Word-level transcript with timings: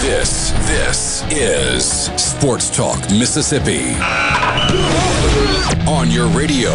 This, 0.00 0.52
this 0.66 1.24
is 1.30 1.84
Sports 2.16 2.74
Talk 2.74 2.98
Mississippi. 3.10 3.92
On 5.86 6.10
your 6.10 6.26
radio 6.28 6.70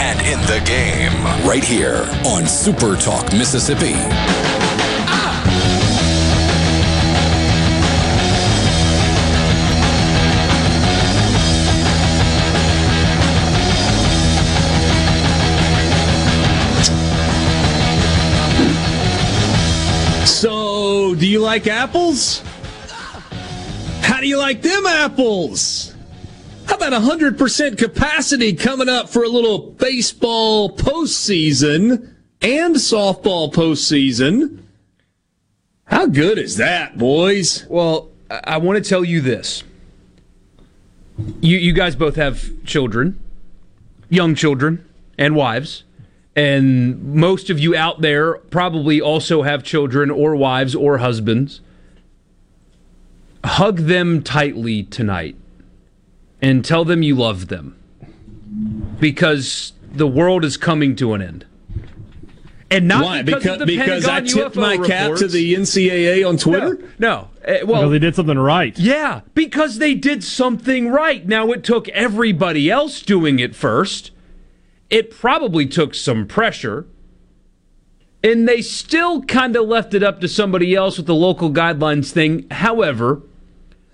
and 0.00 0.18
in 0.22 0.40
the 0.46 0.62
game, 0.64 1.12
right 1.46 1.62
here 1.62 2.08
on 2.24 2.46
Super 2.46 2.96
Talk 2.96 3.34
Mississippi. 3.34 3.92
So, 20.24 21.14
do 21.14 21.26
you 21.26 21.40
like 21.40 21.66
apples? 21.66 22.42
How 24.02 24.20
do 24.20 24.26
you 24.26 24.38
like 24.38 24.62
them 24.62 24.86
apples? 24.86 25.94
How 26.66 26.76
about 26.76 26.92
100% 26.92 27.78
capacity 27.78 28.54
coming 28.54 28.88
up 28.88 29.08
for 29.08 29.24
a 29.24 29.28
little 29.28 29.58
baseball 29.58 30.76
postseason 30.76 32.14
and 32.40 32.76
softball 32.76 33.52
postseason? 33.52 34.62
How 35.84 36.06
good 36.06 36.38
is 36.38 36.56
that, 36.58 36.96
boys? 36.96 37.66
Well, 37.68 38.10
I, 38.30 38.58
want 38.58 38.82
to 38.82 38.88
tell 38.88 39.04
you 39.04 39.20
this. 39.20 39.64
You, 41.40 41.58
you 41.58 41.72
guys 41.72 41.96
both 41.96 42.14
have 42.14 42.64
children, 42.64 43.18
young 44.08 44.36
children, 44.36 44.84
and 45.18 45.34
wives. 45.34 45.82
And 46.36 47.16
most 47.16 47.50
of 47.50 47.58
you 47.58 47.74
out 47.74 48.00
there 48.00 48.34
probably 48.34 49.00
also 49.00 49.42
have 49.42 49.64
children 49.64 50.10
or 50.10 50.36
wives 50.36 50.76
or 50.76 50.98
husbands. 50.98 51.60
Hug 53.44 53.78
them 53.78 54.22
tightly 54.22 54.82
tonight 54.82 55.36
and 56.42 56.64
tell 56.64 56.84
them 56.84 57.02
you 57.02 57.14
love 57.14 57.48
them 57.48 57.76
because 58.98 59.72
the 59.92 60.06
world 60.06 60.44
is 60.44 60.56
coming 60.56 60.94
to 60.96 61.14
an 61.14 61.22
end. 61.22 61.46
And 62.70 62.86
not 62.86 63.04
Why? 63.04 63.22
because, 63.22 63.42
Because, 63.42 63.60
of 63.60 63.66
the 63.66 63.76
because 63.76 64.06
I 64.06 64.20
tipped 64.20 64.54
UFO 64.54 64.60
my 64.60 64.86
cap 64.86 65.16
to 65.16 65.26
the 65.26 65.54
NCAA 65.54 66.28
on 66.28 66.36
Twitter? 66.36 66.78
No, 66.98 67.28
no. 67.44 67.52
Uh, 67.54 67.66
well, 67.66 67.80
Because 67.82 67.90
they 67.90 67.98
did 67.98 68.14
something 68.14 68.38
right. 68.38 68.78
yeah, 68.78 69.20
because 69.34 69.78
they 69.78 69.94
did 69.94 70.22
something 70.22 70.88
right. 70.90 71.26
Now 71.26 71.50
it 71.50 71.64
took 71.64 71.88
everybody 71.88 72.70
else 72.70 73.02
doing 73.02 73.38
it 73.40 73.56
first. 73.56 74.12
It 74.88 75.10
probably 75.10 75.66
took 75.66 75.94
some 75.94 76.26
pressure. 76.26 76.86
And 78.22 78.46
they 78.46 78.60
still 78.60 79.22
kind 79.22 79.56
of 79.56 79.66
left 79.66 79.94
it 79.94 80.02
up 80.02 80.20
to 80.20 80.28
somebody 80.28 80.74
else 80.74 80.98
with 80.98 81.06
the 81.06 81.14
local 81.14 81.50
guidelines 81.50 82.10
thing. 82.12 82.46
However, 82.50 83.22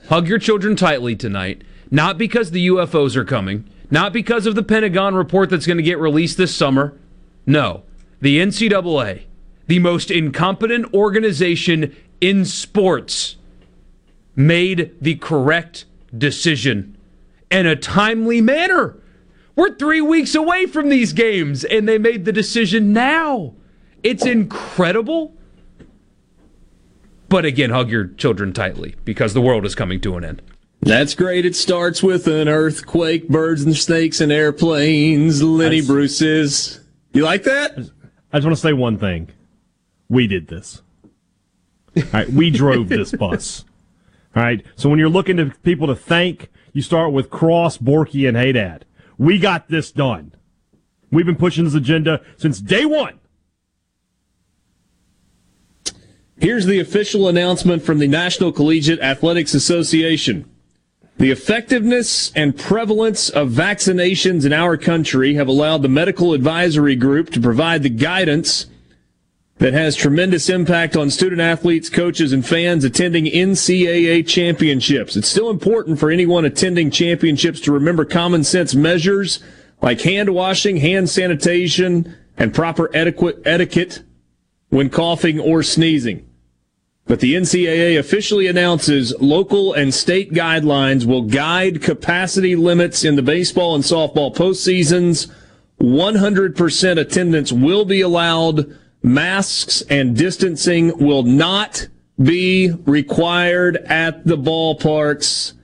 hug 0.08 0.28
your 0.28 0.38
children 0.38 0.76
tightly 0.76 1.16
tonight. 1.16 1.62
Not 1.90 2.18
because 2.18 2.50
the 2.50 2.66
UFOs 2.68 3.16
are 3.16 3.24
coming, 3.24 3.68
not 3.90 4.12
because 4.12 4.46
of 4.46 4.54
the 4.54 4.62
Pentagon 4.62 5.14
report 5.14 5.50
that's 5.50 5.66
going 5.66 5.76
to 5.76 5.82
get 5.82 5.98
released 5.98 6.36
this 6.36 6.54
summer. 6.54 6.98
No, 7.46 7.84
the 8.20 8.38
NCAA, 8.38 9.24
the 9.66 9.78
most 9.78 10.10
incompetent 10.10 10.92
organization 10.92 11.94
in 12.20 12.44
sports, 12.44 13.36
made 14.34 14.94
the 15.00 15.14
correct 15.16 15.84
decision 16.16 16.96
in 17.50 17.66
a 17.66 17.76
timely 17.76 18.40
manner. 18.40 18.96
We're 19.54 19.74
three 19.74 20.00
weeks 20.00 20.34
away 20.34 20.66
from 20.66 20.88
these 20.88 21.12
games, 21.12 21.64
and 21.64 21.88
they 21.88 21.98
made 21.98 22.24
the 22.24 22.32
decision 22.32 22.92
now. 22.92 23.54
It's 24.02 24.26
incredible. 24.26 25.34
But 27.28 27.44
again, 27.44 27.70
hug 27.70 27.90
your 27.90 28.06
children 28.08 28.52
tightly 28.52 28.94
because 29.04 29.34
the 29.34 29.40
world 29.40 29.64
is 29.66 29.74
coming 29.74 30.00
to 30.02 30.16
an 30.16 30.24
end. 30.24 30.42
That's 30.80 31.14
great. 31.14 31.44
It 31.46 31.56
starts 31.56 32.02
with 32.02 32.26
an 32.28 32.48
earthquake, 32.48 33.28
birds 33.28 33.62
and 33.62 33.76
snakes 33.76 34.20
and 34.20 34.30
airplanes. 34.30 35.42
Lenny 35.42 35.80
That's- 35.80 35.86
Bruce's. 35.86 36.80
You 37.12 37.24
like 37.24 37.44
that? 37.44 37.72
I 38.32 38.38
just 38.38 38.44
want 38.46 38.56
to 38.56 38.56
say 38.56 38.72
one 38.74 38.98
thing. 38.98 39.30
We 40.08 40.26
did 40.26 40.48
this. 40.48 40.82
All 41.96 42.02
right, 42.12 42.28
we 42.28 42.50
drove 42.50 42.88
this 42.88 43.10
bus. 43.18 43.64
All 44.36 44.42
right, 44.42 44.64
so 44.76 44.90
when 44.90 44.98
you're 44.98 45.08
looking 45.08 45.38
to 45.38 45.46
people 45.62 45.86
to 45.86 45.96
thank, 45.96 46.50
you 46.74 46.82
start 46.82 47.12
with 47.12 47.30
Cross, 47.30 47.78
Borky, 47.78 48.28
and 48.28 48.36
Haydad. 48.36 48.82
We 49.16 49.38
got 49.38 49.68
this 49.68 49.90
done. 49.90 50.32
We've 51.10 51.24
been 51.24 51.36
pushing 51.36 51.64
this 51.64 51.74
agenda 51.74 52.20
since 52.36 52.60
day 52.60 52.84
one. 52.84 53.18
Here's 56.38 56.66
the 56.66 56.80
official 56.80 57.28
announcement 57.28 57.82
from 57.82 57.98
the 57.98 58.08
National 58.08 58.52
Collegiate 58.52 59.00
Athletics 59.00 59.54
Association. 59.54 60.44
The 61.16 61.30
effectiveness 61.30 62.30
and 62.36 62.58
prevalence 62.58 63.30
of 63.30 63.48
vaccinations 63.48 64.44
in 64.44 64.52
our 64.52 64.76
country 64.76 65.34
have 65.34 65.48
allowed 65.48 65.80
the 65.80 65.88
medical 65.88 66.34
advisory 66.34 66.94
group 66.94 67.30
to 67.30 67.40
provide 67.40 67.82
the 67.82 67.88
guidance 67.88 68.66
that 69.56 69.72
has 69.72 69.96
tremendous 69.96 70.50
impact 70.50 70.94
on 70.94 71.08
student 71.08 71.40
athletes, 71.40 71.88
coaches, 71.88 72.34
and 72.34 72.44
fans 72.44 72.84
attending 72.84 73.24
NCAA 73.24 74.26
championships. 74.26 75.16
It's 75.16 75.28
still 75.28 75.48
important 75.48 75.98
for 75.98 76.10
anyone 76.10 76.44
attending 76.44 76.90
championships 76.90 77.60
to 77.60 77.72
remember 77.72 78.04
common 78.04 78.44
sense 78.44 78.74
measures 78.74 79.38
like 79.80 80.02
hand 80.02 80.34
washing, 80.34 80.76
hand 80.76 81.08
sanitation, 81.08 82.14
and 82.36 82.54
proper 82.54 82.90
etiquette, 82.94 83.40
etiquette 83.46 84.02
when 84.76 84.90
coughing 84.90 85.40
or 85.40 85.62
sneezing. 85.62 86.22
But 87.06 87.20
the 87.20 87.32
NCAA 87.32 87.98
officially 87.98 88.46
announces 88.46 89.14
local 89.18 89.72
and 89.72 89.94
state 89.94 90.34
guidelines 90.34 91.06
will 91.06 91.22
guide 91.22 91.80
capacity 91.80 92.54
limits 92.56 93.02
in 93.02 93.16
the 93.16 93.22
baseball 93.22 93.74
and 93.74 93.82
softball 93.82 94.36
postseasons. 94.36 95.32
100% 95.80 97.00
attendance 97.00 97.50
will 97.50 97.86
be 97.86 98.02
allowed. 98.02 98.76
Masks 99.02 99.80
and 99.88 100.14
distancing 100.14 100.98
will 100.98 101.22
not 101.22 101.88
be 102.22 102.70
required 102.84 103.78
at 103.86 104.26
the 104.26 104.36
ballparks. 104.36 105.54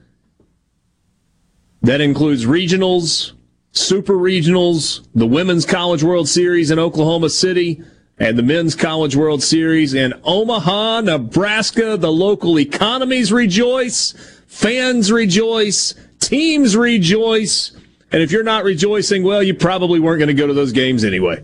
That 1.82 2.00
includes 2.00 2.46
regionals, 2.46 3.32
super 3.72 4.14
regionals, 4.14 5.06
the 5.14 5.26
Women's 5.26 5.66
College 5.66 6.02
World 6.02 6.30
Series 6.30 6.70
in 6.70 6.78
Oklahoma 6.78 7.28
City, 7.28 7.82
and 8.18 8.38
the 8.38 8.42
Men's 8.42 8.74
College 8.74 9.16
World 9.16 9.42
Series 9.42 9.94
in 9.94 10.14
Omaha, 10.24 11.02
Nebraska. 11.02 11.96
The 11.96 12.12
local 12.12 12.58
economies 12.58 13.32
rejoice, 13.32 14.12
fans 14.46 15.10
rejoice, 15.10 15.94
teams 16.20 16.76
rejoice. 16.76 17.72
And 18.12 18.22
if 18.22 18.30
you're 18.30 18.42
not 18.42 18.64
rejoicing, 18.64 19.22
well, 19.22 19.42
you 19.42 19.54
probably 19.54 19.98
weren't 19.98 20.18
going 20.18 20.28
to 20.28 20.34
go 20.34 20.46
to 20.46 20.54
those 20.54 20.72
games 20.72 21.04
anyway. 21.04 21.42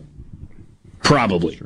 Probably. 1.03 1.59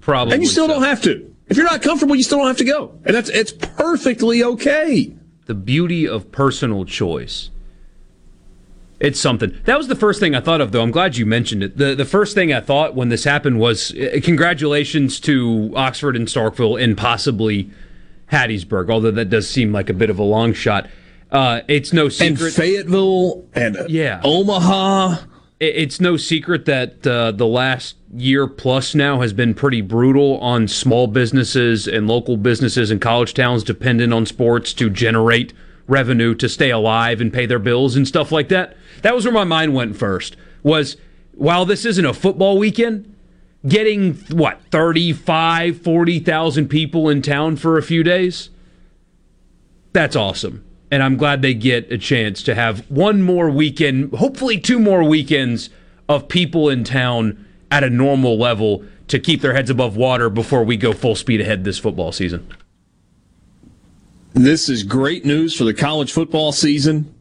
Probably. 0.00 0.34
And 0.34 0.42
you 0.42 0.48
still 0.48 0.66
so. 0.68 0.74
don't 0.74 0.84
have 0.84 1.02
to. 1.02 1.34
If 1.48 1.56
you're 1.56 1.66
not 1.66 1.82
comfortable, 1.82 2.14
you 2.14 2.22
still 2.22 2.38
don't 2.38 2.46
have 2.46 2.56
to 2.58 2.64
go. 2.64 2.98
And 3.04 3.14
that's 3.14 3.28
it's 3.28 3.52
perfectly 3.52 4.42
okay. 4.42 5.14
the 5.46 5.54
beauty 5.54 6.06
of 6.06 6.30
personal 6.30 6.84
choice. 6.84 7.50
It's 8.98 9.20
something. 9.20 9.58
That 9.64 9.76
was 9.76 9.88
the 9.88 9.94
first 9.94 10.20
thing 10.20 10.34
I 10.34 10.40
thought 10.40 10.60
of, 10.62 10.72
though. 10.72 10.82
I'm 10.82 10.90
glad 10.90 11.16
you 11.18 11.26
mentioned 11.26 11.62
it. 11.62 11.76
The 11.76 11.94
the 11.94 12.04
first 12.06 12.34
thing 12.34 12.52
I 12.52 12.60
thought 12.60 12.94
when 12.94 13.10
this 13.10 13.24
happened 13.24 13.58
was 13.60 13.92
uh, 13.94 14.20
congratulations 14.22 15.20
to 15.20 15.72
Oxford 15.76 16.16
and 16.16 16.26
Starkville 16.26 16.82
and 16.82 16.96
possibly 16.96 17.70
Hattiesburg, 18.32 18.90
although 18.90 19.10
that 19.10 19.30
does 19.30 19.48
seem 19.48 19.72
like 19.72 19.90
a 19.90 19.94
bit 19.94 20.08
of 20.10 20.18
a 20.18 20.22
long 20.22 20.52
shot. 20.54 20.88
Uh, 21.30 21.60
it's 21.68 21.92
no 21.92 22.04
And 22.04 22.12
secret. 22.12 22.52
Fayetteville 22.54 23.44
and 23.54 23.76
uh, 23.76 23.84
Yeah. 23.88 24.20
Omaha. 24.24 25.16
it- 25.60 25.74
it's 25.76 26.00
no 26.00 26.16
secret 26.16 26.64
that 26.66 27.06
uh, 27.06 27.32
the 27.32 27.46
last 27.46 27.96
year 28.14 28.46
plus 28.46 28.94
now 28.94 29.20
has 29.20 29.32
been 29.32 29.52
pretty 29.52 29.80
brutal 29.82 30.38
on 30.38 30.68
small 30.68 31.06
businesses 31.06 31.86
and 31.86 32.06
local 32.08 32.36
businesses 32.36 32.90
and 32.90 33.00
college 33.00 33.34
towns 33.34 33.62
dependent 33.64 34.12
on 34.14 34.24
sports 34.24 34.72
to 34.74 34.88
generate 34.88 35.52
revenue 35.88 36.34
to 36.34 36.48
stay 36.48 36.70
alive 36.70 37.20
and 37.20 37.32
pay 37.32 37.44
their 37.46 37.58
bills 37.58 37.94
and 37.96 38.06
stuff 38.08 38.32
like 38.32 38.48
that. 38.48 38.76
That 39.02 39.14
was 39.14 39.24
where 39.24 39.34
my 39.34 39.44
mind 39.44 39.74
went 39.74 39.96
first. 39.96 40.36
Was 40.62 40.96
while 41.32 41.64
this 41.64 41.84
isn't 41.84 42.04
a 42.04 42.14
football 42.14 42.58
weekend, 42.58 43.14
getting 43.66 44.14
what 44.30 44.60
35 44.70 45.80
40,000 45.80 46.68
people 46.68 47.08
in 47.08 47.22
town 47.22 47.56
for 47.56 47.76
a 47.76 47.82
few 47.82 48.02
days 48.02 48.50
that's 49.92 50.14
awesome 50.14 50.62
and 50.90 51.02
I'm 51.02 51.16
glad 51.16 51.42
they 51.42 51.54
get 51.54 51.90
a 51.90 51.98
chance 51.98 52.42
to 52.44 52.54
have 52.54 52.88
one 52.90 53.22
more 53.22 53.50
weekend, 53.50 54.12
hopefully 54.14 54.58
two 54.58 54.78
more 54.78 55.02
weekends 55.02 55.70
of 56.08 56.28
people 56.28 56.68
in 56.68 56.84
town 56.84 57.44
at 57.70 57.82
a 57.82 57.90
normal 57.90 58.38
level 58.38 58.84
to 59.08 59.18
keep 59.18 59.40
their 59.40 59.54
heads 59.54 59.70
above 59.70 59.96
water 59.96 60.30
before 60.30 60.64
we 60.64 60.76
go 60.76 60.92
full 60.92 61.16
speed 61.16 61.40
ahead 61.40 61.64
this 61.64 61.78
football 61.78 62.12
season. 62.12 62.46
This 64.34 64.68
is 64.68 64.82
great 64.82 65.24
news 65.24 65.56
for 65.56 65.64
the 65.64 65.74
college 65.74 66.12
football 66.12 66.52
season. 66.52 67.12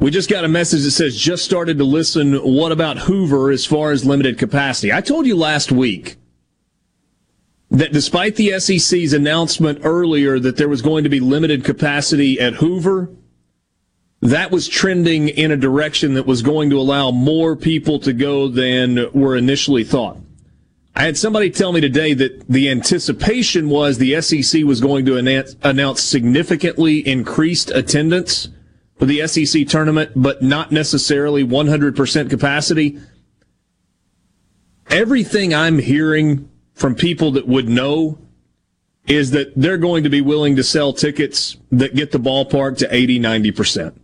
We 0.00 0.12
just 0.12 0.30
got 0.30 0.44
a 0.44 0.48
message 0.48 0.84
that 0.84 0.92
says 0.92 1.16
just 1.16 1.44
started 1.44 1.78
to 1.78 1.84
listen. 1.84 2.34
What 2.34 2.70
about 2.70 2.98
Hoover 2.98 3.50
as 3.50 3.66
far 3.66 3.90
as 3.90 4.04
limited 4.04 4.38
capacity? 4.38 4.92
I 4.92 5.00
told 5.00 5.26
you 5.26 5.36
last 5.36 5.72
week 5.72 6.16
that 7.70 7.92
despite 7.92 8.36
the 8.36 8.60
SEC's 8.60 9.12
announcement 9.12 9.80
earlier 9.82 10.38
that 10.38 10.56
there 10.56 10.68
was 10.68 10.82
going 10.82 11.02
to 11.02 11.10
be 11.10 11.18
limited 11.18 11.64
capacity 11.64 12.38
at 12.38 12.54
Hoover, 12.54 13.10
that 14.20 14.52
was 14.52 14.68
trending 14.68 15.28
in 15.30 15.50
a 15.50 15.56
direction 15.56 16.14
that 16.14 16.26
was 16.26 16.42
going 16.42 16.70
to 16.70 16.78
allow 16.78 17.10
more 17.10 17.56
people 17.56 17.98
to 18.00 18.12
go 18.12 18.46
than 18.46 19.10
were 19.12 19.36
initially 19.36 19.82
thought. 19.82 20.16
I 20.94 21.04
had 21.04 21.16
somebody 21.16 21.50
tell 21.50 21.72
me 21.72 21.80
today 21.80 22.14
that 22.14 22.48
the 22.48 22.70
anticipation 22.70 23.68
was 23.68 23.98
the 23.98 24.20
SEC 24.20 24.62
was 24.62 24.80
going 24.80 25.06
to 25.06 25.16
announce, 25.62 26.02
significantly 26.02 27.06
increased 27.06 27.70
attendance 27.70 28.48
for 28.98 29.06
the 29.06 29.26
SEC 29.26 29.66
tournament, 29.68 30.12
but 30.16 30.42
not 30.42 30.72
necessarily 30.72 31.44
100% 31.44 32.30
capacity. 32.30 32.98
Everything 34.90 35.54
I'm 35.54 35.78
hearing 35.78 36.48
from 36.74 36.94
people 36.94 37.32
that 37.32 37.46
would 37.46 37.68
know 37.68 38.18
is 39.06 39.30
that 39.30 39.52
they're 39.56 39.78
going 39.78 40.04
to 40.04 40.10
be 40.10 40.20
willing 40.20 40.56
to 40.56 40.64
sell 40.64 40.92
tickets 40.92 41.56
that 41.70 41.94
get 41.94 42.12
the 42.12 42.18
ballpark 42.18 42.76
to 42.78 42.94
80, 42.94 43.20
90%. 43.20 43.94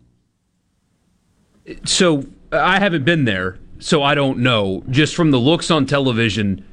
So 1.85 2.25
I 2.53 2.79
haven't 2.79 3.05
been 3.05 3.25
there, 3.25 3.59
so 3.79 4.03
I 4.03 4.15
don't 4.15 4.39
know. 4.39 4.85
Just 4.89 5.15
from 5.15 5.31
the 5.31 5.39
looks 5.39 5.71
on 5.71 5.87
television, 5.87 6.65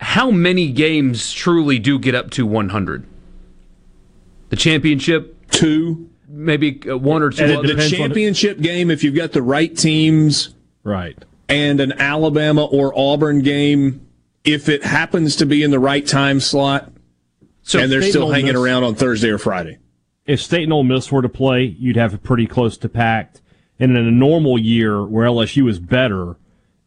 how 0.00 0.30
many 0.30 0.70
games 0.70 1.32
truly 1.32 1.78
do 1.78 1.98
get 1.98 2.14
up 2.14 2.30
to 2.32 2.46
100? 2.46 3.06
The 4.48 4.56
championship? 4.56 5.34
Two. 5.50 6.10
Maybe 6.28 6.80
uh, 6.88 6.96
one 6.96 7.22
or 7.22 7.30
two. 7.30 7.46
The 7.62 7.88
championship 7.88 8.60
game, 8.60 8.90
if 8.90 9.04
you've 9.04 9.14
got 9.14 9.32
the 9.32 9.42
right 9.42 9.76
teams. 9.76 10.54
Right. 10.82 11.16
And 11.48 11.80
an 11.80 11.92
Alabama 11.92 12.64
or 12.64 12.92
Auburn 12.96 13.42
game, 13.42 14.06
if 14.44 14.68
it 14.68 14.84
happens 14.84 15.36
to 15.36 15.46
be 15.46 15.62
in 15.62 15.70
the 15.70 15.78
right 15.78 16.06
time 16.06 16.40
slot, 16.40 16.92
so 17.62 17.80
and 17.80 17.90
they're 17.90 18.02
still 18.02 18.30
hanging 18.30 18.52
Miss, 18.52 18.56
around 18.56 18.84
on 18.84 18.94
Thursday 18.94 19.28
or 19.28 19.38
Friday. 19.38 19.78
If 20.24 20.40
State 20.40 20.64
and 20.64 20.72
Ole 20.72 20.84
Miss 20.84 21.10
were 21.10 21.22
to 21.22 21.28
play, 21.28 21.64
you'd 21.64 21.96
have 21.96 22.14
it 22.14 22.22
pretty 22.22 22.46
close 22.46 22.76
to 22.78 22.88
packed. 22.88 23.42
And 23.78 23.96
in 23.96 24.06
a 24.06 24.10
normal 24.10 24.58
year 24.58 25.04
where 25.04 25.26
LSU 25.26 25.68
is 25.68 25.78
better, 25.78 26.36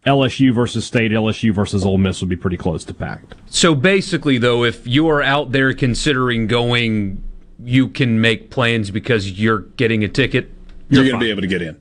LSU 0.05 0.53
versus 0.53 0.85
State, 0.85 1.11
LSU 1.11 1.53
versus 1.53 1.85
Ole 1.85 1.97
Miss 1.97 2.21
would 2.21 2.29
be 2.29 2.35
pretty 2.35 2.57
close 2.57 2.83
to 2.85 2.93
packed. 2.93 3.35
So 3.47 3.75
basically, 3.75 4.37
though, 4.37 4.63
if 4.63 4.87
you 4.87 5.07
are 5.09 5.21
out 5.21 5.51
there 5.51 5.73
considering 5.73 6.47
going, 6.47 7.23
you 7.63 7.89
can 7.89 8.21
make 8.21 8.49
plans 8.49 8.91
because 8.91 9.39
you're 9.39 9.59
getting 9.59 10.03
a 10.03 10.07
ticket. 10.07 10.51
You're, 10.89 11.03
you're 11.03 11.11
going 11.11 11.19
to 11.19 11.25
be 11.25 11.31
able 11.31 11.41
to 11.41 11.47
get 11.47 11.61
in. 11.61 11.79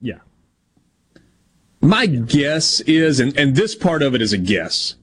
Yeah. 0.00 0.18
My 1.80 2.06
guess 2.06 2.80
is, 2.80 3.20
and, 3.20 3.36
and 3.36 3.56
this 3.56 3.74
part 3.74 4.02
of 4.02 4.14
it 4.14 4.22
is 4.22 4.32
a 4.32 4.38
guess. 4.38 4.96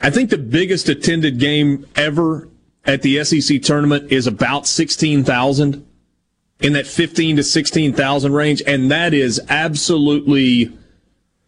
I 0.00 0.10
think 0.10 0.30
the 0.30 0.38
biggest 0.38 0.88
attended 0.88 1.38
game 1.38 1.86
ever 1.94 2.48
at 2.84 3.02
the 3.02 3.22
SEC 3.24 3.60
tournament 3.62 4.10
is 4.10 4.26
about 4.26 4.66
16,000 4.66 5.86
in 6.60 6.72
that 6.72 6.86
15 6.86 7.36
to 7.36 7.42
16,000 7.42 8.32
range. 8.32 8.62
And 8.66 8.90
that 8.90 9.12
is 9.12 9.40
absolutely 9.48 10.76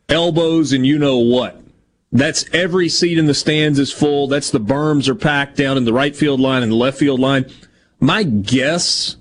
elbows 0.08 0.72
and 0.72 0.86
you 0.86 0.98
know 0.98 1.18
what. 1.18 1.60
That's 2.10 2.44
every 2.52 2.90
seat 2.90 3.16
in 3.16 3.24
the 3.24 3.34
stands 3.34 3.78
is 3.78 3.90
full. 3.90 4.26
That's 4.26 4.50
the 4.50 4.60
berms 4.60 5.08
are 5.08 5.14
packed 5.14 5.56
down 5.56 5.78
in 5.78 5.86
the 5.86 5.94
right 5.94 6.14
field 6.14 6.40
line 6.40 6.62
and 6.62 6.70
the 6.70 6.76
left 6.76 6.98
field 6.98 7.20
line. 7.20 7.46
My 8.02 8.24
guess 8.24 9.14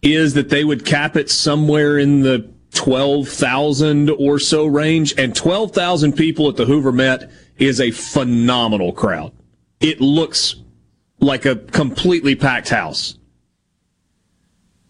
is 0.00 0.32
that 0.34 0.48
they 0.48 0.64
would 0.64 0.86
cap 0.86 1.16
it 1.16 1.30
somewhere 1.30 1.98
in 1.98 2.22
the 2.22 2.50
12,000 2.72 4.08
or 4.08 4.38
so 4.38 4.64
range. 4.64 5.12
And 5.18 5.36
12,000 5.36 6.14
people 6.14 6.48
at 6.48 6.56
the 6.56 6.64
Hoover 6.64 6.92
Met 6.92 7.30
is 7.58 7.82
a 7.82 7.90
phenomenal 7.90 8.90
crowd. 8.94 9.32
It 9.80 10.00
looks 10.00 10.56
like 11.20 11.44
a 11.44 11.56
completely 11.56 12.34
packed 12.34 12.70
house. 12.70 13.18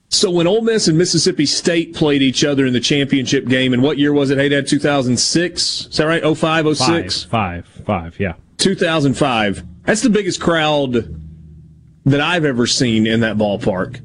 So 0.09 0.31
when 0.31 0.47
Ole 0.47 0.63
Miss 0.63 0.87
and 0.87 0.97
Mississippi 0.97 1.47
State 1.47 1.97
played 1.97 2.23
each 2.23 2.45
other 2.45 2.65
in 2.65 2.73
the 2.73 2.81
championship 2.81 3.49
game, 3.49 3.73
and 3.73 3.83
what 3.83 3.99
year 3.99 4.13
was 4.13 4.31
it? 4.31 4.39
Hey, 4.39 4.49
Dad, 4.49 4.69
2006? 4.69 5.87
Is 5.87 5.97
that 5.97 6.05
right? 6.05 6.23
05, 6.23 6.77
06? 6.77 7.25
Five, 7.25 7.67
five, 7.67 7.85
five, 7.85 8.21
yeah. 8.21 8.35
2005. 8.59 9.65
That's 9.83 10.03
the 10.03 10.11
biggest 10.11 10.41
crowd 10.41 11.24
that 12.05 12.21
I've 12.21 12.45
ever 12.45 12.67
seen 12.67 13.07
in 13.07 13.21
that 13.21 13.37
ballpark. 13.37 14.01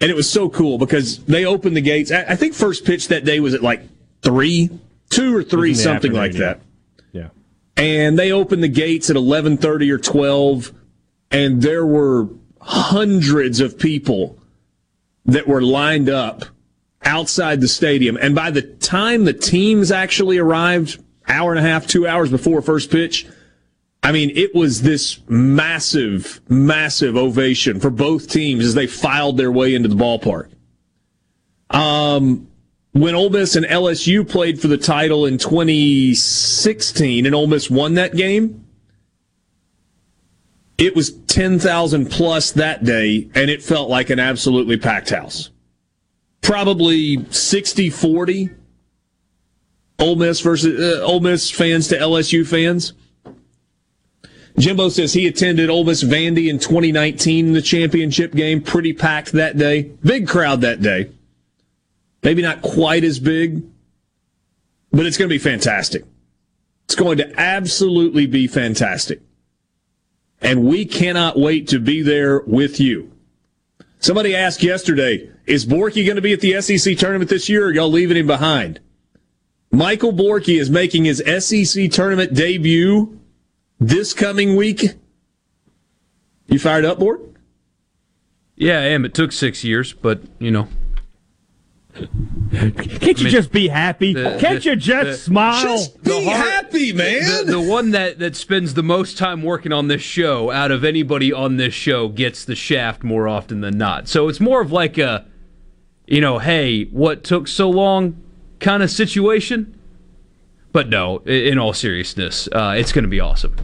And 0.00 0.10
it 0.10 0.14
was 0.14 0.30
so 0.30 0.48
cool 0.48 0.78
because 0.78 1.18
they 1.24 1.44
opened 1.44 1.76
the 1.76 1.80
gates. 1.80 2.10
I 2.10 2.36
think 2.36 2.54
first 2.54 2.84
pitch 2.84 3.08
that 3.08 3.24
day 3.24 3.40
was 3.40 3.54
at 3.54 3.62
like 3.62 3.82
three, 4.22 4.70
two 5.10 5.36
or 5.36 5.42
three, 5.42 5.74
something 5.74 6.12
like 6.12 6.32
that. 6.34 6.60
Yeah. 7.12 7.28
And 7.76 8.18
they 8.18 8.32
opened 8.32 8.62
the 8.62 8.68
gates 8.68 9.08
at 9.10 9.16
1130 9.16 9.90
or 9.90 9.98
12 9.98 10.72
and 11.30 11.62
there 11.62 11.84
were 11.84 12.28
hundreds 12.60 13.60
of 13.60 13.78
people 13.78 14.38
that 15.26 15.48
were 15.48 15.62
lined 15.62 16.08
up 16.08 16.44
outside 17.02 17.60
the 17.60 17.68
stadium. 17.68 18.16
And 18.20 18.34
by 18.34 18.50
the 18.50 18.62
time 18.62 19.24
the 19.24 19.32
teams 19.32 19.90
actually 19.90 20.38
arrived, 20.38 21.02
hour 21.26 21.50
and 21.50 21.58
a 21.58 21.68
half, 21.68 21.86
two 21.86 22.06
hours 22.06 22.30
before 22.30 22.62
first 22.62 22.90
pitch, 22.90 23.26
I 24.04 24.12
mean, 24.12 24.30
it 24.36 24.54
was 24.54 24.82
this 24.82 25.18
massive, 25.28 26.42
massive 26.50 27.16
ovation 27.16 27.80
for 27.80 27.88
both 27.88 28.28
teams 28.28 28.62
as 28.62 28.74
they 28.74 28.86
filed 28.86 29.38
their 29.38 29.50
way 29.50 29.74
into 29.74 29.88
the 29.88 29.94
ballpark. 29.94 30.50
Um, 31.70 32.46
when 32.92 33.14
Ole 33.14 33.30
Miss 33.30 33.56
and 33.56 33.64
LSU 33.64 34.28
played 34.28 34.60
for 34.60 34.68
the 34.68 34.76
title 34.76 35.24
in 35.24 35.38
2016 35.38 37.24
and 37.24 37.34
Ole 37.34 37.46
Miss 37.46 37.70
won 37.70 37.94
that 37.94 38.14
game, 38.14 38.66
it 40.76 40.94
was 40.94 41.12
10,000 41.12 42.10
plus 42.10 42.52
that 42.52 42.84
day, 42.84 43.30
and 43.34 43.48
it 43.48 43.62
felt 43.62 43.88
like 43.88 44.10
an 44.10 44.20
absolutely 44.20 44.76
packed 44.76 45.10
house. 45.10 45.50
Probably 46.42 47.24
60 47.30 47.88
40 47.88 48.50
Ole 49.98 50.16
Miss 50.16 50.40
versus 50.40 50.78
uh, 50.78 51.02
Ole 51.02 51.20
Miss 51.20 51.50
fans 51.50 51.88
to 51.88 51.96
LSU 51.96 52.46
fans. 52.46 52.92
Jimbo 54.58 54.88
says 54.88 55.12
he 55.12 55.26
attended 55.26 55.68
Ole 55.68 55.84
Miss 55.84 56.04
Vandy 56.04 56.48
in 56.48 56.58
2019 56.58 57.48
in 57.48 57.52
the 57.52 57.62
championship 57.62 58.32
game. 58.32 58.62
Pretty 58.62 58.92
packed 58.92 59.32
that 59.32 59.58
day. 59.58 59.82
Big 60.02 60.28
crowd 60.28 60.60
that 60.60 60.80
day. 60.80 61.10
Maybe 62.22 62.40
not 62.40 62.62
quite 62.62 63.04
as 63.04 63.18
big, 63.18 63.64
but 64.92 65.06
it's 65.06 65.16
going 65.16 65.28
to 65.28 65.34
be 65.34 65.38
fantastic. 65.38 66.04
It's 66.84 66.94
going 66.94 67.18
to 67.18 67.40
absolutely 67.40 68.26
be 68.26 68.46
fantastic 68.46 69.20
and 70.44 70.64
we 70.64 70.84
cannot 70.84 71.38
wait 71.38 71.66
to 71.68 71.80
be 71.80 72.02
there 72.02 72.40
with 72.40 72.78
you. 72.78 73.10
Somebody 73.98 74.36
asked 74.36 74.62
yesterday, 74.62 75.30
is 75.46 75.64
Borky 75.64 76.04
going 76.04 76.16
to 76.16 76.22
be 76.22 76.34
at 76.34 76.40
the 76.40 76.60
SEC 76.60 76.98
tournament 76.98 77.30
this 77.30 77.48
year 77.48 77.66
or 77.66 77.72
y'all 77.72 77.90
leaving 77.90 78.18
him 78.18 78.26
behind? 78.26 78.78
Michael 79.72 80.12
Borky 80.12 80.60
is 80.60 80.68
making 80.68 81.06
his 81.06 81.22
SEC 81.38 81.90
tournament 81.90 82.34
debut 82.34 83.18
this 83.86 84.14
coming 84.14 84.56
week. 84.56 84.84
You 86.46 86.58
fired 86.58 86.84
up, 86.84 86.98
Bork? 86.98 87.20
Yeah, 88.56 88.78
I 88.78 88.84
am. 88.84 89.04
It 89.04 89.14
took 89.14 89.32
six 89.32 89.64
years, 89.64 89.92
but, 89.92 90.22
you 90.38 90.50
know, 90.50 90.68
can't 92.52 93.20
you 93.20 93.30
just 93.30 93.52
be 93.52 93.68
happy? 93.68 94.14
The, 94.14 94.36
Can't 94.40 94.62
the, 94.62 94.70
you 94.70 94.76
just 94.76 95.06
the, 95.06 95.16
smile? 95.16 95.62
Just 95.62 96.02
be 96.02 96.24
heart, 96.24 96.36
happy, 96.36 96.92
man. 96.92 97.46
The, 97.46 97.60
one 97.60 97.92
that, 97.92 98.18
that 98.18 98.34
spends 98.36 98.74
the 98.74 98.82
most 98.82 99.16
time 99.16 99.42
working 99.42 99.72
on 99.72 99.88
this 99.88 100.02
show 100.02 100.50
out 100.50 100.70
of 100.70 100.84
anybody 100.84 101.32
on 101.32 101.56
this 101.56 101.74
show 101.74 102.08
gets 102.08 102.44
the 102.44 102.56
shaft 102.56 103.04
more 103.04 103.28
often 103.28 103.60
than 103.60 103.78
not. 103.78 104.08
So 104.08 104.28
it's 104.28 104.40
more 104.40 104.60
of 104.60 104.72
like 104.72 104.98
a, 104.98 105.26
you 106.06 106.20
know, 106.20 106.38
hey, 106.38 106.84
what 106.86 107.22
took 107.22 107.46
so 107.46 107.70
long 107.70 108.20
kind 108.60 108.82
of 108.82 108.90
situation. 108.90 109.78
But 110.72 110.88
no, 110.88 111.18
in 111.18 111.58
all 111.58 111.72
seriousness, 111.72 112.48
uh, 112.50 112.74
it's 112.76 112.90
going 112.90 113.04
to 113.04 113.08
be 113.08 113.20
awesome. 113.20 113.54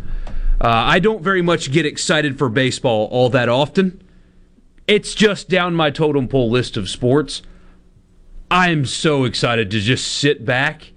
Uh, 0.60 0.68
I 0.68 0.98
don't 0.98 1.22
very 1.22 1.40
much 1.40 1.72
get 1.72 1.86
excited 1.86 2.36
for 2.36 2.50
baseball 2.50 3.08
all 3.10 3.30
that 3.30 3.48
often. 3.48 4.02
It's 4.86 5.14
just 5.14 5.48
down 5.48 5.74
my 5.74 5.90
totem 5.90 6.28
pole 6.28 6.50
list 6.50 6.76
of 6.76 6.90
sports. 6.90 7.42
I 8.50 8.70
am 8.70 8.84
so 8.84 9.24
excited 9.24 9.70
to 9.70 9.80
just 9.80 10.06
sit 10.06 10.44
back 10.44 10.92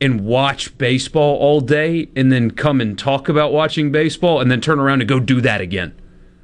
and 0.00 0.20
watch 0.24 0.76
baseball 0.78 1.36
all 1.38 1.60
day 1.60 2.10
and 2.14 2.30
then 2.30 2.50
come 2.50 2.80
and 2.80 2.96
talk 2.96 3.28
about 3.28 3.52
watching 3.52 3.90
baseball 3.90 4.40
and 4.40 4.50
then 4.50 4.60
turn 4.60 4.78
around 4.78 5.00
and 5.00 5.08
go 5.08 5.18
do 5.18 5.40
that 5.40 5.60
again 5.60 5.98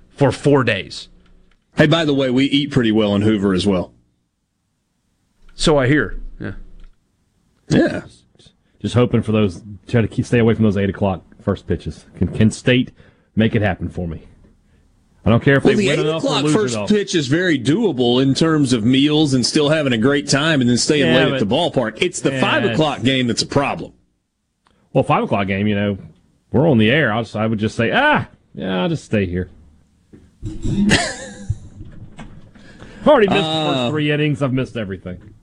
for 0.09 0.33
four 0.33 0.65
days. 0.65 1.09
Hey, 1.77 1.87
by 1.87 2.05
the 2.05 2.15
way, 2.15 2.31
we 2.31 2.47
eat 2.47 2.73
pretty 2.73 2.91
well 2.91 3.15
in 3.15 3.23
Hoover 3.23 3.53
as 3.53 3.67
well. 3.67 3.93
So 5.55 5.79
I 5.79 5.87
hear. 5.87 6.21
Yeah. 6.41 6.53
Yeah. 7.69 8.03
Just 8.81 8.95
hoping 8.95 9.23
for 9.23 9.33
those. 9.33 9.62
Try 9.87 10.00
to 10.00 10.09
keep, 10.09 10.25
stay 10.25 10.38
away 10.38 10.55
from 10.55 10.65
those 10.65 10.77
eight 10.77 10.91
o'clock 10.91 11.28
first 11.49 11.67
pitches. 11.67 12.05
Can, 12.17 12.28
can 12.28 12.50
State 12.50 12.93
make 13.35 13.55
it 13.55 13.62
happen 13.62 13.88
for 13.88 14.07
me? 14.07 14.23
I 15.25 15.31
don't 15.31 15.43
care 15.43 15.57
if 15.57 15.64
well, 15.64 15.75
they 15.75 15.83
the 15.83 15.88
win 15.88 16.00
eight 16.07 16.17
o'clock 16.17 16.47
first 16.49 16.78
pitch 16.88 17.14
is 17.14 17.26
very 17.26 17.59
doable 17.59 18.23
in 18.23 18.35
terms 18.35 18.75
of 18.75 18.85
meals 18.85 19.33
and 19.33 19.47
still 19.47 19.71
having 19.71 19.95
a 19.95 19.99
great 19.99 20.28
time 20.28 20.61
and 20.61 20.69
then 20.69 20.76
staying 20.76 21.07
Yeah, 21.07 21.25
late 21.25 21.33
at 21.35 21.40
the 21.40 21.47
ballpark. 21.47 22.02
It's 22.02 22.21
the 22.21 22.33
Yeah, 22.33 22.40
five 22.40 22.64
o'clock 22.64 23.02
game 23.02 23.28
that's 23.28 23.40
a 23.40 23.47
problem. 23.47 23.95
Well, 24.93 25.05
five 25.05 25.25
o'clock 25.25 25.47
game. 25.47 25.67
You 25.67 25.75
know, 25.75 25.99
we're 26.52 26.69
on 26.69 26.76
the 26.76 26.90
air. 26.90 27.11
I, 27.12 27.23
just, 27.23 27.35
I 27.35 27.47
would 27.47 27.59
just 27.59 27.76
say, 27.76 27.93
ah, 27.93 28.28
yeah, 28.55 28.83
I'll 28.83 28.88
just 28.90 29.07
stay 29.07 29.25
here. 29.25 29.49
I've 30.47 32.26
Already 33.07 33.28
missed 33.28 33.40
the 33.40 33.49
Uh, 33.49 33.75
first 33.75 33.90
three 33.93 34.11
innings. 34.11 34.43
I've 34.43 34.52
missed 34.52 34.76
everything. 34.76 35.35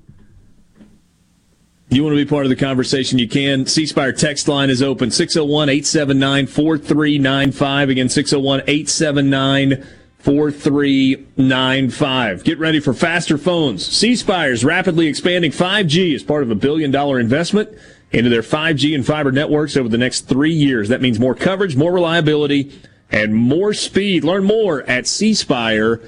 You 1.90 2.04
want 2.04 2.14
to 2.14 2.26
be 2.26 2.28
part 2.28 2.46
of 2.46 2.50
the 2.50 2.56
conversation, 2.56 3.20
you 3.20 3.28
can. 3.28 3.68
C 3.68 3.86
Spire 3.86 4.12
text 4.12 4.48
line 4.48 4.72
is 4.72 4.82
open 4.82 5.12
601 5.12 5.70
879 5.70 6.48
4395. 6.48 7.90
Again, 7.90 8.10
601 8.10 8.62
879 8.62 9.86
4395. 10.18 12.44
Get 12.44 12.58
ready 12.58 12.80
for 12.80 12.96
faster 12.96 13.38
phones. 13.38 13.86
C 13.86 14.16
Spire 14.16 14.52
is 14.52 14.66
rapidly 14.66 15.06
expanding 15.06 15.52
5G 15.52 16.16
as 16.16 16.24
part 16.24 16.42
of 16.42 16.50
a 16.50 16.56
billion 16.56 16.90
dollar 16.90 17.20
investment 17.20 17.70
into 18.12 18.32
their 18.32 18.42
5G 18.42 18.96
and 18.96 19.06
fiber 19.06 19.32
networks 19.32 19.78
over 19.78 19.88
the 19.88 20.00
next 20.00 20.22
three 20.22 20.54
years. 20.54 20.90
That 20.90 21.02
means 21.02 21.20
more 21.20 21.36
coverage, 21.36 21.76
more 21.76 21.94
reliability, 21.94 22.82
and 23.12 23.36
more 23.36 23.76
speed. 23.76 24.24
Learn 24.24 24.44
more 24.44 24.82
at 24.90 25.04
cspire.com. 25.04 26.02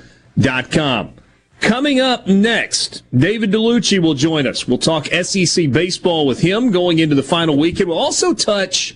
Coming 1.60 2.00
up 2.00 2.28
next, 2.28 3.04
David 3.16 3.52
Dellucci 3.52 4.00
will 4.00 4.14
join 4.14 4.46
us. 4.46 4.68
We'll 4.68 4.78
talk 4.78 5.08
SEC 5.08 5.72
baseball 5.72 6.28
with 6.28 6.40
him 6.40 6.72
going 6.72 7.00
into 7.00 7.16
the 7.16 7.24
final 7.24 7.58
weekend. 7.58 7.90
We'll 7.90 7.98
also 7.98 8.34
touch 8.34 8.96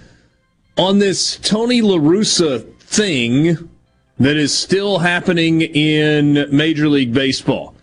on 0.78 1.00
this 1.00 1.38
Tony 1.38 1.82
LaRussa 1.82 2.72
thing 2.80 3.70
that 4.20 4.38
is 4.38 4.54
still 4.54 5.00
happening 5.00 5.62
in 5.62 6.46
Major 6.56 6.88
League 6.88 7.14
Baseball. 7.14 7.76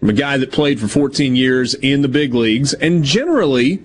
From 0.00 0.10
a 0.10 0.14
guy 0.14 0.36
that 0.38 0.50
played 0.50 0.80
for 0.80 0.88
14 0.88 1.36
years 1.36 1.74
in 1.74 2.02
the 2.02 2.08
big 2.08 2.34
leagues 2.34 2.74
and 2.74 3.04
generally 3.04 3.82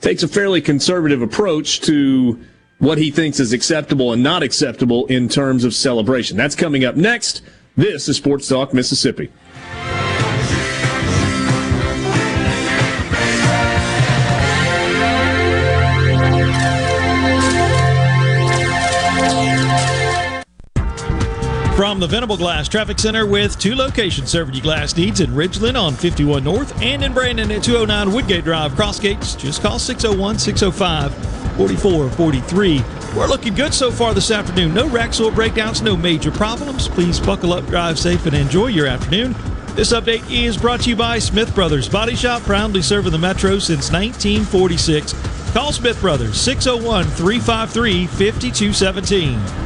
takes 0.00 0.22
a 0.22 0.28
fairly 0.28 0.60
conservative 0.60 1.22
approach 1.22 1.80
to 1.80 2.38
what 2.78 2.98
he 2.98 3.10
thinks 3.10 3.40
is 3.40 3.52
acceptable 3.52 4.12
and 4.12 4.22
not 4.22 4.42
acceptable 4.42 5.06
in 5.06 5.28
terms 5.28 5.64
of 5.64 5.74
celebration. 5.74 6.36
That's 6.36 6.54
coming 6.54 6.84
up 6.84 6.94
next. 6.94 7.42
This 7.76 8.08
is 8.08 8.16
Sports 8.16 8.48
Talk 8.48 8.72
Mississippi. 8.72 9.32
From 21.76 22.00
the 22.00 22.06
Venable 22.06 22.38
Glass 22.38 22.68
Traffic 22.68 22.98
Center 22.98 23.26
with 23.26 23.58
two 23.58 23.74
locations 23.74 24.30
serving 24.30 24.54
your 24.54 24.62
glass 24.62 24.96
needs 24.96 25.20
in 25.20 25.32
Ridgeland 25.32 25.78
on 25.78 25.92
51 25.92 26.42
North 26.42 26.74
and 26.80 27.04
in 27.04 27.12
Brandon 27.12 27.52
at 27.52 27.62
209 27.62 28.14
Woodgate 28.14 28.44
Drive, 28.44 28.72
Crossgates. 28.72 29.36
Just 29.36 29.60
call 29.60 29.78
601 29.78 30.38
605 30.38 31.14
4443. 31.58 32.82
We're 33.14 33.26
looking 33.26 33.52
good 33.52 33.74
so 33.74 33.90
far 33.90 34.14
this 34.14 34.30
afternoon. 34.30 34.72
No 34.72 34.88
racks 34.88 35.20
or 35.20 35.30
breakdowns, 35.30 35.82
no 35.82 35.98
major 35.98 36.30
problems. 36.30 36.88
Please 36.88 37.20
buckle 37.20 37.52
up, 37.52 37.66
drive 37.66 37.98
safe, 37.98 38.24
and 38.24 38.34
enjoy 38.34 38.68
your 38.68 38.86
afternoon. 38.86 39.34
This 39.74 39.92
update 39.92 40.24
is 40.30 40.56
brought 40.56 40.80
to 40.80 40.88
you 40.88 40.96
by 40.96 41.18
Smith 41.18 41.54
Brothers 41.54 41.90
Body 41.90 42.16
Shop, 42.16 42.40
proudly 42.44 42.80
serving 42.80 43.12
the 43.12 43.18
Metro 43.18 43.58
since 43.58 43.92
1946. 43.92 45.12
Call 45.52 45.72
Smith 45.72 46.00
Brothers 46.00 46.40
601 46.40 47.04
353 47.04 48.06
5217. 48.06 49.65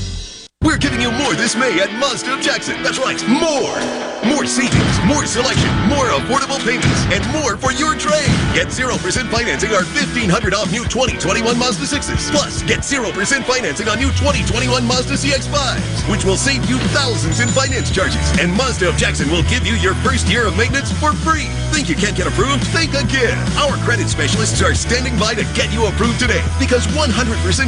We're 0.63 0.77
giving 0.77 1.01
you 1.01 1.11
more 1.11 1.33
this 1.33 1.55
May 1.55 1.79
at 1.79 1.91
Mazda 1.99 2.35
of 2.35 2.41
Jackson. 2.41 2.83
That's 2.83 2.99
right, 2.99 3.19
more. 3.27 4.10
More 4.21 4.45
savings, 4.45 4.97
more 5.09 5.25
selection, 5.25 5.69
more 5.89 6.05
affordable 6.13 6.61
payments, 6.61 7.01
and 7.09 7.25
more 7.33 7.57
for 7.57 7.73
your 7.73 7.97
trade. 7.97 8.29
Get 8.53 8.69
0% 8.69 8.93
financing 9.33 9.73
on 9.73 9.81
1500 9.97 10.53
off 10.53 10.71
new 10.71 10.85
2021 10.85 11.57
Mazda 11.57 11.89
6s. 11.89 12.29
Plus, 12.29 12.61
get 12.63 12.85
0% 12.85 13.09
financing 13.43 13.89
on 13.89 13.97
new 13.97 14.13
2021 14.21 14.85
Mazda 14.85 15.17
CX-5s, 15.17 16.05
which 16.09 16.23
will 16.23 16.37
save 16.37 16.61
you 16.69 16.77
thousands 16.93 17.39
in 17.39 17.49
finance 17.49 17.89
charges. 17.89 18.21
And 18.37 18.53
Mazda 18.53 18.89
of 18.89 18.95
Jackson 18.95 19.29
will 19.31 19.43
give 19.49 19.65
you 19.65 19.73
your 19.81 19.95
first 20.05 20.29
year 20.29 20.45
of 20.45 20.55
maintenance 20.55 20.91
for 21.01 21.13
free. 21.13 21.49
Think 21.73 21.89
you 21.89 21.95
can't 21.95 22.15
get 22.15 22.27
approved? 22.27 22.61
Think 22.77 22.93
again. 22.93 23.37
Our 23.57 23.73
credit 23.81 24.05
specialists 24.05 24.61
are 24.61 24.75
standing 24.75 25.17
by 25.17 25.33
to 25.33 25.45
get 25.57 25.73
you 25.73 25.87
approved 25.89 26.19
today 26.19 26.45
because 26.59 26.85
100% 26.93 27.09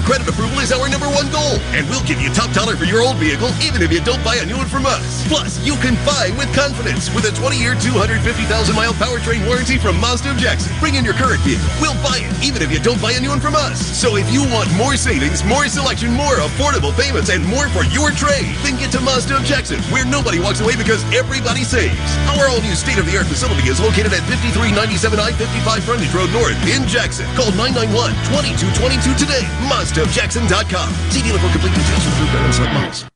credit 0.05 0.29
approval 0.29 0.59
is 0.59 0.71
our 0.71 0.85
number 0.89 1.09
one 1.09 1.31
goal. 1.33 1.57
And 1.73 1.89
we'll 1.89 2.05
give 2.05 2.21
you 2.21 2.29
top 2.29 2.53
dollar 2.53 2.75
for 2.77 2.85
your 2.85 3.01
old 3.01 3.17
vehicle 3.17 3.49
even 3.65 3.81
if 3.81 3.91
you 3.91 4.05
don't 4.05 4.21
buy 4.23 4.37
a 4.37 4.45
new 4.45 4.57
one 4.57 4.69
from 4.69 4.85
us. 4.85 5.25
Plus, 5.27 5.57
you 5.65 5.73
can 5.81 5.97
buy 6.05 6.29
with 6.37 6.42
confidence 6.51 7.07
with 7.15 7.23
a 7.23 7.33
20-year, 7.39 7.79
250,000-mile 7.79 8.93
powertrain 8.99 9.45
warranty 9.47 9.79
from 9.79 9.95
Mazda 10.03 10.35
of 10.35 10.37
Jackson. 10.37 10.75
Bring 10.83 10.99
in 10.99 11.07
your 11.07 11.15
current 11.15 11.39
vehicle. 11.47 11.63
We'll 11.79 11.95
buy 12.03 12.19
it 12.19 12.33
even 12.43 12.59
if 12.59 12.67
you 12.73 12.83
don't 12.83 12.99
buy 12.99 13.15
a 13.15 13.21
new 13.23 13.31
one 13.31 13.39
from 13.39 13.55
us. 13.55 13.79
So 13.79 14.19
if 14.19 14.27
you 14.27 14.43
want 14.51 14.67
more 14.75 14.99
savings, 14.99 15.45
more 15.47 15.69
selection, 15.71 16.11
more 16.11 16.35
affordable 16.43 16.91
payments, 16.99 17.31
and 17.31 17.39
more 17.47 17.71
for 17.71 17.87
your 17.87 18.11
trade, 18.11 18.51
then 18.67 18.75
get 18.75 18.91
to 18.97 18.99
Mazda 18.99 19.39
of 19.39 19.47
Jackson, 19.47 19.79
where 19.93 20.03
nobody 20.03 20.43
walks 20.43 20.59
away 20.59 20.75
because 20.75 21.05
everybody 21.15 21.63
saves. 21.63 21.95
Our 22.35 22.51
all-new 22.51 22.75
state-of-the-art 22.75 23.31
facility 23.31 23.71
is 23.71 23.79
located 23.79 24.11
at 24.11 24.25
5397 24.27 25.21
I-55 25.21 25.87
Frontage 25.87 26.11
Road 26.11 26.31
North 26.35 26.59
in 26.67 26.83
Jackson. 26.89 27.29
Call 27.39 27.55
991-2222 27.55 29.15
today. 29.15 29.45
MazdaofJackson.com. 29.71 30.89
See 31.13 31.21
dealer 31.23 31.39
for 31.39 31.51
complete 31.55 31.77
details 31.77 32.03
with 32.03 32.15
group 32.19 32.33
select 32.51 32.73
models. 32.73 33.12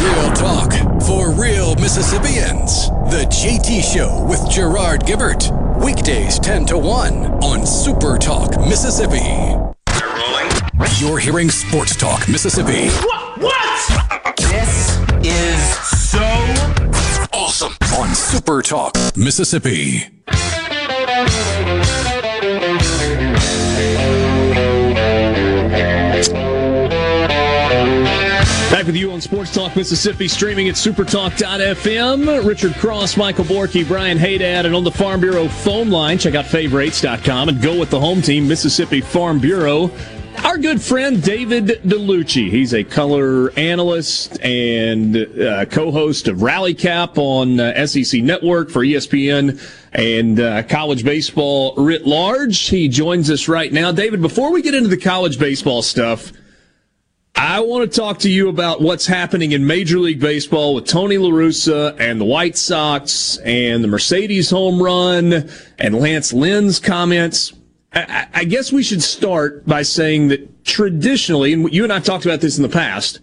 Real 0.00 0.32
talk 0.32 0.72
for 1.06 1.30
real 1.32 1.74
Mississippians. 1.74 2.88
The 3.10 3.26
JT 3.28 3.82
Show 3.82 4.24
with 4.26 4.48
Gerard 4.50 5.02
Gibert. 5.04 5.50
Weekdays 5.84 6.38
10 6.38 6.64
to 6.66 6.78
1 6.78 7.26
on 7.44 7.66
Super 7.66 8.16
Talk 8.16 8.58
Mississippi. 8.60 9.56
You're 10.98 11.18
hearing 11.18 11.50
Sports 11.50 11.96
Talk 11.96 12.26
Mississippi. 12.30 12.88
What? 12.88 13.40
What? 13.40 14.36
This 14.38 14.98
is 15.22 15.60
so 16.10 16.18
awesome 17.34 17.76
on 17.98 18.14
Super 18.14 18.62
Talk, 18.62 18.94
Mississippi. 19.16 20.06
With 28.90 28.96
you 28.96 29.12
on 29.12 29.20
Sports 29.20 29.54
Talk 29.54 29.76
Mississippi, 29.76 30.26
streaming 30.26 30.68
at 30.68 30.74
supertalk.fm. 30.74 32.44
Richard 32.44 32.74
Cross, 32.74 33.16
Michael 33.16 33.44
Borky, 33.44 33.86
Brian 33.86 34.18
Haydad, 34.18 34.64
and 34.64 34.74
on 34.74 34.82
the 34.82 34.90
Farm 34.90 35.20
Bureau 35.20 35.46
phone 35.46 35.90
line, 35.90 36.18
check 36.18 36.34
out 36.34 36.44
favorites.com 36.44 37.50
and 37.50 37.62
go 37.62 37.78
with 37.78 37.88
the 37.90 38.00
home 38.00 38.20
team, 38.20 38.48
Mississippi 38.48 39.00
Farm 39.00 39.38
Bureau. 39.38 39.92
Our 40.42 40.58
good 40.58 40.82
friend 40.82 41.22
David 41.22 41.66
Dellucci. 41.84 42.50
He's 42.50 42.74
a 42.74 42.82
color 42.82 43.52
analyst 43.56 44.40
and 44.42 45.16
uh, 45.16 45.66
co-host 45.66 46.26
of 46.26 46.42
Rally 46.42 46.74
Cap 46.74 47.16
on 47.16 47.60
uh, 47.60 47.86
SEC 47.86 48.24
Network 48.24 48.70
for 48.70 48.80
ESPN 48.80 49.62
and 49.92 50.40
uh, 50.40 50.64
college 50.64 51.04
baseball 51.04 51.76
writ 51.76 52.08
large. 52.08 52.58
He 52.58 52.88
joins 52.88 53.30
us 53.30 53.46
right 53.46 53.72
now. 53.72 53.92
David, 53.92 54.20
before 54.20 54.50
we 54.50 54.62
get 54.62 54.74
into 54.74 54.88
the 54.88 54.96
college 54.96 55.38
baseball 55.38 55.82
stuff, 55.82 56.32
I 57.42 57.60
want 57.60 57.90
to 57.90 58.00
talk 58.00 58.18
to 58.18 58.30
you 58.30 58.50
about 58.50 58.82
what's 58.82 59.06
happening 59.06 59.52
in 59.52 59.66
Major 59.66 59.98
League 59.98 60.20
Baseball 60.20 60.74
with 60.74 60.84
Tony 60.84 61.16
La 61.16 61.30
Russa 61.30 61.98
and 61.98 62.20
the 62.20 62.24
White 62.26 62.58
Sox 62.58 63.38
and 63.38 63.82
the 63.82 63.88
Mercedes 63.88 64.50
home 64.50 64.78
run 64.78 65.48
and 65.78 65.94
Lance 65.94 66.34
Lynn's 66.34 66.78
comments. 66.78 67.54
I, 67.94 68.26
I 68.34 68.44
guess 68.44 68.72
we 68.72 68.82
should 68.82 69.02
start 69.02 69.66
by 69.66 69.80
saying 69.80 70.28
that 70.28 70.66
traditionally, 70.66 71.54
and 71.54 71.72
you 71.72 71.82
and 71.82 71.90
I 71.90 72.00
talked 72.00 72.26
about 72.26 72.42
this 72.42 72.58
in 72.58 72.62
the 72.62 72.68
past, 72.68 73.20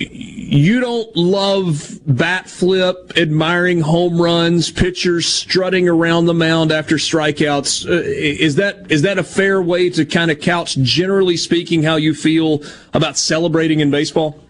you 0.00 0.80
don't 0.80 1.14
love 1.14 2.00
bat 2.06 2.48
flip, 2.48 3.12
admiring 3.16 3.82
home 3.82 4.20
runs, 4.20 4.70
pitchers 4.70 5.26
strutting 5.26 5.90
around 5.90 6.24
the 6.24 6.32
mound 6.32 6.72
after 6.72 6.96
strikeouts. 6.96 7.86
Uh, 7.86 8.02
is 8.02 8.54
that 8.56 8.90
is 8.90 9.02
that 9.02 9.18
a 9.18 9.22
fair 9.22 9.60
way 9.60 9.90
to 9.90 10.06
kind 10.06 10.30
of 10.30 10.40
couch, 10.40 10.76
generally 10.78 11.36
speaking, 11.36 11.82
how 11.82 11.96
you 11.96 12.14
feel 12.14 12.62
about 12.94 13.18
celebrating 13.18 13.80
in 13.80 13.90
baseball? 13.90 14.42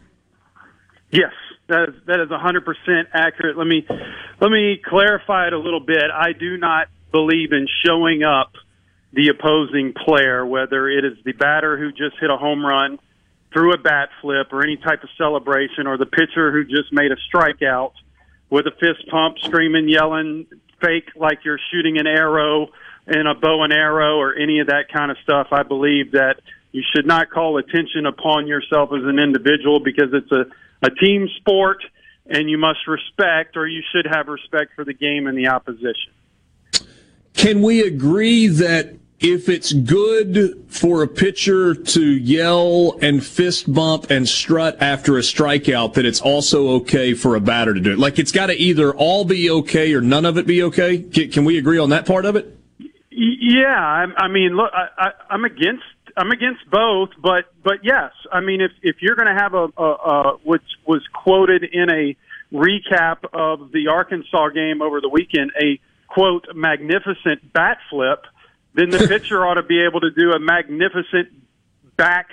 Yes, 1.10 1.32
that 1.68 1.88
is 1.88 1.94
that 2.06 2.20
is 2.20 2.28
100% 2.28 3.04
accurate. 3.12 3.58
Let 3.58 3.66
me 3.66 3.84
let 4.40 4.52
me 4.52 4.80
clarify 4.84 5.48
it 5.48 5.52
a 5.52 5.58
little 5.58 5.84
bit. 5.84 6.04
I 6.14 6.32
do 6.32 6.58
not 6.58 6.86
believe 7.10 7.50
in 7.50 7.66
showing 7.84 8.22
up 8.22 8.52
the 9.12 9.28
opposing 9.28 9.94
player, 9.94 10.46
whether 10.46 10.88
it 10.88 11.04
is 11.04 11.18
the 11.24 11.32
batter 11.32 11.76
who 11.76 11.90
just 11.90 12.20
hit 12.20 12.30
a 12.30 12.36
home 12.36 12.64
run 12.64 13.00
through 13.52 13.72
a 13.72 13.78
bat 13.78 14.10
flip 14.20 14.52
or 14.52 14.62
any 14.62 14.76
type 14.76 15.02
of 15.02 15.08
celebration, 15.18 15.86
or 15.86 15.96
the 15.96 16.06
pitcher 16.06 16.52
who 16.52 16.64
just 16.64 16.92
made 16.92 17.10
a 17.10 17.16
strikeout 17.32 17.92
with 18.48 18.66
a 18.66 18.72
fist 18.72 19.08
pump, 19.10 19.38
screaming, 19.40 19.88
yelling, 19.88 20.46
fake 20.80 21.10
like 21.16 21.40
you're 21.44 21.60
shooting 21.70 21.98
an 21.98 22.06
arrow 22.06 22.68
in 23.06 23.26
a 23.26 23.34
bow 23.34 23.62
and 23.62 23.72
arrow 23.72 24.18
or 24.18 24.34
any 24.34 24.60
of 24.60 24.68
that 24.68 24.86
kind 24.92 25.10
of 25.10 25.16
stuff. 25.22 25.48
I 25.52 25.62
believe 25.62 26.12
that 26.12 26.40
you 26.72 26.82
should 26.94 27.06
not 27.06 27.30
call 27.30 27.58
attention 27.58 28.06
upon 28.06 28.46
yourself 28.46 28.90
as 28.92 29.04
an 29.04 29.18
individual 29.18 29.80
because 29.80 30.12
it's 30.12 30.30
a, 30.30 30.46
a 30.82 30.90
team 30.90 31.28
sport 31.38 31.82
and 32.26 32.48
you 32.48 32.58
must 32.58 32.86
respect 32.86 33.56
or 33.56 33.66
you 33.66 33.82
should 33.92 34.06
have 34.06 34.28
respect 34.28 34.72
for 34.74 34.84
the 34.84 34.94
game 34.94 35.26
and 35.26 35.36
the 35.36 35.48
opposition. 35.48 36.12
Can 37.34 37.62
we 37.62 37.80
agree 37.80 38.46
that 38.46 38.94
if 39.20 39.50
it's 39.50 39.72
good 39.74 40.64
for 40.68 41.02
a 41.02 41.06
pitcher 41.06 41.74
to 41.74 42.02
yell 42.02 42.98
and 43.02 43.24
fist 43.24 43.72
bump 43.72 44.10
and 44.10 44.26
strut 44.26 44.80
after 44.80 45.18
a 45.18 45.20
strikeout, 45.20 45.92
that 45.94 46.06
it's 46.06 46.22
also 46.22 46.68
okay 46.76 47.12
for 47.12 47.36
a 47.36 47.40
batter 47.40 47.74
to 47.74 47.80
do 47.80 47.92
it. 47.92 47.98
Like 47.98 48.18
it's 48.18 48.32
got 48.32 48.46
to 48.46 48.54
either 48.54 48.94
all 48.94 49.26
be 49.26 49.50
okay 49.50 49.92
or 49.92 50.00
none 50.00 50.24
of 50.24 50.38
it 50.38 50.46
be 50.46 50.62
okay. 50.64 51.02
Can, 51.02 51.44
we 51.44 51.58
agree 51.58 51.78
on 51.78 51.90
that 51.90 52.06
part 52.06 52.24
of 52.24 52.34
it? 52.34 52.56
Yeah, 53.10 53.66
I, 53.66 54.06
I 54.16 54.28
mean, 54.28 54.56
look, 54.56 54.70
I, 54.72 55.10
I'm 55.28 55.44
against 55.44 55.84
I'm 56.16 56.30
against 56.30 56.68
both, 56.70 57.10
but 57.22 57.52
but 57.62 57.84
yes, 57.84 58.12
I 58.32 58.40
mean, 58.40 58.60
if 58.60 58.72
if 58.82 58.96
you're 59.00 59.16
going 59.16 59.28
to 59.28 59.40
have 59.40 59.52
a, 59.54 59.68
a, 59.76 59.82
a 59.82 60.36
which 60.44 60.62
was 60.86 61.02
quoted 61.12 61.64
in 61.64 61.90
a 61.90 62.16
recap 62.52 63.18
of 63.32 63.70
the 63.72 63.88
Arkansas 63.88 64.48
game 64.50 64.80
over 64.80 65.00
the 65.00 65.08
weekend, 65.08 65.50
a 65.60 65.78
quote 66.08 66.46
magnificent 66.54 67.52
bat 67.52 67.78
flip 67.90 68.24
then 68.74 68.90
the 68.90 69.06
pitcher 69.08 69.46
ought 69.46 69.54
to 69.54 69.62
be 69.62 69.82
able 69.82 70.00
to 70.00 70.10
do 70.10 70.32
a 70.32 70.38
magnificent 70.38 71.28
back 71.96 72.28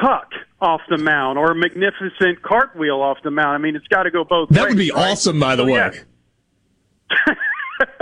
tuck 0.00 0.30
off 0.60 0.80
the 0.88 0.98
mound 0.98 1.38
or 1.38 1.52
a 1.52 1.54
magnificent 1.54 2.42
cartwheel 2.42 3.00
off 3.00 3.18
the 3.22 3.30
mound. 3.30 3.50
I 3.50 3.58
mean, 3.58 3.76
it's 3.76 3.88
got 3.88 4.04
to 4.04 4.10
go 4.10 4.24
both 4.24 4.48
that 4.50 4.54
ways. 4.54 4.62
That 4.62 4.68
would 4.68 4.78
be 4.78 4.90
right? 4.90 5.10
awesome, 5.12 5.40
by 5.40 5.56
the 5.56 5.64
so, 5.64 5.72
way. 5.72 5.72
Yeah. 5.72 7.34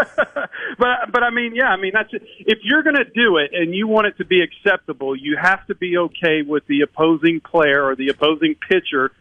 but 0.78 1.12
but 1.12 1.22
I 1.22 1.30
mean, 1.30 1.54
yeah, 1.54 1.68
I 1.68 1.76
mean 1.76 1.92
that's 1.94 2.10
if 2.12 2.58
you're 2.62 2.82
going 2.82 2.96
to 2.96 3.04
do 3.04 3.38
it 3.38 3.50
and 3.52 3.74
you 3.74 3.88
want 3.88 4.06
it 4.06 4.16
to 4.18 4.24
be 4.24 4.40
acceptable, 4.42 5.16
you 5.16 5.36
have 5.40 5.66
to 5.66 5.74
be 5.74 5.96
okay 5.96 6.42
with 6.42 6.66
the 6.66 6.82
opposing 6.82 7.40
player 7.40 7.84
or 7.84 7.96
the 7.96 8.08
opposing 8.08 8.54
pitcher 8.68 9.12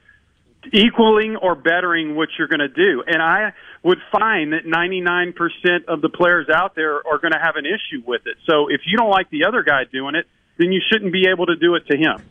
equaling 0.71 1.35
or 1.35 1.55
bettering 1.55 2.15
what 2.15 2.29
you're 2.37 2.47
going 2.47 2.59
to 2.59 2.67
do. 2.67 3.03
And 3.05 3.21
I 3.21 3.53
would 3.83 3.99
find 4.11 4.53
that 4.53 4.65
99% 4.65 5.85
of 5.87 6.01
the 6.01 6.09
players 6.09 6.47
out 6.53 6.75
there 6.75 6.95
are 7.07 7.17
going 7.17 7.33
to 7.33 7.39
have 7.39 7.55
an 7.55 7.65
issue 7.65 8.03
with 8.05 8.21
it. 8.25 8.37
So 8.49 8.67
if 8.69 8.81
you 8.85 8.97
don't 8.97 9.09
like 9.09 9.29
the 9.29 9.45
other 9.45 9.63
guy 9.63 9.83
doing 9.91 10.15
it, 10.15 10.25
then 10.57 10.71
you 10.71 10.81
shouldn't 10.91 11.11
be 11.11 11.27
able 11.27 11.47
to 11.47 11.55
do 11.55 11.75
it 11.75 11.87
to 11.87 11.97
him. 11.97 12.23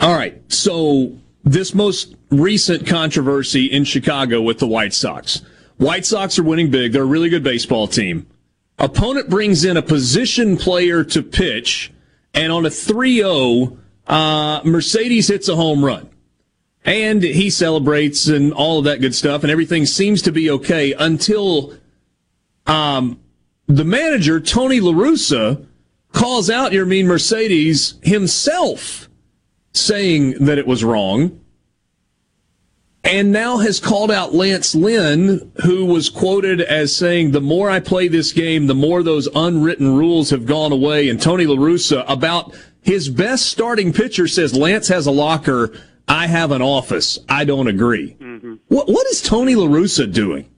All 0.00 0.14
right. 0.14 0.40
So 0.50 1.18
this 1.44 1.74
most 1.74 2.16
recent 2.30 2.86
controversy 2.86 3.66
in 3.66 3.84
Chicago 3.84 4.40
with 4.40 4.58
the 4.58 4.66
White 4.66 4.94
Sox. 4.94 5.42
White 5.76 6.06
Sox 6.06 6.38
are 6.38 6.42
winning 6.42 6.70
big. 6.70 6.92
They're 6.92 7.02
a 7.02 7.06
really 7.06 7.28
good 7.28 7.42
baseball 7.42 7.86
team. 7.86 8.26
Opponent 8.78 9.28
brings 9.28 9.64
in 9.64 9.76
a 9.76 9.82
position 9.82 10.56
player 10.56 11.04
to 11.04 11.22
pitch, 11.22 11.92
and 12.32 12.50
on 12.52 12.64
a 12.64 12.70
3 12.70 13.16
0, 13.16 13.78
uh, 14.06 14.60
Mercedes 14.64 15.28
hits 15.28 15.48
a 15.48 15.56
home 15.56 15.84
run. 15.84 16.08
And 16.84 17.22
he 17.22 17.50
celebrates 17.50 18.26
and 18.26 18.52
all 18.52 18.78
of 18.78 18.84
that 18.84 19.00
good 19.00 19.14
stuff, 19.14 19.42
and 19.42 19.50
everything 19.50 19.84
seems 19.84 20.22
to 20.22 20.32
be 20.32 20.50
okay 20.50 20.94
until 20.94 21.74
um, 22.66 23.20
the 23.66 23.84
manager, 23.84 24.40
Tony 24.40 24.80
La 24.80 24.92
Russa, 24.92 25.66
calls 26.12 26.50
out 26.50 26.72
Yermin 26.72 27.04
Mercedes 27.04 27.94
himself, 28.02 29.08
saying 29.72 30.44
that 30.44 30.58
it 30.58 30.66
was 30.66 30.82
wrong, 30.82 31.40
and 33.04 33.32
now 33.32 33.58
has 33.58 33.80
called 33.80 34.10
out 34.10 34.34
Lance 34.34 34.74
Lynn, 34.74 35.52
who 35.62 35.86
was 35.86 36.10
quoted 36.10 36.60
as 36.60 36.94
saying, 36.94 37.30
The 37.30 37.40
more 37.40 37.70
I 37.70 37.80
play 37.80 38.08
this 38.08 38.32
game, 38.32 38.66
the 38.66 38.74
more 38.74 39.02
those 39.02 39.28
unwritten 39.34 39.96
rules 39.96 40.30
have 40.30 40.46
gone 40.46 40.72
away. 40.72 41.08
And 41.08 41.20
Tony 41.20 41.46
La 41.46 41.56
Russa, 41.56 42.04
about 42.08 42.54
his 42.82 43.08
best 43.08 43.46
starting 43.46 43.92
pitcher, 43.92 44.28
says 44.28 44.54
Lance 44.54 44.88
has 44.88 45.06
a 45.06 45.10
locker 45.10 45.72
I 46.10 46.26
have 46.26 46.50
an 46.50 46.60
office. 46.60 47.20
I 47.28 47.44
don't 47.44 47.68
agree. 47.68 48.16
Mm-hmm. 48.20 48.54
What 48.66 48.88
what 48.88 49.06
is 49.06 49.22
Tony 49.22 49.54
La 49.54 49.66
Russa 49.66 50.12
doing? 50.12 50.50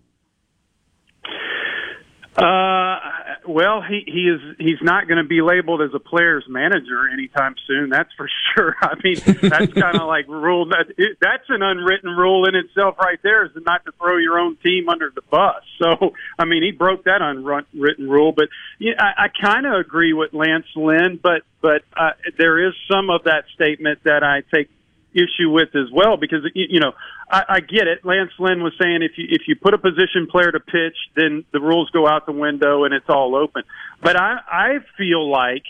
Uh, 2.35 2.99
well, 3.47 3.83
he 3.83 4.03
he 4.07 4.31
is 4.31 4.41
he's 4.59 4.81
not 4.81 5.07
going 5.09 5.23
to 5.23 5.29
be 5.29 5.43
labeled 5.43 5.83
as 5.83 5.91
a 5.95 5.99
player's 5.99 6.45
manager 6.49 7.07
anytime 7.13 7.55
soon. 7.67 7.91
That's 7.91 8.09
for 8.17 8.31
sure. 8.55 8.77
I 8.83 8.95
mean, 9.05 9.17
that's 9.43 9.75
kind 9.75 10.01
of 10.01 10.07
like 10.09 10.27
rule 10.27 10.71
that 10.71 10.87
it, 10.97 11.19
that's 11.21 11.45
an 11.51 11.61
unwritten 11.61 12.09
rule 12.09 12.49
in 12.49 12.55
itself, 12.55 12.97
right 12.99 13.19
there, 13.23 13.45
is 13.45 13.51
not 13.55 13.85
to 13.85 13.93
throw 13.99 14.17
your 14.17 14.39
own 14.39 14.57
team 14.65 14.89
under 14.89 15.13
the 15.15 15.23
bus. 15.31 15.63
So, 15.79 16.15
I 16.39 16.47
mean, 16.47 16.63
he 16.63 16.71
broke 16.71 17.05
that 17.05 17.21
unwritten 17.21 18.09
rule. 18.09 18.33
But 18.33 18.49
yeah, 18.79 18.93
I, 18.99 19.25
I 19.25 19.29
kind 19.29 19.67
of 19.67 19.75
agree 19.75 20.15
with 20.15 20.33
Lance 20.33 20.67
Lynn, 20.75 21.21
but 21.23 21.43
but 21.61 21.83
uh, 21.95 22.13
there 22.39 22.67
is 22.67 22.73
some 22.91 23.11
of 23.11 23.25
that 23.25 23.45
statement 23.55 23.99
that 24.05 24.23
I 24.25 24.43
take 24.55 24.71
issue 25.15 25.51
with 25.51 25.75
as 25.75 25.91
well 25.93 26.17
because 26.17 26.41
you 26.55 26.81
know 26.81 26.93
I, 27.31 27.45
I 27.49 27.61
get 27.61 27.87
it. 27.87 28.05
Lance 28.05 28.33
Lynn 28.39 28.63
was 28.63 28.73
saying 28.81 29.03
if 29.03 29.13
you 29.17 29.27
if 29.29 29.43
you 29.47 29.57
put 29.57 29.75
a 29.75 29.79
position 29.79 30.27
player 30.31 30.51
to 30.51 30.61
pitch, 30.61 30.97
then 31.15 31.45
the 31.53 31.61
rules 31.61 31.91
go 31.91 32.07
out 32.07 32.27
the 32.27 32.33
window 32.33 32.85
and 32.85 32.95
it's 32.95 33.09
all 33.09 33.37
open. 33.37 33.63
But 34.03 34.17
I 34.17 34.39
I 34.51 34.79
feel 34.97 35.31
like 35.31 35.65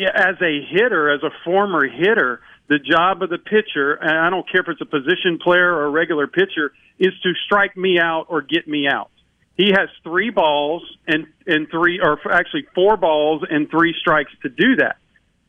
as 0.00 0.36
a 0.42 0.60
hitter, 0.70 1.10
as 1.10 1.22
a 1.22 1.30
former 1.44 1.88
hitter, 1.88 2.40
the 2.68 2.78
job 2.78 3.22
of 3.22 3.30
the 3.30 3.38
pitcher, 3.38 3.94
and 3.94 4.18
I 4.18 4.30
don't 4.30 4.50
care 4.50 4.60
if 4.60 4.68
it's 4.68 4.80
a 4.80 4.86
position 4.86 5.38
player 5.42 5.72
or 5.72 5.86
a 5.86 5.90
regular 5.90 6.26
pitcher, 6.26 6.72
is 6.98 7.12
to 7.22 7.32
strike 7.46 7.76
me 7.76 7.98
out 7.98 8.26
or 8.28 8.42
get 8.42 8.66
me 8.68 8.86
out. 8.88 9.10
He 9.56 9.70
has 9.70 9.88
three 10.02 10.30
balls 10.30 10.82
and 11.06 11.26
and 11.46 11.68
three 11.70 12.00
or 12.00 12.18
actually 12.30 12.66
four 12.74 12.96
balls 12.96 13.42
and 13.48 13.70
three 13.70 13.94
strikes 13.98 14.32
to 14.42 14.50
do 14.50 14.76
that. 14.76 14.96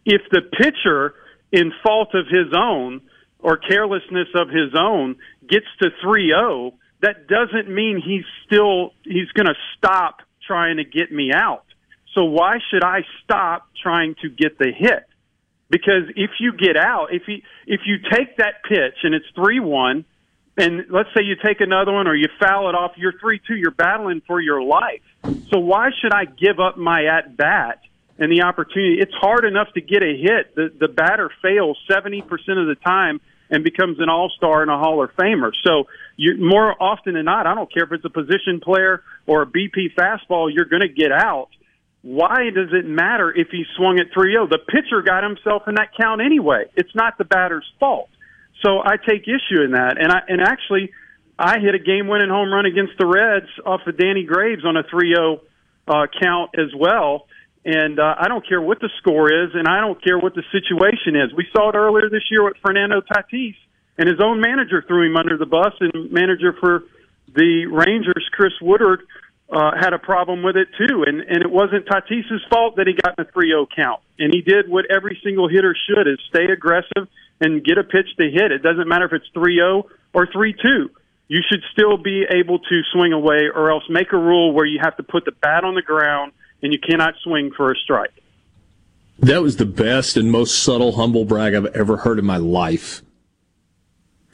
If 0.05 0.21
the 0.31 0.41
pitcher 0.41 1.13
in 1.51 1.73
fault 1.83 2.13
of 2.13 2.25
his 2.27 2.53
own 2.55 3.01
or 3.39 3.57
carelessness 3.57 4.29
of 4.35 4.49
his 4.49 4.73
own 4.77 5.15
gets 5.47 5.65
to 5.81 5.89
3-0, 6.03 6.73
that 7.01 7.27
doesn't 7.27 7.73
mean 7.73 8.01
he's 8.03 8.25
still 8.45 8.91
he's 9.03 9.31
going 9.33 9.45
to 9.47 9.55
stop 9.77 10.21
trying 10.45 10.77
to 10.77 10.83
get 10.83 11.11
me 11.11 11.31
out. 11.33 11.65
So 12.15 12.23
why 12.23 12.57
should 12.71 12.83
I 12.83 13.01
stop 13.23 13.67
trying 13.81 14.15
to 14.21 14.29
get 14.29 14.57
the 14.57 14.71
hit? 14.75 15.05
Because 15.69 16.09
if 16.15 16.31
you 16.39 16.53
get 16.53 16.77
out, 16.77 17.07
if 17.11 17.23
you 17.27 17.41
if 17.67 17.81
you 17.85 17.97
take 18.11 18.37
that 18.37 18.63
pitch 18.67 18.95
and 19.03 19.13
it's 19.13 19.25
3-1 19.37 20.05
and 20.57 20.85
let's 20.89 21.09
say 21.15 21.23
you 21.23 21.35
take 21.43 21.61
another 21.61 21.91
one 21.91 22.07
or 22.07 22.15
you 22.15 22.27
foul 22.39 22.69
it 22.69 22.75
off, 22.75 22.93
you're 22.97 23.13
three 23.19 23.39
two. 23.47 23.55
You're 23.55 23.71
battling 23.71 24.21
for 24.25 24.41
your 24.41 24.61
life. 24.61 25.01
So 25.51 25.59
why 25.59 25.89
should 26.01 26.13
I 26.13 26.25
give 26.25 26.59
up 26.59 26.77
my 26.77 27.05
at 27.05 27.37
bat 27.37 27.81
and 28.19 28.31
the 28.31 28.43
opportunity? 28.43 28.97
It's 28.99 29.13
hard 29.13 29.45
enough 29.45 29.67
to 29.73 29.81
get 29.81 30.03
a 30.03 30.15
hit. 30.15 30.55
The 30.55 30.71
the 30.79 30.87
batter 30.87 31.29
fails 31.41 31.77
seventy 31.89 32.21
percent 32.21 32.59
of 32.59 32.67
the 32.67 32.75
time 32.75 33.21
and 33.49 33.63
becomes 33.63 33.99
an 33.99 34.09
all 34.09 34.29
star 34.35 34.61
and 34.61 34.71
a 34.71 34.77
Hall 34.77 35.03
of 35.03 35.09
Famer. 35.15 35.51
So 35.63 35.87
you 36.15 36.37
more 36.37 36.81
often 36.81 37.13
than 37.13 37.25
not, 37.25 37.47
I 37.47 37.55
don't 37.55 37.71
care 37.71 37.83
if 37.83 37.91
it's 37.91 38.05
a 38.05 38.09
position 38.09 38.59
player 38.61 39.03
or 39.25 39.43
a 39.43 39.45
BP 39.45 39.95
fastball, 39.97 40.49
you're 40.53 40.65
going 40.65 40.81
to 40.81 40.89
get 40.89 41.11
out. 41.11 41.49
Why 42.01 42.49
does 42.53 42.69
it 42.71 42.85
matter 42.85 43.31
if 43.31 43.49
he 43.51 43.65
swung 43.75 43.99
at 43.99 44.11
3-0? 44.15 44.49
The 44.49 44.59
pitcher 44.59 45.01
got 45.01 45.23
himself 45.23 45.63
in 45.67 45.75
that 45.75 45.89
count 45.99 46.21
anyway. 46.21 46.65
It's 46.75 46.93
not 46.95 47.17
the 47.17 47.25
batter's 47.25 47.65
fault. 47.79 48.09
So 48.63 48.79
I 48.79 48.97
take 48.97 49.23
issue 49.23 49.61
in 49.61 49.71
that. 49.71 49.97
And 49.99 50.11
I 50.11 50.19
and 50.27 50.41
actually 50.41 50.91
I 51.37 51.59
hit 51.59 51.75
a 51.75 51.79
game-winning 51.79 52.29
home 52.29 52.51
run 52.51 52.65
against 52.65 52.93
the 52.97 53.05
Reds 53.05 53.49
off 53.65 53.81
of 53.85 53.97
Danny 53.97 54.23
Graves 54.23 54.65
on 54.65 54.75
a 54.75 54.83
3-0 54.83 55.39
uh, 55.87 56.07
count 56.21 56.51
as 56.57 56.73
well. 56.75 57.27
And 57.67 57.99
uh, 57.99 58.15
I 58.17 58.29
don't 58.29 58.47
care 58.47 58.61
what 58.61 58.79
the 58.79 58.89
score 58.99 59.27
is, 59.27 59.51
and 59.53 59.67
I 59.67 59.81
don't 59.81 60.01
care 60.01 60.17
what 60.17 60.33
the 60.33 60.43
situation 60.55 61.19
is. 61.19 61.35
We 61.35 61.45
saw 61.51 61.67
it 61.67 61.75
earlier 61.75 62.09
this 62.09 62.23
year 62.31 62.41
with 62.41 62.55
Fernando 62.65 63.01
Tatis, 63.01 63.55
and 63.97 64.07
his 64.07 64.21
own 64.23 64.39
manager 64.39 64.81
threw 64.87 65.03
him 65.05 65.17
under 65.17 65.37
the 65.37 65.45
bus, 65.45 65.73
and 65.81 66.09
manager 66.09 66.55
for 66.61 66.85
the 67.35 67.65
Rangers, 67.65 68.23
Chris 68.31 68.53
Woodward, 68.61 69.01
uh, 69.51 69.71
had 69.77 69.91
a 69.91 69.99
problem 69.99 70.43
with 70.43 70.55
it 70.55 70.69
too. 70.77 71.03
And, 71.05 71.19
and 71.19 71.43
it 71.43 71.51
wasn't 71.51 71.85
Tatis's 71.87 72.39
fault 72.49 72.77
that 72.77 72.87
he 72.87 72.93
got 72.93 73.19
in 73.19 73.25
a 73.25 73.31
3-0 73.35 73.67
count. 73.75 73.99
And 74.17 74.33
he 74.33 74.41
did 74.41 74.69
what 74.69 74.85
every 74.89 75.19
single 75.21 75.49
hitter 75.49 75.75
should 75.89 76.07
is 76.07 76.19
stay 76.29 76.45
aggressive 76.45 77.11
and 77.41 77.65
get 77.65 77.77
a 77.77 77.83
pitch 77.83 78.07
to 78.15 78.31
hit. 78.31 78.53
It 78.53 78.63
doesn't 78.63 78.87
matter 78.87 79.05
if 79.05 79.11
it's 79.11 79.27
3-0 79.35 79.83
or 80.13 80.25
3-2. 80.27 80.87
You 81.27 81.41
should 81.51 81.63
still 81.73 81.97
be 81.97 82.23
able 82.29 82.59
to 82.59 82.81
swing 82.93 83.11
away 83.11 83.49
or 83.53 83.71
else 83.71 83.83
make 83.89 84.13
a 84.13 84.17
rule 84.17 84.53
where 84.53 84.65
you 84.65 84.79
have 84.81 84.95
to 84.95 85.03
put 85.03 85.25
the 85.25 85.33
bat 85.33 85.65
on 85.65 85.75
the 85.75 85.81
ground 85.81 86.31
and 86.61 86.73
you 86.73 86.79
cannot 86.79 87.15
swing 87.23 87.51
for 87.55 87.71
a 87.71 87.75
strike. 87.75 88.13
That 89.19 89.41
was 89.41 89.57
the 89.57 89.65
best 89.65 90.15
and 90.15 90.31
most 90.31 90.63
subtle 90.63 90.93
humble 90.93 91.25
brag 91.25 91.55
I've 91.55 91.65
ever 91.67 91.97
heard 91.97 92.19
in 92.19 92.25
my 92.25 92.37
life. 92.37 93.01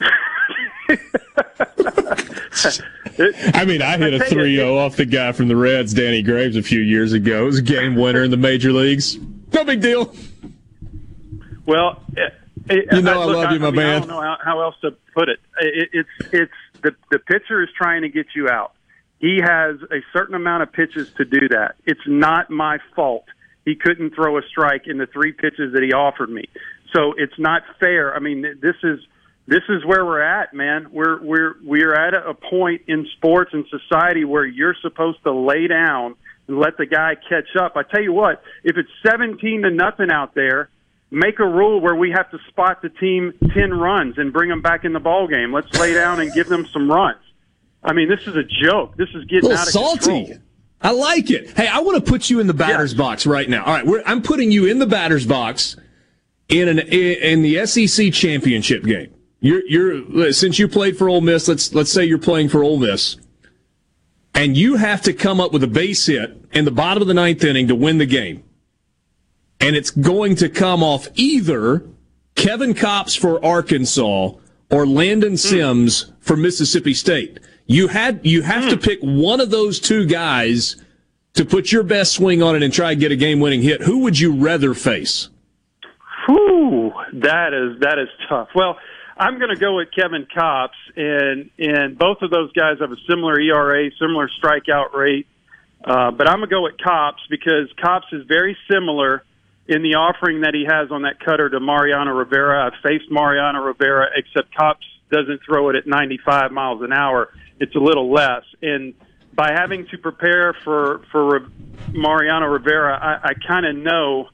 I 3.54 3.64
mean, 3.64 3.80
I 3.80 3.96
hit 3.96 4.14
a 4.14 4.24
3 4.24 4.56
0 4.56 4.76
off 4.76 4.96
the 4.96 5.06
guy 5.06 5.32
from 5.32 5.48
the 5.48 5.56
Reds, 5.56 5.94
Danny 5.94 6.22
Graves, 6.22 6.56
a 6.56 6.62
few 6.62 6.80
years 6.80 7.12
ago. 7.12 7.44
It 7.44 7.46
was 7.46 7.58
a 7.58 7.62
game 7.62 7.94
winner 7.94 8.22
in 8.22 8.30
the 8.30 8.36
major 8.36 8.72
leagues. 8.72 9.18
No 9.52 9.64
big 9.64 9.80
deal. 9.80 10.14
Well, 11.66 12.02
it, 12.16 12.34
it, 12.68 12.92
you 12.92 13.02
know 13.02 13.20
I, 13.20 13.22
I 13.22 13.26
look, 13.26 13.36
love 13.36 13.52
you, 13.52 13.58
my 13.60 13.68
I 13.68 13.70
mean, 13.70 13.76
man. 13.76 13.96
I 13.96 13.98
don't 14.00 14.08
know 14.08 14.20
how, 14.20 14.36
how 14.44 14.60
else 14.62 14.74
to 14.82 14.90
put 15.14 15.28
it. 15.28 15.38
it. 15.60 15.88
It's 15.92 16.32
it's 16.32 16.52
the 16.82 16.94
the 17.10 17.18
pitcher 17.18 17.62
is 17.62 17.68
trying 17.76 18.02
to 18.02 18.08
get 18.08 18.26
you 18.34 18.48
out. 18.48 18.72
He 19.18 19.40
has 19.42 19.76
a 19.90 20.00
certain 20.12 20.34
amount 20.34 20.62
of 20.64 20.72
pitches 20.72 21.10
to 21.16 21.24
do 21.24 21.48
that. 21.48 21.76
It's 21.86 22.06
not 22.06 22.50
my 22.50 22.78
fault. 22.94 23.24
He 23.64 23.74
couldn't 23.76 24.14
throw 24.14 24.38
a 24.38 24.42
strike 24.42 24.86
in 24.86 24.98
the 24.98 25.06
three 25.06 25.32
pitches 25.32 25.72
that 25.72 25.82
he 25.82 25.92
offered 25.92 26.30
me. 26.30 26.44
So 26.94 27.14
it's 27.16 27.38
not 27.38 27.62
fair. 27.80 28.14
I 28.14 28.20
mean, 28.20 28.42
this 28.60 28.76
is 28.82 29.00
this 29.46 29.62
is 29.68 29.84
where 29.84 30.04
we're 30.04 30.22
at, 30.22 30.54
man. 30.54 30.88
We're 30.90 31.22
we're 31.22 31.54
we're 31.62 31.94
at 31.94 32.14
a 32.14 32.34
point 32.34 32.82
in 32.86 33.06
sports 33.16 33.50
and 33.52 33.64
society 33.68 34.24
where 34.24 34.44
you're 34.44 34.76
supposed 34.80 35.22
to 35.24 35.32
lay 35.32 35.66
down 35.66 36.14
and 36.46 36.58
let 36.58 36.76
the 36.76 36.86
guy 36.86 37.14
catch 37.14 37.56
up. 37.58 37.76
I 37.76 37.82
tell 37.82 38.02
you 38.02 38.12
what, 38.12 38.42
if 38.62 38.76
it's 38.76 38.90
17 39.06 39.62
to 39.62 39.70
nothing 39.70 40.10
out 40.10 40.34
there, 40.34 40.68
make 41.10 41.38
a 41.38 41.46
rule 41.46 41.80
where 41.80 41.94
we 41.94 42.10
have 42.10 42.30
to 42.30 42.38
spot 42.48 42.82
the 42.82 42.90
team 42.90 43.32
10 43.54 43.72
runs 43.72 44.18
and 44.18 44.32
bring 44.32 44.50
them 44.50 44.62
back 44.62 44.84
in 44.84 44.92
the 44.92 45.00
ball 45.00 45.26
game. 45.26 45.52
Let's 45.52 45.72
lay 45.78 45.94
down 45.94 46.20
and 46.20 46.32
give 46.32 46.48
them 46.48 46.66
some 46.66 46.90
runs. 46.90 47.18
I 47.84 47.92
mean, 47.92 48.08
this 48.08 48.26
is 48.26 48.34
a 48.34 48.44
joke. 48.62 48.96
This 48.96 49.10
is 49.14 49.24
getting 49.26 49.52
out 49.52 49.66
of 49.66 49.72
salty. 49.72 50.26
control. 50.26 50.38
I 50.80 50.90
like 50.90 51.30
it. 51.30 51.50
Hey, 51.56 51.66
I 51.66 51.80
want 51.80 52.04
to 52.04 52.10
put 52.10 52.28
you 52.28 52.40
in 52.40 52.46
the 52.46 52.54
batter's 52.54 52.94
box 52.94 53.26
right 53.26 53.48
now. 53.48 53.64
All 53.64 53.72
right, 53.72 53.86
we're, 53.86 54.02
I'm 54.04 54.22
putting 54.22 54.50
you 54.50 54.66
in 54.66 54.78
the 54.78 54.86
batter's 54.86 55.26
box 55.26 55.76
in 56.48 56.68
an 56.68 56.78
in 56.78 57.42
the 57.42 57.66
SEC 57.66 58.12
championship 58.12 58.84
game. 58.84 59.14
You're 59.40 59.62
you're 59.66 60.32
since 60.32 60.58
you 60.58 60.68
played 60.68 60.96
for 60.96 61.08
Ole 61.08 61.20
Miss. 61.20 61.48
Let's 61.48 61.74
let's 61.74 61.90
say 61.90 62.04
you're 62.04 62.18
playing 62.18 62.50
for 62.50 62.62
Ole 62.62 62.78
Miss, 62.78 63.16
and 64.34 64.56
you 64.56 64.76
have 64.76 65.00
to 65.02 65.12
come 65.12 65.40
up 65.40 65.52
with 65.52 65.62
a 65.62 65.68
base 65.68 66.06
hit 66.06 66.36
in 66.52 66.64
the 66.64 66.70
bottom 66.70 67.02
of 67.02 67.08
the 67.08 67.14
ninth 67.14 67.42
inning 67.44 67.68
to 67.68 67.74
win 67.74 67.96
the 67.96 68.06
game, 68.06 68.44
and 69.60 69.76
it's 69.76 69.90
going 69.90 70.36
to 70.36 70.50
come 70.50 70.82
off 70.82 71.08
either 71.14 71.86
Kevin 72.34 72.74
Kopps 72.74 73.18
for 73.18 73.42
Arkansas 73.44 74.32
or 74.70 74.86
Landon 74.86 75.32
hmm. 75.32 75.36
Sims 75.36 76.12
for 76.20 76.36
Mississippi 76.36 76.92
State. 76.92 77.38
You 77.66 77.88
had 77.88 78.20
you 78.24 78.42
have 78.42 78.68
to 78.70 78.76
pick 78.76 79.00
one 79.00 79.40
of 79.40 79.50
those 79.50 79.80
two 79.80 80.06
guys 80.06 80.76
to 81.34 81.44
put 81.44 81.72
your 81.72 81.82
best 81.82 82.12
swing 82.12 82.42
on 82.42 82.56
it 82.56 82.62
and 82.62 82.72
try 82.72 82.92
and 82.92 83.00
get 83.00 83.10
a 83.10 83.16
game 83.16 83.40
winning 83.40 83.62
hit. 83.62 83.82
Who 83.82 84.00
would 84.00 84.18
you 84.18 84.34
rather 84.34 84.74
face? 84.74 85.28
Whew, 86.26 86.92
that 87.14 87.52
is 87.54 87.80
that 87.80 87.98
is 87.98 88.08
tough. 88.28 88.48
Well, 88.54 88.78
I'm 89.16 89.38
going 89.38 89.54
to 89.54 89.60
go 89.60 89.76
with 89.76 89.88
Kevin 89.96 90.26
Kopps, 90.26 90.68
and 90.96 91.50
and 91.58 91.98
both 91.98 92.18
of 92.22 92.30
those 92.30 92.52
guys 92.52 92.78
have 92.80 92.92
a 92.92 93.00
similar 93.08 93.40
ERA, 93.40 93.90
similar 93.98 94.28
strikeout 94.42 94.92
rate. 94.94 95.26
Uh, 95.84 96.10
but 96.10 96.28
I'm 96.28 96.38
going 96.38 96.48
to 96.48 96.54
go 96.54 96.62
with 96.62 96.76
Kopps 96.78 97.20
because 97.28 97.70
Kopps 97.82 98.12
is 98.12 98.26
very 98.26 98.56
similar 98.70 99.22
in 99.68 99.82
the 99.82 99.94
offering 99.94 100.40
that 100.42 100.54
he 100.54 100.64
has 100.68 100.90
on 100.90 101.02
that 101.02 101.20
cutter 101.20 101.48
to 101.50 101.60
Mariano 101.60 102.12
Rivera. 102.12 102.66
I've 102.66 102.80
faced 102.82 103.10
Mariano 103.10 103.60
Rivera, 103.62 104.08
except 104.14 104.54
Kopps 104.54 104.84
doesn't 105.10 105.40
throw 105.46 105.68
it 105.70 105.76
at 105.76 105.86
95 105.86 106.52
miles 106.52 106.82
an 106.82 106.92
hour. 106.92 107.30
It's 107.60 107.74
a 107.74 107.78
little 107.80 108.12
less. 108.12 108.42
And 108.62 108.94
by 109.34 109.52
having 109.52 109.86
to 109.88 109.98
prepare 109.98 110.54
for 110.64 111.02
for 111.10 111.48
Mariano 111.92 112.46
Rivera, 112.46 112.96
I, 112.96 113.30
I 113.30 113.32
kind 113.46 113.66
of 113.66 113.76
know 113.76 114.28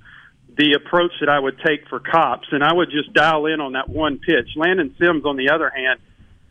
the 0.56 0.74
approach 0.74 1.12
that 1.20 1.28
I 1.28 1.38
would 1.38 1.58
take 1.64 1.88
for 1.88 2.00
Kopps, 2.00 2.52
and 2.52 2.62
I 2.62 2.72
would 2.72 2.90
just 2.90 3.12
dial 3.14 3.46
in 3.46 3.60
on 3.60 3.72
that 3.72 3.88
one 3.88 4.18
pitch. 4.18 4.48
Landon 4.56 4.94
Sims, 4.98 5.24
on 5.24 5.36
the 5.36 5.50
other 5.50 5.70
hand, 5.70 6.00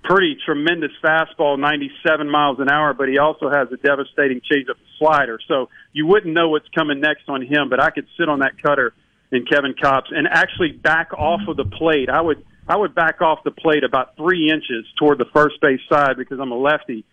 pretty 0.03 0.37
tremendous 0.45 0.91
fastball, 1.03 1.59
97 1.59 2.29
miles 2.29 2.59
an 2.59 2.69
hour, 2.69 2.93
but 2.93 3.09
he 3.09 3.17
also 3.17 3.49
has 3.49 3.71
a 3.71 3.77
devastating 3.77 4.41
changeup 4.41 4.77
slider. 4.97 5.39
So 5.47 5.69
you 5.91 6.07
wouldn't 6.07 6.33
know 6.33 6.49
what's 6.49 6.69
coming 6.69 6.99
next 6.99 7.27
on 7.27 7.41
him, 7.41 7.69
but 7.69 7.81
I 7.81 7.91
could 7.91 8.07
sit 8.17 8.29
on 8.29 8.39
that 8.39 8.61
cutter 8.61 8.93
in 9.31 9.45
Kevin 9.45 9.73
Kopps 9.73 10.11
and 10.11 10.27
actually 10.27 10.71
back 10.71 11.13
off 11.13 11.41
of 11.47 11.57
the 11.57 11.65
plate. 11.65 12.09
I 12.09 12.21
would 12.21 12.43
I 12.69 12.77
would 12.77 12.93
back 12.93 13.21
off 13.21 13.39
the 13.43 13.49
plate 13.49 13.83
about 13.83 14.15
three 14.15 14.51
inches 14.51 14.85
toward 14.99 15.17
the 15.17 15.25
first 15.33 15.59
base 15.59 15.79
side 15.91 16.17
because 16.17 16.39
I'm 16.39 16.51
a 16.51 16.57
lefty. 16.57 17.03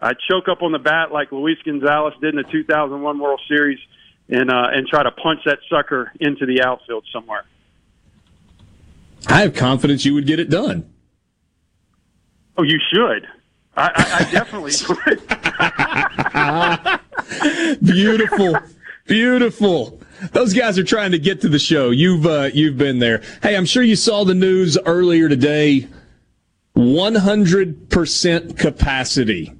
I'd 0.00 0.16
choke 0.28 0.48
up 0.48 0.62
on 0.62 0.72
the 0.72 0.78
bat 0.78 1.12
like 1.12 1.30
Luis 1.30 1.58
Gonzalez 1.64 2.14
did 2.22 2.34
in 2.34 2.36
the 2.36 2.44
2001 2.50 3.18
World 3.18 3.40
Series 3.46 3.78
and 4.30 4.50
uh, 4.50 4.68
and 4.72 4.88
try 4.88 5.02
to 5.02 5.10
punch 5.10 5.40
that 5.44 5.58
sucker 5.68 6.10
into 6.18 6.46
the 6.46 6.62
outfield 6.62 7.04
somewhere. 7.12 7.44
I 9.26 9.42
have 9.42 9.54
confidence 9.54 10.06
you 10.06 10.14
would 10.14 10.26
get 10.26 10.40
it 10.40 10.48
done. 10.48 10.90
Oh, 12.56 12.62
you 12.62 12.80
should. 12.92 13.28
I, 13.76 13.90
I, 13.94 14.16
I 14.18 14.24
definitely 14.30 14.72
would. 17.78 17.84
Beautiful, 17.84 18.58
beautiful. 19.06 20.00
Those 20.30 20.54
guys 20.54 20.78
are 20.78 20.84
trying 20.84 21.10
to 21.12 21.18
get 21.18 21.40
to 21.40 21.48
the 21.48 21.58
show. 21.58 21.90
You've 21.90 22.26
uh, 22.26 22.50
you've 22.54 22.78
been 22.78 23.00
there. 23.00 23.22
Hey, 23.42 23.56
I'm 23.56 23.66
sure 23.66 23.82
you 23.82 23.96
saw 23.96 24.24
the 24.24 24.34
news 24.34 24.78
earlier 24.86 25.28
today. 25.28 25.88
100% 26.76 28.58
capacity. 28.58 29.52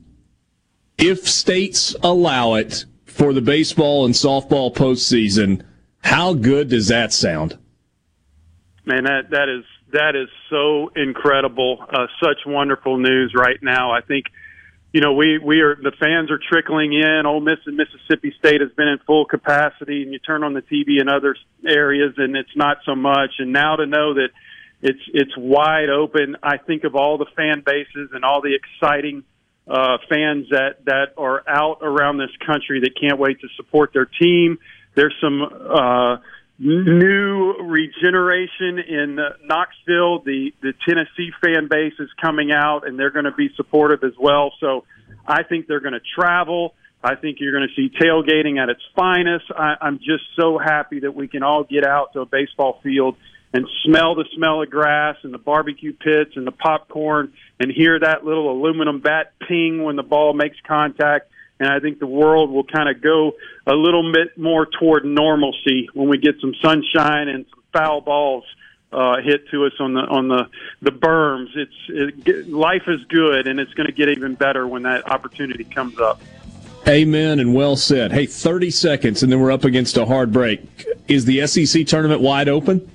If 0.97 1.29
states 1.29 1.95
allow 2.03 2.55
it 2.55 2.85
for 3.05 3.33
the 3.33 3.43
baseball 3.43 4.07
and 4.07 4.15
softball 4.15 4.73
postseason, 4.75 5.63
how 6.03 6.33
good 6.35 6.69
does 6.71 6.89
that 6.89 7.13
sound? 7.13 7.59
Man, 8.85 9.05
that 9.05 9.31
that 9.31 9.49
is 9.49 9.65
that 9.93 10.17
is 10.17 10.29
so 10.49 10.91
incredible. 10.97 11.85
Uh, 11.93 12.07
such 12.23 12.39
wonderful 12.47 12.99
news 12.99 13.33
right 13.35 13.63
now. 13.63 13.91
I 13.91 14.01
think 14.01 14.27
you 14.93 15.01
know 15.01 15.15
we 15.15 15.39
we 15.39 15.61
are 15.61 15.75
the 15.75 15.93
fans 15.99 16.31
are 16.31 16.39
trickling 16.51 16.93
in. 16.93 17.23
Ole 17.27 17.41
Miss 17.41 17.59
and 17.67 17.77
Mississippi 17.77 18.35
State 18.39 18.61
has 18.61 18.71
been 18.73 18.89
in 18.89 18.99
full 19.07 19.25
capacity, 19.25 20.03
and 20.03 20.13
you 20.13 20.19
turn 20.19 20.45
on 20.45 20.53
the 20.53 20.63
TV 20.63 21.01
in 21.01 21.09
other 21.09 21.35
areas, 21.67 22.15
and 22.19 22.37
it's 22.37 22.55
not 22.57 22.79
so 22.85 22.95
much. 22.95 23.31
And 23.39 23.53
now 23.53 23.77
to 23.77 23.87
know 23.87 24.15
that 24.15 24.29
it's 24.83 25.01
it's 25.15 25.33
wide 25.37 25.89
open, 25.89 26.37
I 26.43 26.59
think 26.59 26.85
of 26.85 26.95
all 26.95 27.17
the 27.17 27.27
fan 27.37 27.63
bases 27.65 28.11
and 28.13 28.25
all 28.25 28.43
the 28.43 28.55
exciting 28.55 29.25
uh, 29.67 29.99
fans 30.09 30.49
that 30.51 30.85
that 30.85 31.15
are 31.17 31.43
out 31.49 31.79
around 31.83 32.19
this 32.19 32.37
country 32.45 32.81
that 32.81 32.91
can't 33.01 33.19
wait 33.19 33.41
to 33.41 33.49
support 33.57 33.93
their 33.95 34.07
team. 34.07 34.59
There's 34.95 35.15
some 35.23 35.43
uh, 35.43 36.17
new 36.63 37.55
regeneration 37.63 38.79
in 38.79 39.19
Knoxville. 39.45 40.21
The 40.21 40.53
the 40.63 40.73
Tennessee 40.89 41.31
fan 41.43 41.69
base 41.69 41.95
is 41.99 42.09
coming 42.21 42.53
out, 42.53 42.87
and 42.87 42.99
they're 42.99 43.11
going 43.11 43.25
to 43.25 43.33
be 43.33 43.51
supportive 43.57 44.05
as 44.05 44.15
well. 44.19 44.53
So 44.61 44.85
I 45.27 45.43
think 45.43 45.67
they're 45.67 45.81
going 45.81 45.95
to 45.95 46.01
travel. 46.19 46.75
I 47.05 47.17
think 47.17 47.39
you're 47.41 47.53
going 47.53 47.69
to 47.69 47.75
see 47.75 47.91
tailgating 48.01 48.63
at 48.63 48.69
its 48.69 48.83
finest. 48.95 49.47
I, 49.51 49.75
I'm 49.81 49.99
just 49.99 50.23
so 50.39 50.59
happy 50.59 51.01
that 51.01 51.15
we 51.15 51.27
can 51.27 51.43
all 51.43 51.65
get 51.65 51.85
out 51.85 52.13
to 52.13 52.21
a 52.21 52.27
baseball 52.27 52.79
field 52.83 53.17
and 53.53 53.67
smell 53.85 54.15
the 54.15 54.25
smell 54.35 54.63
of 54.63 54.71
grass 54.71 55.17
and 55.25 55.35
the 55.35 55.39
barbecue 55.39 55.93
pits 55.93 56.37
and 56.37 56.47
the 56.47 56.53
popcorn 56.53 57.33
and 57.59 57.71
hear 57.71 57.99
that 57.99 58.25
little 58.25 58.51
aluminum 58.51 59.01
bat 59.01 59.33
ping 59.49 59.83
when 59.83 59.97
the 59.97 60.03
ball 60.03 60.33
makes 60.33 60.57
contact. 60.67 61.32
And 61.61 61.69
I 61.69 61.81
think 61.81 61.99
the 61.99 62.07
world 62.07 62.51
will 62.51 62.65
kind 62.65 62.89
of 62.89 63.01
go 63.01 63.33
a 63.67 63.75
little 63.75 64.13
bit 64.13 64.37
more 64.37 64.67
toward 64.67 65.05
normalcy 65.05 65.89
when 65.95 66.09
we 66.09 66.19
get 66.19 66.41
some 66.41 66.55
sunshine 66.61 67.29
and 67.29 67.45
some 67.51 67.63
foul 67.73 68.01
balls 68.01 68.45
uh, 68.93 69.23
hit 69.23 69.49
to 69.51 69.65
us 69.65 69.73
on 69.81 69.95
the 69.95 70.01
on 70.01 70.29
the 70.29 70.49
the 70.83 70.91
berms. 70.91 71.57
It's 71.57 72.27
it, 72.27 72.51
life 72.51 72.83
is 72.87 73.03
good, 73.05 73.47
and 73.47 73.59
it's 73.59 73.73
going 73.75 73.87
to 73.87 73.93
get 73.93 74.09
even 74.09 74.35
better 74.35 74.67
when 74.67 74.83
that 74.83 75.11
opportunity 75.11 75.65
comes 75.65 75.99
up. 75.99 76.21
Amen 76.89 77.39
and 77.39 77.55
well 77.55 77.77
said. 77.77 78.11
Hey, 78.11 78.27
30 78.27 78.71
seconds 78.73 79.23
and 79.23 79.31
then 79.31 79.39
we're 79.39 79.53
up 79.53 79.65
against 79.65 79.97
a 79.97 80.05
hard 80.05 80.33
break. 80.33 80.61
Is 81.07 81.25
the 81.25 81.47
SEC 81.47 81.87
tournament 81.87 82.21
wide 82.21 82.49
open? 82.49 82.91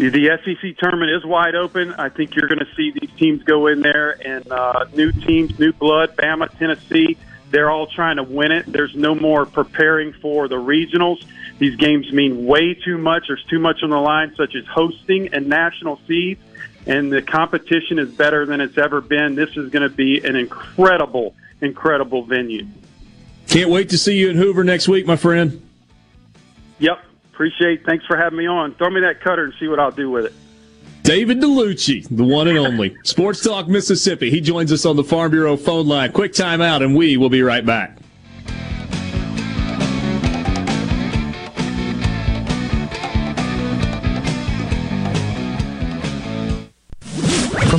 The 0.00 0.40
SEC 0.42 0.78
tournament 0.78 1.10
is 1.10 1.26
wide 1.26 1.54
open. 1.54 1.92
I 1.92 2.08
think 2.08 2.34
you're 2.34 2.48
going 2.48 2.60
to 2.60 2.74
see 2.74 2.90
these 2.90 3.10
teams 3.18 3.42
go 3.42 3.66
in 3.66 3.80
there 3.80 4.12
and 4.26 4.50
uh, 4.50 4.86
new 4.94 5.12
teams, 5.12 5.58
new 5.58 5.74
blood, 5.74 6.16
Bama, 6.16 6.48
Tennessee. 6.58 7.18
They're 7.50 7.70
all 7.70 7.86
trying 7.86 8.16
to 8.16 8.22
win 8.22 8.50
it. 8.50 8.64
There's 8.64 8.94
no 8.96 9.14
more 9.14 9.44
preparing 9.44 10.14
for 10.14 10.48
the 10.48 10.56
regionals. 10.56 11.22
These 11.58 11.76
games 11.76 12.10
mean 12.14 12.46
way 12.46 12.72
too 12.72 12.96
much. 12.96 13.24
There's 13.26 13.44
too 13.50 13.58
much 13.58 13.82
on 13.82 13.90
the 13.90 13.98
line, 13.98 14.34
such 14.36 14.54
as 14.54 14.64
hosting 14.64 15.34
and 15.34 15.48
national 15.48 16.00
seeds. 16.08 16.40
And 16.86 17.12
the 17.12 17.20
competition 17.20 17.98
is 17.98 18.10
better 18.10 18.46
than 18.46 18.62
it's 18.62 18.78
ever 18.78 19.02
been. 19.02 19.34
This 19.34 19.54
is 19.54 19.68
going 19.68 19.82
to 19.82 19.94
be 19.94 20.24
an 20.24 20.34
incredible, 20.34 21.34
incredible 21.60 22.22
venue. 22.22 22.66
Can't 23.48 23.68
wait 23.68 23.90
to 23.90 23.98
see 23.98 24.16
you 24.16 24.30
in 24.30 24.36
Hoover 24.36 24.64
next 24.64 24.88
week, 24.88 25.06
my 25.06 25.16
friend. 25.16 25.60
Yep. 26.78 27.04
Appreciate. 27.40 27.86
Thanks 27.86 28.04
for 28.04 28.18
having 28.18 28.38
me 28.38 28.46
on. 28.46 28.74
Throw 28.74 28.90
me 28.90 29.00
that 29.00 29.22
cutter 29.22 29.44
and 29.44 29.54
see 29.58 29.66
what 29.66 29.80
I'll 29.80 29.90
do 29.90 30.10
with 30.10 30.26
it. 30.26 30.34
David 31.04 31.40
Dellucci, 31.40 32.06
the 32.14 32.22
one 32.22 32.48
and 32.48 32.58
only 32.58 32.94
Sports 33.02 33.42
Talk 33.42 33.66
Mississippi. 33.66 34.28
He 34.28 34.42
joins 34.42 34.70
us 34.70 34.84
on 34.84 34.96
the 34.96 35.02
Farm 35.02 35.30
Bureau 35.30 35.56
phone 35.56 35.88
line. 35.88 36.12
Quick 36.12 36.34
timeout, 36.34 36.84
and 36.84 36.94
we 36.94 37.16
will 37.16 37.30
be 37.30 37.40
right 37.40 37.64
back. 37.64 37.96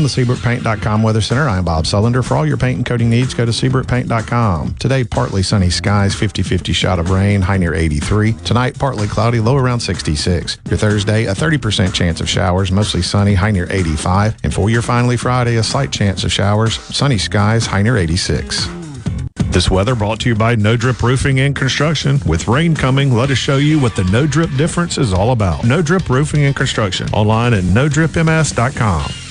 From 0.02 0.08
the 0.08 0.34
SeabrookPaint.com 0.34 1.04
Weather 1.04 1.22
Center, 1.22 1.48
I'm 1.48 1.64
Bob 1.64 1.86
Sullender. 1.86 2.26
For 2.26 2.36
all 2.36 2.44
your 2.44 2.58
paint 2.58 2.78
and 2.78 2.86
coating 2.88 3.08
needs, 3.08 3.36
go 3.36 3.46
to 3.46 3.52
SeabrookPaint.com. 3.52 4.74
Today, 4.80 5.04
partly 5.04 5.44
sunny 5.44 5.70
skies, 5.70 6.16
50-50 6.16 6.74
shot 6.74 6.98
of 6.98 7.12
rain, 7.12 7.40
high 7.40 7.58
near 7.58 7.76
83. 7.76 8.34
Tonight, 8.44 8.80
partly 8.80 9.06
cloudy, 9.06 9.40
low 9.40 9.58
around 9.58 9.80
66. 9.80 10.58
Your 10.72 10.78
Thursday, 10.80 11.26
a 11.26 11.34
30% 11.36 11.94
chance 11.94 12.20
of 12.20 12.28
showers, 12.28 12.72
mostly 12.72 13.04
sunny, 13.04 13.36
high 13.36 13.52
near 13.52 13.68
85. 13.70 14.38
And 14.44 14.52
for 14.52 14.72
your 14.72 14.82
finally 14.82 15.18
Friday, 15.18 15.58
a 15.58 15.64
slight 15.64 15.92
chance 15.92 16.24
of 16.24 16.32
showers, 16.32 16.80
sunny 16.80 17.20
skies, 17.20 17.68
high 17.68 17.84
near 17.84 17.98
86. 17.98 18.68
This 19.52 19.70
weather 19.70 19.94
brought 19.94 20.20
to 20.22 20.30
you 20.30 20.36
by 20.36 20.56
No 20.56 20.76
Drip 20.76 21.04
Roofing 21.04 21.42
and 21.42 21.56
Construction. 21.56 22.20
With 22.26 22.48
rain 22.48 22.74
coming, 22.74 23.14
let 23.14 23.30
us 23.30 23.38
show 23.38 23.58
you 23.58 23.80
what 23.80 23.96
the 23.96 24.06
No 24.06 24.26
Drip 24.26 24.50
difference 24.58 24.98
is 24.98 25.14
all 25.14 25.32
about. 25.32 25.64
No 25.64 25.84
Drip 25.84 26.10
Roofing 26.10 26.46
and 26.46 26.56
Construction. 26.56 27.08
Online 27.10 27.54
at 27.54 27.64
NoDripMS.com. 27.66 29.31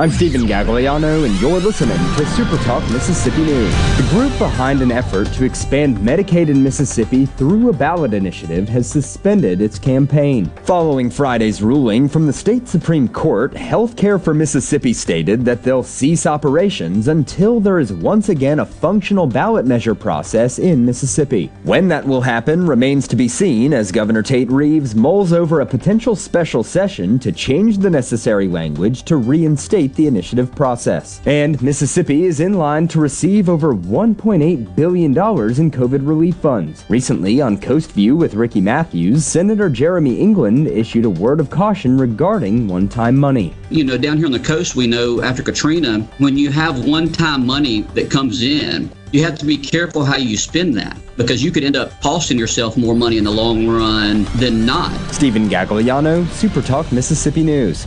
I'm 0.00 0.10
Stephen 0.10 0.46
Gagliano, 0.46 1.26
and 1.26 1.40
you're 1.42 1.60
listening 1.60 1.98
to 2.16 2.24
Super 2.28 2.56
Talk 2.64 2.82
Mississippi 2.90 3.42
News. 3.42 3.74
The 3.98 4.08
group 4.08 4.32
behind 4.38 4.80
an 4.80 4.90
effort 4.90 5.30
to 5.34 5.44
expand 5.44 5.98
Medicaid 5.98 6.48
in 6.48 6.62
Mississippi 6.62 7.26
through 7.26 7.68
a 7.68 7.74
ballot 7.74 8.14
initiative 8.14 8.66
has 8.70 8.88
suspended 8.88 9.60
its 9.60 9.78
campaign. 9.78 10.50
Following 10.64 11.10
Friday's 11.10 11.60
ruling 11.60 12.08
from 12.08 12.26
the 12.26 12.32
state 12.32 12.66
Supreme 12.66 13.08
Court, 13.08 13.52
Healthcare 13.52 14.18
for 14.18 14.32
Mississippi 14.32 14.94
stated 14.94 15.44
that 15.44 15.62
they'll 15.62 15.82
cease 15.82 16.24
operations 16.24 17.08
until 17.08 17.60
there 17.60 17.78
is 17.78 17.92
once 17.92 18.30
again 18.30 18.60
a 18.60 18.64
functional 18.64 19.26
ballot 19.26 19.66
measure 19.66 19.94
process 19.94 20.58
in 20.58 20.86
Mississippi. 20.86 21.52
When 21.64 21.88
that 21.88 22.06
will 22.06 22.22
happen 22.22 22.66
remains 22.66 23.06
to 23.08 23.16
be 23.16 23.28
seen 23.28 23.74
as 23.74 23.92
Governor 23.92 24.22
Tate 24.22 24.50
Reeves 24.50 24.94
mulls 24.94 25.34
over 25.34 25.60
a 25.60 25.66
potential 25.66 26.16
special 26.16 26.64
session 26.64 27.18
to 27.18 27.32
change 27.32 27.76
the 27.76 27.90
necessary 27.90 28.48
language 28.48 29.02
to 29.02 29.18
reinstate 29.18 29.89
complete 29.90 30.02
the 30.02 30.08
initiative 30.08 30.54
process. 30.54 31.20
And 31.26 31.60
Mississippi 31.62 32.24
is 32.24 32.40
in 32.40 32.54
line 32.54 32.88
to 32.88 33.00
receive 33.00 33.48
over 33.48 33.74
$1.8 33.74 34.76
billion 34.76 35.10
in 35.10 35.70
COVID 35.70 36.06
relief 36.06 36.36
funds. 36.36 36.84
Recently, 36.88 37.40
on 37.40 37.58
Coast 37.58 37.92
View 37.92 38.16
with 38.16 38.34
Ricky 38.34 38.60
Matthews, 38.60 39.24
Senator 39.26 39.68
Jeremy 39.68 40.20
England 40.20 40.68
issued 40.68 41.04
a 41.04 41.10
word 41.10 41.40
of 41.40 41.50
caution 41.50 41.98
regarding 41.98 42.68
one 42.68 42.88
time 42.88 43.16
money. 43.16 43.54
You 43.70 43.84
know, 43.84 43.98
down 43.98 44.16
here 44.16 44.26
on 44.26 44.32
the 44.32 44.38
coast, 44.38 44.76
we 44.76 44.86
know 44.86 45.22
after 45.22 45.42
Katrina, 45.42 46.00
when 46.18 46.36
you 46.36 46.50
have 46.50 46.84
one 46.86 47.12
time 47.12 47.46
money 47.46 47.82
that 47.94 48.10
comes 48.10 48.42
in, 48.42 48.90
you 49.12 49.24
have 49.24 49.38
to 49.38 49.46
be 49.46 49.56
careful 49.56 50.04
how 50.04 50.16
you 50.16 50.36
spend 50.36 50.76
that 50.76 50.96
because 51.16 51.42
you 51.42 51.50
could 51.50 51.64
end 51.64 51.76
up 51.76 52.00
costing 52.00 52.38
yourself 52.38 52.76
more 52.76 52.94
money 52.94 53.18
in 53.18 53.24
the 53.24 53.30
long 53.30 53.66
run 53.66 54.24
than 54.36 54.64
not. 54.64 54.92
Stephen 55.12 55.48
Gagliano, 55.48 56.26
Super 56.28 56.62
Talk 56.62 56.90
Mississippi 56.92 57.42
News. 57.42 57.86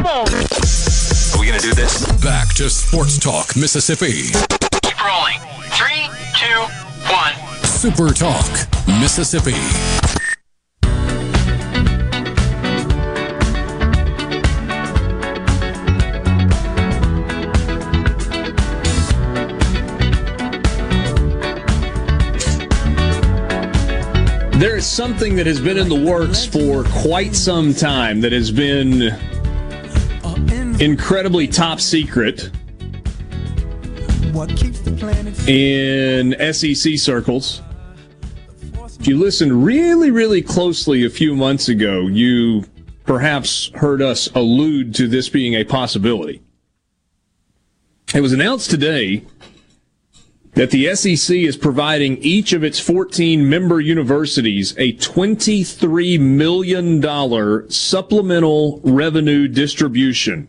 Come 0.00 0.06
on. 0.06 0.28
Are 0.32 1.38
we 1.38 1.46
going 1.46 1.60
to 1.60 1.66
do 1.66 1.74
this? 1.74 2.10
Back 2.22 2.54
to 2.54 2.70
Sports 2.70 3.18
Talk 3.18 3.54
Mississippi. 3.54 4.30
Keep 4.80 5.04
rolling. 5.04 5.38
Three, 5.72 6.08
two, 6.34 6.58
one. 7.12 7.34
Super 7.66 8.08
Talk 8.08 8.48
Mississippi. 8.98 9.52
There 24.58 24.78
is 24.78 24.86
something 24.86 25.36
that 25.36 25.46
has 25.46 25.60
been 25.60 25.76
in 25.76 25.90
the 25.90 26.02
works 26.06 26.46
for 26.46 26.84
quite 26.84 27.34
some 27.34 27.74
time 27.74 28.22
that 28.22 28.32
has 28.32 28.50
been 28.50 29.14
incredibly 30.80 31.46
top 31.46 31.78
secret 31.78 32.50
in 35.46 36.34
SEC 36.54 36.98
circles. 36.98 37.60
If 38.98 39.06
you 39.06 39.18
listened 39.18 39.64
really, 39.64 40.10
really 40.10 40.40
closely 40.40 41.04
a 41.04 41.10
few 41.10 41.36
months 41.36 41.68
ago, 41.68 42.06
you 42.06 42.64
perhaps 43.04 43.70
heard 43.74 44.00
us 44.00 44.28
allude 44.34 44.94
to 44.94 45.06
this 45.06 45.28
being 45.28 45.54
a 45.54 45.64
possibility. 45.64 46.42
It 48.14 48.22
was 48.22 48.32
announced 48.32 48.70
today 48.70 49.24
that 50.54 50.70
the 50.70 50.94
SEC 50.94 51.36
is 51.36 51.56
providing 51.56 52.16
each 52.18 52.54
of 52.54 52.64
its 52.64 52.80
14 52.80 53.48
member 53.48 53.80
universities 53.80 54.74
a 54.78 54.94
$23 54.94 56.18
million 56.18 57.70
supplemental 57.70 58.80
revenue 58.82 59.46
distribution 59.46 60.48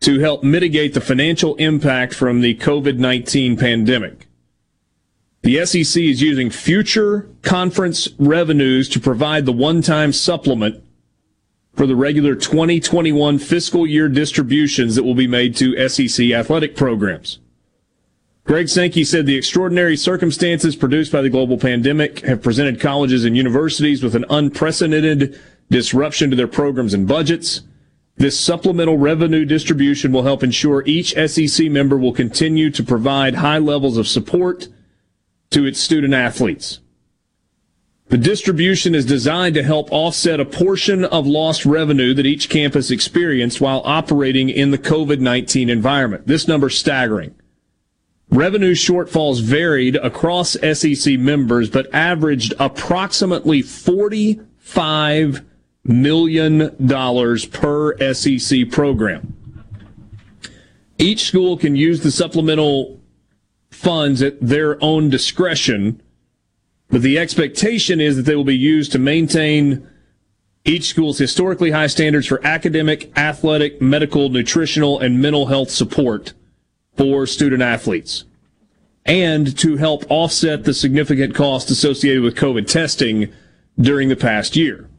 to 0.00 0.20
help 0.20 0.42
mitigate 0.42 0.94
the 0.94 1.00
financial 1.00 1.54
impact 1.56 2.14
from 2.14 2.40
the 2.40 2.54
COVID 2.56 2.98
19 2.98 3.56
pandemic. 3.56 4.26
The 5.42 5.64
SEC 5.64 6.02
is 6.02 6.20
using 6.20 6.50
future 6.50 7.28
conference 7.42 8.08
revenues 8.18 8.88
to 8.90 9.00
provide 9.00 9.46
the 9.46 9.52
one 9.52 9.80
time 9.82 10.12
supplement 10.12 10.82
for 11.74 11.86
the 11.86 11.96
regular 11.96 12.34
2021 12.34 13.38
fiscal 13.38 13.86
year 13.86 14.08
distributions 14.08 14.96
that 14.96 15.02
will 15.02 15.14
be 15.14 15.26
made 15.26 15.56
to 15.56 15.88
SEC 15.88 16.30
athletic 16.30 16.76
programs. 16.76 17.38
Greg 18.44 18.68
Sankey 18.68 19.04
said 19.04 19.26
the 19.26 19.36
extraordinary 19.36 19.96
circumstances 19.96 20.74
produced 20.74 21.12
by 21.12 21.22
the 21.22 21.30
global 21.30 21.56
pandemic 21.56 22.20
have 22.20 22.42
presented 22.42 22.80
colleges 22.80 23.24
and 23.24 23.36
universities 23.36 24.02
with 24.02 24.14
an 24.14 24.24
unprecedented 24.28 25.38
disruption 25.70 26.30
to 26.30 26.36
their 26.36 26.48
programs 26.48 26.92
and 26.92 27.06
budgets. 27.06 27.62
This 28.16 28.38
supplemental 28.38 28.98
revenue 28.98 29.44
distribution 29.44 30.12
will 30.12 30.24
help 30.24 30.42
ensure 30.42 30.82
each 30.84 31.14
SEC 31.14 31.70
member 31.70 31.96
will 31.96 32.12
continue 32.12 32.70
to 32.70 32.82
provide 32.82 33.36
high 33.36 33.58
levels 33.58 33.96
of 33.96 34.06
support 34.06 34.68
to 35.50 35.64
its 35.64 35.80
student 35.80 36.14
athletes. 36.14 36.80
The 38.08 38.18
distribution 38.18 38.94
is 38.96 39.06
designed 39.06 39.54
to 39.54 39.62
help 39.62 39.92
offset 39.92 40.40
a 40.40 40.44
portion 40.44 41.04
of 41.04 41.28
lost 41.28 41.64
revenue 41.64 42.12
that 42.14 42.26
each 42.26 42.50
campus 42.50 42.90
experienced 42.90 43.60
while 43.60 43.82
operating 43.84 44.48
in 44.48 44.72
the 44.72 44.78
COVID-19 44.78 45.70
environment. 45.70 46.26
This 46.26 46.48
number 46.48 46.66
is 46.66 46.76
staggering. 46.76 47.36
Revenue 48.28 48.74
shortfalls 48.74 49.42
varied 49.42 49.94
across 49.96 50.56
SEC 50.60 51.18
members, 51.20 51.70
but 51.70 51.92
averaged 51.94 52.52
approximately 52.58 53.62
$45 53.62 55.44
million 55.90 56.74
dollars 56.86 57.46
per 57.46 57.96
SEC 58.12 58.70
program. 58.70 59.36
Each 60.98 61.24
school 61.24 61.56
can 61.56 61.76
use 61.76 62.02
the 62.02 62.10
supplemental 62.10 63.00
funds 63.70 64.22
at 64.22 64.40
their 64.40 64.82
own 64.82 65.08
discretion, 65.08 66.02
but 66.90 67.02
the 67.02 67.18
expectation 67.18 68.00
is 68.00 68.16
that 68.16 68.22
they 68.22 68.36
will 68.36 68.44
be 68.44 68.56
used 68.56 68.92
to 68.92 68.98
maintain 68.98 69.86
each 70.64 70.88
school's 70.88 71.18
historically 71.18 71.70
high 71.70 71.86
standards 71.86 72.26
for 72.26 72.44
academic, 72.46 73.16
athletic, 73.16 73.80
medical, 73.80 74.28
nutritional, 74.28 74.98
and 74.98 75.22
mental 75.22 75.46
health 75.46 75.70
support 75.70 76.34
for 76.96 77.26
student 77.26 77.62
athletes 77.62 78.24
and 79.06 79.56
to 79.56 79.76
help 79.76 80.04
offset 80.10 80.64
the 80.64 80.74
significant 80.74 81.34
cost 81.34 81.70
associated 81.70 82.22
with 82.22 82.36
COVID 82.36 82.66
testing 82.66 83.32
during 83.80 84.10
the 84.10 84.16
past 84.16 84.56
year. 84.56 84.89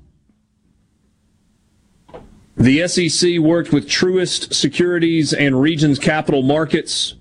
The 2.62 2.88
SEC 2.88 3.40
worked 3.40 3.74
with 3.74 3.90
Truist 3.90 4.54
Securities 4.54 5.34
and 5.34 5.60
Regions 5.60 5.98
Capital 5.98 6.44
Markets 6.44 7.16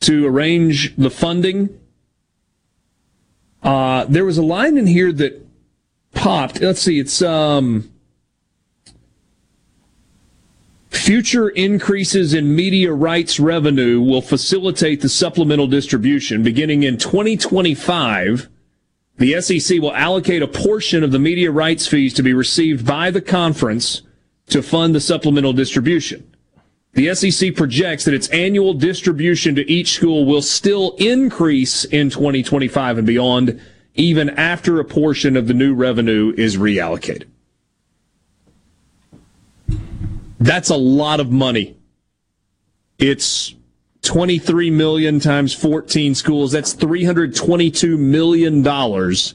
to 0.00 0.26
arrange 0.26 0.96
the 0.96 1.10
funding. 1.10 1.78
Uh, 3.62 4.06
there 4.06 4.24
was 4.24 4.38
a 4.38 4.42
line 4.42 4.78
in 4.78 4.86
here 4.86 5.12
that 5.12 5.46
popped. 6.14 6.62
Let's 6.62 6.80
see, 6.80 6.98
it's 6.98 7.20
um, 7.20 7.92
Future 10.88 11.50
increases 11.50 12.32
in 12.32 12.56
media 12.56 12.94
rights 12.94 13.38
revenue 13.38 14.00
will 14.00 14.22
facilitate 14.22 15.02
the 15.02 15.08
supplemental 15.10 15.66
distribution. 15.66 16.42
Beginning 16.42 16.82
in 16.82 16.96
2025, 16.96 18.48
the 19.18 19.38
SEC 19.42 19.82
will 19.82 19.94
allocate 19.94 20.40
a 20.40 20.48
portion 20.48 21.04
of 21.04 21.12
the 21.12 21.18
media 21.18 21.50
rights 21.50 21.86
fees 21.86 22.14
to 22.14 22.22
be 22.22 22.32
received 22.32 22.86
by 22.86 23.10
the 23.10 23.20
conference 23.20 24.00
to 24.48 24.62
fund 24.62 24.94
the 24.94 25.00
supplemental 25.00 25.52
distribution. 25.52 26.34
The 26.94 27.14
SEC 27.14 27.54
projects 27.54 28.04
that 28.06 28.14
its 28.14 28.28
annual 28.28 28.72
distribution 28.72 29.54
to 29.56 29.70
each 29.70 29.92
school 29.92 30.24
will 30.24 30.40
still 30.40 30.94
increase 30.98 31.84
in 31.84 32.08
2025 32.08 32.98
and 32.98 33.06
beyond, 33.06 33.60
even 33.94 34.30
after 34.30 34.80
a 34.80 34.84
portion 34.84 35.36
of 35.36 35.46
the 35.46 35.52
new 35.52 35.74
revenue 35.74 36.32
is 36.38 36.56
reallocated. 36.56 37.26
That's 40.40 40.70
a 40.70 40.76
lot 40.76 41.20
of 41.20 41.30
money. 41.30 41.76
It's 42.98 43.54
23 44.02 44.70
million 44.70 45.20
times 45.20 45.52
14 45.52 46.14
schools. 46.14 46.52
That's 46.52 46.72
322 46.72 47.98
million 47.98 48.62
dollars 48.62 49.34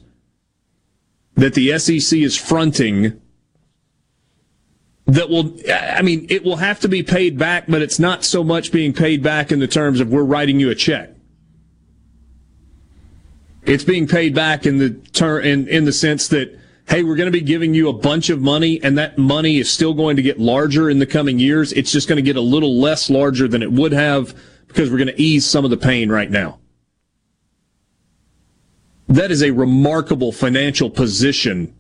that 1.35 1.53
the 1.53 1.77
SEC 1.77 2.17
is 2.19 2.35
fronting 2.35 3.20
that 5.15 5.29
will 5.29 5.55
I 5.69 6.01
mean 6.01 6.25
it 6.29 6.43
will 6.43 6.57
have 6.57 6.79
to 6.81 6.87
be 6.87 7.03
paid 7.03 7.37
back 7.37 7.65
but 7.67 7.81
it's 7.81 7.99
not 7.99 8.23
so 8.23 8.43
much 8.43 8.71
being 8.71 8.93
paid 8.93 9.21
back 9.21 9.51
in 9.51 9.59
the 9.59 9.67
terms 9.67 9.99
of 9.99 10.09
we're 10.09 10.23
writing 10.23 10.59
you 10.59 10.69
a 10.69 10.75
check. 10.75 11.09
It's 13.63 13.83
being 13.83 14.07
paid 14.07 14.33
back 14.33 14.65
in 14.65 14.77
the 14.77 14.91
ter- 15.13 15.41
in 15.41 15.67
in 15.67 15.85
the 15.85 15.93
sense 15.93 16.27
that 16.29 16.57
hey, 16.87 17.03
we're 17.03 17.15
going 17.15 17.31
to 17.31 17.31
be 17.31 17.41
giving 17.41 17.73
you 17.73 17.89
a 17.89 17.93
bunch 17.93 18.29
of 18.29 18.41
money 18.41 18.81
and 18.83 18.97
that 18.97 19.17
money 19.17 19.57
is 19.57 19.71
still 19.71 19.93
going 19.93 20.15
to 20.15 20.21
get 20.21 20.39
larger 20.39 20.89
in 20.89 20.99
the 20.99 21.05
coming 21.05 21.39
years. 21.39 21.71
It's 21.73 21.91
just 21.91 22.07
going 22.09 22.17
to 22.17 22.21
get 22.21 22.35
a 22.35 22.41
little 22.41 22.79
less 22.79 23.09
larger 23.09 23.47
than 23.47 23.61
it 23.61 23.71
would 23.71 23.93
have 23.93 24.35
because 24.67 24.89
we're 24.89 24.97
going 24.97 25.07
to 25.07 25.21
ease 25.21 25.45
some 25.45 25.63
of 25.63 25.71
the 25.71 25.77
pain 25.77 26.09
right 26.09 26.29
now. 26.29 26.59
That 29.07 29.31
is 29.31 29.43
a 29.43 29.51
remarkable 29.51 30.31
financial 30.31 30.89
position 30.89 31.75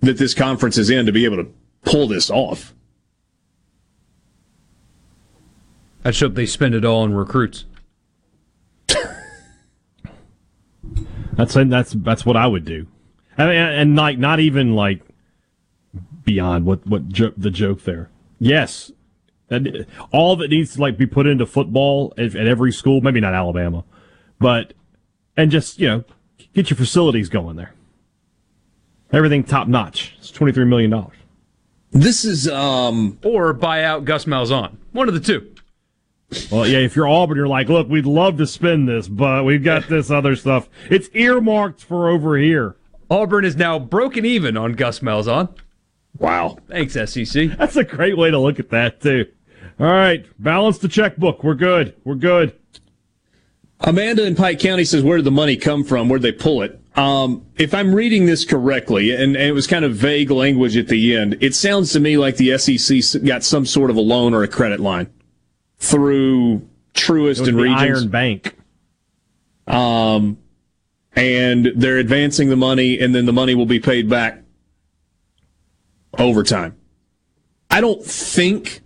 that 0.00 0.18
this 0.18 0.34
conference 0.34 0.78
is 0.78 0.90
in 0.90 1.06
to 1.06 1.12
be 1.12 1.24
able 1.24 1.38
to 1.38 1.52
pull 1.84 2.06
this 2.06 2.30
off. 2.30 2.74
I 6.04 6.10
just 6.10 6.20
hope 6.20 6.34
they 6.34 6.46
spend 6.46 6.74
it 6.74 6.84
all 6.84 7.02
on 7.02 7.14
recruits. 7.14 7.64
That's 11.34 11.54
that's 11.54 11.92
that's 11.92 12.26
what 12.26 12.36
I 12.36 12.46
would 12.46 12.64
do. 12.64 12.86
I 13.38 13.46
mean, 13.46 13.56
and 13.56 13.96
like 13.96 14.18
not 14.18 14.40
even 14.40 14.74
like 14.74 15.00
beyond 16.24 16.66
what 16.66 16.86
what 16.86 17.08
jo- 17.08 17.32
the 17.36 17.50
joke 17.50 17.84
there. 17.84 18.10
Yes, 18.38 18.92
that 19.48 19.86
all 20.10 20.36
that 20.36 20.50
needs 20.50 20.74
to 20.74 20.80
like 20.80 20.98
be 20.98 21.06
put 21.06 21.26
into 21.26 21.46
football 21.46 22.12
at, 22.18 22.34
at 22.34 22.46
every 22.46 22.72
school. 22.72 23.00
Maybe 23.00 23.20
not 23.20 23.34
Alabama, 23.34 23.84
but 24.38 24.74
and 25.36 25.50
just 25.50 25.78
you 25.78 25.88
know 25.88 26.04
get 26.54 26.68
your 26.68 26.76
facilities 26.76 27.28
going 27.28 27.56
there. 27.56 27.74
Everything 29.12 29.42
top 29.42 29.68
notch. 29.68 30.14
It's 30.18 30.30
twenty 30.30 30.52
three 30.52 30.66
million 30.66 30.90
dollars. 30.90 31.16
This 31.92 32.24
is 32.24 32.48
um 32.48 33.18
or 33.22 33.52
buy 33.52 33.84
out 33.84 34.04
Gus 34.04 34.24
Malzahn. 34.24 34.76
One 34.92 35.08
of 35.08 35.14
the 35.14 35.20
two. 35.20 35.48
Well, 36.50 36.66
yeah, 36.66 36.78
if 36.78 36.96
you're 36.96 37.08
Auburn, 37.08 37.36
you're 37.36 37.46
like, 37.46 37.68
look, 37.68 37.88
we'd 37.88 38.06
love 38.06 38.38
to 38.38 38.46
spend 38.46 38.88
this, 38.88 39.06
but 39.06 39.44
we've 39.44 39.62
got 39.62 39.88
this 39.88 40.10
other 40.10 40.34
stuff. 40.34 40.68
It's 40.88 41.10
earmarked 41.12 41.84
for 41.84 42.08
over 42.08 42.38
here. 42.38 42.76
Auburn 43.10 43.44
is 43.44 43.56
now 43.56 43.78
broken 43.78 44.24
even 44.24 44.56
on 44.56 44.72
Gus 44.72 45.00
Malzahn. 45.00 45.54
Wow. 46.18 46.56
Thanks, 46.68 46.94
SEC. 46.94 47.50
That's 47.58 47.76
a 47.76 47.84
great 47.84 48.16
way 48.16 48.30
to 48.30 48.38
look 48.38 48.58
at 48.58 48.70
that, 48.70 49.00
too. 49.00 49.26
All 49.78 49.86
right, 49.86 50.24
balance 50.38 50.78
the 50.78 50.88
checkbook. 50.88 51.44
We're 51.44 51.54
good. 51.54 51.94
We're 52.04 52.14
good. 52.14 52.54
Amanda 53.80 54.24
in 54.24 54.34
Pike 54.34 54.58
County 54.58 54.84
says, 54.84 55.02
Where 55.02 55.16
did 55.16 55.26
the 55.26 55.30
money 55.30 55.56
come 55.56 55.84
from? 55.84 56.08
Where'd 56.08 56.22
they 56.22 56.32
pull 56.32 56.62
it? 56.62 56.80
Um, 56.94 57.46
if 57.56 57.72
I'm 57.72 57.94
reading 57.94 58.26
this 58.26 58.44
correctly, 58.44 59.12
and, 59.12 59.34
and, 59.34 59.36
it 59.36 59.52
was 59.52 59.66
kind 59.66 59.84
of 59.84 59.94
vague 59.94 60.30
language 60.30 60.76
at 60.76 60.88
the 60.88 61.16
end, 61.16 61.38
it 61.40 61.54
sounds 61.54 61.92
to 61.92 62.00
me 62.00 62.18
like 62.18 62.36
the 62.36 62.58
SEC 62.58 63.24
got 63.24 63.42
some 63.42 63.64
sort 63.64 63.88
of 63.88 63.96
a 63.96 64.00
loan 64.00 64.34
or 64.34 64.42
a 64.42 64.48
credit 64.48 64.78
line 64.78 65.10
through 65.78 66.68
Truist 66.92 67.48
and 67.48 67.56
Regions. 67.56 67.80
Iron 67.80 68.08
Bank. 68.08 68.56
Um, 69.66 70.38
and 71.16 71.72
they're 71.74 71.98
advancing 71.98 72.50
the 72.50 72.56
money, 72.56 72.98
and 72.98 73.14
then 73.14 73.24
the 73.24 73.32
money 73.32 73.54
will 73.54 73.66
be 73.66 73.80
paid 73.80 74.10
back 74.10 74.42
over 76.18 76.42
time. 76.42 76.76
I 77.70 77.80
don't 77.80 78.04
think 78.04 78.82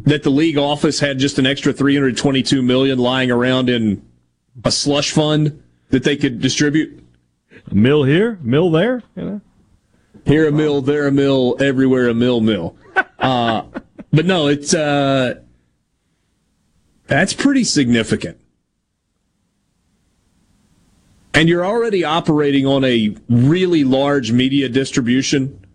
that 0.00 0.22
the 0.22 0.30
league 0.30 0.58
office 0.58 1.00
had 1.00 1.18
just 1.18 1.38
an 1.38 1.46
extra 1.46 1.72
322 1.72 2.62
million 2.62 2.98
lying 2.98 3.30
around 3.30 3.68
in 3.68 4.02
a 4.64 4.70
slush 4.70 5.10
fund 5.10 5.62
that 5.90 6.04
they 6.04 6.16
could 6.16 6.40
distribute. 6.40 7.04
A 7.70 7.74
mill 7.74 8.04
here, 8.04 8.38
mill 8.42 8.70
there, 8.70 9.02
you 9.16 9.24
know. 9.24 9.40
Here 10.24 10.46
a 10.46 10.52
mill, 10.52 10.82
there 10.82 11.06
a 11.06 11.12
mill, 11.12 11.56
everywhere 11.60 12.08
a 12.08 12.14
mill, 12.14 12.40
mill. 12.40 12.76
Uh, 13.18 13.64
but 14.12 14.26
no, 14.26 14.46
it's 14.46 14.72
uh, 14.72 15.40
that's 17.08 17.32
pretty 17.32 17.64
significant. 17.64 18.38
And 21.34 21.48
you're 21.48 21.66
already 21.66 22.04
operating 22.04 22.64
on 22.64 22.84
a 22.84 23.16
really 23.28 23.82
large 23.82 24.30
media 24.30 24.68
distribution 24.68 25.66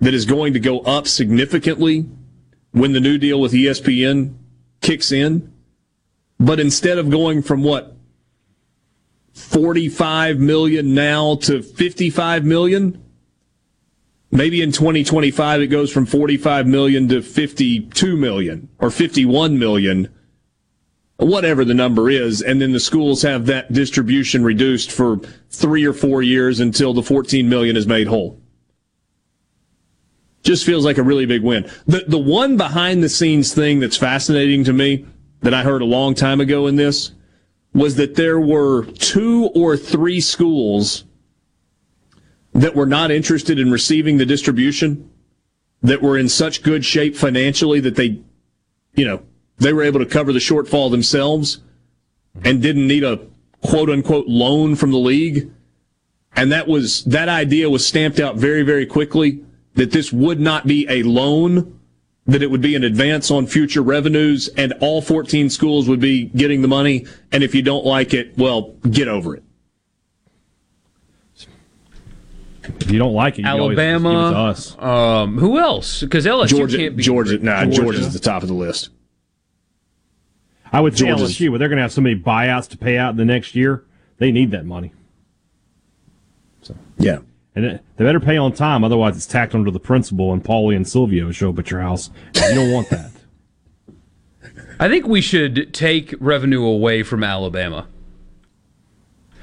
that 0.00 0.14
is 0.14 0.24
going 0.24 0.52
to 0.54 0.60
go 0.60 0.80
up 0.80 1.06
significantly 1.06 2.06
when 2.72 2.92
the 2.92 3.00
new 3.00 3.18
deal 3.18 3.40
with 3.40 3.52
ESPN 3.52 4.34
kicks 4.80 5.12
in. 5.12 5.52
But 6.40 6.60
instead 6.60 6.98
of 6.98 7.10
going 7.10 7.42
from 7.42 7.64
what 7.64 7.96
45 9.38 10.38
million 10.38 10.94
now 10.94 11.36
to 11.36 11.62
55 11.62 12.44
million, 12.44 13.02
maybe 14.30 14.60
in 14.60 14.72
2025 14.72 15.62
it 15.62 15.66
goes 15.68 15.92
from 15.92 16.06
45 16.06 16.66
million 16.66 17.08
to 17.08 17.22
52 17.22 18.16
million 18.16 18.68
or 18.78 18.90
51 18.90 19.58
million 19.58 20.08
whatever 21.18 21.64
the 21.64 21.74
number 21.74 22.08
is, 22.08 22.42
and 22.42 22.60
then 22.62 22.72
the 22.72 22.80
schools 22.80 23.22
have 23.22 23.46
that 23.46 23.72
distribution 23.72 24.44
reduced 24.44 24.92
for 24.92 25.18
three 25.50 25.84
or 25.84 25.92
four 25.92 26.22
years 26.22 26.60
until 26.60 26.94
the 26.94 27.02
14 27.02 27.48
million 27.48 27.76
is 27.76 27.86
made 27.86 28.06
whole. 28.06 28.40
Just 30.42 30.64
feels 30.64 30.84
like 30.84 30.98
a 30.98 31.02
really 31.02 31.26
big 31.26 31.42
win. 31.42 31.68
The 31.86 32.04
the 32.06 32.18
one 32.18 32.56
behind 32.56 33.02
the 33.02 33.08
scenes 33.08 33.52
thing 33.52 33.80
that's 33.80 33.96
fascinating 33.96 34.64
to 34.64 34.72
me 34.72 35.04
that 35.40 35.52
I 35.52 35.62
heard 35.62 35.82
a 35.82 35.86
long 35.86 36.14
time 36.14 36.40
ago 36.40 36.68
in 36.68 36.76
this 36.76 37.10
was 37.74 37.96
that 37.96 38.14
there 38.14 38.40
were 38.40 38.84
two 38.84 39.50
or 39.54 39.76
three 39.76 40.20
schools 40.20 41.04
that 42.52 42.74
were 42.74 42.86
not 42.86 43.10
interested 43.10 43.58
in 43.58 43.70
receiving 43.70 44.16
the 44.16 44.26
distribution 44.26 45.10
that 45.82 46.02
were 46.02 46.18
in 46.18 46.28
such 46.28 46.62
good 46.62 46.84
shape 46.84 47.14
financially 47.14 47.78
that 47.78 47.94
they 47.94 48.20
you 48.94 49.04
know 49.04 49.22
they 49.58 49.72
were 49.72 49.82
able 49.82 50.00
to 50.00 50.06
cover 50.06 50.32
the 50.32 50.38
shortfall 50.38 50.90
themselves 50.90 51.60
and 52.44 52.62
didn't 52.62 52.86
need 52.86 53.04
a 53.04 53.20
quote 53.60 53.90
unquote 53.90 54.26
loan 54.26 54.74
from 54.76 54.90
the 54.90 54.98
league. 54.98 55.50
And 56.36 56.52
that 56.52 56.68
was, 56.68 57.04
that 57.04 57.28
idea 57.28 57.68
was 57.68 57.86
stamped 57.86 58.20
out 58.20 58.36
very, 58.36 58.62
very 58.62 58.86
quickly 58.86 59.44
that 59.74 59.90
this 59.90 60.12
would 60.12 60.40
not 60.40 60.66
be 60.66 60.86
a 60.88 61.02
loan, 61.02 61.77
that 62.28 62.42
it 62.42 62.50
would 62.50 62.60
be 62.60 62.76
an 62.76 62.84
advance 62.84 63.30
on 63.30 63.46
future 63.46 63.80
revenues 63.82 64.48
and 64.48 64.74
all 64.80 65.00
14 65.00 65.48
schools 65.48 65.88
would 65.88 65.98
be 65.98 66.26
getting 66.26 66.60
the 66.60 66.68
money. 66.68 67.06
And 67.32 67.42
if 67.42 67.54
you 67.54 67.62
don't 67.62 67.86
like 67.86 68.12
it, 68.12 68.36
well, 68.36 68.74
get 68.90 69.08
over 69.08 69.34
it. 69.34 69.42
If 72.80 72.90
you 72.90 72.98
don't 72.98 73.14
like 73.14 73.38
it, 73.38 73.42
you 73.42 73.48
Alabama, 73.48 74.10
give 74.10 74.18
it 74.18 74.30
to 74.30 74.38
us. 74.38 74.78
Um, 74.78 75.38
who 75.38 75.58
else? 75.58 76.02
Because 76.02 76.26
LSU 76.26 76.48
Georgia, 76.48 76.76
can't 76.76 76.96
be 76.96 77.02
Georgia, 77.02 77.38
nah, 77.38 77.64
Georgia. 77.64 77.80
Georgia's 77.82 78.06
at 78.08 78.12
the 78.12 78.18
top 78.18 78.42
of 78.42 78.48
the 78.48 78.54
list. 78.54 78.90
I 80.70 80.82
would 80.82 80.98
say 80.98 81.06
Georgia's- 81.06 81.38
LSU, 81.38 81.50
but 81.50 81.58
they're 81.58 81.68
going 81.68 81.78
to 81.78 81.82
have 81.82 81.92
so 81.92 82.02
many 82.02 82.20
buyouts 82.20 82.68
to 82.68 82.76
pay 82.76 82.98
out 82.98 83.10
in 83.12 83.16
the 83.16 83.24
next 83.24 83.54
year. 83.54 83.84
They 84.18 84.30
need 84.32 84.50
that 84.50 84.66
money. 84.66 84.92
So 86.60 86.76
yeah, 86.98 87.20
and 87.58 87.66
it, 87.66 87.84
they 87.96 88.04
better 88.04 88.20
pay 88.20 88.36
on 88.36 88.52
time, 88.52 88.84
otherwise 88.84 89.16
it's 89.16 89.26
tacked 89.26 89.52
onto 89.52 89.72
the 89.72 89.80
principal 89.80 90.32
and 90.32 90.44
Paulie 90.44 90.76
and 90.76 90.88
Silvio 90.88 91.32
show 91.32 91.50
up 91.50 91.58
at 91.58 91.72
your 91.72 91.80
house. 91.80 92.08
You 92.36 92.54
don't 92.54 92.70
want 92.72 92.88
that. 92.90 93.10
I 94.80 94.88
think 94.88 95.08
we 95.08 95.20
should 95.20 95.74
take 95.74 96.14
revenue 96.20 96.64
away 96.64 97.02
from 97.02 97.24
Alabama. 97.24 97.88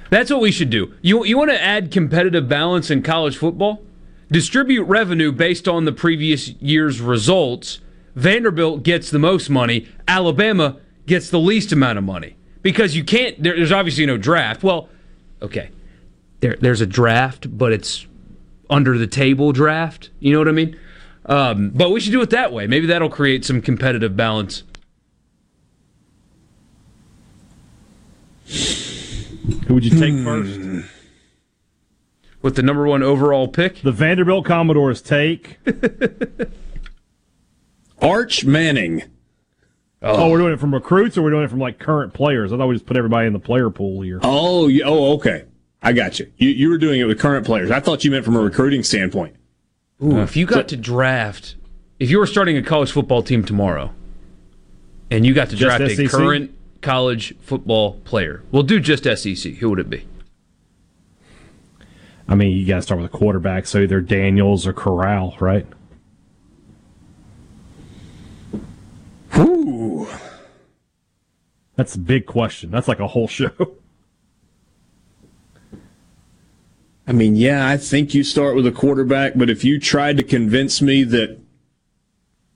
That's 0.10 0.32
what 0.32 0.40
we 0.40 0.52
should 0.52 0.70
do. 0.70 0.94
You 1.02 1.26
you 1.26 1.38
want 1.38 1.52
to 1.52 1.62
add 1.62 1.92
competitive 1.92 2.48
balance 2.48 2.90
in 2.90 3.02
college 3.02 3.36
football? 3.36 3.84
Distribute 4.32 4.86
revenue 4.86 5.34
based 5.34 5.68
on 5.68 5.84
the 5.84 5.92
previous 5.92 6.50
year's 6.62 7.02
results. 7.02 7.82
Vanderbilt 8.16 8.84
gets 8.84 9.12
the 9.12 9.20
most 9.20 9.50
money. 9.50 9.90
Alabama 10.08 10.78
gets 11.06 11.30
the 11.30 11.40
least 11.40 11.74
amount 11.74 11.98
of 11.98 12.06
money 12.06 12.38
because 12.62 12.96
you 12.96 13.04
can't. 13.04 13.44
There, 13.44 13.58
there's 13.58 13.74
obviously 13.74 14.06
no 14.06 14.16
draft. 14.18 14.64
Well, 14.64 14.88
okay, 15.42 15.70
there 16.46 16.56
there's 16.62 16.82
a 16.82 16.86
draft, 16.86 17.58
but 17.58 17.74
it's 17.74 18.06
under 18.70 18.98
the 19.00 19.08
table 19.08 19.52
draft. 19.52 20.12
You 20.20 20.34
know 20.34 20.40
what 20.40 20.48
I 20.48 20.52
mean? 20.52 20.78
Um, 21.26 21.72
but 21.72 21.90
we 21.90 22.00
should 22.00 22.12
do 22.12 22.22
it 22.22 22.30
that 22.30 22.54
way. 22.54 22.68
Maybe 22.68 22.86
that'll 22.86 23.10
create 23.10 23.44
some 23.44 23.62
competitive 23.62 24.16
balance. 24.16 24.62
Who 29.68 29.74
would 29.74 29.84
you 29.86 30.00
take 30.00 30.24
first? 30.24 30.60
With 32.44 32.56
the 32.56 32.62
number 32.62 32.86
one 32.86 33.02
overall 33.02 33.48
pick? 33.48 33.82
The 33.82 33.92
Vanderbilt 33.92 34.46
Commodores 34.46 35.02
take. 35.02 35.58
Arch 38.02 38.46
Manning. 38.46 39.02
Oh. 40.04 40.30
we're 40.30 40.38
doing 40.38 40.54
it 40.54 40.60
from 40.60 40.76
recruits, 40.76 41.18
or 41.18 41.24
we're 41.24 41.32
doing 41.32 41.46
it 41.46 41.50
from 41.50 41.58
like 41.58 41.80
current 41.80 42.14
players. 42.14 42.54
I 42.54 42.58
thought 42.58 42.68
we 42.68 42.76
just 42.76 42.86
put 42.86 42.98
everybody 42.98 43.26
in 43.26 43.34
the 43.34 43.40
player 43.40 43.72
pool 43.72 44.02
here. 44.02 44.20
Oh, 44.22 44.68
you- 44.68 44.84
oh, 44.86 45.14
okay. 45.16 45.46
I 45.86 45.94
got 45.94 46.18
you. 46.18 46.32
You 46.38 46.50
you 46.50 46.70
were 46.70 46.80
doing 46.80 47.00
it 47.00 47.04
with 47.04 47.20
current 47.20 47.46
players. 47.46 47.70
I 47.70 47.80
thought 47.80 48.04
you 48.04 48.10
meant 48.10 48.26
from 48.26 48.36
a 48.36 48.42
recruiting 48.42 48.82
standpoint. 48.82 49.36
Ooh, 50.04 50.18
if 50.18 50.36
you 50.36 50.48
got 50.48 50.68
to 50.70 50.76
draft, 50.76 51.56
if 52.00 52.10
you 52.10 52.18
were 52.18 52.26
starting 52.26 52.58
a 52.58 52.64
college 52.64 52.92
football 52.92 53.22
team 53.22 53.46
tomorrow, 53.46 53.94
and 55.12 55.28
you 55.28 55.36
got 55.36 55.50
to 55.52 55.56
Just 55.56 55.78
draft 55.78 56.00
a 56.00 56.08
current 56.08 56.58
college 56.82 57.36
football 57.40 58.00
player, 58.00 58.44
we'll 58.52 58.64
do 58.64 58.80
just 58.80 59.04
SEC. 59.04 59.54
Who 59.54 59.70
would 59.70 59.80
it 59.80 59.90
be? 59.90 60.08
I 62.28 62.34
mean, 62.34 62.58
you 62.58 62.66
got 62.66 62.78
to 62.78 62.82
start 62.82 63.00
with 63.00 63.14
a 63.14 63.16
quarterback, 63.16 63.68
so 63.68 63.80
either 63.80 64.02
Daniels 64.02 64.66
or 64.66 64.74
Corral, 64.74 65.38
right? 65.40 65.68
Ooh. 69.38 70.08
That's 71.76 71.94
a 71.94 72.00
big 72.00 72.26
question. 72.26 72.72
That's 72.72 72.88
like 72.88 73.00
a 73.00 73.08
whole 73.08 73.28
show. 73.28 73.52
I 77.08 77.12
mean, 77.12 77.36
yeah, 77.36 77.68
I 77.68 77.78
think 77.78 78.14
you 78.14 78.24
start 78.24 78.56
with 78.56 78.66
a 78.66 78.72
quarterback, 78.72 79.34
but 79.36 79.50
if 79.50 79.64
you 79.64 79.80
tried 79.80 80.18
to 80.18 80.24
convince 80.24 80.82
me 80.82 81.04
that 81.04 81.40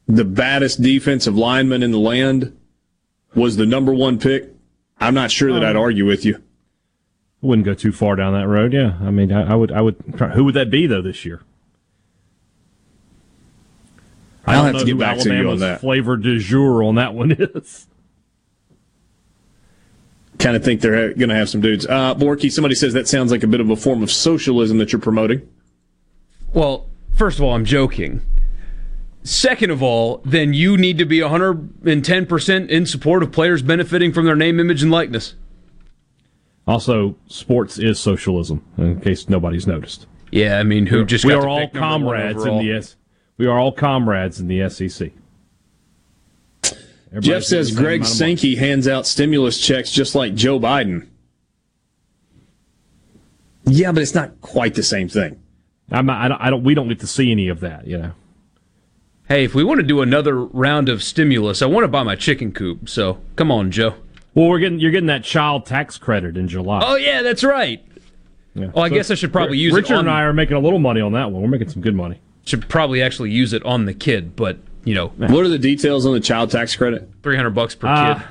the 0.08 0.26
baddest 0.26 0.82
defensive 0.82 1.36
lineman 1.36 1.84
in 1.84 1.91
the 1.91 2.00
land 2.00 2.58
was 3.36 3.58
the 3.58 3.66
number 3.66 3.93
one 3.93 4.18
pick, 4.18 4.50
I'm 5.00 5.14
not 5.14 5.30
sure 5.32 5.54
that 5.54 5.64
I'd 5.64 5.76
um, 5.76 5.82
argue 5.82 6.06
with 6.06 6.26
you. 6.26 6.41
Wouldn't 7.41 7.66
go 7.66 7.76
too 7.76 7.91
far 7.91 8.16
down 8.16 8.34
that 8.34 8.47
road. 8.47 8.74
Yeah, 8.74 8.97
I 9.02 9.12
mean, 9.12 9.32
I, 9.32 9.52
I 9.52 9.56
would. 9.56 9.72
I 9.72 9.82
would. 9.82 10.18
Try, 10.18 10.30
who 10.30 10.43
would 10.45 10.56
that 10.56 10.70
be 10.70 10.88
though 10.88 11.02
this 11.02 11.24
year? 11.24 11.41
I 14.45 14.56
I'll 14.56 14.64
don't 14.64 14.74
have 14.74 14.74
to 14.74 14.80
know 14.80 14.86
get 14.86 14.91
who 14.91 15.00
back 15.00 15.18
to 15.20 15.30
you 15.30 15.32
on 15.32 15.38
Alabama's 15.38 15.60
that. 15.62 15.82
Flavor 15.82 16.18
du 16.18 16.39
jour 16.39 16.84
on 16.84 16.95
that 16.95 17.14
one 17.14 17.32
is. 17.39 17.88
Kind 20.40 20.56
of 20.56 20.64
think 20.64 20.82
they're 20.82 21.14
going 21.14 21.30
to 21.30 21.36
have 21.36 21.50
some 21.50 21.62
dudes. 21.62 21.86
Uh, 21.86 22.16
Borky, 22.16 22.52
somebody 22.52 22.74
says 22.74 22.94
that 22.94 23.08
sounds 23.08 23.32
like 23.32 23.44
a 23.44 23.48
bit 23.48 23.60
of 23.60 23.70
a 23.70 23.76
form 23.76 24.02
of 24.02 24.10
socialism 24.10 24.78
that 24.78 24.92
you're 24.92 25.02
promoting. 25.02 25.48
Well, 26.54 26.90
first 27.14 27.38
of 27.38 27.44
all, 27.44 27.54
I'm 27.54 27.66
joking. 27.66 28.22
Second 29.24 29.70
of 29.70 29.84
all, 29.84 30.22
then 30.24 30.54
you 30.54 30.78
need 30.78 30.98
to 30.98 31.06
be 31.06 31.20
110% 31.20 32.70
in 32.70 32.86
support 32.86 33.22
of 33.22 33.32
players 33.32 33.62
benefiting 33.62 34.14
from 34.14 34.26
their 34.26 34.36
name, 34.36 34.60
image, 34.60 34.82
and 34.82 34.92
likeness. 34.92 35.36
Also, 36.66 37.16
sports 37.28 37.78
is 37.78 38.00
socialism. 38.00 38.64
In 38.78 39.02
case 39.02 39.28
nobody's 39.28 39.68
noticed. 39.68 40.08
Yeah, 40.32 40.60
I 40.60 40.64
mean, 40.64 40.86
who 40.86 41.04
just 41.04 41.26
we 41.26 41.34
got 41.34 41.40
are 41.40 41.42
to 41.42 41.50
all 41.50 41.60
pick 41.60 41.74
number 41.74 42.08
one 42.08 42.16
comrades 42.16 42.46
in 42.46 42.58
the 42.60 42.72
S. 42.72 42.96
We 43.38 43.48
are 43.48 43.58
all 43.58 43.72
comrades 43.72 44.40
in 44.40 44.48
the 44.48 44.70
SEC. 44.70 45.12
Everybody's 47.12 47.28
Jeff 47.28 47.43
says 47.43 47.72
getting 47.72 47.76
the 47.76 47.76
same 47.76 47.84
Greg 47.84 47.99
amount. 48.01 48.14
Sankey 48.14 48.55
hands 48.55 48.88
out 48.88 49.07
stimulus 49.07 49.60
checks 49.60 49.91
just 49.91 50.16
like 50.16 50.36
Joe 50.36 50.60
Biden. 50.60 51.07
Yeah, 53.66 53.91
but 53.91 54.01
it's 54.01 54.16
not 54.16 54.41
quite 54.41 54.76
the 54.76 54.84
same 54.84 55.10
thing. 55.10 55.41
I'm 55.91 56.05
not, 56.05 56.22
I 56.22 56.28
don't, 56.28 56.41
I 56.41 56.49
don't. 56.49 56.64
We 56.64 56.76
don't 56.76 56.88
get 56.88 56.99
to 56.99 57.07
see 57.07 57.32
any 57.32 57.47
of 57.47 57.62
that. 57.62 57.88
You 57.88 57.97
know. 57.97 58.12
Hey, 59.28 59.43
if 59.43 59.53
we 59.53 59.64
want 59.64 59.80
to 59.80 59.86
do 59.86 60.01
another 60.01 60.43
round 60.43 60.89
of 60.89 61.03
stimulus, 61.03 61.62
I 61.62 61.66
want 61.68 61.84
to 61.84 61.88
buy 61.88 62.03
my 62.03 62.16
chicken 62.16 62.51
coop. 62.51 62.89
So 62.89 63.20
come 63.36 63.51
on, 63.51 63.72
Joe. 63.72 63.95
Well, 64.34 64.47
we're 64.47 64.60
getting 64.60 64.80
you're 64.80 64.91
getting 64.91 65.07
that 65.07 65.24
child 65.24 65.66
tax 65.66 65.97
credit 65.97 66.38
in 66.38 66.47
July. 66.47 66.82
Oh 66.84 66.95
yeah, 66.95 67.22
that's 67.22 67.43
right. 67.43 67.84
Yeah. 68.53 68.68
Well, 68.74 68.86
I 68.86 68.89
guess 68.89 69.12
I 69.12 69.16
should 69.16 69.32
probably 69.32 69.57
use 69.57 69.74
Richard 69.74 69.93
it 69.93 69.97
on. 69.97 69.99
and 70.01 70.10
I 70.10 70.24
are 70.24 70.34
making 70.34 70.57
a 70.57 70.60
little 70.60 70.80
money 70.80 71.01
on 71.01 71.14
that 71.14 71.32
one. 71.32 71.41
We're 71.41 71.47
making 71.47 71.70
some 71.70 71.82
good 71.82 71.95
money. 71.95 72.20
Should 72.45 72.68
probably 72.70 73.01
actually 73.01 73.32
use 73.32 73.53
it 73.53 73.64
on 73.64 73.86
the 73.86 73.93
kid, 73.93 74.36
but 74.36 74.57
you 74.90 74.96
know, 74.96 75.10
What 75.18 75.46
are 75.46 75.48
the 75.50 75.60
details 75.60 76.08
on 76.08 76.14
the 76.14 76.20
child 76.20 76.50
tax 76.50 76.76
credit? 76.76 77.08
three 77.22 77.36
hundred 77.36 77.52
bucks 77.52 77.76
per 77.76 77.88
Uh, 77.88 78.16
kid. 78.16 78.24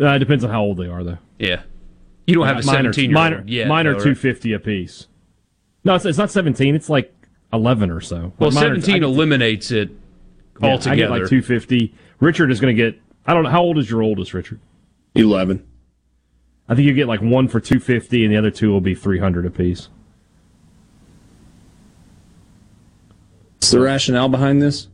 Uh, 0.00 0.14
it 0.14 0.18
depends 0.20 0.42
on 0.42 0.50
how 0.50 0.62
old 0.62 0.78
they 0.78 0.86
are, 0.86 1.04
though. 1.04 1.18
Yeah, 1.38 1.62
you 2.26 2.34
don't 2.34 2.46
have 2.46 2.56
a 2.58 2.66
Mine 2.66 2.74
are- 2.76 2.78
seventeen 2.92 3.10
year 3.10 3.14
mine 3.14 3.32
are- 3.34 3.38
old 3.40 3.50
yet. 3.50 3.68
Mine 3.68 3.86
are 3.86 4.00
two 4.00 4.14
fifty 4.14 4.54
a 4.54 4.58
piece. 4.58 5.06
No, 5.84 5.94
it's, 5.94 6.06
it's 6.06 6.16
not 6.16 6.30
seventeen. 6.30 6.74
It's 6.74 6.88
like 6.88 7.12
eleven 7.52 7.90
or 7.90 8.00
so. 8.00 8.32
Well, 8.38 8.50
Mine 8.52 8.62
seventeen 8.62 9.04
I- 9.04 9.06
eliminates 9.06 9.70
it 9.70 9.90
yeah, 10.60 10.68
I 10.68 10.70
altogether. 10.72 10.96
get 10.96 11.10
like 11.10 11.28
two 11.28 11.42
fifty. 11.42 11.94
Richard 12.20 12.50
is 12.50 12.58
going 12.58 12.74
to 12.74 12.82
get. 12.82 12.98
I 13.26 13.34
don't 13.34 13.42
know 13.44 13.50
how 13.50 13.60
old 13.62 13.76
is 13.76 13.90
your 13.90 14.02
oldest, 14.02 14.32
Richard. 14.32 14.60
Eleven. 15.14 15.62
I 16.68 16.74
think 16.74 16.86
you 16.88 16.94
get 16.94 17.06
like 17.06 17.20
one 17.20 17.48
for 17.48 17.60
two 17.60 17.80
fifty, 17.80 18.24
and 18.24 18.32
the 18.32 18.38
other 18.38 18.50
two 18.50 18.70
will 18.70 18.80
be 18.80 18.94
three 18.94 19.18
hundred 19.18 19.44
a 19.44 19.50
piece. 19.50 19.88
What's 23.56 23.70
the 23.70 23.80
rationale 23.80 24.28
behind 24.30 24.62
this? 24.62 24.88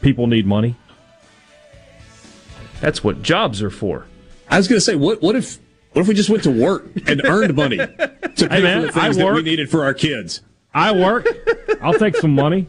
People 0.00 0.26
need 0.26 0.46
money. 0.46 0.76
That's 2.80 3.02
what 3.02 3.22
jobs 3.22 3.62
are 3.62 3.70
for. 3.70 4.06
I 4.48 4.56
was 4.56 4.68
going 4.68 4.76
to 4.76 4.80
say, 4.84 4.94
what 4.94 5.20
what 5.20 5.34
if 5.36 5.58
what 5.92 6.02
if 6.02 6.08
we 6.08 6.14
just 6.14 6.30
went 6.30 6.44
to 6.44 6.50
work 6.50 6.86
and 7.06 7.24
earned 7.24 7.54
money 7.54 7.76
to 7.78 8.48
pay 8.48 8.48
Hey, 8.48 8.62
man, 8.62 8.80
for 8.82 8.86
the 8.86 9.00
things 9.00 9.16
that 9.16 9.34
we 9.34 9.42
needed 9.42 9.70
for 9.70 9.84
our 9.84 9.94
kids? 9.94 10.42
I 10.72 10.92
work. 10.92 11.26
I'll 11.82 11.94
take 11.94 12.16
some 12.16 12.34
money. 12.34 12.68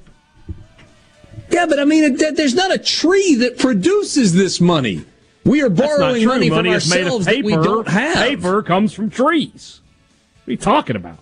Yeah, 1.51 1.65
but 1.65 1.79
I 1.79 1.85
mean, 1.85 2.15
it, 2.15 2.35
there's 2.35 2.55
not 2.55 2.73
a 2.73 2.77
tree 2.77 3.35
that 3.35 3.57
produces 3.57 4.33
this 4.33 4.61
money. 4.61 5.05
We 5.45 5.61
are 5.61 5.69
borrowing 5.69 6.23
true. 6.23 6.31
money 6.31 6.49
from 6.49 6.57
Money 6.57 6.71
is 6.71 6.89
made 6.89 7.01
of 7.01 7.05
ourselves 7.05 7.25
that 7.25 7.43
we 7.43 7.51
paper. 7.51 7.63
don't 7.63 7.87
have. 7.87 8.15
Paper 8.15 8.61
comes 8.61 8.93
from 8.93 9.09
trees. 9.09 9.81
What 10.43 10.47
are 10.47 10.51
you 10.51 10.57
talking 10.57 10.95
about? 10.95 11.19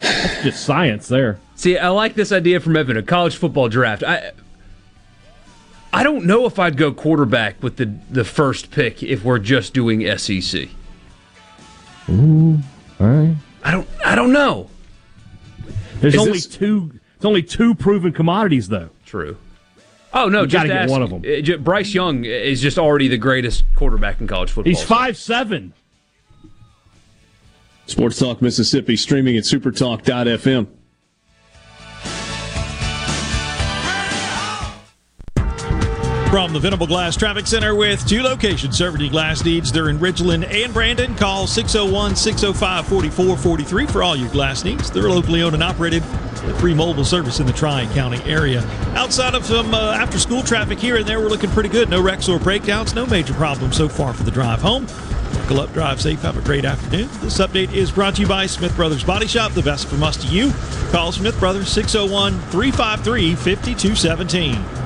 That's 0.00 0.42
just 0.42 0.64
science 0.64 1.08
there. 1.08 1.40
See, 1.56 1.78
I 1.78 1.88
like 1.88 2.14
this 2.14 2.32
idea 2.32 2.60
from 2.60 2.76
Evan, 2.76 2.96
a 2.96 3.02
college 3.02 3.36
football 3.36 3.68
draft. 3.68 4.04
I 4.04 4.32
I 5.92 6.02
don't 6.02 6.26
know 6.26 6.44
if 6.46 6.58
I'd 6.58 6.76
go 6.76 6.92
quarterback 6.92 7.62
with 7.62 7.76
the 7.76 7.86
the 8.10 8.24
first 8.24 8.70
pick 8.70 9.02
if 9.02 9.24
we're 9.24 9.38
just 9.38 9.72
doing 9.72 10.02
SEC. 10.18 10.68
Ooh, 12.08 12.58
all 13.00 13.06
right. 13.06 13.34
I 13.64 13.70
don't 13.70 13.88
I 14.04 14.14
don't 14.14 14.32
know. 14.32 14.68
There's 16.00 16.14
Is 16.14 16.20
only 16.20 16.32
this- 16.32 16.46
two. 16.46 16.92
There's 17.18 17.24
only 17.24 17.42
two 17.42 17.74
proven 17.74 18.12
commodities, 18.12 18.68
though. 18.68 18.90
True. 19.06 19.38
Oh 20.12 20.28
no, 20.28 20.42
You 20.42 20.46
just 20.46 20.52
gotta 20.60 20.68
get 20.68 20.82
ask- 20.82 20.90
one 20.90 21.02
of 21.02 21.10
them. 21.10 21.62
Bryce 21.62 21.94
Young 21.94 22.24
is 22.24 22.60
just 22.60 22.78
already 22.78 23.08
the 23.08 23.16
greatest 23.18 23.64
quarterback 23.74 24.20
in 24.20 24.26
college 24.26 24.50
football. 24.50 24.70
He's 24.70 24.82
five 24.82 25.16
seven. 25.16 25.72
Sports 27.86 28.18
Talk 28.18 28.42
Mississippi 28.42 28.96
streaming 28.96 29.36
at 29.36 29.44
supertalk.fm. 29.44 30.66
From 36.36 36.52
the 36.52 36.60
Venable 36.60 36.86
Glass 36.86 37.16
Traffic 37.16 37.46
Center 37.46 37.74
with 37.74 38.06
two 38.06 38.22
locations 38.22 38.76
serving 38.76 39.00
your 39.00 39.08
glass 39.08 39.42
needs. 39.42 39.72
They're 39.72 39.88
in 39.88 39.98
Ridgeland 39.98 40.46
and 40.52 40.70
Brandon. 40.70 41.14
Call 41.14 41.46
601 41.46 42.14
605 42.14 42.86
4443 42.86 43.86
for 43.86 44.02
all 44.02 44.14
your 44.14 44.28
glass 44.28 44.62
needs. 44.62 44.90
They're 44.90 45.08
locally 45.08 45.40
owned 45.40 45.54
and 45.54 45.62
operated 45.62 46.02
with 46.44 46.60
free 46.60 46.74
mobile 46.74 47.06
service 47.06 47.40
in 47.40 47.46
the 47.46 47.54
Tri 47.54 47.86
County 47.94 48.22
area. 48.30 48.60
Outside 48.94 49.34
of 49.34 49.46
some 49.46 49.72
uh, 49.72 49.92
after 49.92 50.18
school 50.18 50.42
traffic 50.42 50.78
here 50.78 50.96
and 50.96 51.06
there, 51.06 51.20
we're 51.20 51.30
looking 51.30 51.48
pretty 51.48 51.70
good. 51.70 51.88
No 51.88 52.02
wrecks 52.02 52.28
or 52.28 52.38
breakdowns, 52.38 52.94
no 52.94 53.06
major 53.06 53.32
problems 53.32 53.74
so 53.74 53.88
far 53.88 54.12
for 54.12 54.24
the 54.24 54.30
drive 54.30 54.60
home. 54.60 54.84
Buckle 55.32 55.60
up, 55.60 55.72
drive 55.72 56.02
safe, 56.02 56.20
have 56.20 56.36
a 56.36 56.42
great 56.42 56.66
afternoon. 56.66 57.08
This 57.22 57.38
update 57.38 57.72
is 57.72 57.90
brought 57.90 58.16
to 58.16 58.20
you 58.20 58.28
by 58.28 58.44
Smith 58.44 58.76
Brothers 58.76 59.04
Body 59.04 59.26
Shop, 59.26 59.52
the 59.52 59.62
best 59.62 59.86
from 59.86 60.02
us 60.02 60.18
to 60.18 60.26
you. 60.26 60.52
Call 60.90 61.12
Smith 61.12 61.40
Brothers 61.40 61.70
601 61.70 62.38
353 62.50 63.34
5217. 63.36 64.85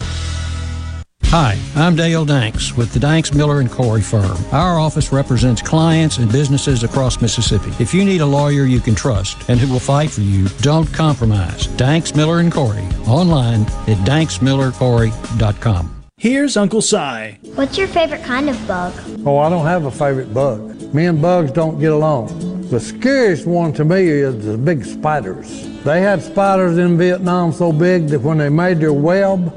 Hi, 1.33 1.57
I'm 1.77 1.95
Dale 1.95 2.25
Danks 2.25 2.75
with 2.75 2.91
the 2.91 2.99
Danks 2.99 3.33
Miller 3.33 3.61
and 3.61 3.71
Corey 3.71 4.01
firm. 4.01 4.37
Our 4.51 4.77
office 4.77 5.13
represents 5.13 5.61
clients 5.61 6.17
and 6.17 6.29
businesses 6.29 6.83
across 6.83 7.21
Mississippi. 7.21 7.71
If 7.79 7.93
you 7.93 8.03
need 8.03 8.19
a 8.19 8.25
lawyer 8.25 8.65
you 8.65 8.81
can 8.81 8.95
trust 8.95 9.49
and 9.49 9.57
who 9.57 9.71
will 9.71 9.79
fight 9.79 10.11
for 10.11 10.19
you, 10.19 10.49
don't 10.59 10.93
compromise. 10.93 11.67
Danks 11.67 12.15
Miller 12.15 12.39
and 12.39 12.51
Corey 12.51 12.85
online 13.07 13.61
at 13.61 13.97
danksmillercorey.com. 13.99 16.03
Here's 16.17 16.57
Uncle 16.57 16.81
Si. 16.81 17.37
What's 17.55 17.77
your 17.77 17.87
favorite 17.87 18.25
kind 18.25 18.49
of 18.49 18.67
bug? 18.67 18.93
Oh, 19.25 19.37
I 19.37 19.49
don't 19.49 19.65
have 19.65 19.85
a 19.85 19.91
favorite 19.91 20.33
bug. 20.33 20.93
Me 20.93 21.05
and 21.05 21.21
bugs 21.21 21.53
don't 21.53 21.79
get 21.79 21.93
along. 21.93 22.67
The 22.67 22.79
scariest 22.81 23.47
one 23.47 23.71
to 23.75 23.85
me 23.85 24.01
is 24.01 24.45
the 24.45 24.57
big 24.57 24.83
spiders. 24.83 25.47
They 25.85 26.01
had 26.01 26.21
spiders 26.21 26.77
in 26.77 26.97
Vietnam 26.97 27.53
so 27.53 27.71
big 27.71 28.07
that 28.07 28.19
when 28.19 28.37
they 28.37 28.49
made 28.49 28.81
their 28.81 28.91
web, 28.91 29.47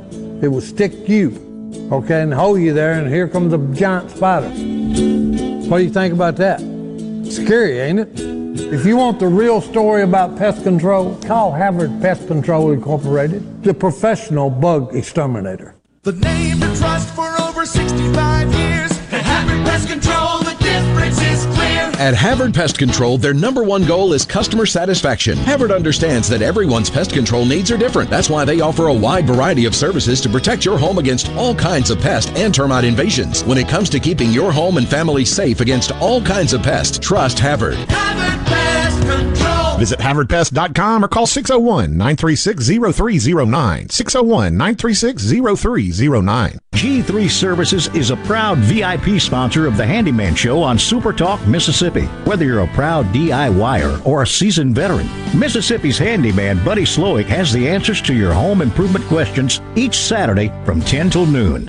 it 0.41 0.47
would 0.47 0.63
stick 0.63 1.09
you, 1.09 1.41
okay, 1.93 2.23
and 2.23 2.33
hold 2.33 2.61
you 2.61 2.73
there, 2.73 2.93
and 2.93 3.09
here 3.09 3.29
comes 3.29 3.53
a 3.53 3.59
giant 3.75 4.11
spider. 4.11 4.49
What 5.69 5.79
do 5.79 5.85
you 5.85 5.91
think 5.91 6.15
about 6.15 6.37
that? 6.37 6.61
Scary, 7.31 7.81
ain't 7.81 8.01
it? 8.01 8.09
If 8.73 8.87
you 8.87 8.97
want 8.97 9.19
the 9.19 9.27
real 9.27 9.61
story 9.61 10.03
about 10.03 10.37
pest 10.37 10.63
control, 10.63 11.17
call 11.23 11.53
Havard 11.53 12.01
Pest 12.01 12.29
Control 12.29 12.71
Incorporated, 12.73 13.63
the 13.63 13.75
professional 13.75 14.49
bug 14.49 14.95
exterminator. 14.95 15.75
The 16.03 16.13
name 16.13 16.61
to 16.61 16.77
trust 16.77 17.09
for 17.15 17.29
over 17.41 17.67
65 17.67 18.55
years. 18.55 18.93
Havard 19.11 19.67
Pest 19.67 19.89
Control, 19.89 20.44
At 21.47 22.15
Havard 22.15 22.53
Pest 22.53 22.79
Control, 22.79 23.19
their 23.19 23.33
number 23.33 23.63
one 23.63 23.85
goal 23.87 24.13
is 24.13 24.25
customer 24.25 24.67
satisfaction. 24.67 25.39
Havard 25.39 25.71
understands 25.71 26.29
that 26.29 26.43
everyone's 26.43 26.91
pest 26.91 27.13
control 27.13 27.45
needs 27.45 27.71
are 27.71 27.79
different. 27.79 28.11
That's 28.11 28.29
why 28.29 28.45
they 28.45 28.61
offer 28.61 28.89
a 28.89 28.93
wide 28.93 29.27
variety 29.27 29.65
of 29.65 29.75
services 29.75 30.21
to 30.23 30.29
protect 30.29 30.65
your 30.65 30.77
home 30.77 30.99
against 30.99 31.31
all 31.33 31.55
kinds 31.55 31.91
of 31.91 32.01
pest 32.01 32.31
and 32.37 32.55
termite 32.55 32.85
invasions. 32.85 33.45
When 33.45 33.59
it 33.59 33.69
comes 33.69 33.89
to 33.91 34.01
keeping 34.01 34.33
your 34.33 34.53
home 34.53 34.77
and 34.77 34.89
family 34.89 35.25
safe 35.25 35.61
against 35.61 35.93
all 35.93 36.21
kinds 36.21 36.53
of 36.53 36.63
pests, 36.63 36.99
trust 36.99 37.39
Havard. 37.39 37.77
Havard. 37.89 38.74
Visit 39.79 39.99
HavardPest.com 39.99 41.05
or 41.05 41.09
call 41.09 41.27
601 41.27 41.97
936 41.97 42.67
0309. 42.67 43.89
601 43.89 44.57
936 44.57 45.61
0309. 45.61 46.59
G3 46.75 47.31
Services 47.31 47.89
is 47.95 48.11
a 48.11 48.17
proud 48.17 48.59
VIP 48.59 49.21
sponsor 49.21 49.67
of 49.67 49.77
the 49.77 49.87
Handyman 49.87 50.35
Show 50.35 50.63
on 50.63 50.79
Super 50.79 51.13
Talk, 51.13 51.45
Mississippi. 51.47 52.07
Whether 52.25 52.45
you're 52.45 52.61
a 52.61 52.75
proud 52.75 53.07
DIYer 53.07 54.05
or 54.07 54.23
a 54.23 54.27
seasoned 54.27 54.75
veteran, 54.75 55.09
Mississippi's 55.39 55.99
handyman 55.99 56.63
Buddy 56.65 56.83
Slowick 56.83 57.27
has 57.27 57.53
the 57.53 57.69
answers 57.69 58.03
to 58.03 58.15
your 58.15 58.33
home 58.33 58.61
improvement 58.63 59.05
questions 59.07 59.61
each 59.77 59.97
Saturday 59.97 60.53
from 60.65 60.81
10 60.81 61.11
till 61.11 61.27
noon. 61.27 61.69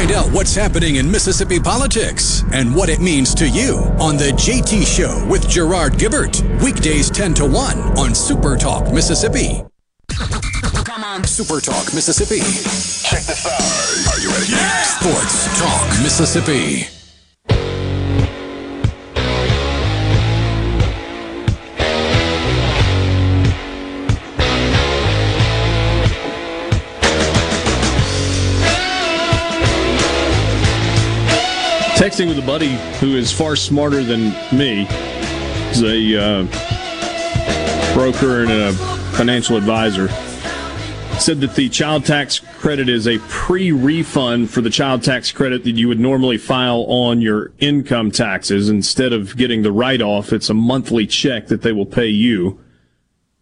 Find 0.00 0.12
out 0.12 0.32
what's 0.32 0.54
happening 0.54 0.96
in 0.96 1.10
Mississippi 1.10 1.60
politics 1.60 2.42
and 2.54 2.74
what 2.74 2.88
it 2.88 3.00
means 3.00 3.34
to 3.34 3.46
you 3.46 3.80
on 4.00 4.16
The 4.16 4.32
JT 4.32 4.86
Show 4.86 5.26
with 5.28 5.46
Gerard 5.46 5.92
Gibert. 5.98 6.40
Weekdays 6.64 7.10
10 7.10 7.34
to 7.34 7.44
1 7.44 7.98
on 7.98 8.14
Super 8.14 8.56
Talk, 8.56 8.90
Mississippi. 8.94 9.62
Come 10.08 11.04
on. 11.04 11.24
Super 11.24 11.60
Talk, 11.60 11.92
Mississippi. 11.92 12.38
Check 12.38 13.24
this 13.24 13.44
out. 13.44 14.14
Are 14.14 14.20
you 14.22 14.30
ready? 14.30 14.50
Yeah! 14.50 14.82
Sports 14.84 15.58
Talk, 15.60 16.02
Mississippi. 16.02 16.99
Texting 32.00 32.28
with 32.28 32.38
a 32.38 32.46
buddy 32.46 32.78
who 32.98 33.14
is 33.14 33.30
far 33.30 33.54
smarter 33.54 34.02
than 34.02 34.30
me. 34.56 34.86
He's 35.68 35.82
a 35.82 36.16
uh, 36.16 37.92
broker 37.92 38.40
and 38.40 38.50
a 38.50 38.72
financial 39.18 39.58
advisor. 39.58 40.08
Said 41.20 41.42
that 41.42 41.54
the 41.56 41.68
child 41.68 42.06
tax 42.06 42.38
credit 42.38 42.88
is 42.88 43.06
a 43.06 43.18
pre 43.28 43.70
refund 43.70 44.48
for 44.48 44.62
the 44.62 44.70
child 44.70 45.02
tax 45.02 45.30
credit 45.30 45.62
that 45.64 45.72
you 45.72 45.88
would 45.88 46.00
normally 46.00 46.38
file 46.38 46.86
on 46.88 47.20
your 47.20 47.52
income 47.58 48.10
taxes. 48.10 48.70
Instead 48.70 49.12
of 49.12 49.36
getting 49.36 49.60
the 49.60 49.70
write 49.70 50.00
off, 50.00 50.32
it's 50.32 50.48
a 50.48 50.54
monthly 50.54 51.06
check 51.06 51.48
that 51.48 51.60
they 51.60 51.72
will 51.72 51.84
pay 51.84 52.08
you. 52.08 52.58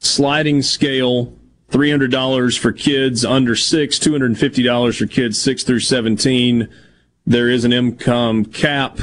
Sliding 0.01 0.63
scale 0.63 1.33
$300 1.71 2.59
for 2.59 2.73
kids 2.73 3.25
under 3.25 3.55
six, 3.55 4.01
$250 4.01 4.99
for 4.99 5.07
kids 5.07 5.41
six 5.41 5.63
through 5.63 5.79
17 5.79 6.69
there 7.29 7.51
is 7.51 7.67
an 7.67 7.75
income 7.75 8.47
cap, 8.47 8.99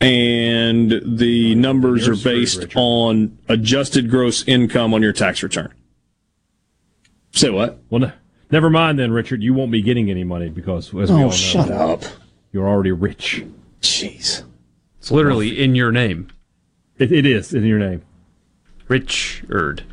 and 0.00 1.00
the 1.04 1.54
numbers 1.54 2.08
are 2.08 2.16
based 2.16 2.66
on 2.74 3.38
adjusted 3.48 4.10
gross 4.10 4.46
income 4.48 4.92
on 4.92 5.00
your 5.00 5.12
tax 5.12 5.44
return. 5.44 5.72
Say 7.32 7.50
what? 7.50 7.78
Well, 7.88 8.00
ne- 8.00 8.12
never 8.50 8.68
mind 8.68 8.98
then, 8.98 9.12
Richard. 9.12 9.44
You 9.44 9.54
won't 9.54 9.70
be 9.70 9.80
getting 9.80 10.10
any 10.10 10.24
money 10.24 10.48
because, 10.48 10.88
as 10.88 10.92
we 10.92 11.00
oh, 11.00 11.02
all 11.02 11.16
Oh, 11.18 11.26
know, 11.26 11.30
shut 11.30 11.70
up. 11.70 12.02
You're 12.50 12.68
already 12.68 12.90
rich. 12.90 13.44
Jeez. 13.80 14.42
It's 14.98 15.12
literally 15.12 15.62
in 15.62 15.76
your 15.76 15.92
name. 15.92 16.32
It, 16.98 17.12
it 17.12 17.24
is 17.24 17.54
in 17.54 17.64
your 17.64 17.78
name. 17.78 18.02
Richard. 18.88 19.84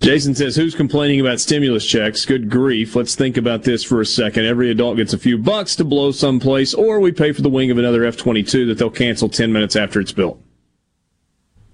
Jason 0.00 0.34
says, 0.34 0.54
Who's 0.54 0.74
complaining 0.74 1.20
about 1.20 1.40
stimulus 1.40 1.84
checks? 1.84 2.24
Good 2.24 2.48
grief. 2.50 2.94
Let's 2.94 3.14
think 3.16 3.36
about 3.36 3.64
this 3.64 3.82
for 3.82 4.00
a 4.00 4.06
second. 4.06 4.46
Every 4.46 4.70
adult 4.70 4.96
gets 4.96 5.12
a 5.12 5.18
few 5.18 5.36
bucks 5.38 5.74
to 5.76 5.84
blow 5.84 6.12
someplace, 6.12 6.72
or 6.72 7.00
we 7.00 7.10
pay 7.12 7.32
for 7.32 7.42
the 7.42 7.48
wing 7.50 7.70
of 7.70 7.78
another 7.78 8.04
F 8.04 8.16
22 8.16 8.66
that 8.66 8.78
they'll 8.78 8.90
cancel 8.90 9.28
10 9.28 9.52
minutes 9.52 9.74
after 9.76 10.00
it's 10.00 10.12
built. 10.12 10.40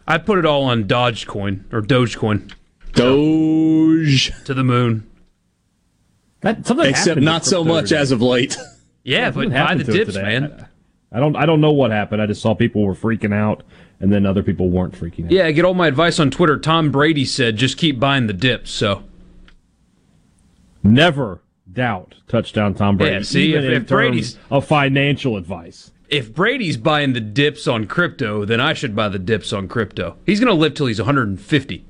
I 0.07 0.19
put 0.19 0.39
it 0.39 0.47
all 0.47 0.65
on 0.65 0.85
Dogecoin 0.85 1.71
or 1.73 1.83
Dogecoin. 1.83 2.53
Doge. 2.93 4.33
To 4.45 4.55
the 4.55 4.65
moon. 4.65 5.11
That, 6.41 6.67
something 6.67 6.89
Except 6.89 7.21
not 7.21 7.45
so 7.45 7.65
much 7.65 7.91
as 7.93 8.11
of 8.11 8.21
late. 8.23 8.57
Yeah, 9.03 9.27
Something 9.33 9.51
but 9.51 9.55
buy 9.55 9.59
happened 9.59 9.81
the 9.81 9.85
to 9.85 9.91
it 9.93 9.95
dips, 9.97 10.15
today. 10.15 10.41
man. 10.41 10.69
I 11.15 11.21
don't. 11.21 11.37
I 11.37 11.47
don't 11.47 11.61
know 11.61 11.73
what 11.73 11.91
happened. 11.93 12.21
I 12.21 12.27
just 12.27 12.43
saw 12.43 12.55
people 12.55 12.83
were 12.83 12.95
freaking 12.95 13.33
out, 13.33 13.63
and 14.01 14.13
then 14.13 14.27
other 14.27 14.43
people 14.43 14.69
weren't 14.69 14.95
freaking 14.95 15.27
out. 15.27 15.31
Yeah, 15.31 15.47
I 15.47 15.53
get 15.53 15.65
all 15.65 15.73
my 15.75 15.87
advice 15.87 16.19
on 16.19 16.31
Twitter. 16.31 16.59
Tom 16.59 16.91
Brady 16.91 17.25
said 17.25 17.57
just 17.57 17.79
keep 17.79 18.01
buying 18.01 18.27
the 18.27 18.33
dips. 18.33 18.71
So 18.71 19.05
Never 20.83 21.41
doubt 21.73 22.17
touchdown 22.29 22.75
Tom 22.75 22.97
Brady. 22.99 23.15
Yeah, 23.17 23.23
see, 23.23 23.49
even 23.51 23.65
if- 23.65 23.71
in 23.71 23.83
if 23.83 23.89
Brady's- 23.89 24.35
terms 24.35 24.45
of 24.51 24.67
financial 24.67 25.37
advice. 25.39 25.93
if 26.11 26.35
Brady's 26.35 26.77
buying 26.77 27.15
the 27.15 27.21
dips 27.21 27.67
on 27.67 27.87
crypto, 27.87 28.45
then 28.45 28.61
I 28.61 28.75
should 28.75 28.95
buy 28.95 29.09
the 29.09 29.19
dips 29.19 29.53
on 29.53 29.67
crypto. 29.69 30.17
He's 30.27 30.41
going 30.41 30.55
to 30.55 30.61
live 30.61 30.75
till 30.75 30.87
he's 30.87 30.99
150. 31.01 31.85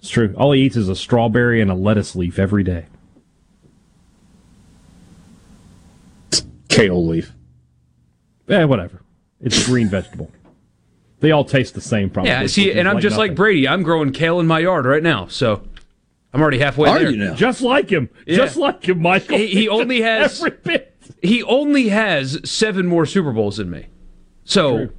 It's 0.00 0.08
true. 0.10 0.34
All 0.36 0.50
he 0.52 0.62
eats 0.62 0.76
is 0.76 0.88
a 0.88 0.96
strawberry 0.96 1.60
and 1.60 1.70
a 1.70 1.74
lettuce 1.74 2.16
leaf 2.16 2.38
every 2.38 2.64
day. 2.64 2.86
Kale 6.68 7.06
leaf. 7.06 7.32
Eh, 8.50 8.64
whatever. 8.64 9.00
It's 9.40 9.62
a 9.62 9.66
green 9.66 9.88
vegetable. 9.88 10.30
They 11.20 11.30
all 11.30 11.44
taste 11.44 11.74
the 11.74 11.80
same, 11.80 12.10
probably. 12.10 12.30
yeah, 12.30 12.46
see, 12.46 12.72
and 12.72 12.88
I'm 12.88 13.00
just 13.00 13.16
like 13.18 13.34
Brady. 13.34 13.68
I'm 13.68 13.82
growing 13.82 14.12
kale 14.12 14.40
in 14.40 14.46
my 14.46 14.58
yard 14.60 14.86
right 14.86 15.02
now. 15.02 15.26
So 15.26 15.62
I'm 16.32 16.40
already 16.40 16.58
halfway 16.58 16.88
Are 16.88 16.98
there. 16.98 17.10
you 17.10 17.16
now? 17.16 17.34
Just 17.34 17.60
like 17.60 17.90
him. 17.90 18.08
Yeah. 18.26 18.36
Just 18.36 18.56
like 18.56 18.84
him, 18.88 19.02
Michael. 19.02 19.36
He, 19.36 19.46
he 19.48 19.68
only 19.68 20.00
has 20.02 20.42
Every 20.42 20.58
bit. 20.62 20.96
he 21.22 21.42
only 21.42 21.88
has 21.90 22.40
seven 22.50 22.86
more 22.86 23.04
Super 23.06 23.32
Bowls 23.32 23.58
than 23.58 23.70
me. 23.70 23.86
So 24.44 24.76
True. 24.76 24.92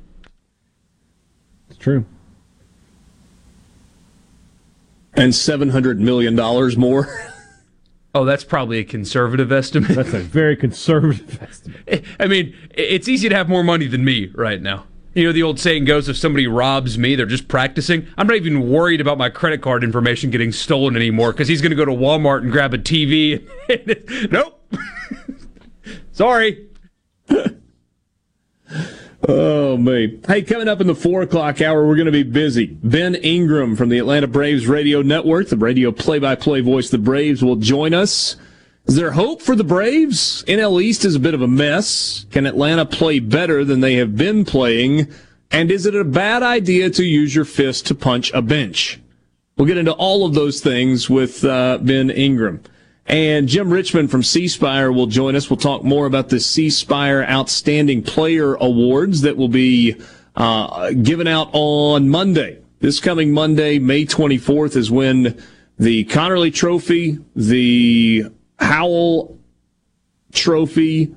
It's 1.70 1.80
true. 1.80 2.06
And 5.16 5.34
$700 5.34 5.98
million 5.98 6.36
more. 6.80 7.28
oh, 8.14 8.26
that's 8.26 8.44
probably 8.44 8.80
a 8.80 8.84
conservative 8.84 9.52
estimate. 9.52 9.96
That's 9.96 10.14
a 10.14 10.20
very 10.20 10.56
conservative 10.56 11.42
estimate. 11.50 12.06
I 12.20 12.28
mean, 12.28 12.56
it's 12.72 13.08
easy 13.08 13.30
to 13.30 13.36
have 13.36 13.50
more 13.50 13.64
money 13.64 13.88
than 13.88 14.04
me 14.04 14.28
right 14.34 14.62
now. 14.62 14.86
You 15.14 15.26
know, 15.26 15.34
the 15.34 15.44
old 15.44 15.60
saying 15.60 15.86
goes 15.86 16.08
if 16.08 16.16
somebody 16.16 16.48
robs 16.48 16.98
me, 16.98 17.16
they're 17.16 17.26
just 17.26 17.50
practicing. 17.50 18.08
I'm 18.18 18.28
not 18.28 18.38
even 18.38 18.70
worried 18.70 19.02
about 19.02 19.18
my 19.18 19.30
credit 19.30 19.62
card 19.62 19.84
information 19.84 20.30
getting 20.30 20.54
stolen 20.54 20.96
anymore 20.96 21.34
because 21.34 21.50
he's 21.50 21.62
going 21.62 21.72
to 21.72 21.76
go 21.76 21.84
to 21.84 21.92
Walmart 21.92 22.44
and 22.44 22.52
grab 22.52 22.74
a 22.74 22.78
TV. 22.78 23.46
nope. 24.32 24.58
Sorry. 26.14 26.70
Oh, 29.28 29.78
me. 29.78 30.20
Hey, 30.28 30.42
coming 30.42 30.68
up 30.68 30.82
in 30.82 30.88
the 30.88 30.96
four 30.96 31.22
o'clock 31.22 31.62
hour, 31.62 31.86
we're 31.86 31.96
going 31.96 32.08
to 32.08 32.12
be 32.12 32.24
busy. 32.24 32.66
Ben 32.66 33.14
Ingram 33.14 33.76
from 33.76 33.90
the 33.90 34.00
Atlanta 34.00 34.28
Braves 34.28 34.66
Radio 34.66 35.04
Network, 35.04 35.50
the 35.50 35.58
radio 35.58 35.92
play 35.92 36.18
by 36.18 36.34
play 36.34 36.62
voice 36.62 36.86
of 36.86 36.92
the 36.92 36.98
Braves, 37.06 37.44
will 37.44 37.58
join 37.58 37.94
us. 37.94 38.36
Is 38.86 38.96
there 38.96 39.12
hope 39.12 39.44
for 39.44 39.56
the 39.56 39.64
Braves? 39.64 40.44
NL 40.48 40.82
East 40.82 41.06
is 41.06 41.16
a 41.16 41.20
bit 41.20 41.36
of 41.36 41.42
a 41.44 41.48
mess. 41.48 42.26
Can 42.32 42.48
Atlanta 42.48 42.84
play 42.84 43.20
better 43.20 43.64
than 43.64 43.82
they 43.82 43.96
have 43.96 44.18
been 44.18 44.44
playing? 44.44 45.08
And 45.52 45.70
is 45.70 45.86
it 45.86 45.96
a 45.96 46.04
bad 46.04 46.42
idea 46.42 46.90
to 46.90 47.04
use 47.04 47.36
your 47.36 47.46
fist 47.46 47.86
to 47.88 47.96
punch 47.96 48.34
a 48.34 48.42
bench? 48.42 49.00
We'll 49.56 49.68
get 49.68 49.78
into 49.78 49.92
all 49.92 50.26
of 50.26 50.34
those 50.34 50.62
things 50.62 51.12
with 51.12 51.44
uh, 51.44 51.78
Ben 51.80 52.10
Ingram. 52.10 52.64
And 53.12 53.50
Jim 53.50 53.70
Richmond 53.72 54.10
from 54.10 54.24
C 54.24 54.48
Spire 54.48 54.90
will 54.90 55.06
join 55.06 55.36
us. 55.36 55.50
We'll 55.50 55.58
talk 55.58 55.84
more 55.84 56.06
about 56.06 56.30
the 56.30 56.40
C 56.40 56.70
Spire 56.70 57.24
Outstanding 57.24 58.04
Player 58.04 58.56
Awards 58.56 59.20
that 59.22 59.36
will 59.36 59.50
be 59.50 60.02
uh, 60.38 60.92
given 60.92 61.28
out 61.28 61.50
on 61.52 62.08
Monday. 62.08 62.60
This 62.80 63.02
coming 63.02 63.34
Monday, 63.34 63.80
May 63.80 64.06
24th, 64.06 64.78
is 64.78 64.90
when 64.90 65.44
the 65.78 66.06
Conerly 66.06 66.54
Trophy, 66.54 67.20
the 67.36 68.28
Howell 68.60 69.38
Trophy, 70.32 71.14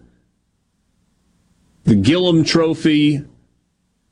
the 1.84 1.94
Gillom 1.94 2.44
Trophy, 2.44 3.24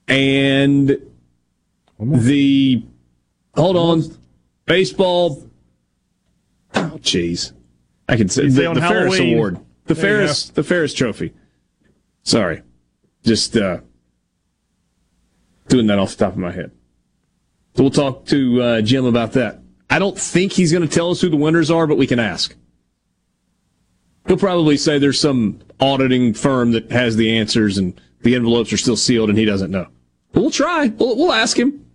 and 0.06 0.98
the 1.98 2.84
hold 3.56 3.76
on 3.76 4.04
baseball. 4.66 5.50
Oh, 6.74 6.98
jeez, 7.00 7.52
I 8.12 8.16
can 8.16 8.28
say 8.28 8.46
the, 8.46 8.74
the 8.74 8.80
Ferriss 8.82 9.18
Award, 9.18 9.58
the 9.86 9.94
There 9.94 10.02
Ferriss, 10.02 10.50
the 10.50 10.62
Ferriss 10.62 10.92
Trophy. 10.92 11.32
Sorry, 12.24 12.60
just 13.24 13.56
uh, 13.56 13.78
doing 15.68 15.86
that 15.86 15.98
off 15.98 16.10
the 16.10 16.26
top 16.26 16.34
of 16.34 16.38
my 16.38 16.52
head. 16.52 16.72
So 17.74 17.84
we'll 17.84 17.90
talk 17.90 18.26
to 18.26 18.62
uh, 18.62 18.82
Jim 18.82 19.06
about 19.06 19.32
that. 19.32 19.60
I 19.88 19.98
don't 19.98 20.18
think 20.18 20.52
he's 20.52 20.72
going 20.72 20.86
to 20.86 20.94
tell 20.94 21.10
us 21.10 21.22
who 21.22 21.30
the 21.30 21.38
winners 21.38 21.70
are, 21.70 21.86
but 21.86 21.96
we 21.96 22.06
can 22.06 22.18
ask. 22.18 22.54
He'll 24.26 24.36
probably 24.36 24.76
say 24.76 24.98
there's 24.98 25.18
some 25.18 25.60
auditing 25.80 26.34
firm 26.34 26.72
that 26.72 26.92
has 26.92 27.16
the 27.16 27.34
answers 27.38 27.78
and 27.78 27.98
the 28.20 28.34
envelopes 28.34 28.74
are 28.74 28.76
still 28.76 28.96
sealed 28.96 29.30
and 29.30 29.38
he 29.38 29.46
doesn't 29.46 29.70
know. 29.70 29.86
But 30.32 30.42
we'll 30.42 30.50
try. 30.50 30.88
We'll, 30.88 31.16
we'll 31.16 31.32
ask 31.32 31.58
him. 31.58 31.86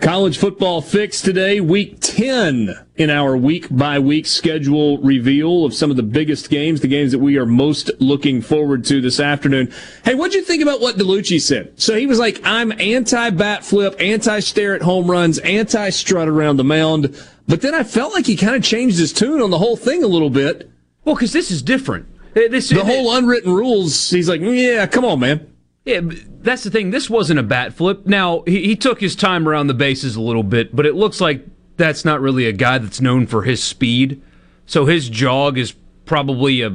College 0.00 0.38
football 0.38 0.80
fix 0.80 1.20
today, 1.20 1.60
week 1.60 1.98
10 2.00 2.86
in 2.96 3.10
our 3.10 3.36
week 3.36 3.66
by 3.68 3.98
week 3.98 4.26
schedule 4.26 4.98
reveal 4.98 5.64
of 5.64 5.74
some 5.74 5.90
of 5.90 5.96
the 5.96 6.04
biggest 6.04 6.50
games, 6.50 6.80
the 6.80 6.86
games 6.86 7.10
that 7.10 7.18
we 7.18 7.36
are 7.36 7.44
most 7.44 7.90
looking 7.98 8.40
forward 8.40 8.84
to 8.84 9.00
this 9.00 9.18
afternoon. 9.18 9.72
Hey, 10.04 10.14
what'd 10.14 10.34
you 10.34 10.42
think 10.42 10.62
about 10.62 10.80
what 10.80 10.98
Dellucci 10.98 11.40
said? 11.40 11.80
So 11.80 11.96
he 11.96 12.06
was 12.06 12.20
like, 12.20 12.40
I'm 12.44 12.70
anti 12.80 13.30
bat 13.30 13.64
flip, 13.64 13.96
anti 13.98 14.38
stare 14.38 14.76
at 14.76 14.82
home 14.82 15.10
runs, 15.10 15.38
anti 15.40 15.90
strut 15.90 16.28
around 16.28 16.58
the 16.58 16.64
mound. 16.64 17.20
But 17.48 17.60
then 17.60 17.74
I 17.74 17.82
felt 17.82 18.14
like 18.14 18.26
he 18.26 18.36
kind 18.36 18.54
of 18.54 18.62
changed 18.62 19.00
his 19.00 19.12
tune 19.12 19.42
on 19.42 19.50
the 19.50 19.58
whole 19.58 19.76
thing 19.76 20.04
a 20.04 20.08
little 20.08 20.30
bit. 20.30 20.70
Well, 21.04 21.16
because 21.16 21.32
this 21.32 21.50
is 21.50 21.60
different. 21.60 22.06
This 22.34 22.68
The 22.68 22.84
whole 22.84 23.16
unwritten 23.16 23.52
rules, 23.52 24.10
he's 24.10 24.28
like, 24.28 24.40
yeah, 24.42 24.86
come 24.86 25.04
on, 25.04 25.18
man. 25.18 25.52
Yeah, 25.84 26.00
that's 26.02 26.64
the 26.64 26.70
thing. 26.70 26.90
This 26.90 27.08
wasn't 27.08 27.38
a 27.40 27.42
bat 27.42 27.72
flip. 27.72 28.06
Now 28.06 28.42
he, 28.46 28.64
he 28.66 28.76
took 28.76 29.00
his 29.00 29.16
time 29.16 29.48
around 29.48 29.68
the 29.68 29.74
bases 29.74 30.16
a 30.16 30.20
little 30.20 30.42
bit, 30.42 30.74
but 30.76 30.84
it 30.84 30.94
looks 30.94 31.20
like 31.20 31.46
that's 31.76 32.04
not 32.04 32.20
really 32.20 32.46
a 32.46 32.52
guy 32.52 32.78
that's 32.78 33.00
known 33.00 33.26
for 33.26 33.42
his 33.42 33.62
speed. 33.62 34.20
So 34.66 34.84
his 34.84 35.08
jog 35.08 35.56
is 35.56 35.74
probably 36.04 36.60
a 36.60 36.70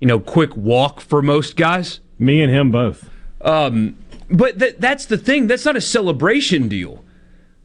you 0.00 0.06
know 0.08 0.20
quick 0.20 0.56
walk 0.56 1.00
for 1.00 1.20
most 1.20 1.56
guys. 1.56 2.00
Me 2.18 2.40
and 2.40 2.52
him 2.52 2.70
both. 2.70 3.10
Um, 3.40 3.96
but 4.30 4.58
th- 4.58 4.76
that's 4.78 5.06
the 5.06 5.18
thing. 5.18 5.48
That's 5.48 5.64
not 5.64 5.76
a 5.76 5.80
celebration 5.80 6.68
deal. 6.68 7.04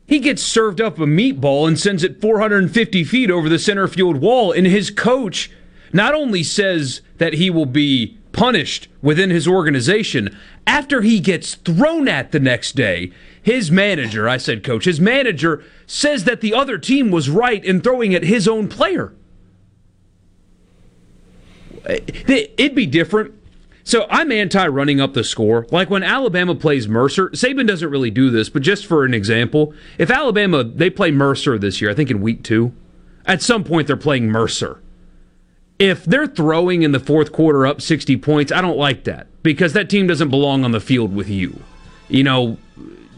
He 0.08 0.20
gets 0.20 0.42
served 0.42 0.80
up 0.80 0.98
a 0.98 1.06
meatball 1.06 1.68
and 1.68 1.78
sends 1.78 2.04
it 2.04 2.22
450 2.22 3.04
feet 3.04 3.30
over 3.30 3.50
the 3.50 3.60
center 3.60 3.88
field 3.88 4.18
wall, 4.18 4.52
and 4.52 4.66
his 4.66 4.90
coach 4.90 5.52
not 5.94 6.16
only 6.16 6.44
says 6.44 7.02
that 7.18 7.34
he 7.34 7.50
will 7.50 7.66
be 7.66 8.18
punished 8.38 8.88
within 9.02 9.32
his 9.32 9.48
organization, 9.48 10.38
after 10.66 11.02
he 11.02 11.20
gets 11.20 11.56
thrown 11.56 12.08
at 12.08 12.32
the 12.32 12.40
next 12.40 12.76
day, 12.76 13.12
his 13.42 13.72
manager, 13.72 14.30
I 14.30 14.38
said 14.38 14.64
coach, 14.64 14.86
his 14.86 15.02
manager 15.02 15.64
says 15.88 16.24
that 16.26 16.40
the 16.40 16.54
other 16.54 16.78
team 16.78 17.12
was 17.12 17.30
right 17.30 17.64
in 17.66 17.82
throwing 17.82 18.14
at 18.14 18.24
his 18.24 18.48
own 18.48 18.70
player. 18.70 19.14
It'd 21.88 22.76
be 22.76 22.86
different. 22.86 23.34
So 23.84 24.06
I'm 24.10 24.32
anti 24.32 24.68
running 24.68 25.00
up 25.00 25.14
the 25.14 25.24
score. 25.24 25.66
Like 25.72 25.90
when 25.90 26.04
Alabama 26.04 26.54
plays 26.54 26.88
Mercer, 26.88 27.30
Saban 27.30 27.66
doesn't 27.66 27.90
really 27.90 28.12
do 28.12 28.30
this, 28.30 28.50
but 28.50 28.62
just 28.62 28.86
for 28.86 29.06
an 29.06 29.14
example, 29.14 29.74
if 29.98 30.12
Alabama 30.12 30.64
they 30.64 30.90
play 30.90 31.10
Mercer 31.10 31.58
this 31.58 31.82
year, 31.82 31.90
I 31.90 31.94
think 31.94 32.12
in 32.12 32.22
week 32.22 32.44
two, 32.44 32.74
at 33.26 33.42
some 33.42 33.64
point 33.64 33.88
they're 33.88 33.96
playing 33.96 34.30
Mercer. 34.30 34.82
If 35.80 36.06
they're 36.06 36.28
throwing 36.28 36.82
in 36.82 36.92
the 36.92 37.00
fourth 37.00 37.32
quarter 37.32 37.68
up 37.68 37.82
60 37.82 38.18
points, 38.18 38.52
I 38.52 38.62
don't 38.62 38.78
like 38.78 39.04
that 39.04 39.28
because 39.44 39.74
that 39.74 39.90
team 39.90 40.08
doesn't 40.08 40.30
belong 40.30 40.64
on 40.64 40.72
the 40.72 40.80
field 40.80 41.16
with 41.16 41.30
you. 41.30 41.62
You 42.10 42.24
know, 42.24 42.58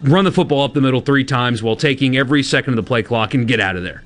run 0.03 0.25
the 0.25 0.31
football 0.31 0.63
up 0.63 0.73
the 0.73 0.81
middle 0.81 1.01
three 1.01 1.23
times 1.23 1.63
while 1.63 1.75
taking 1.75 2.17
every 2.17 2.43
second 2.43 2.73
of 2.73 2.77
the 2.77 2.87
play 2.87 3.03
clock 3.03 3.33
and 3.33 3.47
get 3.47 3.59
out 3.59 3.75
of 3.75 3.83
there. 3.83 4.03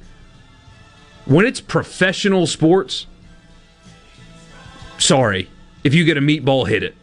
When 1.26 1.46
it's 1.46 1.62
professional 1.62 2.48
sports, 2.48 3.08
sorry. 4.98 5.50
If 5.84 5.94
you 5.94 6.06
get 6.06 6.18
a 6.18 6.22
meatball, 6.22 6.68
hit 6.68 6.84
it. 6.84 6.96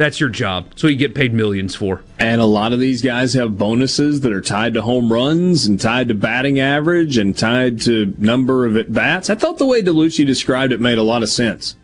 That's 0.00 0.18
your 0.18 0.30
job. 0.30 0.72
So 0.76 0.86
you 0.86 0.96
get 0.96 1.14
paid 1.14 1.34
millions 1.34 1.74
for. 1.74 2.02
And 2.18 2.40
a 2.40 2.46
lot 2.46 2.72
of 2.72 2.80
these 2.80 3.02
guys 3.02 3.34
have 3.34 3.58
bonuses 3.58 4.22
that 4.22 4.32
are 4.32 4.40
tied 4.40 4.72
to 4.72 4.80
home 4.80 5.12
runs 5.12 5.66
and 5.66 5.78
tied 5.78 6.08
to 6.08 6.14
batting 6.14 6.58
average 6.58 7.18
and 7.18 7.36
tied 7.36 7.82
to 7.82 8.14
number 8.16 8.64
of 8.64 8.78
at 8.78 8.94
bats. 8.94 9.28
I 9.28 9.34
thought 9.34 9.58
the 9.58 9.66
way 9.66 9.82
Dellucci 9.82 10.24
described 10.24 10.72
it 10.72 10.80
made 10.80 10.96
a 10.96 11.02
lot 11.02 11.22
of 11.22 11.28
sense. 11.28 11.76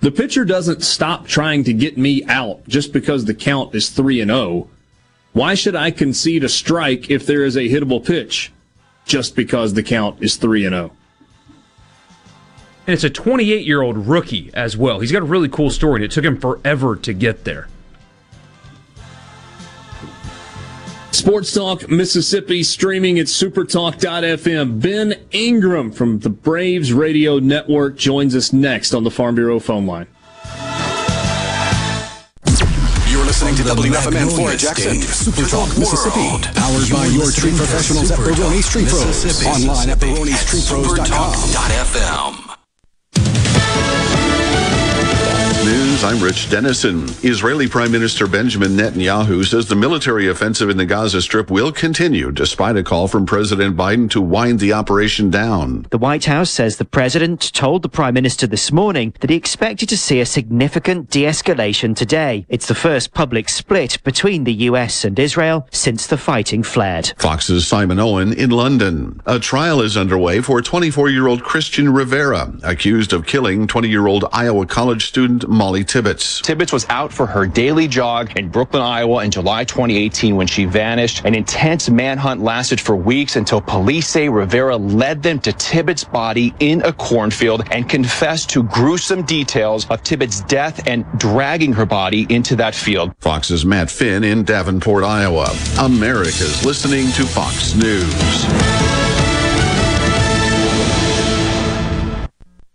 The 0.00 0.10
pitcher 0.10 0.44
doesn't 0.44 0.82
stop 0.82 1.28
trying 1.28 1.62
to 1.62 1.72
get 1.72 1.96
me 1.96 2.24
out 2.24 2.66
just 2.66 2.92
because 2.92 3.24
the 3.24 3.34
count 3.34 3.72
is 3.72 3.88
3 3.88 4.20
and 4.20 4.32
0. 4.32 4.68
Why 5.32 5.54
should 5.54 5.76
I 5.76 5.92
concede 5.92 6.42
a 6.42 6.48
strike 6.48 7.08
if 7.08 7.24
there 7.24 7.44
is 7.44 7.54
a 7.54 7.68
hittable 7.68 8.04
pitch 8.04 8.52
just 9.06 9.36
because 9.36 9.74
the 9.74 9.84
count 9.84 10.20
is 10.24 10.34
3 10.34 10.66
and 10.66 10.74
oh? 10.74 10.78
0? 10.88 10.96
And 12.86 12.92
it's 12.92 13.04
a 13.04 13.10
28 13.10 13.66
year 13.66 13.80
old 13.82 13.96
rookie 14.06 14.50
as 14.54 14.76
well. 14.76 15.00
He's 15.00 15.12
got 15.12 15.22
a 15.22 15.26
really 15.26 15.48
cool 15.48 15.70
story, 15.70 15.96
and 15.96 16.04
it 16.04 16.10
took 16.10 16.24
him 16.24 16.38
forever 16.38 16.96
to 16.96 17.12
get 17.12 17.44
there. 17.44 17.68
Sports 21.12 21.54
Talk 21.54 21.88
Mississippi 21.88 22.62
streaming 22.62 23.18
at 23.18 23.26
supertalk.fm. 23.26 24.82
Ben 24.82 25.14
Ingram 25.30 25.90
from 25.92 26.18
the 26.18 26.28
Braves 26.28 26.92
Radio 26.92 27.38
Network 27.38 27.96
joins 27.96 28.36
us 28.36 28.52
next 28.52 28.92
on 28.92 29.04
the 29.04 29.10
Farm 29.10 29.36
Bureau 29.36 29.58
phone 29.58 29.86
line. 29.86 30.06
You're 33.08 33.24
listening 33.24 33.54
to 33.54 33.62
From 33.62 33.76
the 33.76 33.88
WFMN 33.88 34.12
Magnolia 34.12 34.56
Jackson, 34.58 35.00
State, 35.00 35.34
Super 35.34 35.48
Talk, 35.48 35.68
World. 35.68 35.78
Mississippi. 35.78 36.28
Powered 36.60 36.90
by 36.92 37.06
You're 37.06 37.24
your 37.24 37.32
tree 37.32 37.56
professionals 37.56 38.10
at 38.10 38.18
Super 38.18 38.34
Baroni 38.34 38.60
Talk, 38.60 38.64
Street 38.64 38.88
Pros. 38.88 39.46
Online 39.46 39.88
at 39.88 40.00
Mississippi. 40.02 40.34
News 45.64 45.93
News, 45.94 46.02
I'm 46.02 46.20
Rich 46.20 46.50
Denison. 46.50 47.04
Israeli 47.22 47.68
Prime 47.68 47.92
Minister 47.92 48.26
Benjamin 48.26 48.72
Netanyahu 48.72 49.44
says 49.44 49.68
the 49.68 49.76
military 49.76 50.26
offensive 50.26 50.68
in 50.68 50.76
the 50.76 50.84
Gaza 50.84 51.22
Strip 51.22 51.52
will 51.52 51.70
continue 51.70 52.32
despite 52.32 52.76
a 52.76 52.82
call 52.82 53.06
from 53.06 53.26
President 53.26 53.76
Biden 53.76 54.10
to 54.10 54.20
wind 54.20 54.58
the 54.58 54.72
operation 54.72 55.30
down. 55.30 55.86
The 55.90 55.98
White 55.98 56.24
House 56.24 56.50
says 56.50 56.78
the 56.78 56.84
president 56.84 57.52
told 57.52 57.82
the 57.82 57.88
Prime 57.88 58.14
Minister 58.14 58.48
this 58.48 58.72
morning 58.72 59.14
that 59.20 59.30
he 59.30 59.36
expected 59.36 59.88
to 59.88 59.96
see 59.96 60.18
a 60.18 60.26
significant 60.26 61.10
de 61.10 61.22
escalation 61.22 61.94
today. 61.94 62.44
It's 62.48 62.66
the 62.66 62.74
first 62.74 63.14
public 63.14 63.48
split 63.48 64.02
between 64.02 64.42
the 64.42 64.54
US 64.70 65.04
and 65.04 65.16
Israel 65.16 65.68
since 65.70 66.08
the 66.08 66.18
fighting 66.18 66.64
flared. 66.64 67.12
Fox's 67.18 67.68
Simon 67.68 68.00
Owen 68.00 68.32
in 68.32 68.50
London. 68.50 69.22
A 69.26 69.38
trial 69.38 69.80
is 69.80 69.96
underway 69.96 70.40
for 70.40 70.60
24 70.60 71.08
year 71.10 71.28
old 71.28 71.44
Christian 71.44 71.92
Rivera, 71.92 72.52
accused 72.64 73.12
of 73.12 73.26
killing 73.26 73.68
20 73.68 73.88
year 73.88 74.08
old 74.08 74.24
Iowa 74.32 74.66
College 74.66 75.06
student 75.06 75.48
Molly 75.48 75.83
Tibbetts. 75.84 76.40
Tibbetts 76.42 76.72
was 76.72 76.86
out 76.88 77.12
for 77.12 77.26
her 77.26 77.46
daily 77.46 77.86
jog 77.86 78.36
in 78.36 78.48
Brooklyn, 78.48 78.82
Iowa 78.82 79.24
in 79.24 79.30
July 79.30 79.64
2018 79.64 80.36
when 80.36 80.46
she 80.46 80.64
vanished. 80.64 81.24
An 81.24 81.34
intense 81.34 81.88
manhunt 81.90 82.42
lasted 82.42 82.80
for 82.80 82.96
weeks 82.96 83.36
until 83.36 83.60
police 83.60 84.08
say 84.08 84.28
Rivera 84.28 84.76
led 84.76 85.22
them 85.22 85.38
to 85.40 85.52
Tibbetts' 85.52 86.04
body 86.04 86.54
in 86.60 86.82
a 86.82 86.92
cornfield 86.92 87.68
and 87.70 87.88
confessed 87.88 88.50
to 88.50 88.62
gruesome 88.64 89.22
details 89.22 89.88
of 89.90 90.02
Tibbetts' 90.02 90.40
death 90.42 90.86
and 90.86 91.04
dragging 91.18 91.72
her 91.72 91.86
body 91.86 92.26
into 92.28 92.56
that 92.56 92.74
field. 92.74 93.14
Fox's 93.20 93.64
Matt 93.64 93.90
Finn 93.90 94.24
in 94.24 94.44
Davenport, 94.44 95.04
Iowa. 95.04 95.50
America's 95.78 96.64
listening 96.64 97.06
to 97.12 97.24
Fox 97.24 97.74
News. 97.74 99.03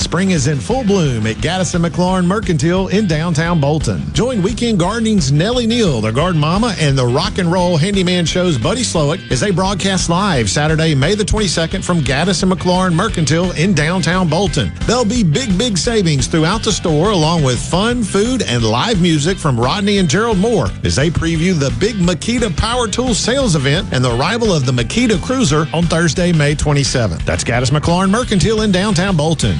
Spring 0.10 0.32
is 0.32 0.48
in 0.48 0.60
full 0.60 0.84
bloom 0.84 1.28
at 1.28 1.36
Gaddis 1.36 1.76
and 1.76 1.86
McLaurin 1.86 2.26
Mercantile 2.26 2.88
in 2.88 3.06
downtown 3.06 3.62
Bolton. 3.62 4.12
Join 4.12 4.42
Weekend 4.42 4.80
Gardening's 4.80 5.32
Nellie 5.32 5.68
Neal, 5.68 6.02
the 6.02 6.12
garden 6.12 6.42
mama, 6.42 6.76
and 6.80 6.98
the 6.98 7.06
rock 7.06 7.38
and 7.38 7.52
roll 7.52 7.78
handyman 7.78 8.26
show's 8.26 8.58
Buddy 8.58 8.82
Slowick 8.82 9.32
as 9.32 9.40
they 9.40 9.52
broadcast 9.52 10.10
live 10.10 10.50
Saturday, 10.50 10.96
May 10.96 11.14
the 11.14 11.24
22nd 11.24 11.84
from 11.84 12.00
Gaddis 12.00 12.42
and 12.42 12.52
McLaurin 12.52 12.96
Mercantile 12.96 13.52
in 13.52 13.76
downtown 13.76 14.28
Bolton. 14.28 14.72
There'll 14.88 15.06
be 15.06 15.24
big, 15.24 15.56
big 15.60 15.78
savings 15.78 16.26
throughout 16.26 16.64
the 16.64 16.72
store 16.72 17.12
along 17.12 17.44
with 17.44 17.60
fun, 17.60 18.02
food, 18.02 18.42
and 18.42 18.64
live 18.64 19.04
music 19.04 19.38
from 19.38 19.60
Rodney 19.60 20.00
and 20.00 20.10
Gerald 20.10 20.40
Moore 20.40 20.70
as 20.84 20.96
they 20.96 21.12
preview 21.12 21.54
the 21.54 21.72
big 21.80 21.98
Makita 21.98 22.58
Power 22.58 22.88
Tools 22.88 23.20
sales 23.20 23.56
event 23.56 23.88
and 23.92 24.04
the 24.04 24.18
arrival 24.18 24.52
of 24.52 24.66
the 24.66 24.72
Makita 24.72 25.24
Cruiser 25.24 25.68
on 25.72 25.84
Thursday, 25.84 26.32
May 26.32 26.56
27th. 26.56 27.24
That's 27.26 27.44
Gaddis 27.44 27.70
McLaurin 27.70 28.10
Mercantile 28.10 28.62
in 28.62 28.72
downtown 28.72 29.16
Bolton. 29.16 29.60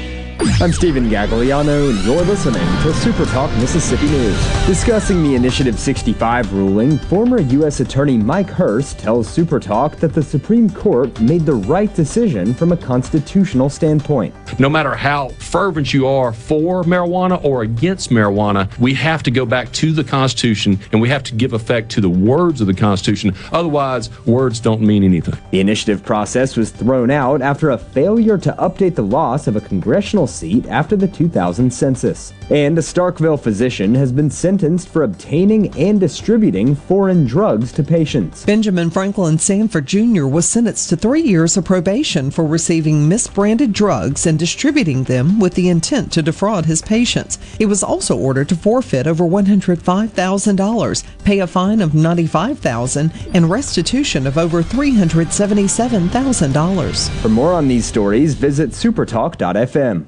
I'm 0.43 0.73
Stephen 0.73 1.07
Gagliano, 1.07 1.91
and 1.91 2.03
you're 2.03 2.23
listening 2.23 2.65
to 2.81 2.91
Super 2.95 3.25
Talk 3.25 3.51
Mississippi 3.57 4.07
News. 4.07 4.65
Discussing 4.65 5.21
the 5.21 5.35
Initiative 5.35 5.77
65 5.79 6.51
ruling, 6.51 6.97
former 6.97 7.41
U.S. 7.41 7.79
Attorney 7.79 8.17
Mike 8.17 8.49
Hurst 8.49 8.97
tells 8.97 9.29
Super 9.29 9.59
Talk 9.59 9.97
that 9.97 10.15
the 10.15 10.23
Supreme 10.23 10.67
Court 10.71 11.19
made 11.21 11.45
the 11.45 11.53
right 11.53 11.93
decision 11.93 12.55
from 12.55 12.71
a 12.71 12.77
constitutional 12.77 13.69
standpoint. 13.69 14.33
No 14.59 14.67
matter 14.67 14.95
how 14.95 15.29
fervent 15.29 15.93
you 15.93 16.07
are 16.07 16.33
for 16.33 16.81
marijuana 16.85 17.43
or 17.43 17.61
against 17.61 18.09
marijuana, 18.09 18.75
we 18.79 18.95
have 18.95 19.21
to 19.23 19.31
go 19.31 19.45
back 19.45 19.71
to 19.73 19.91
the 19.91 20.03
Constitution 20.03 20.79
and 20.91 20.99
we 20.99 21.09
have 21.09 21.21
to 21.23 21.35
give 21.35 21.53
effect 21.53 21.91
to 21.91 22.01
the 22.01 22.09
words 22.09 22.61
of 22.61 22.67
the 22.67 22.73
Constitution. 22.73 23.35
Otherwise, 23.51 24.09
words 24.25 24.59
don't 24.59 24.81
mean 24.81 25.03
anything. 25.03 25.37
The 25.51 25.59
initiative 25.59 26.03
process 26.03 26.57
was 26.57 26.71
thrown 26.71 27.11
out 27.11 27.43
after 27.43 27.69
a 27.69 27.77
failure 27.77 28.39
to 28.39 28.53
update 28.53 28.95
the 28.95 29.03
loss 29.03 29.45
of 29.45 29.55
a 29.55 29.61
congressional 29.61 30.30
seat 30.31 30.65
after 30.67 30.95
the 30.95 31.07
2000 31.07 31.71
census. 31.71 32.33
And 32.49 32.77
a 32.77 32.81
Starkville 32.81 33.39
physician 33.39 33.95
has 33.95 34.11
been 34.11 34.29
sentenced 34.29 34.89
for 34.89 35.03
obtaining 35.03 35.75
and 35.77 35.99
distributing 35.99 36.75
foreign 36.75 37.25
drugs 37.25 37.71
to 37.73 37.83
patients. 37.83 38.45
Benjamin 38.45 38.89
Franklin 38.89 39.37
Sanford 39.37 39.85
Jr. 39.85 40.25
was 40.25 40.47
sentenced 40.47 40.89
to 40.89 40.97
three 40.97 41.21
years 41.21 41.55
of 41.55 41.65
probation 41.65 42.31
for 42.31 42.45
receiving 42.45 43.09
misbranded 43.09 43.73
drugs 43.73 44.25
and 44.25 44.39
distributing 44.39 45.03
them 45.03 45.39
with 45.39 45.53
the 45.53 45.69
intent 45.69 46.11
to 46.13 46.21
defraud 46.21 46.65
his 46.65 46.81
patients. 46.81 47.37
He 47.57 47.65
was 47.65 47.83
also 47.83 48.17
ordered 48.17 48.49
to 48.49 48.55
forfeit 48.55 49.07
over 49.07 49.23
$105,000, 49.23 51.03
pay 51.23 51.39
a 51.39 51.47
fine 51.47 51.81
of 51.81 51.93
95,000, 51.93 53.11
and 53.33 53.49
restitution 53.49 54.27
of 54.27 54.37
over 54.37 54.63
$377,000. 54.63 57.09
For 57.21 57.29
more 57.29 57.53
on 57.53 57.67
these 57.67 57.85
stories, 57.85 58.33
visit 58.33 58.71
supertalk.fm. 58.71 60.07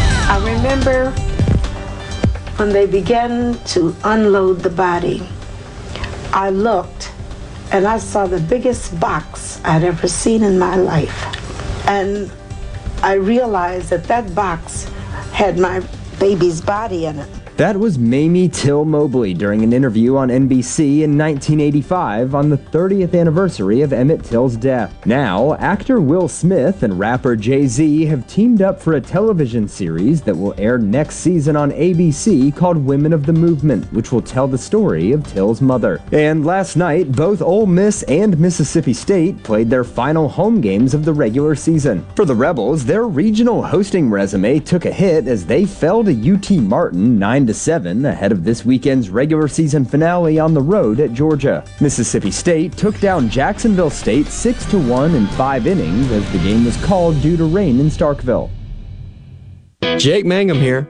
I 0.31 0.37
remember 0.37 1.11
when 2.55 2.69
they 2.69 2.85
began 2.85 3.55
to 3.65 3.93
unload 4.05 4.59
the 4.61 4.69
body, 4.69 5.27
I 6.31 6.51
looked 6.51 7.11
and 7.73 7.85
I 7.85 7.97
saw 7.97 8.27
the 8.27 8.39
biggest 8.39 8.97
box 8.97 9.59
I'd 9.65 9.83
ever 9.83 10.07
seen 10.07 10.41
in 10.43 10.57
my 10.57 10.77
life. 10.77 11.25
And 11.85 12.31
I 13.03 13.15
realized 13.15 13.89
that 13.89 14.05
that 14.05 14.33
box 14.33 14.85
had 15.33 15.59
my 15.59 15.81
baby's 16.17 16.61
body 16.61 17.07
in 17.07 17.19
it. 17.19 17.40
That 17.61 17.77
was 17.77 17.99
Mamie 17.99 18.49
Till 18.49 18.85
Mobley 18.85 19.35
during 19.35 19.61
an 19.61 19.71
interview 19.71 20.17
on 20.17 20.29
NBC 20.29 21.03
in 21.03 21.15
1985 21.15 22.33
on 22.33 22.49
the 22.49 22.57
30th 22.57 23.13
anniversary 23.13 23.81
of 23.81 23.93
Emmett 23.93 24.23
Till's 24.23 24.57
death. 24.57 25.05
Now, 25.05 25.53
actor 25.53 26.01
Will 26.01 26.27
Smith 26.27 26.81
and 26.81 26.97
rapper 26.97 27.35
Jay 27.35 27.67
Z 27.67 28.05
have 28.05 28.25
teamed 28.25 28.63
up 28.63 28.81
for 28.81 28.93
a 28.93 28.99
television 28.99 29.67
series 29.67 30.23
that 30.23 30.35
will 30.35 30.55
air 30.57 30.79
next 30.79 31.17
season 31.17 31.55
on 31.55 31.69
ABC 31.69 32.55
called 32.55 32.83
Women 32.83 33.13
of 33.13 33.27
the 33.27 33.33
Movement, 33.33 33.85
which 33.93 34.11
will 34.11 34.23
tell 34.23 34.47
the 34.47 34.57
story 34.57 35.11
of 35.11 35.27
Till's 35.27 35.61
mother. 35.61 36.01
And 36.11 36.43
last 36.43 36.77
night, 36.77 37.11
both 37.11 37.43
Ole 37.43 37.67
Miss 37.67 38.01
and 38.07 38.39
Mississippi 38.39 38.93
State 38.93 39.43
played 39.43 39.69
their 39.69 39.83
final 39.83 40.27
home 40.27 40.61
games 40.61 40.95
of 40.95 41.05
the 41.05 41.13
regular 41.13 41.53
season. 41.53 42.07
For 42.15 42.25
the 42.25 42.33
Rebels, 42.33 42.85
their 42.85 43.03
regional 43.05 43.61
hosting 43.61 44.09
resume 44.09 44.59
took 44.61 44.85
a 44.85 44.91
hit 44.91 45.27
as 45.27 45.45
they 45.45 45.65
fell 45.65 46.03
to 46.03 46.33
UT 46.33 46.49
Martin 46.53 47.19
9 47.19 47.50
to 47.51 47.57
7 47.57 48.05
ahead 48.05 48.31
of 48.31 48.45
this 48.45 48.63
weekend's 48.63 49.09
regular 49.09 49.45
season 49.49 49.83
finale 49.83 50.39
on 50.39 50.53
the 50.53 50.61
road 50.61 51.01
at 51.01 51.13
Georgia. 51.13 51.65
Mississippi 51.81 52.31
State 52.31 52.77
took 52.77 52.97
down 53.01 53.29
Jacksonville 53.29 53.89
State 53.89 54.27
6 54.27 54.65
to 54.67 54.79
1 54.79 55.15
in 55.15 55.27
5 55.27 55.67
innings 55.67 56.09
as 56.11 56.31
the 56.31 56.37
game 56.37 56.63
was 56.63 56.81
called 56.85 57.21
due 57.21 57.35
to 57.35 57.43
rain 57.43 57.81
in 57.81 57.87
Starkville. 57.87 58.49
Jake 59.97 60.25
Mangum 60.25 60.59
here. 60.59 60.89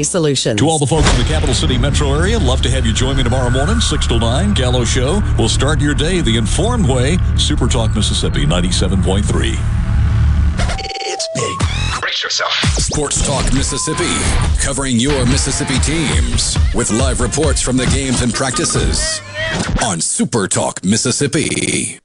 solutions. 0.00 0.58
To 0.60 0.68
all 0.68 0.78
the 0.78 0.86
folks 0.86 1.12
in 1.12 1.18
the 1.18 1.28
capital 1.28 1.54
city 1.54 1.76
metro 1.76 2.14
area, 2.14 2.38
love 2.38 2.62
to 2.62 2.70
have 2.70 2.86
you 2.86 2.94
join 2.94 3.18
me 3.18 3.22
tomorrow 3.22 3.50
morning, 3.50 3.80
6 3.80 4.06
to 4.06 4.18
9, 4.18 4.54
Gallo 4.54 4.84
Show. 4.86 5.20
We'll 5.36 5.50
start 5.50 5.78
your 5.80 5.94
day 5.94 6.22
the 6.22 6.38
informed 6.38 6.88
way. 6.88 7.18
Super 7.36 7.68
Talk 7.68 7.94
Mississippi 7.94 8.46
97.3. 8.46 9.56
It's 10.78 11.28
big. 11.34 12.00
Brace 12.00 12.24
yourself. 12.24 12.52
Sports 12.78 13.26
Talk 13.26 13.44
Mississippi, 13.52 14.14
covering 14.64 14.98
your 14.98 15.26
Mississippi 15.26 15.78
teams 15.80 16.56
with 16.74 16.90
live 16.90 17.20
reports 17.20 17.60
from 17.60 17.76
the 17.76 17.86
games 17.86 18.22
and 18.22 18.32
practices 18.32 19.20
on 19.84 20.00
Super 20.00 20.48
Talk 20.48 20.82
Mississippi. 20.82 21.98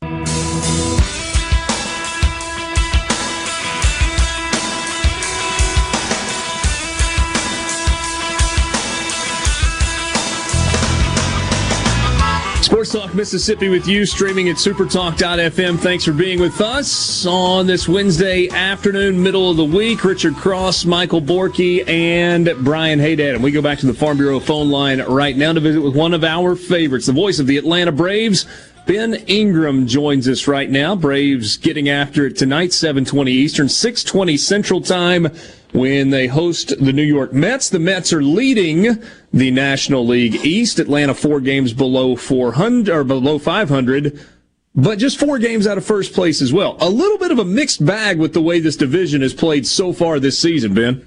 Sports 12.88 13.06
Talk 13.06 13.16
Mississippi 13.16 13.68
with 13.68 13.86
you, 13.86 14.06
streaming 14.06 14.48
at 14.48 14.56
supertalk.fm. 14.56 15.78
Thanks 15.78 16.06
for 16.06 16.14
being 16.14 16.40
with 16.40 16.62
us 16.62 17.26
on 17.26 17.68
this 17.68 17.90
Wednesday 17.90 18.48
afternoon, 18.50 19.22
middle 19.22 19.52
of 19.52 19.58
the 19.58 19.66
week. 19.66 20.06
Richard 20.06 20.36
Cross, 20.36 20.86
Michael 20.86 21.22
Borky, 21.22 21.86
and 21.86 22.50
Brian 22.64 22.98
Haydad. 23.00 23.36
And 23.36 23.44
we 23.44 23.52
go 23.52 23.62
back 23.62 23.80
to 23.80 23.88
the 23.88 23.94
Farm 23.94 24.16
Bureau 24.18 24.40
phone 24.40 24.70
line 24.70 25.02
right 25.02 25.36
now 25.36 25.52
to 25.52 25.60
visit 25.60 25.82
with 25.82 25.98
one 25.98 26.14
of 26.14 26.24
our 26.24 26.56
favorites, 26.56 27.08
the 27.08 27.12
voice 27.12 27.40
of 27.40 27.48
the 27.48 27.58
Atlanta 27.58 27.92
Braves. 27.92 28.46
Ben 28.88 29.16
Ingram 29.28 29.86
joins 29.86 30.30
us 30.30 30.48
right 30.48 30.70
now. 30.70 30.96
Braves 30.96 31.58
getting 31.58 31.90
after 31.90 32.26
it 32.26 32.38
tonight, 32.38 32.72
720 32.72 33.30
Eastern, 33.30 33.68
620 33.68 34.38
Central 34.38 34.80
Time 34.80 35.28
when 35.74 36.10
they 36.10 36.28
host 36.28 36.70
the 36.80 36.94
New 36.94 37.04
York 37.04 37.34
Mets. 37.34 37.70
The 37.70 37.80
Mets 37.80 38.14
are 38.14 38.24
leading 38.24 39.04
the 39.34 39.52
National 39.52 40.08
League 40.08 40.36
East. 40.36 40.80
Atlanta 40.80 41.14
four 41.14 41.42
games 41.42 41.74
below 41.74 42.16
400 42.16 42.90
or 42.90 43.04
below 43.04 43.38
500, 43.38 44.26
but 44.74 45.00
just 45.00 45.20
four 45.20 45.38
games 45.38 45.68
out 45.68 45.78
of 45.78 45.84
first 45.84 46.14
place 46.14 46.42
as 46.42 46.54
well. 46.54 46.78
A 46.80 46.90
little 46.90 47.18
bit 47.18 47.32
of 47.32 47.40
a 47.40 47.46
mixed 47.46 47.86
bag 47.86 48.18
with 48.18 48.32
the 48.32 48.42
way 48.42 48.62
this 48.62 48.78
division 48.78 49.22
has 49.22 49.34
played 49.34 49.68
so 49.68 49.92
far 49.92 50.18
this 50.18 50.40
season, 50.40 50.74
Ben. 50.74 51.06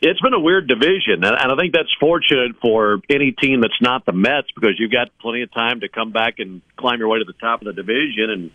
It's 0.00 0.20
been 0.20 0.34
a 0.34 0.40
weird 0.40 0.68
division, 0.68 1.24
and 1.24 1.52
I 1.52 1.56
think 1.56 1.74
that's 1.74 1.92
fortunate 1.98 2.56
for 2.62 3.00
any 3.10 3.32
team 3.32 3.60
that's 3.60 3.80
not 3.80 4.06
the 4.06 4.12
Mets 4.12 4.48
because 4.54 4.78
you've 4.78 4.92
got 4.92 5.10
plenty 5.18 5.42
of 5.42 5.52
time 5.52 5.80
to 5.80 5.88
come 5.88 6.12
back 6.12 6.38
and 6.38 6.62
climb 6.76 7.00
your 7.00 7.08
way 7.08 7.18
to 7.18 7.24
the 7.24 7.32
top 7.32 7.62
of 7.62 7.66
the 7.66 7.72
division 7.72 8.30
and 8.30 8.50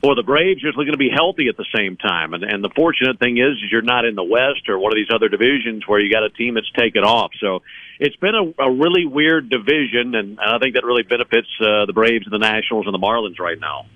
for 0.00 0.14
the 0.14 0.22
Braves, 0.22 0.62
you're 0.62 0.72
just 0.72 0.76
going 0.76 0.92
to 0.92 0.96
be 0.96 1.10
healthy 1.10 1.48
at 1.48 1.56
the 1.56 1.66
same 1.76 1.96
time. 1.96 2.32
And, 2.32 2.42
and 2.42 2.64
the 2.64 2.70
fortunate 2.70 3.18
thing 3.18 3.36
is, 3.36 3.52
is 3.62 3.70
you're 3.70 3.82
not 3.82 4.04
in 4.04 4.14
the 4.14 4.24
West 4.24 4.68
or 4.68 4.78
one 4.78 4.92
of 4.92 4.96
these 4.96 5.14
other 5.14 5.28
divisions 5.28 5.86
where 5.86 6.00
you 6.00 6.10
got 6.10 6.22
a 6.22 6.30
team 6.30 6.54
that's 6.54 6.70
taken 6.72 7.04
off. 7.04 7.32
So 7.38 7.62
it's 7.98 8.16
been 8.16 8.34
a, 8.34 8.62
a 8.62 8.72
really 8.72 9.04
weird 9.04 9.50
division, 9.50 10.14
and 10.14 10.40
I 10.40 10.58
think 10.58 10.74
that 10.74 10.84
really 10.84 11.02
benefits 11.02 11.48
uh, 11.60 11.84
the 11.84 11.92
Braves 11.92 12.24
and 12.24 12.32
the 12.32 12.38
Nationals 12.38 12.86
and 12.86 12.94
the 12.94 12.98
Marlins 12.98 13.38
right 13.38 13.60
now. 13.60 13.86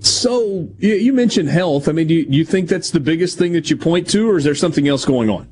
So 0.00 0.68
you 0.78 1.12
mentioned 1.12 1.48
health. 1.48 1.88
I 1.88 1.92
mean, 1.92 2.08
do 2.08 2.14
you 2.14 2.44
think 2.44 2.68
that's 2.68 2.90
the 2.90 3.00
biggest 3.00 3.38
thing 3.38 3.52
that 3.52 3.70
you 3.70 3.76
point 3.76 4.10
to, 4.10 4.28
or 4.28 4.38
is 4.38 4.44
there 4.44 4.54
something 4.54 4.88
else 4.88 5.04
going 5.04 5.30
on? 5.30 5.48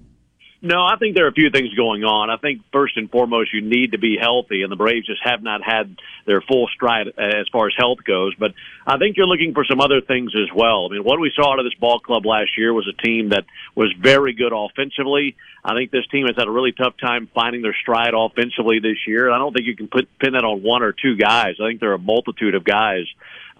No, 0.60 0.84
I 0.84 0.96
think 0.98 1.14
there 1.14 1.26
are 1.26 1.30
a 1.30 1.32
few 1.32 1.50
things 1.50 1.72
going 1.74 2.02
on. 2.02 2.30
I 2.30 2.36
think 2.36 2.62
first 2.72 2.96
and 2.96 3.08
foremost, 3.08 3.54
you 3.54 3.60
need 3.60 3.92
to 3.92 3.98
be 3.98 4.16
healthy, 4.20 4.62
and 4.62 4.72
the 4.72 4.76
Braves 4.76 5.06
just 5.06 5.20
have 5.22 5.40
not 5.40 5.60
had 5.62 5.96
their 6.26 6.40
full 6.40 6.66
stride 6.74 7.06
as 7.16 7.46
far 7.52 7.68
as 7.68 7.74
health 7.78 7.98
goes. 8.04 8.34
But 8.34 8.54
I 8.84 8.98
think 8.98 9.16
you're 9.16 9.28
looking 9.28 9.54
for 9.54 9.64
some 9.64 9.80
other 9.80 10.00
things 10.00 10.32
as 10.34 10.52
well. 10.52 10.86
I 10.86 10.94
mean, 10.94 11.04
what 11.04 11.20
we 11.20 11.30
saw 11.36 11.52
out 11.52 11.60
of 11.60 11.64
this 11.64 11.78
ball 11.78 12.00
club 12.00 12.26
last 12.26 12.58
year 12.58 12.74
was 12.74 12.88
a 12.88 13.02
team 13.02 13.28
that 13.28 13.44
was 13.76 13.94
very 14.00 14.32
good 14.32 14.52
offensively. 14.52 15.36
I 15.64 15.74
think 15.74 15.92
this 15.92 16.08
team 16.08 16.26
has 16.26 16.34
had 16.36 16.48
a 16.48 16.50
really 16.50 16.72
tough 16.72 16.94
time 17.00 17.28
finding 17.32 17.62
their 17.62 17.76
stride 17.80 18.14
offensively 18.16 18.80
this 18.80 19.06
year. 19.06 19.30
I 19.30 19.38
don't 19.38 19.52
think 19.52 19.66
you 19.66 19.76
can 19.76 19.86
put 19.86 20.08
pin 20.18 20.32
that 20.32 20.44
on 20.44 20.64
one 20.64 20.82
or 20.82 20.90
two 20.90 21.14
guys. 21.14 21.54
I 21.62 21.68
think 21.68 21.78
there 21.78 21.90
are 21.90 21.94
a 21.94 21.98
multitude 21.98 22.56
of 22.56 22.64
guys 22.64 23.06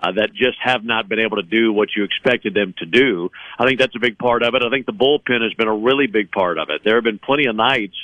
uh, 0.01 0.13
that 0.13 0.33
just 0.35 0.59
have 0.63 0.85
not 0.85 1.09
been 1.09 1.19
able 1.19 1.37
to 1.37 1.43
do 1.43 1.73
what 1.73 1.89
you 1.97 2.05
expected 2.05 2.55
them 2.55 2.75
to 2.79 2.87
do. 2.87 3.31
I 3.59 3.67
think 3.67 3.79
that's 3.79 3.97
a 3.97 4.01
big 4.01 4.19
part 4.19 4.43
of 4.43 4.55
it. 4.55 4.63
I 4.63 4.71
think 4.71 4.87
the 4.87 4.93
bullpen 4.93 5.43
has 5.43 5.55
been 5.55 5.69
a 5.69 5.77
really 5.77 6.07
big 6.07 6.31
part 6.31 6.59
of 6.59 6.71
it. 6.71 6.83
There 6.85 6.97
have 6.97 7.05
been 7.05 7.19
plenty 7.19 7.47
of 7.47 7.57
nights 7.57 7.97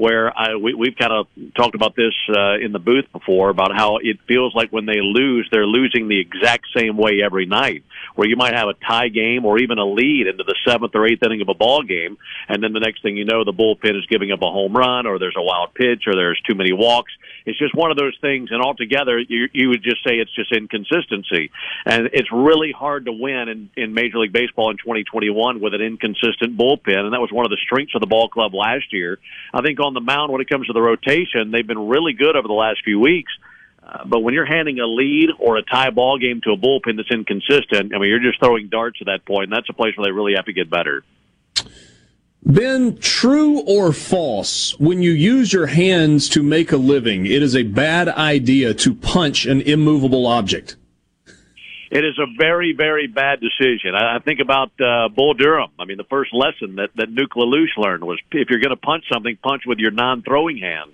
where 0.00 0.36
I, 0.36 0.56
we, 0.56 0.72
we've 0.72 0.96
kind 0.96 1.12
of 1.12 1.26
talked 1.54 1.74
about 1.74 1.94
this 1.94 2.14
uh, 2.34 2.54
in 2.54 2.72
the 2.72 2.78
booth 2.78 3.04
before 3.12 3.50
about 3.50 3.76
how 3.76 3.98
it 3.98 4.16
feels 4.26 4.54
like 4.54 4.72
when 4.72 4.86
they 4.86 5.00
lose, 5.02 5.46
they're 5.52 5.66
losing 5.66 6.08
the 6.08 6.18
exact 6.18 6.64
same 6.74 6.96
way 6.96 7.20
every 7.22 7.44
night. 7.44 7.84
Where 8.14 8.26
you 8.26 8.34
might 8.36 8.54
have 8.54 8.68
a 8.68 8.74
tie 8.74 9.08
game 9.08 9.44
or 9.44 9.58
even 9.58 9.76
a 9.76 9.84
lead 9.84 10.26
into 10.26 10.42
the 10.42 10.56
seventh 10.66 10.94
or 10.94 11.06
eighth 11.06 11.22
inning 11.22 11.42
of 11.42 11.50
a 11.50 11.54
ball 11.54 11.82
game, 11.82 12.16
and 12.48 12.62
then 12.62 12.72
the 12.72 12.80
next 12.80 13.02
thing 13.02 13.18
you 13.18 13.26
know, 13.26 13.44
the 13.44 13.52
bullpen 13.52 13.98
is 13.98 14.06
giving 14.06 14.32
up 14.32 14.40
a 14.40 14.50
home 14.50 14.74
run, 14.74 15.06
or 15.06 15.18
there's 15.18 15.36
a 15.36 15.42
wild 15.42 15.74
pitch, 15.74 16.04
or 16.06 16.14
there's 16.14 16.40
too 16.48 16.54
many 16.54 16.72
walks. 16.72 17.12
It's 17.46 17.58
just 17.58 17.74
one 17.74 17.90
of 17.90 17.96
those 17.96 18.16
things, 18.20 18.50
and 18.50 18.62
altogether, 18.62 19.18
you, 19.18 19.48
you 19.52 19.68
would 19.70 19.82
just 19.82 20.04
say 20.04 20.16
it's 20.16 20.34
just 20.34 20.52
inconsistency, 20.52 21.50
and 21.86 22.10
it's 22.12 22.30
really 22.32 22.72
hard 22.72 23.06
to 23.06 23.12
win 23.12 23.48
in, 23.48 23.70
in 23.76 23.94
Major 23.94 24.18
League 24.18 24.32
Baseball 24.32 24.70
in 24.70 24.76
2021 24.76 25.60
with 25.60 25.74
an 25.74 25.80
inconsistent 25.80 26.56
bullpen, 26.56 26.98
and 26.98 27.12
that 27.12 27.20
was 27.20 27.32
one 27.32 27.44
of 27.44 27.50
the 27.50 27.58
strengths 27.64 27.94
of 27.94 28.00
the 28.00 28.06
ball 28.06 28.28
club 28.28 28.54
last 28.54 28.92
year. 28.92 29.18
I 29.52 29.62
think 29.62 29.80
on 29.80 29.94
the 29.94 30.00
mound, 30.00 30.32
when 30.32 30.40
it 30.40 30.48
comes 30.48 30.66
to 30.66 30.72
the 30.72 30.82
rotation, 30.82 31.50
they've 31.50 31.66
been 31.66 31.88
really 31.88 32.12
good 32.12 32.36
over 32.36 32.48
the 32.48 32.54
last 32.54 32.80
few 32.84 32.98
weeks. 32.98 33.32
Uh, 33.82 34.04
but 34.04 34.20
when 34.20 34.34
you're 34.34 34.46
handing 34.46 34.78
a 34.78 34.86
lead 34.86 35.30
or 35.38 35.56
a 35.56 35.62
tie 35.62 35.90
ball 35.90 36.18
game 36.18 36.40
to 36.44 36.52
a 36.52 36.56
bullpen 36.56 36.96
that's 36.96 37.10
inconsistent, 37.10 37.94
I 37.94 37.98
mean, 37.98 38.10
you're 38.10 38.20
just 38.20 38.38
throwing 38.38 38.68
darts 38.68 38.98
at 39.00 39.06
that 39.06 39.24
point, 39.24 39.44
and 39.44 39.52
that's 39.52 39.68
a 39.68 39.72
place 39.72 39.96
where 39.96 40.04
they 40.04 40.12
really 40.12 40.34
have 40.34 40.44
to 40.44 40.52
get 40.52 40.70
better. 40.70 41.02
Ben, 42.42 42.96
true 42.96 43.60
or 43.60 43.92
false, 43.92 44.78
when 44.80 45.02
you 45.02 45.10
use 45.10 45.52
your 45.52 45.66
hands 45.66 46.28
to 46.30 46.42
make 46.42 46.72
a 46.72 46.78
living, 46.78 47.26
it 47.26 47.42
is 47.42 47.54
a 47.54 47.64
bad 47.64 48.08
idea 48.08 48.72
to 48.74 48.94
punch 48.94 49.44
an 49.44 49.60
immovable 49.60 50.26
object. 50.26 50.76
It 51.90 52.04
is 52.04 52.18
a 52.18 52.26
very, 52.38 52.72
very 52.72 53.08
bad 53.08 53.40
decision. 53.40 53.94
I, 53.94 54.20
think 54.20 54.40
about 54.40 54.70
uh, 54.80 55.08
Bull 55.08 55.34
Durham. 55.34 55.70
I 55.78 55.84
mean, 55.84 55.96
the 55.96 56.04
first 56.04 56.32
lesson 56.32 56.76
that, 56.76 56.90
that 56.94 57.12
Nuke 57.12 57.36
LaLoosh 57.36 57.76
learned 57.76 58.04
was 58.04 58.18
if 58.30 58.48
you're 58.48 58.60
going 58.60 58.70
to 58.70 58.76
punch 58.76 59.04
something, 59.12 59.36
punch 59.42 59.62
with 59.66 59.78
your 59.78 59.90
non-throwing 59.90 60.58
hand. 60.58 60.92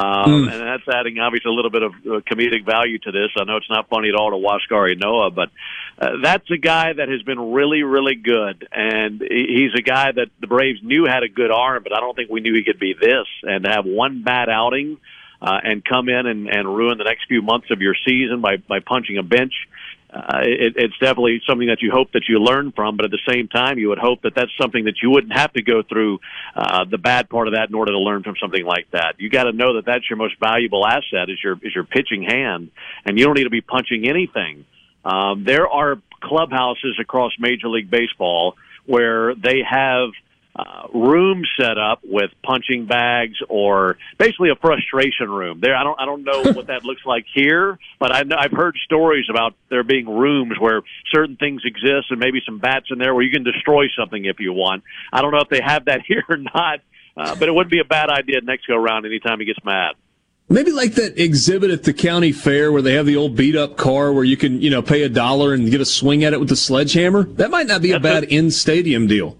Um, 0.00 0.46
mm. 0.46 0.52
And 0.52 0.62
that's 0.62 0.88
adding 0.88 1.18
obviously 1.18 1.50
a 1.50 1.54
little 1.54 1.70
bit 1.70 1.82
of 1.82 1.92
uh, 1.92 2.20
comedic 2.20 2.64
value 2.64 2.98
to 3.00 3.12
this. 3.12 3.28
I 3.36 3.44
know 3.44 3.58
it's 3.58 3.68
not 3.68 3.90
funny 3.90 4.08
at 4.08 4.14
all 4.14 4.30
to 4.30 4.36
Huascar 4.36 4.96
Ynoa, 4.96 5.34
but 5.34 5.50
uh, 5.98 6.12
that's 6.22 6.50
a 6.50 6.56
guy 6.56 6.94
that 6.94 7.10
has 7.10 7.22
been 7.22 7.52
really, 7.52 7.82
really 7.82 8.14
good. 8.14 8.66
And 8.72 9.20
he's 9.20 9.74
a 9.76 9.82
guy 9.82 10.10
that 10.10 10.28
the 10.40 10.46
Braves 10.46 10.80
knew 10.82 11.04
had 11.04 11.22
a 11.22 11.28
good 11.28 11.50
arm, 11.50 11.82
but 11.82 11.94
I 11.94 12.00
don't 12.00 12.16
think 12.16 12.30
we 12.30 12.40
knew 12.40 12.54
he 12.54 12.64
could 12.64 12.80
be 12.80 12.94
this. 12.98 13.26
And 13.42 13.64
to 13.64 13.70
have 13.70 13.84
one 13.84 14.22
bad 14.22 14.48
outing 14.48 14.96
uh, 15.42 15.60
and 15.62 15.84
come 15.84 16.08
in 16.08 16.26
and, 16.26 16.48
and 16.48 16.66
ruin 16.66 16.96
the 16.96 17.04
next 17.04 17.26
few 17.28 17.42
months 17.42 17.70
of 17.70 17.82
your 17.82 17.94
season 18.06 18.40
by, 18.40 18.56
by 18.56 18.80
punching 18.80 19.18
a 19.18 19.22
bench 19.22 19.52
uh, 20.12 20.40
it, 20.42 20.74
it's 20.76 20.98
definitely 20.98 21.40
something 21.48 21.68
that 21.68 21.82
you 21.82 21.90
hope 21.92 22.12
that 22.12 22.24
you 22.28 22.38
learn 22.38 22.72
from, 22.72 22.96
but 22.96 23.04
at 23.04 23.10
the 23.12 23.20
same 23.28 23.46
time, 23.46 23.78
you 23.78 23.88
would 23.90 23.98
hope 23.98 24.22
that 24.22 24.34
that's 24.34 24.50
something 24.60 24.84
that 24.84 24.94
you 25.02 25.10
wouldn't 25.10 25.32
have 25.32 25.52
to 25.52 25.62
go 25.62 25.82
through 25.82 26.18
uh, 26.56 26.84
the 26.84 26.98
bad 26.98 27.28
part 27.28 27.46
of 27.46 27.54
that 27.54 27.68
in 27.68 27.74
order 27.74 27.92
to 27.92 27.98
learn 27.98 28.22
from 28.22 28.34
something 28.40 28.64
like 28.64 28.90
that. 28.90 29.14
You 29.18 29.30
got 29.30 29.44
to 29.44 29.52
know 29.52 29.76
that 29.76 29.84
that's 29.86 30.08
your 30.10 30.16
most 30.16 30.34
valuable 30.40 30.84
asset 30.86 31.30
is 31.30 31.38
your 31.42 31.54
is 31.62 31.74
your 31.74 31.84
pitching 31.84 32.24
hand, 32.24 32.70
and 33.04 33.18
you 33.18 33.24
don't 33.24 33.36
need 33.36 33.44
to 33.44 33.50
be 33.50 33.60
punching 33.60 34.08
anything. 34.08 34.64
Um, 35.04 35.44
there 35.44 35.68
are 35.68 35.96
clubhouses 36.20 36.98
across 37.00 37.32
Major 37.38 37.68
League 37.68 37.90
Baseball 37.90 38.56
where 38.86 39.34
they 39.34 39.62
have 39.68 40.10
uh, 40.56 40.88
room 40.92 41.44
set 41.58 41.78
up 41.78 42.00
with 42.02 42.30
punching 42.42 42.86
bags 42.86 43.36
or 43.48 43.96
basically 44.18 44.50
a 44.50 44.56
frustration 44.56 45.30
room. 45.30 45.60
There, 45.60 45.76
I 45.76 45.84
don't, 45.84 46.00
I 46.00 46.06
don't 46.06 46.24
know 46.24 46.52
what 46.52 46.66
that 46.66 46.84
looks 46.84 47.02
like 47.06 47.24
here, 47.32 47.78
but 47.98 48.14
I 48.14 48.22
know, 48.22 48.36
I've 48.38 48.52
heard 48.52 48.76
stories 48.84 49.26
about 49.30 49.54
there 49.68 49.84
being 49.84 50.08
rooms 50.08 50.56
where 50.58 50.82
certain 51.12 51.36
things 51.36 51.62
exist 51.64 52.10
and 52.10 52.18
maybe 52.18 52.40
some 52.44 52.58
bats 52.58 52.86
in 52.90 52.98
there 52.98 53.14
where 53.14 53.22
you 53.22 53.30
can 53.30 53.44
destroy 53.44 53.86
something 53.96 54.24
if 54.24 54.40
you 54.40 54.52
want. 54.52 54.82
I 55.12 55.22
don't 55.22 55.32
know 55.32 55.40
if 55.40 55.48
they 55.48 55.60
have 55.64 55.84
that 55.84 56.02
here 56.06 56.24
or 56.28 56.36
not, 56.36 56.80
uh, 57.16 57.36
but 57.36 57.48
it 57.48 57.52
wouldn't 57.52 57.70
be 57.70 57.80
a 57.80 57.84
bad 57.84 58.10
idea 58.10 58.40
next 58.42 58.66
go 58.66 58.74
around 58.74 59.06
anytime 59.06 59.38
he 59.38 59.46
gets 59.46 59.64
mad. 59.64 59.94
Maybe 60.48 60.72
like 60.72 60.94
that 60.94 61.16
exhibit 61.16 61.70
at 61.70 61.84
the 61.84 61.92
county 61.92 62.32
fair 62.32 62.72
where 62.72 62.82
they 62.82 62.94
have 62.94 63.06
the 63.06 63.16
old 63.16 63.36
beat 63.36 63.54
up 63.54 63.76
car 63.76 64.12
where 64.12 64.24
you 64.24 64.36
can, 64.36 64.60
you 64.60 64.68
know, 64.68 64.82
pay 64.82 65.04
a 65.04 65.08
dollar 65.08 65.54
and 65.54 65.70
get 65.70 65.80
a 65.80 65.84
swing 65.84 66.24
at 66.24 66.32
it 66.32 66.40
with 66.40 66.48
the 66.48 66.56
sledgehammer. 66.56 67.22
That 67.22 67.52
might 67.52 67.68
not 67.68 67.82
be 67.82 67.92
a 67.92 68.00
bad 68.00 68.24
in 68.24 68.50
stadium 68.50 69.06
deal 69.06 69.38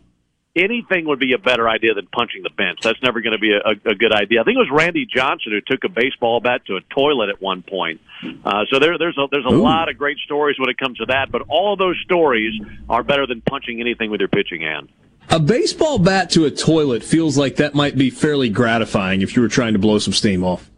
anything 0.57 1.07
would 1.07 1.19
be 1.19 1.33
a 1.33 1.39
better 1.39 1.69
idea 1.69 1.95
than 1.95 2.07
punching 2.07 2.43
the 2.43 2.51
bench. 2.51 2.81
That's 2.83 3.01
never 3.03 3.21
going 3.21 3.33
to 3.33 3.39
be 3.39 3.53
a, 3.53 3.91
a, 3.91 3.95
good 3.95 4.13
idea. 4.13 4.41
I 4.41 4.45
think 4.45 4.57
it 4.57 4.61
was 4.61 4.71
Randy 4.73 5.07
Johnson 5.07 5.53
who 5.53 5.61
took 5.61 5.85
a 5.85 5.89
baseball 5.89 6.41
bat 6.41 6.63
to 6.67 6.77
a 6.77 6.81
toilet 6.93 7.29
at 7.29 7.41
one 7.41 7.63
point. 7.63 8.01
Uh, 8.45 8.65
so 8.71 8.79
there, 8.79 8.99
there's 8.99 9.17
a, 9.17 9.27
there's 9.31 9.45
a 9.45 9.49
lot 9.49 9.89
of 9.89 9.97
great 9.97 10.19
stories 10.19 10.59
when 10.59 10.69
it 10.69 10.77
comes 10.79 10.99
to 10.99 11.07
that. 11.07 11.31
But 11.31 11.43
all 11.49 11.73
of 11.73 11.79
those 11.79 11.97
stories 12.05 12.55
are 12.89 13.03
better 13.03 13.27
than 13.27 13.41
punching 13.43 13.81
anything 13.81 14.11
with 14.11 14.21
your 14.21 14.29
pitching 14.29 14.63
hand. 14.63 14.89
A 15.29 15.39
baseball 15.39 15.99
bat 16.01 16.31
to 16.31 16.45
a 16.45 16.51
toilet 16.51 17.05
feels 17.05 17.39
like 17.39 17.57
that 17.57 17.75
might 17.75 17.97
be 17.97 18.11
fairly 18.11 18.49
gratifying 18.49 19.23
if 19.23 19.37
you 19.37 19.43
were 19.43 19.49
trying 19.49 19.75
to 19.75 19.79
blow 19.79 19.99
some 19.99 20.13
steam 20.13 20.43
off. 20.43 20.69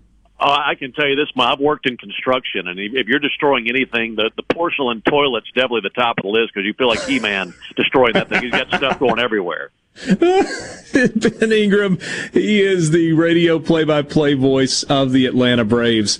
Oh, 0.44 0.50
I 0.50 0.74
can 0.74 0.92
tell 0.92 1.06
you 1.06 1.14
this. 1.14 1.28
I've 1.38 1.60
worked 1.60 1.88
in 1.88 1.96
construction, 1.96 2.66
and 2.66 2.80
if 2.80 3.06
you're 3.06 3.20
destroying 3.20 3.68
anything, 3.68 4.16
the 4.16 4.32
the 4.34 4.42
porcelain 4.42 5.00
toilet's 5.02 5.46
definitely 5.54 5.82
the 5.82 5.90
top 5.90 6.18
of 6.18 6.24
the 6.24 6.30
list 6.30 6.52
because 6.52 6.66
you 6.66 6.72
feel 6.72 6.88
like 6.88 7.04
He-Man 7.04 7.54
destroying 7.76 8.14
that 8.14 8.28
thing. 8.28 8.42
He's 8.42 8.50
got 8.50 8.66
stuff 8.68 8.98
going 8.98 9.20
everywhere. 9.20 9.70
ben 10.18 11.52
Ingram, 11.52 11.98
he 12.32 12.60
is 12.60 12.90
the 12.90 13.12
radio 13.12 13.60
play-by-play 13.60 14.34
voice 14.34 14.82
of 14.84 15.12
the 15.12 15.26
Atlanta 15.26 15.64
Braves. 15.64 16.18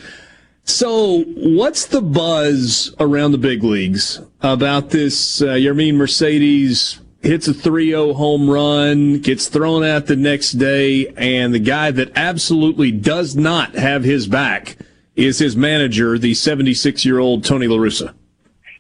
So, 0.65 1.25
what's 1.25 1.87
the 1.87 2.03
buzz 2.03 2.95
around 3.01 3.33
the 3.33 3.39
big 3.39 3.65
leagues 3.65 4.21
about 4.41 4.91
this 4.91 5.43
uh, 5.43 5.47
Yermin 5.47 5.95
Mercedes 5.95 7.01
hits 7.23 7.49
a 7.49 7.55
3-0 7.55 8.15
home 8.17 8.51
run, 8.51 9.21
gets 9.21 9.49
thrown 9.49 9.85
out 9.85 10.07
the 10.07 10.17
next 10.17 10.53
day, 10.53 11.07
and 11.17 11.55
the 11.55 11.61
guy 11.61 11.91
that 11.91 12.11
absolutely 12.17 12.91
does 12.91 13.37
not 13.37 13.75
have 13.75 14.05
his 14.05 14.27
back 14.27 14.77
is 15.15 15.39
his 15.39 15.57
manager, 15.57 16.19
the 16.19 16.33
76-year-old 16.33 17.45
Tony 17.45 17.67
La 17.69 17.77
Russa. 17.77 18.15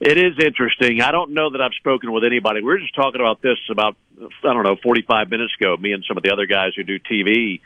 It 0.01 0.19
is 0.19 0.33
interesting. 0.45 1.01
I 1.01 1.13
don't 1.13 1.33
know 1.33 1.51
that 1.51 1.61
I've 1.61 1.75
spoken 1.75 2.11
with 2.11 2.25
anybody. 2.25 2.61
We 2.61 2.67
were 2.67 2.79
just 2.79 2.95
talking 2.95 3.21
about 3.21 3.41
this 3.41 3.59
about 3.71 3.97
I 4.19 4.53
don't 4.53 4.65
know 4.65 4.77
45 4.83 5.31
minutes 5.31 5.53
ago. 5.61 5.77
Me 5.77 5.93
and 5.93 6.05
some 6.07 6.17
of 6.17 6.25
the 6.25 6.33
other 6.33 6.47
guys 6.47 6.73
who 6.75 6.83
do 6.83 6.99
TV, 6.99 7.61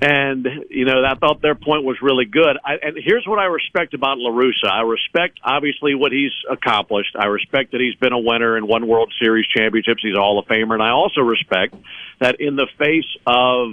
and, 0.00 0.46
you 0.70 0.84
know, 0.84 1.04
I 1.04 1.14
thought 1.14 1.42
their 1.42 1.56
point 1.56 1.82
was 1.84 1.96
really 2.00 2.24
good. 2.24 2.56
I, 2.64 2.74
and 2.82 2.96
here's 3.02 3.26
what 3.26 3.38
I 3.38 3.46
respect 3.46 3.94
about 3.94 4.18
La 4.18 4.30
Russa. 4.30 4.70
I 4.70 4.82
respect, 4.82 5.40
obviously, 5.42 5.94
what 5.94 6.12
he's 6.12 6.32
accomplished. 6.48 7.16
I 7.18 7.26
respect 7.26 7.72
that 7.72 7.80
he's 7.80 7.96
been 7.96 8.12
a 8.12 8.18
winner 8.18 8.56
in 8.56 8.66
one 8.66 8.86
World 8.86 9.12
Series 9.20 9.46
championships. 9.46 10.00
He's 10.02 10.16
all 10.16 10.38
a 10.38 10.44
Famer. 10.44 10.74
And 10.74 10.82
I 10.82 10.90
also 10.90 11.20
respect 11.20 11.74
that 12.20 12.40
in 12.40 12.54
the 12.54 12.68
face 12.78 13.08
of 13.26 13.72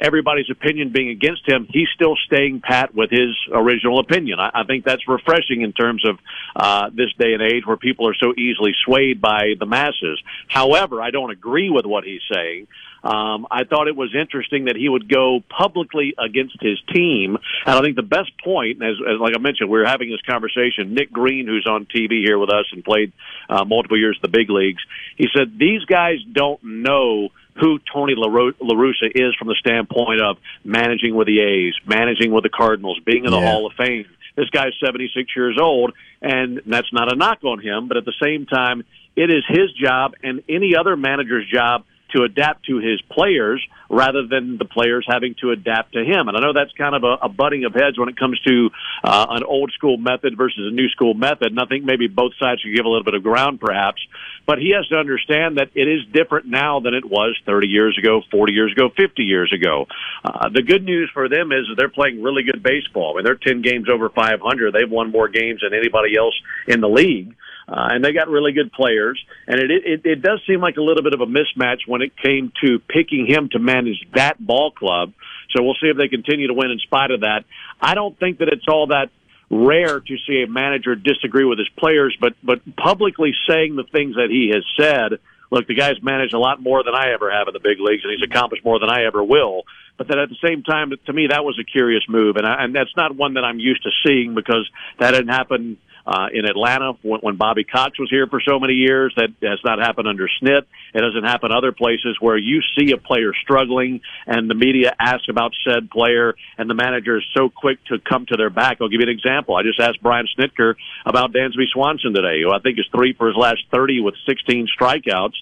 everybody's 0.00 0.48
opinion 0.50 0.90
being 0.90 1.10
against 1.10 1.46
him, 1.46 1.66
he's 1.68 1.88
still 1.94 2.16
staying 2.26 2.60
pat 2.60 2.94
with 2.94 3.10
his 3.10 3.36
original 3.52 3.98
opinion. 3.98 4.38
I, 4.40 4.50
I 4.54 4.64
think 4.64 4.84
that's 4.84 5.06
refreshing 5.06 5.62
in 5.62 5.72
terms 5.72 6.04
of 6.08 6.18
uh, 6.56 6.90
this 6.90 7.12
day 7.18 7.34
and 7.34 7.42
age 7.42 7.66
where 7.66 7.76
people 7.76 8.08
are 8.08 8.14
so 8.14 8.32
easily 8.38 8.72
swayed 8.84 9.20
by 9.20 9.54
the 9.58 9.66
masses. 9.66 10.22
However, 10.46 11.02
I 11.02 11.10
don't 11.10 11.30
agree 11.30 11.68
with 11.68 11.84
what 11.84 12.04
he's 12.04 12.22
saying. 12.32 12.68
Um, 13.08 13.46
I 13.50 13.64
thought 13.64 13.88
it 13.88 13.96
was 13.96 14.14
interesting 14.14 14.66
that 14.66 14.76
he 14.76 14.86
would 14.86 15.08
go 15.08 15.40
publicly 15.48 16.14
against 16.18 16.60
his 16.60 16.78
team. 16.92 17.38
And 17.64 17.74
I 17.74 17.80
think 17.80 17.96
the 17.96 18.02
best 18.02 18.30
point, 18.44 18.82
as, 18.82 18.96
as 19.00 19.18
like 19.18 19.32
I 19.34 19.38
mentioned, 19.38 19.70
we 19.70 19.78
were 19.78 19.86
having 19.86 20.10
this 20.10 20.20
conversation. 20.28 20.92
Nick 20.92 21.10
Green, 21.10 21.46
who's 21.46 21.66
on 21.66 21.86
TV 21.86 22.20
here 22.22 22.38
with 22.38 22.50
us 22.50 22.66
and 22.70 22.84
played 22.84 23.12
uh, 23.48 23.64
multiple 23.64 23.96
years 23.96 24.18
in 24.22 24.30
the 24.30 24.36
big 24.36 24.50
leagues, 24.50 24.82
he 25.16 25.26
said 25.34 25.58
these 25.58 25.86
guys 25.86 26.18
don't 26.30 26.62
know 26.62 27.30
who 27.58 27.78
Tony 27.90 28.12
La 28.14 28.28
Russa 28.28 29.10
is 29.14 29.34
from 29.36 29.48
the 29.48 29.56
standpoint 29.58 30.20
of 30.20 30.36
managing 30.62 31.14
with 31.14 31.26
the 31.26 31.40
A's, 31.40 31.74
managing 31.86 32.30
with 32.30 32.42
the 32.42 32.50
Cardinals, 32.50 33.00
being 33.06 33.24
in 33.24 33.30
the 33.30 33.38
yeah. 33.38 33.50
Hall 33.50 33.66
of 33.66 33.72
Fame. 33.72 34.04
This 34.36 34.50
guy's 34.50 34.74
76 34.84 35.34
years 35.34 35.58
old, 35.60 35.94
and 36.20 36.60
that's 36.66 36.92
not 36.92 37.10
a 37.10 37.16
knock 37.16 37.42
on 37.42 37.58
him, 37.58 37.88
but 37.88 37.96
at 37.96 38.04
the 38.04 38.14
same 38.22 38.44
time, 38.44 38.84
it 39.16 39.30
is 39.30 39.44
his 39.48 39.72
job 39.72 40.14
and 40.22 40.42
any 40.46 40.76
other 40.76 40.94
manager's 40.94 41.48
job 41.50 41.84
to 42.14 42.22
adapt 42.22 42.66
to 42.66 42.78
his 42.78 43.00
players 43.10 43.64
rather 43.90 44.26
than 44.26 44.58
the 44.58 44.64
players 44.64 45.06
having 45.08 45.34
to 45.40 45.50
adapt 45.50 45.94
to 45.94 46.04
him. 46.04 46.28
And 46.28 46.36
I 46.36 46.40
know 46.40 46.52
that's 46.52 46.72
kind 46.72 46.94
of 46.94 47.04
a, 47.04 47.26
a 47.26 47.28
butting 47.28 47.64
of 47.64 47.74
heads 47.74 47.98
when 47.98 48.08
it 48.08 48.18
comes 48.18 48.38
to 48.40 48.70
uh, 49.02 49.26
an 49.30 49.44
old 49.44 49.72
school 49.72 49.96
method 49.96 50.36
versus 50.36 50.70
a 50.70 50.74
new 50.74 50.88
school 50.88 51.14
method. 51.14 51.48
And 51.48 51.60
I 51.60 51.64
think 51.64 51.84
maybe 51.84 52.06
both 52.06 52.32
sides 52.38 52.60
should 52.60 52.74
give 52.74 52.84
a 52.84 52.88
little 52.88 53.04
bit 53.04 53.14
of 53.14 53.22
ground, 53.22 53.60
perhaps. 53.60 54.00
But 54.46 54.58
he 54.58 54.72
has 54.76 54.86
to 54.88 54.96
understand 54.96 55.58
that 55.58 55.70
it 55.74 55.88
is 55.88 56.00
different 56.12 56.46
now 56.46 56.80
than 56.80 56.94
it 56.94 57.04
was 57.04 57.38
30 57.46 57.68
years 57.68 57.98
ago, 57.98 58.22
40 58.30 58.52
years 58.52 58.72
ago, 58.72 58.90
50 58.94 59.22
years 59.22 59.52
ago. 59.52 59.86
Uh, 60.24 60.48
the 60.48 60.62
good 60.62 60.84
news 60.84 61.10
for 61.12 61.28
them 61.28 61.52
is 61.52 61.66
they're 61.76 61.88
playing 61.88 62.22
really 62.22 62.42
good 62.42 62.62
baseball. 62.62 63.12
I 63.12 63.16
mean, 63.16 63.24
they're 63.24 63.34
10 63.36 63.62
games 63.62 63.88
over 63.90 64.08
500. 64.10 64.74
They've 64.74 64.90
won 64.90 65.10
more 65.10 65.28
games 65.28 65.60
than 65.62 65.78
anybody 65.78 66.16
else 66.16 66.34
in 66.66 66.80
the 66.80 66.88
league. 66.88 67.34
Uh, 67.68 67.88
and 67.90 68.04
they 68.04 68.12
got 68.12 68.28
really 68.28 68.52
good 68.52 68.72
players. 68.72 69.22
And 69.46 69.60
it, 69.60 69.70
it 69.70 70.00
it 70.06 70.22
does 70.22 70.40
seem 70.46 70.60
like 70.60 70.78
a 70.78 70.82
little 70.82 71.02
bit 71.02 71.12
of 71.12 71.20
a 71.20 71.26
mismatch 71.26 71.80
when 71.86 72.00
it 72.00 72.16
came 72.16 72.50
to 72.64 72.78
picking 72.78 73.26
him 73.26 73.50
to 73.52 73.58
manage 73.58 74.00
that 74.14 74.38
ball 74.44 74.70
club. 74.70 75.12
So 75.50 75.62
we'll 75.62 75.76
see 75.80 75.88
if 75.88 75.96
they 75.96 76.08
continue 76.08 76.48
to 76.48 76.54
win 76.54 76.70
in 76.70 76.78
spite 76.78 77.10
of 77.10 77.20
that. 77.20 77.44
I 77.80 77.94
don't 77.94 78.18
think 78.18 78.38
that 78.38 78.48
it's 78.48 78.66
all 78.68 78.86
that 78.88 79.10
rare 79.50 80.00
to 80.00 80.16
see 80.26 80.42
a 80.42 80.50
manager 80.50 80.94
disagree 80.94 81.44
with 81.44 81.58
his 81.58 81.68
players, 81.78 82.16
but 82.18 82.34
but 82.42 82.60
publicly 82.76 83.32
saying 83.46 83.76
the 83.76 83.84
things 83.84 84.14
that 84.16 84.28
he 84.30 84.50
has 84.54 84.64
said. 84.80 85.20
Look, 85.50 85.66
the 85.66 85.74
guy's 85.74 86.02
managed 86.02 86.34
a 86.34 86.38
lot 86.38 86.60
more 86.60 86.84
than 86.84 86.94
I 86.94 87.14
ever 87.14 87.30
have 87.30 87.48
in 87.48 87.54
the 87.54 87.60
big 87.60 87.80
leagues, 87.80 88.04
and 88.04 88.12
he's 88.12 88.22
accomplished 88.22 88.66
more 88.66 88.78
than 88.78 88.90
I 88.90 89.04
ever 89.04 89.24
will. 89.24 89.62
But 89.96 90.06
then 90.06 90.18
at 90.18 90.28
the 90.28 90.36
same 90.46 90.62
time, 90.62 90.92
to 91.06 91.12
me, 91.12 91.28
that 91.28 91.42
was 91.42 91.58
a 91.58 91.64
curious 91.64 92.02
move, 92.06 92.36
and 92.36 92.46
I, 92.46 92.64
and 92.64 92.74
that's 92.74 92.94
not 92.98 93.16
one 93.16 93.32
that 93.34 93.44
I'm 93.44 93.58
used 93.58 93.82
to 93.84 93.90
seeing 94.06 94.34
because 94.34 94.68
that 94.98 95.12
didn't 95.12 95.28
happen 95.28 95.78
uh, 96.08 96.28
in 96.32 96.46
Atlanta 96.46 96.92
when, 97.02 97.20
when 97.20 97.36
Bobby 97.36 97.64
Cox 97.64 97.98
was 97.98 98.08
here 98.08 98.26
for 98.26 98.40
so 98.40 98.58
many 98.58 98.72
years. 98.72 99.12
That 99.16 99.28
has 99.42 99.58
not 99.62 99.78
happened 99.78 100.08
under 100.08 100.26
Snit. 100.40 100.62
It 100.94 101.00
doesn't 101.00 101.24
happen 101.24 101.52
other 101.52 101.72
places 101.72 102.16
where 102.18 102.38
you 102.38 102.62
see 102.78 102.92
a 102.92 102.96
player 102.96 103.32
struggling 103.42 104.00
and 104.26 104.48
the 104.48 104.54
media 104.54 104.94
asks 104.98 105.28
about 105.28 105.52
said 105.66 105.90
player 105.90 106.34
and 106.56 106.70
the 106.70 106.74
manager 106.74 107.18
is 107.18 107.24
so 107.36 107.50
quick 107.50 107.84
to 107.86 107.98
come 107.98 108.24
to 108.26 108.36
their 108.38 108.48
back. 108.48 108.78
I'll 108.80 108.88
give 108.88 109.00
you 109.00 109.06
an 109.06 109.12
example. 109.12 109.54
I 109.54 109.62
just 109.62 109.78
asked 109.78 110.02
Brian 110.02 110.26
Snitker 110.38 110.76
about 111.04 111.32
Dansby 111.32 111.68
Swanson 111.72 112.14
today, 112.14 112.40
who 112.42 112.52
I 112.52 112.60
think 112.60 112.78
is 112.78 112.86
three 112.90 113.12
for 113.12 113.26
his 113.26 113.36
last 113.36 113.60
30 113.70 114.00
with 114.00 114.14
16 114.26 114.68
strikeouts. 114.80 115.34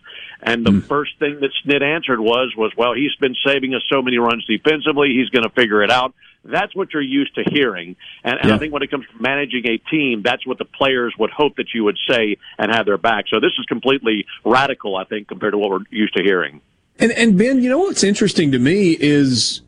And 0.42 0.66
the 0.66 0.70
mm. 0.70 0.84
first 0.84 1.18
thing 1.18 1.40
that 1.40 1.50
Snit 1.64 1.82
answered 1.82 2.20
was, 2.20 2.54
was, 2.56 2.72
well, 2.76 2.94
he's 2.94 3.14
been 3.16 3.34
saving 3.44 3.74
us 3.74 3.82
so 3.90 4.02
many 4.02 4.18
runs 4.18 4.44
defensively. 4.44 5.14
He's 5.14 5.30
going 5.30 5.44
to 5.44 5.54
figure 5.54 5.82
it 5.82 5.90
out. 5.90 6.14
That's 6.44 6.74
what 6.76 6.92
you're 6.92 7.02
used 7.02 7.34
to 7.36 7.44
hearing. 7.50 7.96
And, 8.22 8.38
and 8.38 8.48
yeah. 8.48 8.54
I 8.54 8.58
think 8.58 8.72
when 8.72 8.82
it 8.82 8.90
comes 8.90 9.06
to 9.06 9.22
managing 9.22 9.66
a 9.66 9.78
team, 9.78 10.22
that's 10.22 10.46
what 10.46 10.58
the 10.58 10.64
players 10.64 11.14
would 11.18 11.30
hope 11.30 11.56
that 11.56 11.74
you 11.74 11.84
would 11.84 11.98
say 12.08 12.36
and 12.58 12.70
have 12.70 12.86
their 12.86 12.98
back. 12.98 13.24
So 13.28 13.40
this 13.40 13.52
is 13.58 13.66
completely 13.66 14.26
radical, 14.44 14.96
I 14.96 15.04
think, 15.04 15.28
compared 15.28 15.52
to 15.52 15.58
what 15.58 15.70
we're 15.70 15.84
used 15.90 16.16
to 16.16 16.22
hearing. 16.22 16.60
And, 16.98 17.12
and 17.12 17.36
Ben, 17.36 17.62
you 17.62 17.68
know 17.68 17.78
what's 17.78 18.04
interesting 18.04 18.52
to 18.52 18.58
me 18.58 18.96
is 18.98 19.62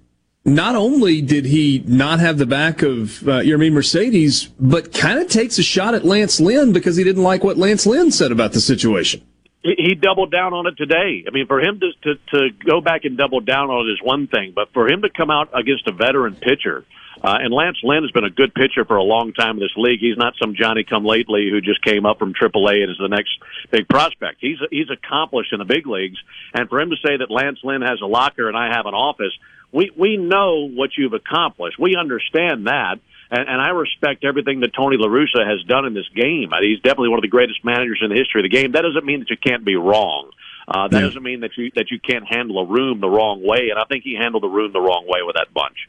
not 0.45 0.77
only 0.77 1.21
did 1.21 1.45
he 1.45 1.83
not 1.87 2.21
have 2.21 2.39
the 2.39 2.47
back 2.47 2.83
of 2.83 3.27
uh, 3.29 3.41
Yermin 3.41 3.73
Mercedes, 3.73 4.49
but 4.61 4.95
kind 4.95 5.19
of 5.19 5.29
takes 5.29 5.59
a 5.59 5.63
shot 5.63 5.95
at 5.95 6.05
Lance 6.05 6.41
Lynn 6.41 6.73
because 6.73 6.97
he 6.97 7.05
didn't 7.05 7.23
like 7.23 7.43
what 7.43 7.59
Lance 7.59 7.87
Lynn 7.87 8.11
said 8.11 8.33
about 8.33 8.53
the 8.53 8.61
situation 8.61 9.23
he 9.63 9.95
doubled 9.95 10.31
down 10.31 10.55
on 10.55 10.67
it 10.67 10.77
today. 10.77 11.25
I 11.27 11.31
mean, 11.33 11.47
for 11.47 11.61
him 11.61 11.81
to, 11.81 11.91
to 12.03 12.21
to 12.33 12.51
go 12.65 12.81
back 12.81 13.05
and 13.05 13.17
double 13.17 13.41
down 13.41 13.71
on 13.71 13.89
it 13.89 13.93
is 13.93 14.01
one 14.03 14.29
thing, 14.29 14.53
but 14.55 14.73
for 14.73 14.89
him 14.91 15.03
to 15.03 15.11
come 15.11 15.31
out 15.31 15.51
against 15.53 15.87
a 15.89 15.93
veteran 15.93 16.37
pitcher, 16.37 16.85
uh, 17.23 17.39
and 17.41 17.53
Lance 17.53 17.79
Lynn 17.83 18.03
has 18.03 18.13
been 18.13 18.25
a 18.25 18.31
good 18.31 18.55
pitcher 18.55 18.85
for 18.85 18.97
a 18.97 19.03
long 19.03 19.33
time 19.33 19.57
in 19.57 19.61
this 19.61 19.75
league. 19.77 19.99
He's 19.99 20.17
not 20.17 20.35
some 20.41 20.55
Johnny 20.55 20.85
come 20.85 21.05
lately 21.05 21.49
who 21.51 21.61
just 21.61 21.83
came 21.83 22.07
up 22.07 22.19
from 22.19 22.35
AAA 22.35 22.83
and 22.83 22.91
is 22.93 22.99
the 23.01 23.09
next 23.09 23.31
big 23.71 23.89
prospect. 23.89 24.39
He's 24.41 24.59
he's 24.71 24.91
accomplished 24.91 25.53
in 25.53 25.59
the 25.59 25.65
big 25.65 25.87
leagues, 25.87 26.19
and 26.55 26.69
for 26.69 26.81
him 26.81 26.91
to 26.91 26.97
say 26.97 27.17
that 27.17 27.31
Lance 27.31 27.59
Lynn 27.65 27.83
has 27.83 28.01
a 28.01 28.07
locker 28.07 28.49
and 28.49 28.57
I 28.57 28.69
have 28.77 28.87
an 28.87 28.95
office, 28.95 29.33
we 29.73 29.91
we 29.97 30.17
know 30.17 30.69
what 30.69 30.91
you've 30.97 31.15
accomplished. 31.15 31.79
We 31.79 31.97
understand 31.97 32.67
that 32.69 33.01
and, 33.31 33.49
and 33.49 33.61
I 33.61 33.71
respect 33.71 34.25
everything 34.25 34.61
that 34.61 34.73
Tony 34.75 34.97
La 34.99 35.09
Russa 35.09 35.47
has 35.47 35.63
done 35.65 35.85
in 35.85 35.95
this 35.95 36.09
game. 36.15 36.51
He's 36.61 36.81
definitely 36.81 37.11
one 37.11 37.19
of 37.19 37.23
the 37.23 37.29
greatest 37.29 37.65
managers 37.65 38.01
in 38.03 38.11
the 38.11 38.17
history 38.17 38.41
of 38.41 38.51
the 38.51 38.57
game. 38.57 38.73
That 38.73 38.83
doesn't 38.83 39.05
mean 39.05 39.21
that 39.21 39.31
you 39.31 39.37
can't 39.37 39.65
be 39.65 39.77
wrong. 39.77 40.31
Uh, 40.67 40.89
that 40.89 40.99
yeah. 40.99 41.07
doesn't 41.07 41.23
mean 41.23 41.41
that 41.41 41.57
you 41.57 41.71
that 41.77 41.91
you 41.91 41.99
can't 41.99 42.27
handle 42.27 42.59
a 42.61 42.67
room 42.67 43.01
the 43.01 43.09
wrong 43.09 43.43
way, 43.43 43.71
and 43.71 43.79
I 43.79 43.85
think 43.85 44.05
he 44.05 44.15
handled 44.15 44.43
the 44.43 44.49
room 44.49 44.73
the 44.73 44.81
wrong 44.81 45.07
way 45.09 45.21
with 45.23 45.37
that 45.37 45.53
bunch. 45.53 45.89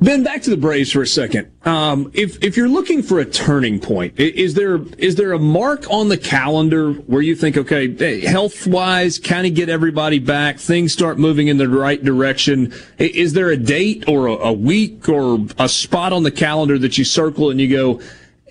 Ben, 0.00 0.22
back 0.22 0.42
to 0.42 0.50
the 0.50 0.56
Braves 0.56 0.92
for 0.92 1.02
a 1.02 1.06
second. 1.06 1.50
Um, 1.64 2.10
if 2.14 2.42
if 2.42 2.56
you're 2.56 2.68
looking 2.68 3.02
for 3.02 3.18
a 3.20 3.24
turning 3.24 3.80
point, 3.80 4.18
is 4.18 4.54
there 4.54 4.76
is 4.98 5.16
there 5.16 5.32
a 5.32 5.38
mark 5.38 5.88
on 5.90 6.08
the 6.08 6.16
calendar 6.16 6.92
where 6.92 7.22
you 7.22 7.34
think, 7.36 7.56
okay, 7.56 8.20
health 8.20 8.66
wise, 8.66 9.18
kind 9.18 9.46
of 9.46 9.54
get 9.54 9.68
everybody 9.68 10.18
back, 10.18 10.58
things 10.58 10.92
start 10.92 11.18
moving 11.18 11.48
in 11.48 11.56
the 11.56 11.68
right 11.68 12.02
direction? 12.02 12.72
Is 12.98 13.32
there 13.32 13.50
a 13.50 13.56
date 13.56 14.04
or 14.08 14.26
a, 14.26 14.32
a 14.32 14.52
week 14.52 15.08
or 15.08 15.46
a 15.58 15.68
spot 15.68 16.12
on 16.12 16.22
the 16.22 16.30
calendar 16.30 16.78
that 16.78 16.98
you 16.98 17.04
circle 17.04 17.50
and 17.50 17.60
you 17.60 17.68
go, 17.68 18.00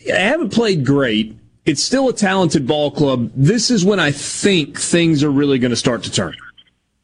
I 0.07 0.19
haven't 0.19 0.53
played 0.53 0.85
great. 0.85 1.37
It's 1.65 1.83
still 1.83 2.09
a 2.09 2.13
talented 2.13 2.65
ball 2.65 2.89
club. 2.89 3.31
This 3.35 3.69
is 3.69 3.85
when 3.85 3.99
I 3.99 4.11
think 4.11 4.79
things 4.79 5.23
are 5.23 5.29
really 5.29 5.59
going 5.59 5.69
to 5.69 5.75
start 5.75 6.03
to 6.03 6.11
turn. 6.11 6.35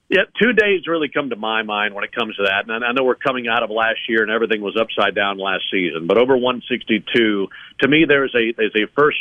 Yeah, 0.10 0.22
two 0.42 0.54
days 0.54 0.88
really 0.88 1.10
come 1.10 1.32
to 1.32 1.36
my 1.36 1.64
mind 1.64 1.94
when 1.94 2.06
it 2.06 2.14
comes 2.14 2.36
to 2.38 2.44
that. 2.44 2.70
And 2.70 2.84
I 2.84 2.92
know 2.94 3.04
we're 3.04 3.16
coming 3.16 3.50
out 3.50 3.62
of 3.62 3.70
last 3.70 4.00
year 4.08 4.22
and 4.22 4.32
everything 4.32 4.62
was 4.62 4.78
upside 4.80 5.14
down 5.16 5.38
last 5.38 5.66
season, 5.70 6.08
but 6.08 6.18
over 6.18 6.38
162, 6.38 7.48
to 7.82 7.88
me, 7.88 8.06
there's 8.08 8.34
a, 8.34 8.54
there's 8.56 8.76
a 8.76 8.88
first, 8.96 9.18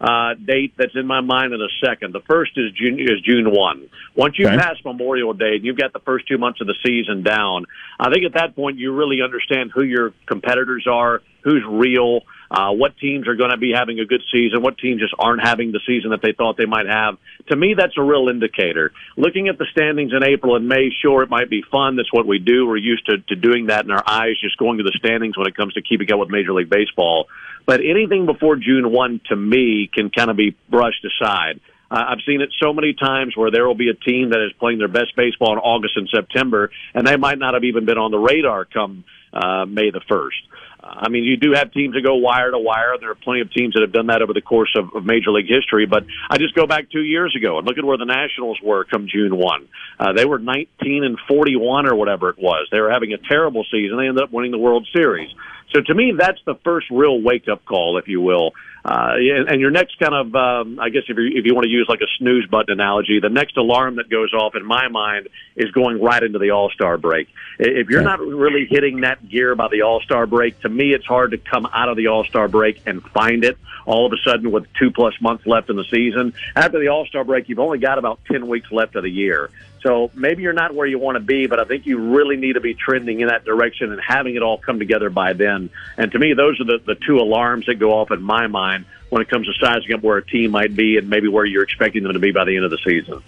uh, 0.00 0.32
date 0.32 0.72
that's 0.78 0.94
in 0.94 1.06
my 1.06 1.20
mind 1.20 1.52
and 1.52 1.62
a 1.62 1.68
second. 1.84 2.14
The 2.14 2.22
first 2.26 2.52
is 2.56 2.72
June, 2.72 2.98
is 2.98 3.20
June 3.22 3.50
1. 3.50 3.88
Once 4.16 4.38
you 4.38 4.46
okay. 4.46 4.56
pass 4.56 4.76
Memorial 4.82 5.34
Day 5.34 5.56
and 5.56 5.64
you've 5.64 5.76
got 5.76 5.92
the 5.92 6.00
first 6.00 6.26
two 6.26 6.38
months 6.38 6.62
of 6.62 6.66
the 6.66 6.76
season 6.82 7.22
down, 7.22 7.66
I 7.98 8.10
think 8.10 8.24
at 8.24 8.32
that 8.32 8.56
point 8.56 8.78
you 8.78 8.94
really 8.94 9.20
understand 9.22 9.72
who 9.74 9.82
your 9.82 10.14
competitors 10.26 10.86
are, 10.90 11.20
who's 11.44 11.62
real, 11.68 12.22
uh, 12.50 12.72
what 12.72 12.96
teams 12.98 13.28
are 13.28 13.36
going 13.36 13.50
to 13.50 13.56
be 13.56 13.72
having 13.72 14.00
a 14.00 14.04
good 14.04 14.22
season, 14.32 14.62
what 14.62 14.76
teams 14.78 15.00
just 15.00 15.14
aren't 15.18 15.42
having 15.42 15.70
the 15.70 15.80
season 15.86 16.10
that 16.10 16.20
they 16.22 16.32
thought 16.32 16.56
they 16.56 16.66
might 16.66 16.86
have. 16.86 17.16
To 17.48 17.56
me, 17.56 17.74
that's 17.74 17.96
a 17.96 18.02
real 18.02 18.28
indicator. 18.28 18.92
Looking 19.16 19.48
at 19.48 19.58
the 19.58 19.66
standings 19.70 20.12
in 20.12 20.24
April 20.24 20.56
and 20.56 20.68
May, 20.68 20.90
sure, 21.02 21.22
it 21.22 21.30
might 21.30 21.48
be 21.48 21.62
fun. 21.70 21.96
That's 21.96 22.12
what 22.12 22.26
we 22.26 22.38
do. 22.38 22.66
We're 22.66 22.76
used 22.76 23.06
to, 23.06 23.18
to 23.18 23.36
doing 23.36 23.66
that 23.66 23.84
in 23.84 23.90
our 23.90 24.02
eyes, 24.04 24.40
just 24.40 24.56
going 24.56 24.78
to 24.78 24.84
the 24.84 24.96
standings 24.98 25.36
when 25.38 25.46
it 25.46 25.56
comes 25.56 25.74
to 25.74 25.82
keeping 25.82 26.10
up 26.12 26.18
with 26.18 26.28
Major 26.28 26.52
League 26.52 26.70
Baseball. 26.70 27.28
But 27.66 27.80
anything 27.80 28.26
before 28.26 28.56
June 28.56 28.90
1 28.90 29.20
to 29.28 29.36
me 29.36 29.88
can 29.92 30.10
kind 30.10 30.30
of 30.30 30.36
be 30.36 30.56
brushed 30.68 31.04
aside. 31.04 31.60
I've 31.90 32.20
seen 32.24 32.40
it 32.40 32.50
so 32.62 32.72
many 32.72 32.94
times 32.94 33.36
where 33.36 33.50
there 33.50 33.66
will 33.66 33.74
be 33.74 33.88
a 33.88 33.94
team 33.94 34.30
that 34.30 34.40
is 34.44 34.52
playing 34.60 34.78
their 34.78 34.88
best 34.88 35.16
baseball 35.16 35.52
in 35.54 35.58
August 35.58 35.96
and 35.96 36.08
September, 36.08 36.70
and 36.94 37.04
they 37.04 37.16
might 37.16 37.38
not 37.38 37.54
have 37.54 37.64
even 37.64 37.84
been 37.84 37.98
on 37.98 38.12
the 38.12 38.18
radar 38.18 38.64
come 38.64 39.04
uh, 39.32 39.64
May 39.66 39.90
the 39.90 40.00
1st. 40.00 40.59
I 40.82 41.08
mean, 41.08 41.24
you 41.24 41.36
do 41.36 41.52
have 41.54 41.72
teams 41.72 41.94
that 41.94 42.02
go 42.02 42.16
wire 42.16 42.50
to 42.50 42.58
wire. 42.58 42.94
There 42.98 43.10
are 43.10 43.14
plenty 43.14 43.40
of 43.40 43.52
teams 43.52 43.74
that 43.74 43.82
have 43.82 43.92
done 43.92 44.06
that 44.06 44.22
over 44.22 44.32
the 44.32 44.40
course 44.40 44.74
of, 44.76 44.94
of 44.94 45.04
Major 45.04 45.30
League 45.30 45.48
history. 45.48 45.86
But 45.86 46.04
I 46.30 46.38
just 46.38 46.54
go 46.54 46.66
back 46.66 46.90
two 46.90 47.02
years 47.02 47.36
ago 47.36 47.58
and 47.58 47.66
look 47.66 47.76
at 47.78 47.84
where 47.84 47.98
the 47.98 48.06
Nationals 48.06 48.58
were 48.62 48.84
come 48.84 49.06
June 49.06 49.36
1. 49.36 49.68
Uh, 49.98 50.12
they 50.14 50.24
were 50.24 50.38
19 50.38 51.04
and 51.04 51.18
41 51.28 51.86
or 51.86 51.94
whatever 51.94 52.30
it 52.30 52.38
was. 52.38 52.68
They 52.70 52.80
were 52.80 52.90
having 52.90 53.12
a 53.12 53.18
terrible 53.18 53.64
season. 53.70 53.98
They 53.98 54.06
ended 54.06 54.24
up 54.24 54.32
winning 54.32 54.52
the 54.52 54.58
World 54.58 54.88
Series. 54.94 55.30
So 55.74 55.80
to 55.80 55.94
me, 55.94 56.14
that's 56.18 56.40
the 56.46 56.56
first 56.64 56.88
real 56.90 57.20
wake 57.20 57.48
up 57.48 57.64
call, 57.64 57.98
if 57.98 58.08
you 58.08 58.20
will. 58.20 58.52
Uh, 58.84 59.14
and 59.48 59.60
your 59.60 59.70
next 59.70 59.98
kind 59.98 60.14
of, 60.14 60.34
um, 60.34 60.80
I 60.80 60.88
guess 60.88 61.02
if 61.08 61.16
you 61.16 61.30
if 61.34 61.44
you 61.44 61.54
want 61.54 61.64
to 61.64 61.70
use 61.70 61.86
like 61.88 62.00
a 62.00 62.08
snooze 62.18 62.46
button 62.46 62.72
analogy, 62.72 63.20
the 63.20 63.28
next 63.28 63.56
alarm 63.56 63.96
that 63.96 64.08
goes 64.08 64.32
off 64.32 64.54
in 64.54 64.64
my 64.64 64.88
mind 64.88 65.28
is 65.54 65.70
going 65.70 66.00
right 66.00 66.22
into 66.22 66.38
the 66.38 66.50
All 66.50 66.70
Star 66.70 66.96
break. 66.96 67.28
If 67.58 67.90
you're 67.90 68.02
not 68.02 68.20
really 68.20 68.66
hitting 68.66 69.02
that 69.02 69.28
gear 69.28 69.54
by 69.54 69.68
the 69.68 69.82
All 69.82 70.00
Star 70.00 70.26
break, 70.26 70.60
to 70.60 70.68
me, 70.68 70.94
it's 70.94 71.04
hard 71.04 71.32
to 71.32 71.38
come 71.38 71.66
out 71.66 71.90
of 71.90 71.96
the 71.96 72.06
All 72.06 72.24
Star 72.24 72.48
break 72.48 72.80
and 72.86 73.02
find 73.02 73.44
it 73.44 73.58
all 73.86 74.06
of 74.06 74.12
a 74.12 74.16
sudden 74.28 74.50
with 74.50 74.66
two 74.78 74.90
plus 74.90 75.14
months 75.20 75.46
left 75.46 75.68
in 75.68 75.76
the 75.76 75.84
season. 75.84 76.32
After 76.56 76.78
the 76.78 76.88
All 76.88 77.04
Star 77.06 77.24
break, 77.24 77.48
you've 77.48 77.58
only 77.58 77.78
got 77.78 77.98
about 77.98 78.20
10 78.26 78.48
weeks 78.48 78.70
left 78.72 78.96
of 78.96 79.02
the 79.02 79.10
year. 79.10 79.50
So 79.82 80.10
maybe 80.14 80.42
you're 80.42 80.52
not 80.52 80.74
where 80.74 80.86
you 80.86 80.98
want 80.98 81.16
to 81.16 81.20
be, 81.20 81.46
but 81.46 81.58
I 81.58 81.64
think 81.64 81.86
you 81.86 81.98
really 82.14 82.36
need 82.36 82.54
to 82.54 82.60
be 82.60 82.74
trending 82.74 83.20
in 83.20 83.28
that 83.28 83.44
direction 83.44 83.92
and 83.92 84.00
having 84.00 84.36
it 84.36 84.42
all 84.42 84.58
come 84.58 84.78
together 84.78 85.08
by 85.08 85.32
then. 85.32 85.70
And 85.96 86.12
to 86.12 86.18
me, 86.18 86.34
those 86.34 86.60
are 86.60 86.64
the, 86.64 86.78
the 86.84 86.94
two 86.94 87.18
alarms 87.18 87.66
that 87.66 87.76
go 87.76 87.92
off 87.92 88.10
in 88.10 88.22
my 88.22 88.46
mind 88.46 88.69
when 89.10 89.22
it 89.22 89.28
comes 89.28 89.46
to 89.46 89.52
sizing 89.60 89.92
up 89.92 90.02
where 90.02 90.18
a 90.18 90.26
team 90.26 90.50
might 90.50 90.74
be 90.74 90.96
and 90.96 91.08
maybe 91.08 91.28
where 91.28 91.44
you're 91.44 91.62
expecting 91.62 92.02
them 92.02 92.12
to 92.12 92.18
be 92.18 92.30
by 92.30 92.44
the 92.44 92.56
end 92.56 92.64
of 92.64 92.70
the 92.70 92.78
season. 92.78 93.22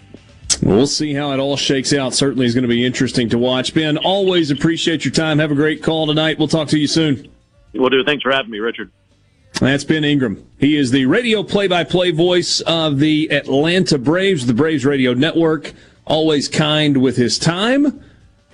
We'll 0.62 0.86
see 0.86 1.12
how 1.12 1.32
it 1.32 1.40
all 1.40 1.56
shakes 1.56 1.93
out. 1.93 2.14
Certainly 2.14 2.47
is 2.47 2.55
going 2.55 2.62
to 2.62 2.69
be 2.69 2.85
interesting 2.85 3.28
to 3.31 3.39
watch. 3.39 3.74
Ben, 3.74 3.97
always 3.98 4.51
appreciate 4.51 5.05
your 5.05 5.12
time. 5.12 5.39
Have 5.39 5.51
a 5.51 5.56
great 5.56 5.82
call 5.82 6.06
tonight. 6.06 6.39
We'll 6.39 6.48
talk 6.48 6.69
to 6.69 6.78
you 6.78 6.86
soon. 6.86 7.28
We'll 7.74 7.90
do. 7.90 8.05
Thanks 8.05 8.23
for 8.23 8.31
having 8.31 8.51
me, 8.51 8.60
Richard. 8.60 8.90
That's 9.60 9.85
Ben 9.85 10.05
Ingram. 10.05 10.47
He 10.59 10.77
is 10.77 10.90
the 10.90 11.06
radio 11.06 11.43
play 11.43 11.69
by 11.69 11.85
play 11.85 12.10
voice 12.10 12.60
of 12.60 13.01
the 13.01 13.31
Atlanta 13.32 13.98
Braves, 13.98 14.47
the 14.47 14.55
Braves 14.55 14.85
Radio 14.85 15.14
Network 15.14 15.73
always 16.05 16.48
kind 16.48 16.98
with 16.98 17.16
his 17.16 17.39
time. 17.39 18.02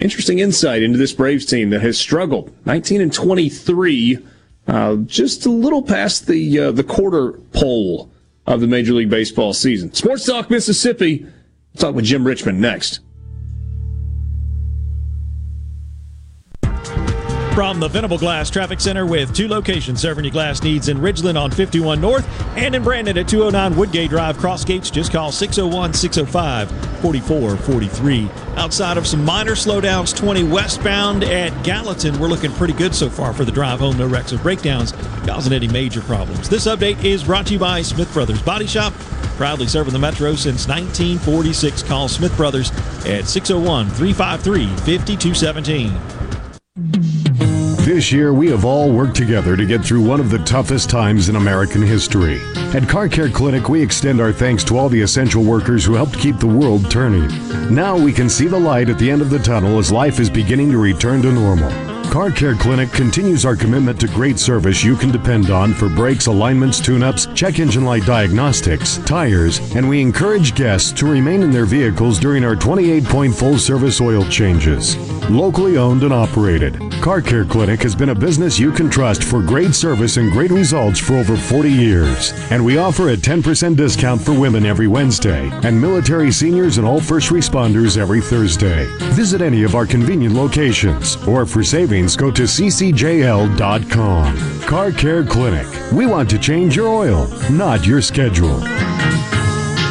Interesting 0.00 0.38
insight 0.38 0.82
into 0.82 0.98
this 0.98 1.12
Braves 1.12 1.44
team 1.44 1.70
that 1.70 1.80
has 1.80 1.98
struggled. 1.98 2.52
19 2.66 3.00
and 3.00 3.12
23, 3.12 4.24
uh, 4.68 4.96
just 5.06 5.46
a 5.46 5.50
little 5.50 5.82
past 5.82 6.26
the 6.26 6.58
uh, 6.58 6.72
the 6.72 6.84
quarter 6.84 7.32
pole 7.52 8.10
of 8.46 8.60
the 8.60 8.66
Major 8.66 8.92
League 8.92 9.10
Baseball 9.10 9.52
season. 9.52 9.92
Sports 9.92 10.26
Talk 10.26 10.50
Mississippi. 10.50 11.24
We'll 11.74 11.80
talk 11.80 11.94
with 11.94 12.04
Jim 12.04 12.26
Richmond 12.26 12.60
next. 12.60 13.00
From 17.58 17.80
the 17.80 17.88
Venable 17.88 18.18
Glass 18.18 18.50
Traffic 18.50 18.78
Center 18.78 19.04
with 19.04 19.34
two 19.34 19.48
locations 19.48 20.00
serving 20.00 20.24
your 20.24 20.30
glass 20.30 20.62
needs 20.62 20.88
in 20.88 20.98
Ridgeland 20.98 21.36
on 21.36 21.50
51 21.50 22.00
North 22.00 22.24
and 22.56 22.72
in 22.72 22.84
Brandon 22.84 23.18
at 23.18 23.26
209 23.26 23.76
Woodgate 23.76 24.10
Drive, 24.10 24.38
Cross 24.38 24.64
Gates. 24.64 24.92
Just 24.92 25.10
call 25.10 25.32
601 25.32 25.92
605 25.92 26.70
4443. 27.00 28.30
Outside 28.54 28.96
of 28.96 29.08
some 29.08 29.24
minor 29.24 29.56
slowdowns, 29.56 30.16
20 30.16 30.44
westbound 30.44 31.24
at 31.24 31.50
Gallatin, 31.64 32.16
we're 32.20 32.28
looking 32.28 32.52
pretty 32.52 32.74
good 32.74 32.94
so 32.94 33.10
far 33.10 33.32
for 33.32 33.44
the 33.44 33.50
drive 33.50 33.80
home. 33.80 33.98
No 33.98 34.06
wrecks 34.06 34.32
or 34.32 34.38
breakdowns 34.38 34.92
causing 35.26 35.52
any 35.52 35.66
major 35.66 36.00
problems. 36.02 36.48
This 36.48 36.68
update 36.68 37.02
is 37.02 37.24
brought 37.24 37.48
to 37.48 37.54
you 37.54 37.58
by 37.58 37.82
Smith 37.82 38.12
Brothers 38.12 38.40
Body 38.40 38.68
Shop, 38.68 38.92
proudly 39.36 39.66
serving 39.66 39.92
the 39.92 39.98
Metro 39.98 40.36
since 40.36 40.68
1946. 40.68 41.82
Call 41.82 42.06
Smith 42.06 42.36
Brothers 42.36 42.70
at 43.04 43.26
601 43.26 43.90
353 43.90 44.66
5217. 44.76 47.17
This 47.88 48.12
year, 48.12 48.34
we 48.34 48.48
have 48.48 48.66
all 48.66 48.92
worked 48.92 49.16
together 49.16 49.56
to 49.56 49.64
get 49.64 49.82
through 49.82 50.02
one 50.02 50.20
of 50.20 50.28
the 50.28 50.40
toughest 50.40 50.90
times 50.90 51.30
in 51.30 51.36
American 51.36 51.80
history. 51.80 52.38
At 52.74 52.86
Car 52.86 53.08
Care 53.08 53.30
Clinic, 53.30 53.70
we 53.70 53.80
extend 53.80 54.20
our 54.20 54.30
thanks 54.30 54.62
to 54.64 54.76
all 54.76 54.90
the 54.90 55.00
essential 55.00 55.42
workers 55.42 55.86
who 55.86 55.94
helped 55.94 56.18
keep 56.18 56.36
the 56.36 56.46
world 56.46 56.90
turning. 56.90 57.28
Now 57.74 57.96
we 57.96 58.12
can 58.12 58.28
see 58.28 58.46
the 58.46 58.60
light 58.60 58.90
at 58.90 58.98
the 58.98 59.10
end 59.10 59.22
of 59.22 59.30
the 59.30 59.38
tunnel 59.38 59.78
as 59.78 59.90
life 59.90 60.20
is 60.20 60.28
beginning 60.28 60.70
to 60.72 60.76
return 60.76 61.22
to 61.22 61.32
normal. 61.32 61.97
Car 62.10 62.30
Care 62.30 62.54
Clinic 62.54 62.90
continues 62.90 63.44
our 63.44 63.54
commitment 63.54 64.00
to 64.00 64.08
great 64.08 64.38
service 64.38 64.82
you 64.82 64.96
can 64.96 65.10
depend 65.10 65.50
on 65.50 65.74
for 65.74 65.90
brakes, 65.90 66.26
alignments, 66.26 66.80
tune-ups, 66.80 67.26
check 67.34 67.58
engine 67.58 67.84
light 67.84 68.06
diagnostics, 68.06 68.96
tires, 69.04 69.58
and 69.74 69.86
we 69.86 70.00
encourage 70.00 70.54
guests 70.54 70.90
to 70.90 71.06
remain 71.06 71.42
in 71.42 71.50
their 71.50 71.66
vehicles 71.66 72.18
during 72.18 72.44
our 72.44 72.56
28-point 72.56 73.34
full-service 73.34 74.00
oil 74.00 74.24
changes. 74.30 74.96
Locally 75.28 75.76
owned 75.76 76.02
and 76.02 76.14
operated, 76.14 76.80
Car 77.02 77.20
Care 77.20 77.44
Clinic 77.44 77.82
has 77.82 77.94
been 77.94 78.08
a 78.08 78.14
business 78.14 78.58
you 78.58 78.72
can 78.72 78.88
trust 78.88 79.22
for 79.22 79.42
great 79.42 79.74
service 79.74 80.16
and 80.16 80.32
great 80.32 80.50
results 80.50 80.98
for 80.98 81.16
over 81.16 81.36
40 81.36 81.70
years. 81.70 82.32
And 82.50 82.64
we 82.64 82.78
offer 82.78 83.10
a 83.10 83.16
10% 83.16 83.76
discount 83.76 84.22
for 84.22 84.32
women 84.32 84.64
every 84.64 84.86
Wednesday 84.86 85.50
and 85.62 85.78
military 85.78 86.32
seniors 86.32 86.78
and 86.78 86.86
all 86.86 87.00
first 87.00 87.28
responders 87.28 87.98
every 87.98 88.22
Thursday. 88.22 88.86
Visit 89.12 89.42
any 89.42 89.64
of 89.64 89.74
our 89.74 89.86
convenient 89.86 90.34
locations 90.34 91.16
or 91.28 91.44
for 91.44 91.62
savings 91.98 92.16
go 92.16 92.30
to 92.30 92.42
ccjl.com. 92.44 94.36
Car 94.62 94.92
Care 94.92 95.24
Clinic. 95.24 95.66
We 95.92 96.06
want 96.06 96.30
to 96.30 96.38
change 96.38 96.76
your 96.76 96.88
oil, 96.88 97.26
not 97.50 97.86
your 97.86 98.00
schedule. 98.00 98.58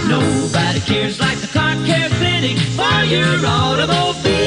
Nobody 0.08 0.80
cares 0.82 1.20
like 1.20 1.38
the 1.40 1.48
Car 1.48 1.76
Care 1.86 2.10
Clinic 2.10 2.58
for 2.76 3.04
your 3.06 3.46
automobile. 3.46 4.47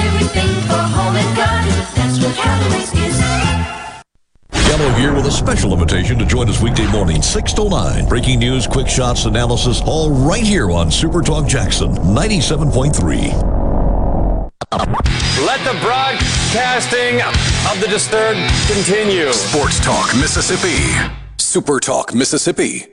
Gallo 4.81 4.97
here 4.97 5.13
with 5.13 5.27
a 5.27 5.31
special 5.31 5.73
invitation 5.73 6.17
to 6.17 6.25
join 6.25 6.49
us 6.49 6.59
weekday 6.59 6.91
morning, 6.91 7.21
6 7.21 7.53
to 7.53 7.69
9. 7.69 8.07
Breaking 8.07 8.39
news, 8.39 8.65
quick 8.65 8.87
shots, 8.87 9.25
analysis, 9.25 9.79
all 9.85 10.09
right 10.09 10.41
here 10.41 10.71
on 10.71 10.89
Super 10.89 11.21
Talk 11.21 11.47
Jackson 11.47 11.91
97.3. 11.97 13.31
Let 15.45 15.63
the 15.65 15.77
broadcasting 15.81 17.21
of 17.69 17.79
the 17.79 17.87
disturbed 17.91 18.39
continue. 18.65 19.31
Sports 19.31 19.79
Talk 19.85 20.15
Mississippi. 20.15 20.79
Super 21.37 21.79
Talk 21.79 22.15
Mississippi. 22.15 22.87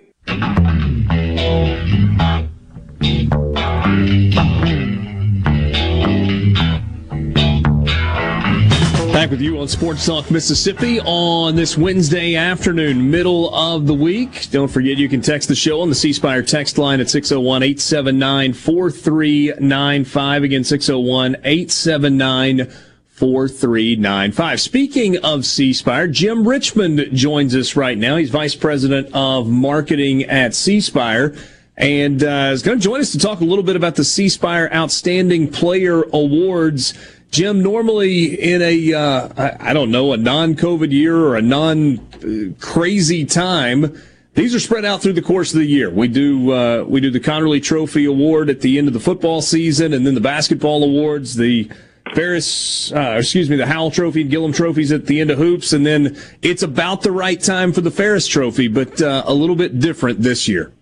Back 9.19 9.31
with 9.31 9.41
you 9.41 9.59
on 9.59 9.67
Sports 9.67 10.07
Talk 10.07 10.31
Mississippi 10.31 11.01
on 11.01 11.57
this 11.57 11.77
Wednesday 11.77 12.37
afternoon, 12.37 13.11
middle 13.11 13.53
of 13.53 13.89
the 13.89 13.93
week. 13.93 14.49
Don't 14.53 14.69
forget 14.69 14.97
you 14.97 15.09
can 15.09 15.21
text 15.21 15.49
the 15.49 15.57
show 15.57 15.81
on 15.81 15.89
the 15.89 15.97
C 15.97 16.13
Spire 16.13 16.41
text 16.41 16.79
line 16.79 17.01
at 17.01 17.11
601 17.11 17.65
879 17.65 18.53
4395. 18.53 20.43
Again, 20.45 20.63
601 20.63 21.35
879 21.43 22.71
4395. 23.09 24.61
Speaking 24.61 25.19
of 25.25 25.45
C 25.45 25.73
Spire, 25.73 26.07
Jim 26.07 26.47
Richmond 26.47 27.09
joins 27.13 27.57
us 27.57 27.75
right 27.75 27.99
now. 27.99 28.19
He's 28.19 28.31
Vice 28.31 28.55
President 28.55 29.09
of 29.13 29.49
Marketing 29.49 30.23
at 30.27 30.55
C 30.55 30.81
Spire 30.81 31.35
and 31.79 32.25
uh, 32.25 32.51
is 32.53 32.63
going 32.63 32.79
to 32.79 32.83
join 32.83 33.01
us 33.01 33.13
to 33.13 33.19
talk 33.19 33.41
a 33.41 33.45
little 33.45 33.63
bit 33.63 33.77
about 33.77 33.95
the 33.95 34.05
C 34.05 34.29
Spire 34.29 34.69
Outstanding 34.73 35.49
Player 35.49 36.03
Awards. 36.13 36.95
Jim, 37.31 37.63
normally 37.63 38.41
in 38.41 38.63
a 38.63 38.95
uh, 38.95 39.57
I, 39.61 39.73
don't 39.73 39.91
know 39.91 40.13
a 40.13 40.17
non-COVID 40.17 40.91
year 40.91 41.17
or 41.17 41.37
a 41.37 41.43
non-crazy 41.43 43.25
time, 43.27 44.01
these 44.35 44.55
are 44.55 44.61
spread 44.61 44.85
out 44.85 45.03
through 45.03 45.13
the 45.13 45.23
course 45.23 45.53
of 45.53 45.61
the 45.61 45.67
year. 45.67 45.91
We 45.91 46.09
do 46.09 46.53
uh, 46.53 46.85
we 46.85 47.01
do 47.01 47.11
the 47.11 47.21
Conerly 47.21 47.63
Trophy 47.63 48.07
Award 48.07 48.49
at 48.49 48.61
the 48.61 48.79
end 48.79 48.89
of 48.89 48.95
the 48.95 49.01
football 49.01 49.43
season, 49.43 49.93
and 49.93 50.07
then 50.07 50.15
the 50.15 50.21
basketball 50.21 50.83
awards, 50.83 51.35
the 51.35 51.71
Ferriss, 52.15 52.93
uh, 52.93 53.17
excuse 53.19 53.51
me, 53.51 53.57
the 53.57 53.67
Howell 53.67 53.91
Trophy 53.91 54.23
and 54.23 54.31
Gillom 54.31 54.55
trophies 54.55 54.93
at 54.93 55.07
the 55.07 55.21
end 55.21 55.31
of 55.31 55.39
hoops, 55.39 55.73
and 55.75 55.85
then 55.85 56.17
it's 56.41 56.63
about 56.63 57.03
the 57.03 57.13
right 57.13 57.41
time 57.41 57.73
for 57.73 57.83
the 57.83 57.91
Ferriss 57.91 58.27
Trophy, 58.27 58.69
but 58.69 59.01
uh, 59.03 59.25
a 59.27 59.35
little 59.35 59.57
bit 59.57 59.79
different 59.79 60.23
this 60.23 60.49
year. 60.49 60.73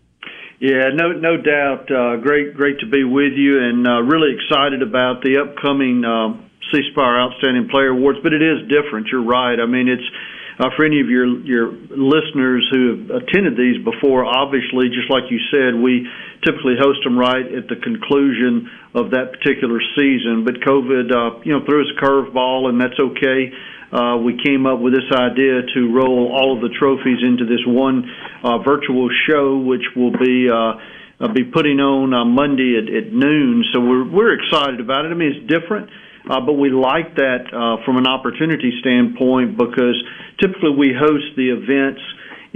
Yeah, 0.59 0.89
no, 0.97 1.13
no 1.13 1.37
doubt. 1.37 1.85
Uh, 1.93 2.17
great, 2.17 2.57
great 2.57 2.81
to 2.81 2.89
be 2.89 3.05
with 3.05 3.37
you, 3.37 3.61
and 3.61 3.87
uh, 3.87 4.01
really 4.01 4.33
excited 4.33 4.81
about 4.81 5.21
the 5.21 5.37
upcoming 5.37 6.01
uh, 6.01 6.33
C 6.73 6.81
Spire 6.93 7.21
Outstanding 7.21 7.69
Player 7.69 7.93
Awards. 7.93 8.21
But 8.23 8.33
it 8.33 8.41
is 8.41 8.65
different. 8.73 9.09
You're 9.13 9.25
right. 9.25 9.61
I 9.61 9.67
mean, 9.69 9.85
it's 9.85 10.09
uh, 10.57 10.73
for 10.73 10.89
any 10.89 11.05
of 11.05 11.13
your 11.13 11.29
your 11.45 11.69
listeners 11.93 12.65
who 12.73 12.81
have 12.89 13.21
attended 13.21 13.61
these 13.61 13.77
before. 13.85 14.25
Obviously, 14.25 14.89
just 14.89 15.13
like 15.13 15.29
you 15.29 15.45
said, 15.53 15.77
we 15.77 16.09
typically 16.41 16.81
host 16.81 17.05
them 17.05 17.21
right 17.21 17.45
at 17.53 17.69
the 17.69 17.77
conclusion 17.77 18.73
of 18.97 19.13
that 19.13 19.37
particular 19.37 19.77
season. 19.93 20.49
But 20.49 20.65
COVID, 20.65 21.13
uh, 21.13 21.45
you 21.45 21.53
know, 21.53 21.69
threw 21.69 21.85
us 21.85 21.93
a 21.93 22.01
curveball, 22.01 22.73
and 22.73 22.81
that's 22.81 22.97
okay 22.97 23.53
uh, 23.93 24.17
we 24.19 24.39
came 24.43 24.67
up 24.67 24.81
with 24.81 24.93
this 24.95 25.07
idea 25.15 25.63
to 25.75 25.81
roll 25.95 26.33
all 26.35 26.57
of 26.57 26.61
the 26.61 26.75
trophies 26.79 27.23
into 27.23 27.47
this 27.47 27.63
one 27.67 28.05
uh, 28.43 28.59
virtual 28.59 29.09
show, 29.29 29.59
which 29.59 29.85
will 29.95 30.13
be 30.13 30.49
uh, 30.51 30.75
uh, 31.19 31.33
be 31.33 31.45
putting 31.45 31.81
on 31.81 32.13
uh, 32.13 32.25
Monday 32.25 32.77
at, 32.77 32.93
at 32.93 33.13
noon. 33.13 33.65
So 33.73 33.81
we're 33.81 34.05
we're 34.05 34.35
excited 34.35 34.81
about 34.81 35.07
it. 35.07 35.13
I 35.13 35.15
mean, 35.15 35.33
it's 35.33 35.47
different. 35.47 35.89
Uh, 36.27 36.43
but 36.43 36.55
we 36.55 36.71
like 36.71 37.15
that 37.15 37.47
uh, 37.55 37.79
from 37.87 37.99
an 37.99 38.07
opportunity 38.07 38.75
standpoint 38.83 39.57
because 39.57 39.95
typically 40.43 40.75
we 40.75 40.91
host 40.91 41.39
the 41.39 41.55
events 41.55 42.03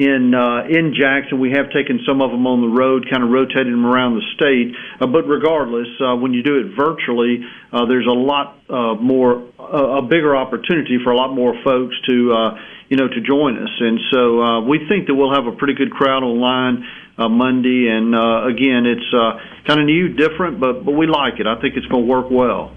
in 0.01 0.33
uh, 0.33 0.65
in 0.65 0.97
Jackson. 0.97 1.39
We 1.39 1.53
have 1.53 1.69
taken 1.77 2.01
some 2.09 2.25
of 2.25 2.33
them 2.33 2.49
on 2.49 2.65
the 2.65 2.73
road, 2.73 3.05
kind 3.13 3.23
of 3.23 3.29
rotated 3.29 3.69
them 3.69 3.85
around 3.85 4.17
the 4.17 4.25
state. 4.33 4.73
Uh, 4.97 5.07
but 5.07 5.29
regardless, 5.29 5.89
uh, 6.01 6.17
when 6.17 6.33
you 6.33 6.43
do 6.43 6.57
it 6.57 6.73
virtually, 6.73 7.45
uh, 7.69 7.85
there's 7.85 8.09
a 8.09 8.17
lot 8.17 8.57
uh, 8.73 8.97
more 8.97 9.45
uh, 9.61 10.01
a 10.01 10.03
bigger 10.03 10.35
opportunity 10.35 10.97
for 11.05 11.13
a 11.13 11.17
lot 11.17 11.37
more 11.37 11.53
folks 11.63 11.95
to 12.09 12.33
uh, 12.33 12.57
you 12.89 12.97
know 12.97 13.13
to 13.13 13.21
join 13.21 13.61
us. 13.61 13.75
And 13.79 14.01
so 14.11 14.41
uh, 14.41 14.61
we 14.65 14.81
think 14.89 15.07
that 15.09 15.15
we'll 15.15 15.37
have 15.37 15.45
a 15.45 15.53
pretty 15.53 15.75
good 15.75 15.93
crowd 15.93 16.25
online. 16.25 16.89
Uh, 17.19 17.29
Monday, 17.29 17.87
and 17.87 18.15
uh, 18.15 18.49
again, 18.49 18.89
it's 18.89 19.05
uh, 19.13 19.37
kind 19.69 19.79
of 19.79 19.85
new, 19.85 20.09
different, 20.09 20.59
but 20.59 20.87
but 20.87 20.93
we 20.93 21.07
like 21.07 21.37
it. 21.37 21.47
I 21.47 21.61
think 21.61 21.77
it's 21.77 21.85
going 21.85 22.07
to 22.07 22.09
work 22.09 22.31
well. 22.31 22.73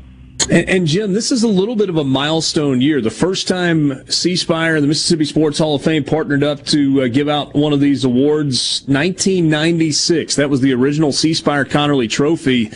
And, 0.50 0.68
and, 0.68 0.88
Jim, 0.88 1.14
this 1.14 1.32
is 1.32 1.44
a 1.44 1.48
little 1.48 1.76
bit 1.76 1.90
of 1.90 1.98
a 1.98 2.04
milestone 2.04 2.82
year. 2.82 3.00
The 3.00 3.10
first 3.10 3.48
time 3.48 4.06
C 4.12 4.36
Spire 4.36 4.76
and 4.76 4.84
the 4.84 4.88
Mississippi 4.88 5.24
Sports 5.24 5.58
Hall 5.58 5.76
of 5.76 5.84
Fame 5.84 6.04
partnered 6.04 6.44
up 6.44 6.66
to 6.66 7.04
uh, 7.04 7.08
give 7.08 7.30
out 7.30 7.54
one 7.54 7.72
of 7.72 7.80
these 7.80 8.04
awards, 8.04 8.82
1996. 8.88 10.36
That 10.36 10.50
was 10.50 10.60
the 10.60 10.74
original 10.74 11.14
C 11.14 11.34
Spire 11.34 11.64
Conerly 11.64 12.10
Trophy. 12.10 12.72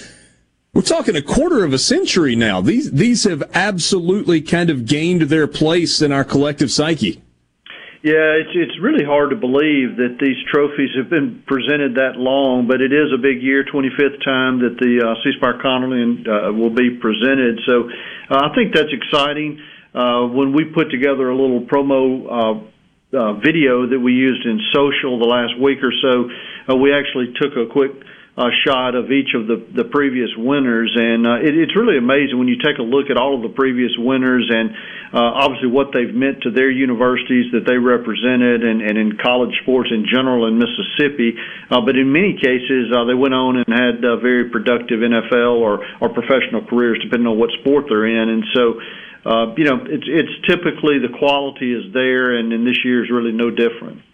We're 0.73 0.81
talking 0.81 1.15
a 1.18 1.22
quarter 1.22 1.65
of 1.65 1.73
a 1.73 1.80
century 1.80 2.35
now. 2.35 2.61
These 2.61 2.91
these 2.91 3.26
have 3.26 3.44
absolutely 3.53 4.41
kind 4.41 4.69
of 4.69 4.85
gained 4.85 5.23
their 5.23 5.48
place 5.48 6.02
in 6.02 6.11
our 6.11 6.23
collective 6.23 6.72
psyche. 6.72 7.22
Yeah, 8.06 8.38
it's 8.38 8.53
it's 8.53 8.78
really 8.80 9.03
hard 9.03 9.32
to 9.32 9.36
believe 9.36 9.98
that 9.98 10.22
these 10.22 10.38
trophies 10.53 10.94
have 11.02 11.10
been 11.10 11.41
presented 11.48 11.98
that 11.98 12.14
long, 12.14 12.69
but 12.69 12.78
it 12.78 12.94
is 12.94 13.10
a 13.10 13.18
big 13.18 13.41
year, 13.41 13.65
25th 13.65 14.22
time 14.22 14.61
that 14.61 14.78
the 14.78 15.02
uh, 15.02 15.18
C 15.26 15.34
Spire 15.41 15.57
Conerly 15.57 16.22
uh, 16.22 16.53
will 16.53 16.69
be 16.69 16.94
presented. 17.02 17.57
So 17.65 17.90
uh, 18.30 18.45
I 18.45 18.53
think 18.53 18.78
that's 18.78 18.94
exciting. 18.94 19.57
Uh, 19.98 20.30
when 20.30 20.53
we 20.53 20.69
put 20.69 20.94
together 20.94 21.30
a 21.30 21.36
little 21.36 21.65
promo 21.65 22.30
uh, 22.30 23.18
uh, 23.18 23.34
video 23.41 23.90
that 23.90 23.98
we 23.98 24.14
used 24.14 24.45
in 24.45 24.61
social 24.78 25.18
the 25.18 25.26
last 25.26 25.57
week 25.57 25.82
or 25.82 25.90
so, 25.90 26.30
uh, 26.69 26.78
we 26.78 26.94
actually 26.94 27.34
took 27.41 27.57
a 27.57 27.65
quick 27.65 27.98
uh, 28.38 28.54
shot 28.62 28.94
of 28.94 29.10
each 29.10 29.34
of 29.34 29.50
the, 29.50 29.58
the 29.74 29.90
previous 29.90 30.30
winners. 30.38 30.94
And 30.94 31.26
uh, 31.26 31.42
it, 31.42 31.58
it's 31.58 31.74
really 31.74 31.98
amazing 31.98 32.38
when 32.38 32.48
you 32.48 32.62
take 32.62 32.78
a 32.78 32.86
look 32.86 33.10
at 33.10 33.18
all 33.18 33.34
of 33.34 33.42
the 33.42 33.50
previous 33.50 33.98
winners 33.98 34.46
and 34.54 34.70
uh, 35.10 35.42
obviously 35.42 35.74
what 35.74 35.90
they've 35.90 36.14
meant 36.14 36.46
to 36.46 36.54
their 36.54 36.70
universities 36.70 37.50
that 37.58 37.66
they 37.66 37.82
represented 37.82 38.62
and, 38.62 38.86
and 38.86 38.94
in 38.94 39.18
college 39.18 39.58
sports 39.66 39.90
in 39.90 40.06
general 40.06 40.46
in 40.46 40.62
Mississippi. 40.62 41.34
Uh, 41.74 41.82
but 41.82 41.98
in 41.98 42.14
many 42.14 42.38
cases, 42.38 42.94
uh, 42.94 43.10
they 43.10 43.18
went 43.18 43.34
on 43.34 43.58
and 43.58 43.66
had 43.74 44.06
uh, 44.06 44.22
very 44.22 44.54
productive 44.54 45.02
NFL 45.02 45.58
or, 45.58 45.82
or 45.98 46.14
professional 46.14 46.62
careers, 46.62 47.02
depending 47.02 47.26
on 47.26 47.42
what 47.42 47.50
sport 47.66 47.90
they're 47.90 48.06
in. 48.06 48.30
And 48.30 48.44
so, 48.54 48.64
uh, 49.26 49.46
you 49.58 49.66
know, 49.66 49.82
it's, 49.82 50.06
it's 50.06 50.36
typically 50.46 51.02
the 51.02 51.10
quality 51.18 51.74
is 51.74 51.90
there, 51.90 52.38
and, 52.38 52.54
and 52.54 52.68
this 52.68 52.86
year 52.86 53.02
is 53.04 53.10
really 53.10 53.34
no 53.34 53.50
different. 53.50 54.06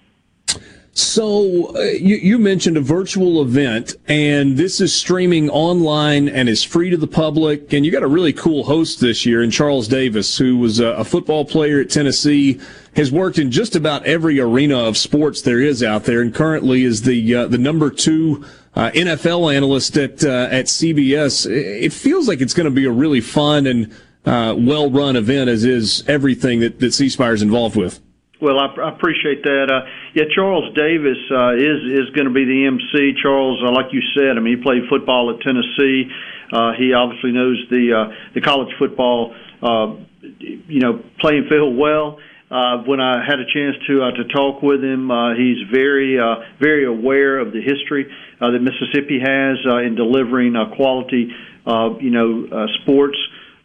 So 0.96 1.76
uh, 1.76 1.82
you, 1.82 2.18
you, 2.18 2.38
mentioned 2.38 2.78
a 2.78 2.82
virtual 2.82 3.42
event, 3.42 3.96
and 4.08 4.58
this 4.58 4.80
is 4.80 4.94
streaming 4.94 5.50
online 5.50 6.30
and 6.30 6.48
is 6.48 6.64
free 6.64 6.92
to 6.92 6.98
the 6.98 7.08
public. 7.08 7.74
And 7.74 7.84
you 7.84 7.92
got 7.92 8.04
a 8.04 8.08
really 8.08 8.32
cool 8.32 8.66
host 8.66 9.00
this 9.00 9.26
year 9.26 9.42
in 9.42 9.50
Charles 9.50 9.88
Davis, 9.88 10.38
who 10.38 10.56
was 10.58 10.80
a, 10.80 10.90
a 10.90 11.04
football 11.04 11.46
player 11.46 11.82
at 11.82 11.90
Tennessee, 11.90 12.60
has 12.96 13.12
worked 13.12 13.40
in 13.40 13.50
just 13.50 13.76
about 13.76 14.06
every 14.06 14.40
arena 14.40 14.78
of 14.78 14.96
sports 14.96 15.42
there 15.42 15.60
is 15.60 15.82
out 15.82 16.04
there, 16.04 16.22
and 16.22 16.34
currently 16.34 16.84
is 16.84 17.02
the 17.02 17.34
uh, 17.34 17.48
the 17.48 17.58
number 17.58 17.90
two 17.90 18.46
uh, 18.76 18.92
NFL 18.92 19.52
analyst 19.52 19.98
at 19.98 20.24
uh, 20.24 20.48
at 20.52 20.66
CBS. 20.66 21.50
It 21.50 21.92
feels 21.92 22.28
like 22.28 22.40
it's 22.40 22.54
going 22.54 22.66
to 22.66 22.72
be 22.72 22.86
a 22.86 22.92
really 22.92 23.22
fun 23.22 23.66
and 23.66 23.92
uh, 24.26 24.54
well 24.56 24.92
run 24.92 25.16
event, 25.16 25.50
as 25.50 25.66
is 25.66 26.08
everything 26.08 26.60
that 26.60 26.80
that 26.82 26.94
C 26.94 27.10
Spire 27.10 27.34
is 27.34 27.42
involved 27.42 27.76
with. 27.76 28.00
Well, 28.40 28.60
I, 28.60 28.66
I 28.66 28.90
appreciate 28.90 29.42
that. 29.44 29.88
Yeah, 30.14 30.26
Charles 30.30 30.72
Davis 30.76 31.18
uh, 31.32 31.56
is 31.56 31.90
is 31.90 32.10
going 32.14 32.28
to 32.28 32.34
be 32.34 32.46
the 32.46 32.68
MC. 32.68 33.18
Charles, 33.20 33.64
uh, 33.66 33.72
like 33.72 33.92
you 33.94 34.02
said, 34.14 34.38
I 34.38 34.42
mean, 34.42 34.58
he 34.58 34.62
played 34.62 34.84
football 34.88 35.34
at 35.34 35.42
Tennessee. 35.42 36.06
Uh, 36.54 36.74
he 36.78 36.94
obviously 36.94 37.32
knows 37.32 37.58
the 37.72 37.94
uh, 37.98 38.14
the 38.36 38.42
college 38.42 38.70
football, 38.78 39.34
uh, 39.64 39.96
you 40.22 40.80
know, 40.82 41.02
playing 41.20 41.48
field 41.50 41.76
well. 41.76 42.20
Uh, 42.52 42.84
when 42.86 43.02
I 43.02 43.26
had 43.26 43.40
a 43.40 43.46
chance 43.52 43.76
to 43.88 44.04
uh, 44.04 44.12
to 44.12 44.26
talk 44.26 44.62
with 44.62 44.84
him, 44.84 45.10
uh, 45.10 45.34
he's 45.34 45.58
very 45.74 46.20
uh, 46.20 46.46
very 46.60 46.86
aware 46.86 47.40
of 47.40 47.52
the 47.52 47.62
history 47.62 48.06
uh, 48.40 48.52
that 48.52 48.60
Mississippi 48.62 49.18
has 49.18 49.58
uh, 49.66 49.78
in 49.82 49.96
delivering 49.96 50.56
uh, 50.56 50.76
quality, 50.76 51.34
uh, 51.66 51.98
you 52.00 52.12
know, 52.12 52.46
uh, 52.52 52.68
sports 52.84 53.18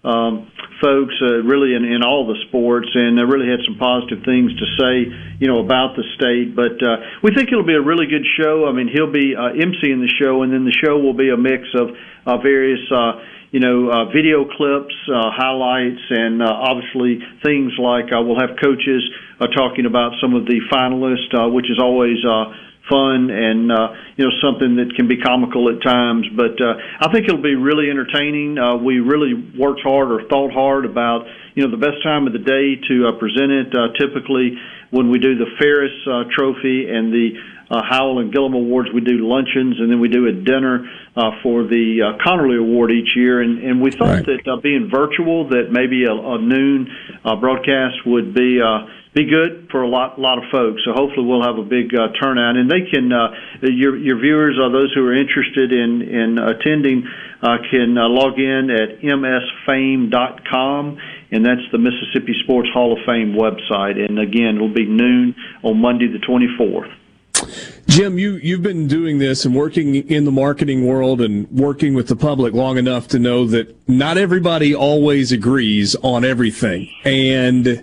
um, 0.03 0.51
folks, 0.81 1.15
uh, 1.23 1.43
really 1.43 1.75
in, 1.75 1.85
in 1.85 2.03
all 2.03 2.27
the 2.27 2.39
sports, 2.49 2.89
and 2.95 3.19
uh, 3.19 3.25
really 3.25 3.49
had 3.49 3.61
some 3.67 3.79
positive 3.79 4.25
things 4.25 4.53
to 4.59 4.67
say, 4.79 4.95
you 5.39 5.47
know, 5.47 5.59
about 5.59 5.97
the 5.97 6.05
state. 6.15 6.55
But 6.55 6.79
uh, 6.83 7.23
we 7.23 7.35
think 7.35 7.49
it'll 7.51 7.67
be 7.67 7.79
a 7.79 7.83
really 7.83 8.07
good 8.07 8.27
show. 8.39 8.67
I 8.67 8.73
mean, 8.73 8.89
he'll 8.89 9.13
be 9.13 9.35
uh, 9.35 9.55
emceeing 9.55 10.01
the 10.01 10.13
show, 10.21 10.43
and 10.43 10.53
then 10.53 10.65
the 10.65 10.75
show 10.75 10.99
will 10.99 11.17
be 11.17 11.31
a 11.31 11.37
mix 11.37 11.69
of 11.75 11.95
uh, 12.27 12.39
various. 12.39 12.81
Uh, 12.91 13.21
you 13.51 13.61
know, 13.61 13.89
uh, 13.89 14.05
video 14.13 14.45
clips, 14.45 14.93
uh, 15.09 15.33
highlights, 15.33 16.05
and 16.11 16.43
uh, 16.43 16.45
obviously 16.45 17.17
things 17.43 17.73
like 17.81 18.13
uh, 18.13 18.21
we'll 18.21 18.39
have 18.39 18.61
coaches 18.61 19.01
uh, 19.41 19.47
talking 19.57 19.87
about 19.87 20.13
some 20.21 20.35
of 20.35 20.45
the 20.45 20.61
finalists, 20.71 21.33
uh, 21.33 21.49
which 21.49 21.65
is 21.71 21.81
always 21.81 22.21
uh, 22.29 22.53
fun 22.89 23.31
and 23.31 23.71
uh, 23.71 23.93
you 24.17 24.25
know 24.25 24.33
something 24.43 24.77
that 24.77 24.97
can 24.97 25.09
be 25.09 25.17
comical 25.17 25.69
at 25.69 25.83
times. 25.83 26.27
But 26.35 26.61
uh, 26.61 26.75
I 27.01 27.13
think 27.13 27.29
it'll 27.29 27.43
be 27.43 27.55
really 27.55 27.91
entertaining. 27.91 28.59
Uh, 28.59 28.77
we 28.77 29.01
really 29.01 29.35
worked 29.57 29.81
hard 29.83 30.11
or 30.11 30.27
thought 30.29 30.53
hard 30.53 30.85
about 30.85 31.27
you 31.55 31.65
know 31.65 31.71
the 31.71 31.81
best 31.81 32.03
time 32.03 32.27
of 32.27 32.33
the 32.33 32.43
day 32.43 32.77
to 32.89 33.09
uh, 33.09 33.19
present 33.19 33.51
it. 33.53 33.69
Uh, 33.75 33.93
typically, 33.99 34.57
when 34.91 35.11
we 35.11 35.19
do 35.19 35.37
the 35.37 35.47
Ferriss 35.59 35.93
uh, 36.07 36.25
Trophy 36.35 36.89
and 36.89 37.13
the 37.13 37.37
uh, 37.71 37.83
Howell 37.89 38.21
and 38.21 38.33
Gillom 38.33 38.55
Awards, 38.55 38.89
we 38.95 39.01
do 39.01 39.29
luncheons 39.29 39.79
and 39.79 39.91
then 39.91 40.01
we 40.01 40.09
do 40.09 40.27
a 40.27 40.33
dinner 40.33 40.89
uh, 41.17 41.31
for 41.43 41.65
the 41.65 42.01
uh, 42.01 42.25
Conerly 42.25 42.59
Award 42.59 42.91
each 42.91 43.15
year. 43.15 43.43
And, 43.43 43.63
and 43.63 43.83
we 43.83 43.91
thought 43.91 44.25
right. 44.25 44.27
that 44.27 44.51
uh, 44.51 44.61
being 44.61 44.89
virtual, 44.91 45.49
that 45.51 45.69
maybe 45.71 46.05
a, 46.05 46.13
a 46.13 46.41
noon 46.41 46.89
uh, 47.25 47.37
broadcast 47.37 48.07
would 48.07 48.35
be. 48.35 48.61
Uh, 48.61 48.87
be 49.15 49.25
good 49.25 49.69
for 49.71 49.83
a 49.83 49.89
lot 49.89 50.19
lot 50.19 50.39
of 50.39 50.45
folks. 50.51 50.83
So 50.85 50.93
hopefully 50.93 51.27
we'll 51.27 51.43
have 51.43 51.59
a 51.59 51.65
big 51.65 51.95
uh, 51.95 52.09
turnout, 52.21 52.57
and 52.57 52.71
they 52.71 52.83
can 52.91 53.13
uh, 53.13 53.33
your 53.63 53.97
your 53.97 54.19
viewers 54.19 54.59
or 54.61 54.71
those 54.71 54.93
who 54.95 55.05
are 55.07 55.17
interested 55.17 55.73
in 55.73 56.03
in 56.03 56.39
attending 56.39 57.09
uh, 57.43 57.59
can 57.71 57.97
uh, 57.97 58.09
log 58.09 58.39
in 58.39 58.71
at 58.71 59.01
msfame.com, 59.01 60.99
and 61.31 61.45
that's 61.45 61.67
the 61.73 61.79
Mississippi 61.79 62.35
Sports 62.45 62.69
Hall 62.73 62.93
of 62.93 62.99
Fame 63.07 63.35
website. 63.35 63.99
And 63.99 64.19
again, 64.19 64.57
it'll 64.57 64.73
be 64.73 64.87
noon 64.87 65.35
on 65.63 65.79
Monday 65.81 66.07
the 66.09 66.19
twenty 66.19 66.49
fourth. 66.57 66.91
Jim, 67.87 68.19
you, 68.19 68.33
you've 68.43 68.63
been 68.63 68.87
doing 68.87 69.19
this 69.19 69.45
and 69.45 69.55
working 69.55 69.95
in 69.95 70.25
the 70.25 70.31
marketing 70.31 70.87
world 70.87 71.21
and 71.21 71.51
working 71.51 71.95
with 71.95 72.09
the 72.09 72.17
public 72.17 72.53
long 72.53 72.77
enough 72.77 73.09
to 73.09 73.19
know 73.19 73.47
that 73.47 73.75
not 73.89 74.19
everybody 74.19 74.75
always 74.75 75.33
agrees 75.33 75.97
on 76.03 76.25
everything. 76.25 76.91
And 77.05 77.83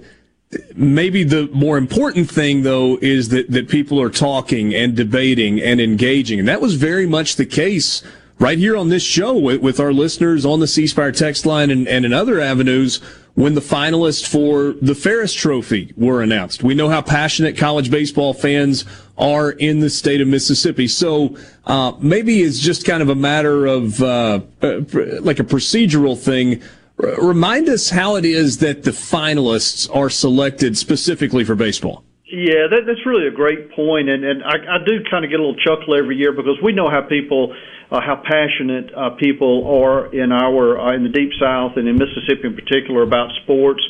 maybe 0.76 1.24
the 1.24 1.48
more 1.48 1.78
important 1.78 2.30
thing 2.30 2.64
though 2.64 2.98
is 3.02 3.30
that, 3.30 3.50
that 3.52 3.70
people 3.70 4.02
are 4.02 4.10
talking 4.10 4.74
and 4.74 4.96
debating 4.96 5.62
and 5.62 5.80
engaging. 5.80 6.40
And 6.40 6.48
that 6.48 6.62
was 6.62 6.76
very 6.76 7.08
much 7.08 7.36
the 7.36 7.46
case 7.46 8.04
right 8.40 8.58
here 8.58 8.76
on 8.76 8.90
this 8.90 9.04
show 9.04 9.38
with, 9.38 9.62
with 9.62 9.80
our 9.80 9.94
listeners 9.94 10.46
on 10.46 10.60
the 10.60 10.68
C 10.68 10.88
Spire 10.88 11.12
text 11.12 11.46
line 11.46 11.70
and, 11.70 11.88
and 11.88 12.06
in 12.06 12.14
other 12.14 12.40
avenues 12.40 13.02
when 13.36 13.54
the 13.54 13.62
finalists 13.62 14.26
for 14.26 14.74
the 14.82 14.96
Ferriss 14.96 15.34
Trophy 15.34 15.94
were 15.98 16.22
announced. 16.22 16.64
We 16.64 16.74
know 16.74 16.88
how 16.88 17.02
passionate 17.02 17.58
college 17.58 17.92
baseball 17.92 18.34
fans 18.34 18.86
are 19.18 19.52
in 19.52 19.82
the 19.82 19.90
state 19.90 20.22
of 20.22 20.28
Mississippi. 20.28 20.88
So 20.88 21.36
uh, 21.66 21.94
maybe 22.00 22.42
it's 22.42 22.60
just 22.60 22.86
kind 22.86 23.02
of 23.02 23.10
a 23.10 23.16
matter 23.16 23.66
of 23.66 24.02
uh, 24.02 24.40
uh 24.62 24.82
like 25.22 25.40
a 25.40 25.44
procedural 25.44 26.18
thing 26.18 26.62
Remind 26.98 27.68
us 27.68 27.90
how 27.90 28.16
it 28.16 28.26
is 28.26 28.60
that 28.60 28.84
the 28.84 28.92
finalists 28.92 29.94
are 29.94 30.10
selected 30.10 30.78
specifically 30.78 31.44
for 31.44 31.56
baseball. 31.56 32.04
Yeah, 32.26 32.68
that, 32.72 32.88
that's 32.88 33.06
really 33.06 33.28
a 33.28 33.32
great 33.32 33.72
point, 33.72 34.10
and 34.10 34.24
and 34.24 34.44
I, 34.44 34.76
I 34.76 34.78
do 34.84 35.04
kind 35.10 35.24
of 35.24 35.30
get 35.30 35.40
a 35.40 35.44
little 35.46 35.62
chuckle 35.62 35.96
every 35.96 36.18
year 36.18 36.32
because 36.32 36.58
we 36.64 36.74
know 36.74 36.90
how 36.90 37.02
people, 37.02 37.56
uh, 37.92 38.02
how 38.02 38.16
passionate 38.16 38.92
uh, 38.96 39.12
people 39.12 39.68
are 39.68 40.14
in 40.14 40.32
our 40.32 40.80
uh, 40.80 40.96
in 40.96 41.04
the 41.04 41.10
deep 41.10 41.32
South 41.40 41.78
and 41.78 41.88
in 41.88 41.98
Mississippi 41.98 42.48
in 42.48 42.56
particular 42.56 43.04
about 43.04 43.30
sports. 43.44 43.84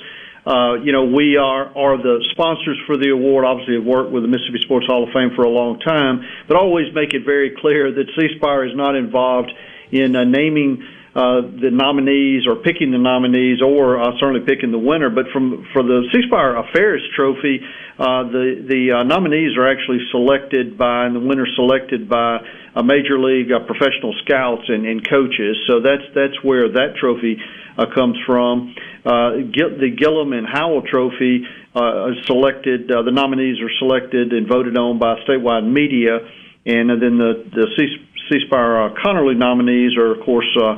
Uh, 0.46 0.76
you 0.84 0.92
know, 0.92 1.06
we 1.06 1.38
are 1.38 1.72
are 1.78 1.98
the 1.98 2.26
sponsors 2.32 2.78
for 2.86 2.98
the 2.98 3.10
award. 3.10 3.46
Obviously, 3.46 3.76
have 3.76 3.86
worked 3.86 4.12
with 4.12 4.24
the 4.24 4.30
Mississippi 4.30 4.62
Sports 4.62 4.86
Hall 4.86 5.08
of 5.08 5.14
Fame 5.14 5.32
for 5.36 5.44
a 5.44 5.50
long 5.50 5.80
time, 5.80 6.26
but 6.48 6.58
always 6.58 6.94
make 6.94 7.14
it 7.14 7.24
very 7.24 7.56
clear 7.56 7.92
that 7.92 8.06
C 8.20 8.36
Spire 8.36 8.66
is 8.66 8.76
not 8.76 8.96
involved 8.96 9.52
in 9.92 10.16
uh, 10.16 10.26
naming 10.26 10.84
uh, 11.16 11.48
the 11.48 11.72
nominees 11.72 12.44
or 12.46 12.60
picking 12.60 12.92
the 12.92 13.00
nominees 13.00 13.64
or 13.64 13.96
uh, 13.96 14.12
certainly 14.20 14.44
picking 14.46 14.72
the 14.72 14.78
winner. 14.80 15.10
But 15.10 15.32
from 15.32 15.66
for 15.72 15.82
the 15.82 16.04
C 16.12 16.20
affairs 16.28 17.02
Trophy, 17.16 17.64
uh, 17.96 18.28
the 18.28 18.60
the 18.68 19.00
uh, 19.00 19.04
nominees 19.04 19.56
are 19.56 19.64
actually 19.64 20.04
selected 20.12 20.78
by 20.78 21.06
and 21.08 21.16
the 21.16 21.24
winner 21.24 21.48
selected 21.56 22.10
by 22.10 22.44
a 22.76 22.84
major 22.84 23.18
league 23.18 23.48
uh, 23.48 23.64
professional 23.64 24.14
scouts 24.28 24.68
and, 24.68 24.86
and 24.86 25.08
coaches. 25.08 25.56
So 25.68 25.80
that's 25.80 26.04
that's 26.14 26.36
where 26.44 26.68
that 26.68 27.00
trophy 27.00 27.40
uh, 27.78 27.86
comes 27.96 28.18
from. 28.28 28.76
Uh, 29.06 29.40
the 29.80 29.96
Gillom 29.96 30.36
and 30.36 30.46
Howell 30.46 30.84
Trophy 30.84 31.48
uh, 31.74 32.12
selected. 32.26 32.92
Uh, 32.92 33.04
the 33.04 33.12
nominees 33.16 33.62
are 33.62 33.72
selected 33.80 34.34
and 34.34 34.48
voted 34.50 34.78
on 34.78 35.00
by 35.00 35.16
statewide 35.24 35.64
media, 35.64 36.20
and 36.66 36.90
then 36.90 37.16
the 37.16 37.48
the 37.56 37.68
C, 37.80 37.88
C 38.28 38.40
Spire 38.48 38.84
uh, 38.84 38.94
Conerly 39.00 39.38
nominees 39.38 39.96
are 39.96 40.20
of 40.20 40.26
course. 40.26 40.52
Uh, 40.60 40.76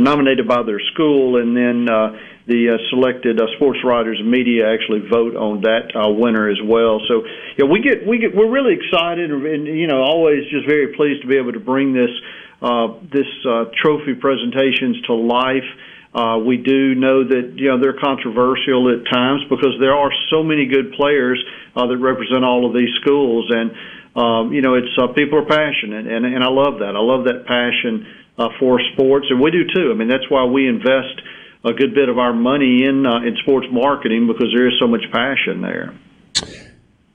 nominated 0.00 0.48
by 0.48 0.62
their 0.62 0.80
school, 0.92 1.40
and 1.40 1.56
then 1.56 1.88
uh, 1.88 2.16
the 2.46 2.76
uh, 2.76 2.78
selected 2.90 3.40
uh, 3.40 3.46
sports 3.56 3.80
writers 3.84 4.18
and 4.20 4.30
media 4.30 4.68
actually 4.68 5.00
vote 5.08 5.36
on 5.36 5.62
that 5.62 5.96
uh, 5.96 6.12
winner 6.12 6.50
as 6.50 6.60
well. 6.60 7.00
So, 7.08 7.24
yeah, 7.56 7.64
we 7.64 7.80
get 7.80 8.06
we 8.06 8.18
get 8.18 8.36
we're 8.36 8.50
really 8.50 8.76
excited, 8.76 9.30
and, 9.30 9.66
you 9.66 9.86
know, 9.86 10.02
always 10.02 10.44
just 10.52 10.68
very 10.68 10.92
pleased 10.92 11.22
to 11.22 11.28
be 11.28 11.36
able 11.36 11.52
to 11.52 11.64
bring 11.64 11.94
this 11.94 12.12
uh, 12.60 13.00
this 13.08 13.28
uh, 13.48 13.72
trophy 13.80 14.14
presentations 14.14 15.00
to 15.08 15.14
life. 15.14 15.68
Uh, 16.14 16.38
we 16.38 16.56
do 16.58 16.94
know 16.94 17.26
that 17.26 17.56
you 17.56 17.68
know 17.68 17.80
they're 17.80 17.98
controversial 17.98 18.92
at 18.92 19.02
times 19.10 19.42
because 19.50 19.74
there 19.80 19.96
are 19.96 20.12
so 20.30 20.42
many 20.44 20.66
good 20.66 20.92
players 20.92 21.42
uh, 21.74 21.86
that 21.86 21.96
represent 21.96 22.44
all 22.44 22.68
of 22.68 22.72
these 22.72 22.92
schools, 23.00 23.50
and 23.50 23.72
um, 24.14 24.52
you 24.52 24.60
know 24.60 24.74
it's 24.74 24.92
uh, 25.00 25.08
people 25.16 25.40
are 25.40 25.48
passionate, 25.48 26.06
and 26.06 26.24
and 26.24 26.44
I 26.44 26.52
love 26.52 26.84
that. 26.84 26.94
I 26.94 27.02
love 27.02 27.24
that 27.24 27.48
passion 27.48 28.23
uh, 28.38 28.48
for 28.58 28.80
sports, 28.92 29.26
and 29.30 29.40
we 29.40 29.50
do 29.50 29.64
too. 29.74 29.90
I 29.92 29.94
mean, 29.94 30.08
that's 30.08 30.28
why 30.28 30.44
we 30.44 30.68
invest 30.68 31.20
a 31.64 31.72
good 31.72 31.94
bit 31.94 32.08
of 32.08 32.18
our 32.18 32.32
money 32.32 32.84
in 32.84 33.06
uh, 33.06 33.18
in 33.18 33.36
sports 33.42 33.66
marketing 33.70 34.26
because 34.26 34.52
there 34.54 34.68
is 34.68 34.74
so 34.78 34.86
much 34.86 35.02
passion 35.12 35.62
there. 35.62 35.94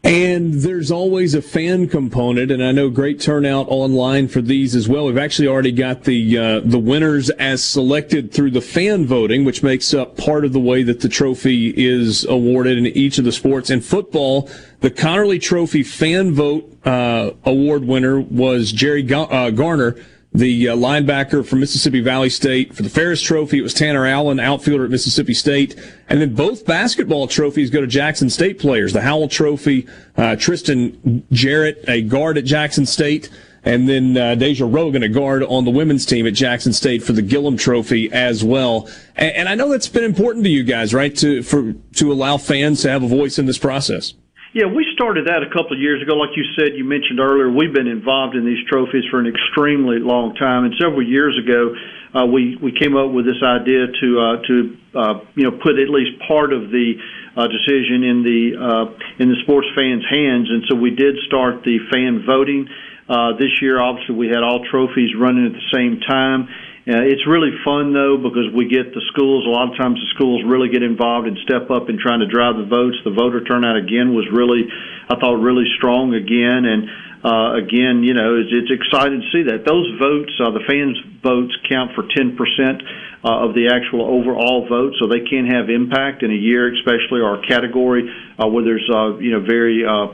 And 0.02 0.54
there's 0.54 0.92
always 0.92 1.36
a 1.36 1.42
fan 1.42 1.90
component, 1.90 2.52
and 2.52 2.64
I 2.64 2.72
know 2.72 2.90
great 2.90 3.20
turnout 3.20 3.68
online 3.68 4.30
for 4.30 4.42
these 4.42 4.74
as 4.74 4.88
well. 4.88 5.06
We've 5.06 5.18
actually 5.18 5.50
already 5.50 5.74
got 5.74 6.06
the 6.06 6.38
uh, 6.38 6.60
the 6.62 6.80
winners 6.80 7.30
as 7.32 7.62
selected 7.62 8.32
through 8.32 8.52
the 8.52 8.62
fan 8.62 9.06
voting, 9.06 9.44
which 9.44 9.62
makes 9.62 9.94
up 9.94 10.16
part 10.16 10.46
of 10.46 10.54
the 10.54 10.60
way 10.60 10.84
that 10.84 11.02
the 11.02 11.10
trophy 11.10 11.74
is 11.76 12.24
awarded 12.26 12.78
in 12.78 12.88
each 12.88 13.18
of 13.18 13.26
the 13.26 13.34
sports. 13.34 13.70
In 13.70 13.82
football, 13.82 14.50
the 14.80 14.90
Conerly 14.90 15.40
Trophy 15.40 15.84
fan 15.84 16.34
vote 16.34 16.78
uh, 16.88 17.32
award 17.44 17.84
winner 17.84 18.22
was 18.22 18.72
Jerry 18.72 19.06
uh, 19.14 19.50
Garner 19.52 19.98
the 20.34 20.70
uh, 20.70 20.76
linebacker 20.76 21.46
from 21.46 21.60
Mississippi 21.60 22.02
Valley 22.02 22.30
State. 22.30 22.74
For 22.76 22.84
the 22.84 22.90
Ferriss 22.90 23.22
Trophy, 23.22 23.60
it 23.60 23.62
was 23.62 23.74
Tanner 23.74 24.06
Allen, 24.06 24.40
outfielder 24.40 24.86
at 24.86 24.92
Mississippi 24.92 25.34
State. 25.34 25.76
And 26.08 26.22
then 26.22 26.36
both 26.36 26.66
basketball 26.66 27.28
trophies 27.28 27.70
go 27.70 27.82
to 27.82 27.88
Jackson 27.88 28.30
State 28.30 28.60
players. 28.60 28.94
The 28.94 29.02
Howell 29.02 29.28
Trophy, 29.30 29.88
uh, 30.18 30.36
Tristan 30.36 31.26
Jarrett, 31.32 31.84
a 31.88 32.04
guard 32.04 32.38
at 32.38 32.46
Jackson 32.46 32.86
State. 32.86 33.30
And 33.64 33.90
then 33.90 34.16
uh, 34.16 34.36
Deja 34.36 34.66
Rogan, 34.66 35.04
a 35.04 35.10
guard 35.10 35.44
on 35.44 35.66
the 35.66 35.72
women's 35.72 36.06
team 36.06 36.26
at 36.26 36.34
Jackson 36.34 36.72
State 36.74 37.04
for 37.04 37.12
the 37.12 37.22
Gillom 37.22 37.60
Trophy 37.60 38.12
as 38.12 38.44
well. 38.44 38.90
And, 39.16 39.34
and 39.36 39.50
I 39.50 39.56
know 39.56 39.70
that's 39.70 39.90
been 39.90 40.06
important 40.06 40.46
to 40.46 40.50
you 40.50 40.64
guys, 40.64 40.94
right? 40.94 41.16
To 41.18 41.44
for 41.44 41.74
to 41.96 42.12
allow 42.14 42.38
fans 42.38 42.84
to 42.84 42.90
have 42.90 43.04
a 43.04 43.08
voice 43.08 43.38
in 43.38 43.48
this 43.48 43.58
process. 43.58 44.14
Yeah, 44.52 44.66
we 44.66 44.82
started 44.96 45.28
that 45.28 45.46
a 45.46 45.50
couple 45.54 45.78
of 45.78 45.80
years 45.80 46.02
ago. 46.02 46.18
Like 46.18 46.34
you 46.34 46.42
said, 46.58 46.74
you 46.74 46.84
mentioned 46.84 47.20
earlier, 47.20 47.54
we've 47.54 47.74
been 47.74 47.86
involved 47.86 48.34
in 48.36 48.46
these 48.46 48.66
trophies 48.66 49.06
for 49.12 49.20
an 49.20 49.28
extremely 49.30 50.00
long 50.02 50.34
time. 50.34 50.66
And 50.66 50.74
several 50.82 51.06
years 51.06 51.38
ago, 51.38 51.78
uh, 52.18 52.26
we 52.26 52.58
we 52.58 52.74
came 52.74 52.98
up 52.98 53.14
with 53.14 53.30
this 53.30 53.38
idea 53.46 53.86
to 53.94 54.08
uh, 54.18 54.42
to 54.50 54.78
uh, 54.98 55.14
you 55.36 55.46
know 55.46 55.54
put 55.54 55.78
at 55.78 55.94
least 55.94 56.18
part 56.28 56.52
of 56.52 56.74
the 56.74 56.98
uh, 57.38 57.46
decision 57.46 58.02
in 58.02 58.26
the 58.26 58.42
uh, 58.58 59.22
in 59.22 59.30
the 59.30 59.38
sports 59.46 59.68
fans' 59.78 60.10
hands. 60.10 60.50
And 60.50 60.66
so 60.66 60.74
we 60.74 60.98
did 60.98 61.22
start 61.28 61.62
the 61.62 61.78
fan 61.94 62.26
voting. 62.26 62.66
Uh, 63.06 63.38
this 63.38 63.62
year, 63.62 63.80
obviously, 63.80 64.16
we 64.16 64.30
had 64.30 64.42
all 64.42 64.66
trophies 64.66 65.14
running 65.14 65.46
at 65.46 65.54
the 65.54 65.70
same 65.70 66.02
time. 66.02 66.50
Uh, 66.90 67.06
it's 67.06 67.22
really 67.30 67.54
fun 67.62 67.94
though 67.94 68.18
because 68.18 68.50
we 68.50 68.66
get 68.66 68.90
the 68.98 69.04
schools. 69.14 69.46
A 69.46 69.54
lot 69.54 69.70
of 69.70 69.78
times 69.78 70.02
the 70.02 70.10
schools 70.18 70.42
really 70.42 70.74
get 70.74 70.82
involved 70.82 71.30
and 71.30 71.38
step 71.46 71.70
up 71.70 71.86
in 71.86 72.02
trying 72.02 72.26
to 72.26 72.26
drive 72.26 72.58
the 72.58 72.66
votes. 72.66 72.98
The 73.06 73.14
voter 73.14 73.46
turnout 73.46 73.78
again 73.78 74.18
was 74.18 74.26
really, 74.34 74.66
I 75.06 75.14
thought, 75.22 75.38
really 75.38 75.70
strong 75.78 76.18
again. 76.18 76.66
And 76.66 76.90
uh, 77.22 77.62
again, 77.62 78.02
you 78.02 78.18
know, 78.18 78.42
it's, 78.42 78.50
it's 78.50 78.74
exciting 78.74 79.22
to 79.22 79.30
see 79.30 79.44
that 79.54 79.70
those 79.70 79.86
votes, 80.02 80.34
uh, 80.42 80.50
the 80.50 80.66
fans' 80.66 80.98
votes, 81.22 81.54
count 81.70 81.94
for 81.94 82.10
ten 82.10 82.34
percent 82.34 82.82
uh, 83.22 83.46
of 83.46 83.54
the 83.54 83.70
actual 83.70 84.10
overall 84.10 84.66
vote, 84.66 84.98
so 84.98 85.06
they 85.06 85.22
can 85.22 85.46
have 85.46 85.70
impact 85.70 86.26
in 86.26 86.34
a 86.34 86.42
year, 86.42 86.74
especially 86.74 87.22
our 87.22 87.38
category 87.46 88.10
uh, 88.42 88.50
where 88.50 88.66
there's 88.66 88.88
uh, 88.90 89.14
you 89.22 89.30
know 89.38 89.46
very 89.46 89.86
uh, 89.86 90.10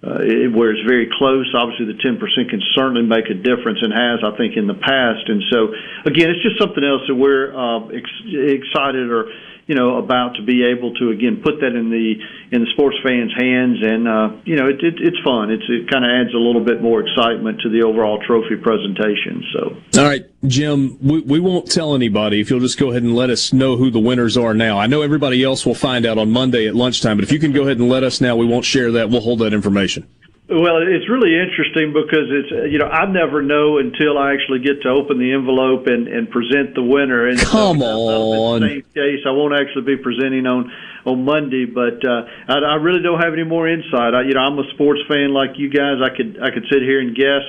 uh, 0.00 0.24
it, 0.24 0.48
where 0.52 0.72
it's 0.72 0.80
very 0.88 1.08
close. 1.12 1.44
Obviously, 1.52 1.86
the 1.92 2.00
10% 2.00 2.16
can 2.48 2.62
certainly 2.74 3.02
make 3.02 3.28
a 3.28 3.36
difference 3.36 3.80
and 3.82 3.92
has, 3.92 4.24
I 4.24 4.32
think, 4.36 4.56
in 4.56 4.66
the 4.66 4.78
past. 4.78 5.28
And 5.28 5.44
so, 5.52 5.76
again, 6.08 6.32
it's 6.32 6.40
just 6.40 6.56
something 6.56 6.80
else 6.80 7.04
that 7.08 7.14
we're 7.14 7.52
uh, 7.52 7.84
ex- 7.92 8.24
excited 8.24 9.12
or 9.12 9.28
you 9.70 9.76
know 9.76 9.98
about 9.98 10.34
to 10.34 10.42
be 10.42 10.64
able 10.64 10.92
to 10.94 11.10
again 11.10 11.42
put 11.44 11.60
that 11.60 11.78
in 11.78 11.90
the 11.90 12.14
in 12.50 12.64
the 12.64 12.70
sports 12.74 12.96
fans' 13.04 13.30
hands, 13.38 13.78
and 13.80 14.08
uh, 14.08 14.28
you 14.42 14.56
know 14.56 14.66
it, 14.66 14.82
it, 14.82 14.94
it's 14.98 15.18
fun. 15.22 15.52
It's, 15.52 15.62
it 15.68 15.88
kind 15.88 16.04
of 16.04 16.10
adds 16.10 16.34
a 16.34 16.38
little 16.38 16.64
bit 16.64 16.82
more 16.82 16.98
excitement 16.98 17.60
to 17.60 17.68
the 17.70 17.86
overall 17.86 18.18
trophy 18.26 18.56
presentation. 18.56 19.44
So, 19.54 20.00
all 20.00 20.08
right, 20.08 20.26
Jim, 20.44 20.98
we, 21.00 21.20
we 21.20 21.38
won't 21.38 21.70
tell 21.70 21.94
anybody 21.94 22.40
if 22.40 22.50
you'll 22.50 22.58
just 22.58 22.80
go 22.80 22.90
ahead 22.90 23.04
and 23.04 23.14
let 23.14 23.30
us 23.30 23.52
know 23.52 23.76
who 23.76 23.92
the 23.92 24.00
winners 24.00 24.36
are 24.36 24.54
now. 24.54 24.76
I 24.76 24.88
know 24.88 25.02
everybody 25.02 25.44
else 25.44 25.64
will 25.64 25.76
find 25.76 26.04
out 26.04 26.18
on 26.18 26.32
Monday 26.32 26.66
at 26.66 26.74
lunchtime, 26.74 27.16
but 27.16 27.22
if 27.22 27.30
you 27.30 27.38
can 27.38 27.52
go 27.52 27.62
ahead 27.62 27.78
and 27.78 27.88
let 27.88 28.02
us 28.02 28.20
now, 28.20 28.34
we 28.34 28.46
won't 28.46 28.64
share 28.64 28.90
that. 28.90 29.08
We'll 29.08 29.20
hold 29.20 29.38
that 29.38 29.54
information. 29.54 30.04
Well, 30.50 30.82
it's 30.82 31.08
really 31.08 31.38
interesting 31.38 31.94
because 31.94 32.26
it's 32.26 32.50
you 32.72 32.78
know 32.82 32.90
I 32.90 33.06
never 33.06 33.40
know 33.40 33.78
until 33.78 34.18
I 34.18 34.34
actually 34.34 34.58
get 34.58 34.82
to 34.82 34.88
open 34.90 35.22
the 35.22 35.30
envelope 35.32 35.86
and, 35.86 36.08
and 36.08 36.28
present 36.28 36.74
the 36.74 36.82
winner. 36.82 37.28
And 37.28 37.38
Come 37.38 37.78
so, 37.78 37.86
on. 37.86 38.62
In 38.64 38.68
the 38.68 38.82
same 38.82 38.90
case, 38.90 39.22
I 39.24 39.30
won't 39.30 39.54
actually 39.54 39.86
be 39.86 40.02
presenting 40.02 40.46
on 40.46 40.72
on 41.06 41.24
Monday, 41.24 41.66
but 41.66 42.02
uh, 42.02 42.26
I, 42.50 42.58
I 42.58 42.74
really 42.82 43.00
don't 43.00 43.22
have 43.22 43.32
any 43.32 43.44
more 43.44 43.68
insight. 43.68 44.10
I, 44.12 44.22
you 44.26 44.34
know, 44.34 44.42
I'm 44.42 44.58
a 44.58 44.66
sports 44.74 45.00
fan 45.06 45.32
like 45.32 45.54
you 45.54 45.70
guys. 45.70 46.02
I 46.02 46.10
could 46.10 46.42
I 46.42 46.50
could 46.50 46.66
sit 46.66 46.82
here 46.82 46.98
and 46.98 47.14
guess. 47.14 47.46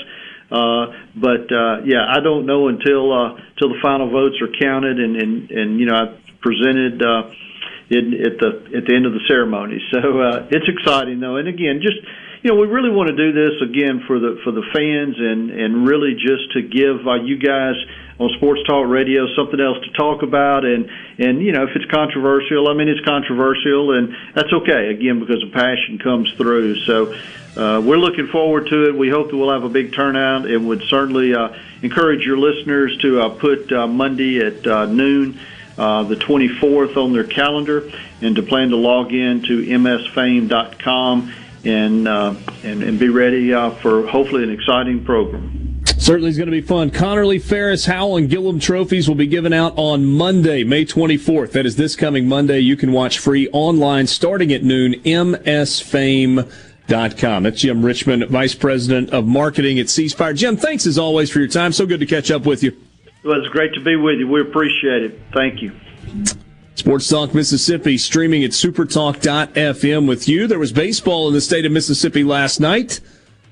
Uh, 0.51 0.93
but 1.17 1.49
uh, 1.49 1.81
yeah, 1.81 2.05
I 2.05 2.21
don't 2.21 2.45
know 2.45 2.67
until 2.67 3.09
uh, 3.09 3.33
until 3.33 3.73
the 3.73 3.81
final 3.81 4.11
votes 4.11 4.37
are 4.45 4.53
counted 4.61 4.99
and 4.99 5.17
and, 5.17 5.49
and 5.49 5.79
you 5.79 5.87
know 5.87 5.97
I 5.97 6.21
presented 6.37 7.01
uh, 7.01 7.33
in, 7.89 8.13
at 8.13 8.37
the 8.37 8.77
at 8.77 8.85
the 8.85 8.93
end 8.93 9.09
of 9.09 9.13
the 9.13 9.25
ceremony. 9.27 9.81
So 9.89 10.21
uh, 10.21 10.47
it's 10.51 10.69
exciting 10.69 11.19
though, 11.19 11.37
and 11.37 11.47
again, 11.47 11.81
just 11.81 11.97
you 12.43 12.49
know, 12.49 12.59
we 12.59 12.65
really 12.65 12.89
want 12.89 13.09
to 13.09 13.15
do 13.15 13.31
this 13.31 13.61
again 13.61 14.03
for 14.07 14.17
the 14.17 14.39
for 14.43 14.51
the 14.51 14.63
fans 14.73 15.15
and 15.19 15.51
and 15.51 15.87
really 15.87 16.15
just 16.15 16.51
to 16.53 16.61
give 16.63 17.07
uh, 17.07 17.13
you 17.21 17.37
guys 17.37 17.75
on 18.19 18.29
Sports 18.37 18.61
Talk 18.67 18.87
Radio 18.87 19.27
something 19.35 19.59
else 19.59 19.77
to 19.83 19.91
talk 19.91 20.23
about 20.23 20.65
and 20.65 20.89
and 21.19 21.41
you 21.41 21.51
know 21.51 21.63
if 21.63 21.75
it's 21.75 21.89
controversial, 21.91 22.67
I 22.67 22.73
mean 22.73 22.87
it's 22.87 23.05
controversial 23.05 23.95
and 23.95 24.15
that's 24.33 24.51
okay 24.51 24.89
again 24.89 25.19
because 25.19 25.41
the 25.41 25.51
passion 25.51 25.99
comes 25.99 26.31
through. 26.33 26.77
So 26.85 27.13
uh, 27.55 27.79
we're 27.79 27.99
looking 27.99 28.27
forward 28.27 28.67
to 28.67 28.89
it. 28.89 28.97
We 28.97 29.09
hope 29.09 29.29
that 29.29 29.37
we'll 29.37 29.53
have 29.53 29.63
a 29.63 29.69
big 29.69 29.93
turnout 29.93 30.47
and 30.47 30.67
would 30.67 30.81
certainly 30.83 31.35
uh, 31.35 31.53
encourage 31.83 32.25
your 32.25 32.37
listeners 32.37 32.97
to 33.01 33.21
uh, 33.21 33.29
put 33.29 33.71
uh, 33.71 33.85
Monday 33.85 34.39
at 34.39 34.65
uh, 34.65 34.85
noon. 34.87 35.39
Uh, 35.77 36.03
the 36.03 36.17
24th 36.17 36.97
on 36.97 37.13
their 37.13 37.23
calendar 37.23 37.89
and 38.21 38.35
to 38.35 38.43
plan 38.43 38.69
to 38.69 38.75
log 38.75 39.13
in 39.13 39.41
to 39.41 39.63
msfame.com 39.63 41.33
and 41.65 42.07
uh, 42.07 42.35
and, 42.63 42.83
and 42.83 42.99
be 42.99 43.09
ready 43.09 43.53
uh, 43.53 43.71
for 43.71 44.07
hopefully 44.07 44.43
an 44.43 44.51
exciting 44.51 45.03
program. 45.03 45.83
Certainly 45.97 46.29
is 46.31 46.37
going 46.37 46.47
to 46.47 46.51
be 46.51 46.61
fun. 46.61 46.89
Conerly, 46.89 47.41
Ferriss, 47.41 47.85
Howell, 47.85 48.17
and 48.17 48.29
Gillom 48.29 48.59
trophies 48.61 49.07
will 49.07 49.15
be 49.15 49.27
given 49.27 49.53
out 49.53 49.73
on 49.75 50.05
Monday, 50.05 50.63
May 50.63 50.83
24th. 50.83 51.51
That 51.51 51.67
is 51.67 51.75
this 51.75 51.95
coming 51.95 52.27
Monday. 52.27 52.59
You 52.59 52.75
can 52.75 52.91
watch 52.91 53.19
free 53.19 53.47
online 53.51 54.07
starting 54.07 54.51
at 54.51 54.63
noon, 54.63 54.93
msfame.com. 54.95 56.47
That's 57.43 57.61
Jim 57.61 57.85
Richmond, 57.85 58.27
Vice 58.29 58.55
President 58.55 59.11
of 59.11 59.27
Marketing 59.27 59.77
at 59.79 59.89
C 59.89 60.09
Spire. 60.09 60.33
Jim, 60.33 60.57
thanks 60.57 60.87
as 60.87 60.97
always 60.97 61.29
for 61.29 61.37
your 61.39 61.47
time. 61.47 61.71
So 61.71 61.85
good 61.85 61.99
to 61.99 62.07
catch 62.07 62.31
up 62.31 62.47
with 62.47 62.63
you. 62.63 62.75
Well, 63.23 63.39
it's 63.39 63.49
great 63.49 63.75
to 63.75 63.79
be 63.81 63.95
with 63.95 64.17
you. 64.17 64.27
We 64.27 64.41
appreciate 64.41 65.03
it. 65.03 65.19
Thank 65.33 65.61
you. 65.61 65.71
Sports 66.81 67.07
Talk 67.07 67.35
Mississippi 67.35 67.95
streaming 67.95 68.43
at 68.43 68.49
supertalk.fm 68.49 70.07
with 70.07 70.27
you. 70.27 70.47
There 70.47 70.57
was 70.57 70.71
baseball 70.71 71.27
in 71.27 71.35
the 71.35 71.39
state 71.39 71.63
of 71.63 71.71
Mississippi 71.71 72.23
last 72.23 72.59
night. 72.59 73.01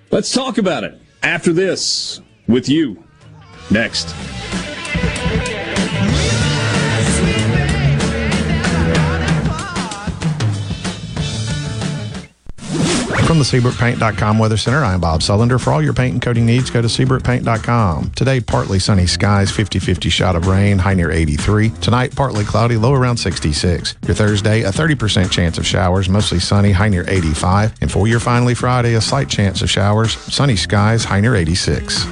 Let's 0.10 0.34
talk 0.34 0.58
about 0.58 0.84
it 0.84 1.00
after 1.22 1.54
this 1.54 2.22
with 2.48 2.68
you. 2.68 3.04
Next. 3.70 4.16
From 13.30 13.38
the 13.38 13.44
SeabrookPaint.com 13.44 14.40
Weather 14.40 14.58
Center, 14.58 14.84
I'm 14.84 15.00
Bob 15.00 15.22
Sullender. 15.22 15.62
For 15.62 15.72
all 15.72 15.84
your 15.84 15.94
paint 15.94 16.14
and 16.14 16.22
coating 16.22 16.48
needs, 16.48 16.72
go 16.72 16.82
to 16.82 16.88
SeabrookPaint.com. 16.88 18.10
Today, 18.16 18.42
partly 18.42 18.80
sunny 18.80 19.06
skies, 19.06 19.52
50-50 19.52 20.12
shot 20.12 20.36
of 20.36 20.48
rain, 20.48 20.80
high 20.80 20.96
near 20.96 21.12
83. 21.12 21.70
Tonight, 21.80 22.16
partly 22.16 22.44
cloudy, 22.44 22.76
low 22.76 22.92
around 22.92 23.18
66. 23.18 23.98
Your 24.08 24.16
Thursday, 24.16 24.64
a 24.64 24.72
30% 24.72 25.30
chance 25.30 25.60
of 25.60 25.68
showers, 25.68 26.10
mostly 26.10 26.40
sunny, 26.40 26.72
high 26.72 26.90
near 26.90 27.06
85. 27.08 27.76
And 27.82 27.92
for 27.92 28.08
your 28.08 28.20
finally 28.20 28.56
Friday, 28.56 28.96
a 28.96 29.02
slight 29.02 29.30
chance 29.30 29.62
of 29.62 29.70
showers, 29.70 30.18
sunny 30.18 30.56
skies, 30.56 31.04
high 31.04 31.22
near 31.22 31.36
86. 31.36 32.08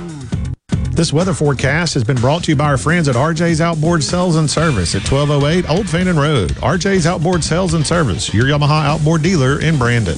This 0.91 1.11
weather 1.11 1.33
forecast 1.33 1.95
has 1.95 2.03
been 2.03 2.17
brought 2.17 2.43
to 2.43 2.51
you 2.51 2.55
by 2.55 2.65
our 2.65 2.77
friends 2.77 3.07
at 3.07 3.15
RJ's 3.15 3.59
Outboard 3.59 4.03
Sales 4.03 4.35
and 4.35 4.47
Service 4.47 4.93
at 4.93 5.01
1208 5.11 5.67
Old 5.67 5.89
Fannin 5.89 6.17
Road. 6.19 6.51
RJ's 6.57 7.07
Outboard 7.07 7.43
Sales 7.43 7.73
and 7.73 7.87
Service, 7.87 8.31
your 8.35 8.45
Yamaha 8.45 8.85
outboard 8.85 9.23
dealer 9.23 9.59
in 9.61 9.79
Brandon. 9.79 10.17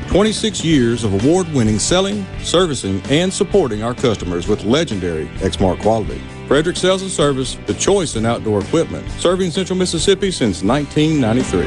26 0.11 0.65
years 0.65 1.05
of 1.05 1.23
award 1.23 1.47
winning 1.53 1.79
selling, 1.79 2.25
servicing, 2.43 3.01
and 3.09 3.33
supporting 3.33 3.81
our 3.81 3.93
customers 3.93 4.45
with 4.45 4.65
legendary 4.65 5.27
Exmark 5.37 5.81
quality. 5.81 6.21
Frederick 6.49 6.75
Sales 6.75 7.01
and 7.01 7.09
Service, 7.09 7.57
the 7.65 7.73
choice 7.75 8.17
in 8.17 8.25
outdoor 8.25 8.59
equipment, 8.59 9.09
serving 9.11 9.51
Central 9.51 9.79
Mississippi 9.79 10.29
since 10.29 10.63
1993. 10.63 11.65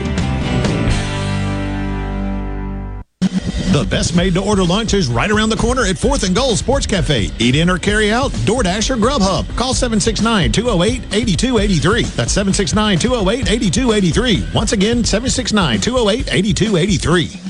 The 3.73 3.87
best 3.89 4.15
made 4.15 4.35
to 4.35 4.43
order 4.43 4.63
lunch 4.63 4.93
is 4.93 5.09
right 5.09 5.31
around 5.31 5.49
the 5.49 5.57
corner 5.57 5.87
at 5.87 5.97
4th 5.97 6.27
and 6.27 6.37
Gold 6.37 6.59
Sports 6.59 6.87
Cafe. 6.87 7.31
Eat 7.39 7.55
in 7.55 7.71
or 7.71 7.79
carry 7.79 8.13
out, 8.13 8.31
DoorDash 8.31 8.91
or 8.91 8.97
Grubhub. 8.97 9.57
Call 9.57 9.73
769 9.73 10.53
208 10.53 11.15
8283. 11.15 12.03
That's 12.03 12.33
769 12.33 12.99
208 12.99 13.51
8283. 13.51 14.49
Once 14.55 14.73
again, 14.73 15.03
769 15.03 15.81
208 15.81 16.29
8283. 16.31 17.41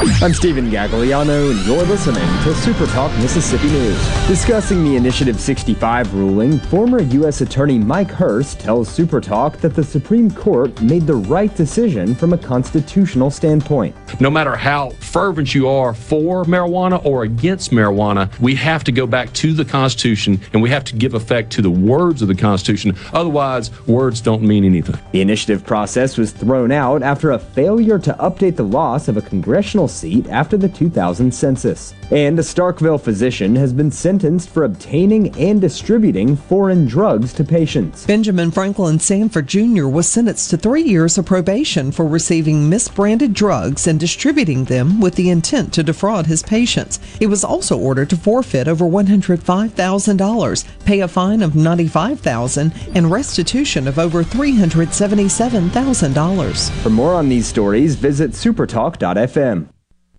I'm 0.00 0.32
Stephen 0.32 0.70
Gagliano, 0.70 1.50
and 1.50 1.66
you're 1.66 1.82
listening 1.82 2.22
to 2.44 2.54
Super 2.54 2.86
Talk 2.86 3.10
Mississippi 3.18 3.66
News. 3.66 3.98
Discussing 4.28 4.84
the 4.84 4.94
Initiative 4.94 5.40
65 5.40 6.14
ruling, 6.14 6.60
former 6.60 7.02
U.S. 7.02 7.40
Attorney 7.40 7.78
Mike 7.78 8.10
Hurst 8.10 8.60
tells 8.60 8.88
Super 8.88 9.20
Talk 9.20 9.56
that 9.58 9.74
the 9.74 9.82
Supreme 9.82 10.30
Court 10.30 10.80
made 10.80 11.04
the 11.04 11.16
right 11.16 11.52
decision 11.56 12.14
from 12.14 12.32
a 12.32 12.38
constitutional 12.38 13.28
standpoint. 13.28 13.96
No 14.20 14.30
matter 14.30 14.54
how 14.54 14.90
fervent 14.90 15.52
you 15.52 15.66
are 15.68 15.94
for 15.94 16.44
marijuana 16.44 17.04
or 17.04 17.24
against 17.24 17.72
marijuana, 17.72 18.36
we 18.38 18.54
have 18.54 18.84
to 18.84 18.92
go 18.92 19.04
back 19.04 19.32
to 19.32 19.52
the 19.52 19.64
Constitution 19.64 20.40
and 20.52 20.62
we 20.62 20.70
have 20.70 20.84
to 20.84 20.94
give 20.94 21.14
effect 21.14 21.50
to 21.54 21.62
the 21.62 21.70
words 21.70 22.22
of 22.22 22.28
the 22.28 22.36
Constitution. 22.36 22.96
Otherwise, 23.12 23.72
words 23.88 24.20
don't 24.20 24.42
mean 24.42 24.64
anything. 24.64 24.96
The 25.10 25.22
initiative 25.22 25.64
process 25.66 26.16
was 26.16 26.30
thrown 26.30 26.70
out 26.70 27.02
after 27.02 27.32
a 27.32 27.38
failure 27.38 27.98
to 27.98 28.12
update 28.14 28.54
the 28.54 28.64
loss 28.64 29.08
of 29.08 29.16
a 29.16 29.22
congressional 29.22 29.87
seat 29.88 30.28
after 30.28 30.56
the 30.56 30.68
2000 30.68 31.32
census. 31.32 31.94
And 32.10 32.38
a 32.38 32.42
Starkville 32.42 33.00
physician 33.00 33.54
has 33.56 33.72
been 33.72 33.90
sentenced 33.90 34.48
for 34.48 34.64
obtaining 34.64 35.36
and 35.38 35.60
distributing 35.60 36.36
foreign 36.36 36.86
drugs 36.86 37.32
to 37.34 37.44
patients. 37.44 38.06
Benjamin 38.06 38.50
Franklin 38.50 38.98
Sanford 38.98 39.46
Jr. 39.46 39.86
was 39.86 40.08
sentenced 40.08 40.50
to 40.50 40.56
three 40.56 40.82
years 40.82 41.18
of 41.18 41.26
probation 41.26 41.92
for 41.92 42.06
receiving 42.06 42.70
misbranded 42.70 43.34
drugs 43.34 43.86
and 43.86 44.00
distributing 44.00 44.64
them 44.64 45.00
with 45.00 45.16
the 45.16 45.28
intent 45.30 45.72
to 45.74 45.82
defraud 45.82 46.26
his 46.26 46.42
patients. 46.42 46.98
He 47.18 47.26
was 47.26 47.44
also 47.44 47.78
ordered 47.78 48.08
to 48.10 48.16
forfeit 48.16 48.68
over 48.68 48.84
$105,000, 48.84 50.84
pay 50.84 51.00
a 51.00 51.08
fine 51.08 51.42
of 51.42 51.54
95,000, 51.54 52.72
and 52.94 53.10
restitution 53.10 53.88
of 53.88 53.98
over 53.98 54.24
$377,000. 54.24 56.70
For 56.82 56.90
more 56.90 57.14
on 57.14 57.28
these 57.28 57.46
stories, 57.46 57.94
visit 57.94 58.32
supertalk.fm. 58.32 59.68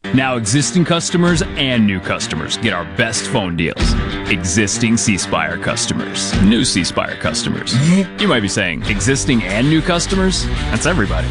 Now, 0.05 0.37
existing 0.37 0.85
customers 0.85 1.41
and 1.41 1.85
new 1.85 1.99
customers 1.99 2.57
get 2.57 2.73
our 2.73 2.85
best 2.95 3.27
phone 3.27 3.55
deals. 3.55 3.93
Existing 4.31 4.97
C 4.97 5.17
Spire 5.17 5.57
customers, 5.57 6.33
new 6.41 6.63
C 6.65 6.83
Spire 6.83 7.15
customers. 7.17 7.75
You 8.19 8.27
might 8.27 8.39
be 8.39 8.47
saying, 8.47 8.83
existing 8.83 9.43
and 9.43 9.69
new 9.69 9.81
customers? 9.81 10.45
That's 10.71 10.85
everybody. 10.85 11.27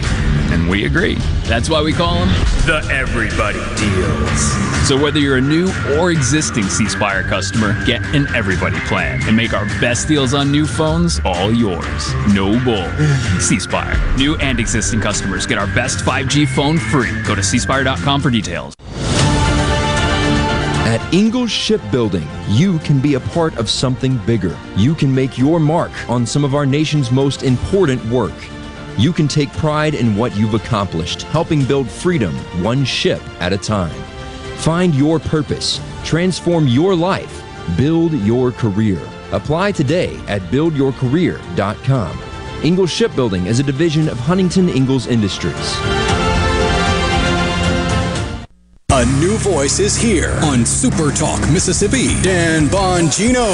And 0.59 0.69
we 0.69 0.87
agree. 0.87 1.15
That's 1.45 1.71
why 1.71 1.83
we 1.83 1.93
call 1.93 2.15
them 2.15 2.29
the 2.67 2.85
Everybody 2.91 3.61
Deals. 3.77 4.89
So, 4.89 5.01
whether 5.01 5.21
you're 5.21 5.37
a 5.37 5.41
new 5.41 5.71
or 5.97 6.11
existing 6.11 6.65
C 6.65 6.89
Spire 6.89 7.23
customer, 7.23 7.85
get 7.85 8.03
an 8.15 8.27
Everybody 8.35 8.79
plan 8.81 9.21
and 9.29 9.37
make 9.37 9.53
our 9.53 9.67
best 9.81 10.09
deals 10.09 10.35
on 10.35 10.51
new 10.51 10.67
phones 10.67 11.21
all 11.25 11.53
yours. 11.53 12.15
No 12.35 12.59
bull. 12.65 12.89
C 13.41 13.61
Spire. 13.61 13.97
New 14.17 14.37
and 14.39 14.59
existing 14.59 15.01
customers 15.01 15.47
get 15.47 15.59
our 15.59 15.69
best 15.69 16.05
5G 16.05 16.49
phone 16.49 16.79
free. 16.79 17.13
Go 17.23 17.35
to 17.37 17.41
cspire.com 17.41 18.21
for 18.21 18.31
details. 18.31 18.75
At 20.89 21.15
Ingalls 21.15 21.51
Shipbuilding, 21.51 22.27
you 22.49 22.79
can 22.81 22.99
be 22.99 23.15
a 23.15 23.21
part 23.21 23.57
of 23.59 23.71
something 23.71 24.19
bigger. 24.27 24.59
You 24.77 24.95
can 24.95 25.15
make 25.15 25.39
your 25.39 25.61
mark 25.61 25.93
on 26.09 26.27
some 26.27 26.45
of 26.45 26.55
our 26.55 26.67
nation's 26.67 27.13
most 27.13 27.43
important 27.43 28.05
work. 28.07 28.35
You 28.99 29.13
can 29.13 29.29
take 29.29 29.53
pride 29.53 29.95
in 29.95 30.17
what 30.17 30.37
you've 30.37 30.55
accomplished, 30.55 31.23
helping 31.23 31.65
build 31.65 31.89
freedom 31.89 32.35
one 32.65 32.85
ship 32.85 33.23
at 33.41 33.53
a 33.53 33.57
time. 33.57 33.95
Find 34.57 34.93
your 34.93 35.21
purpose, 35.21 35.81
transform 36.03 36.67
your 36.67 36.97
life, 36.97 37.45
build 37.77 38.13
your 38.13 38.51
career. 38.51 39.01
Apply 39.31 39.71
today 39.71 40.17
at 40.27 40.43
buildyourcareer.com. 40.51 42.19
Ingalls 42.65 42.91
Shipbuilding 42.91 43.47
is 43.47 43.61
a 43.61 43.63
division 43.63 44.09
of 44.09 44.19
Huntington 44.19 44.69
Ingalls 44.69 45.07
Industries. 45.07 46.28
A 48.99 49.07
new 49.21 49.39
voice 49.39 49.79
is 49.79 49.97
here 49.97 50.33
on 50.43 50.67
Super 50.67 51.13
Talk 51.13 51.39
Mississippi. 51.53 52.21
Dan 52.21 52.67
Bongino. 52.67 53.49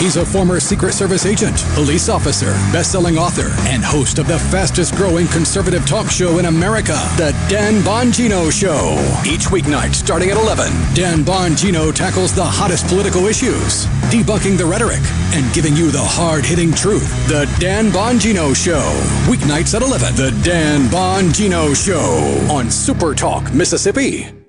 He's 0.00 0.16
a 0.16 0.26
former 0.26 0.58
Secret 0.58 0.94
Service 0.94 1.26
agent, 1.26 1.62
police 1.74 2.08
officer, 2.08 2.50
best-selling 2.72 3.16
author, 3.16 3.54
and 3.68 3.84
host 3.84 4.18
of 4.18 4.26
the 4.26 4.40
fastest-growing 4.50 5.28
conservative 5.28 5.86
talk 5.86 6.10
show 6.10 6.40
in 6.40 6.46
America, 6.46 6.94
The 7.16 7.30
Dan 7.48 7.82
Bongino 7.82 8.50
Show. 8.50 8.98
Each 9.24 9.46
weeknight 9.46 9.94
starting 9.94 10.30
at 10.30 10.36
11, 10.36 10.72
Dan 10.92 11.24
Bongino 11.24 11.94
tackles 11.94 12.34
the 12.34 12.44
hottest 12.44 12.88
political 12.88 13.28
issues, 13.28 13.86
debunking 14.10 14.58
the 14.58 14.66
rhetoric, 14.66 15.02
and 15.32 15.54
giving 15.54 15.76
you 15.76 15.92
the 15.92 16.02
hard-hitting 16.02 16.72
truth. 16.72 17.08
The 17.28 17.46
Dan 17.60 17.92
Bongino 17.92 18.56
Show. 18.56 18.82
Weeknights 19.30 19.72
at 19.76 19.82
11, 19.82 20.16
The 20.16 20.32
Dan 20.42 20.88
Bongino 20.88 21.76
Show 21.76 22.52
on 22.52 22.72
Super 22.72 23.14
Talk 23.14 23.54
Mississippi. 23.54 24.39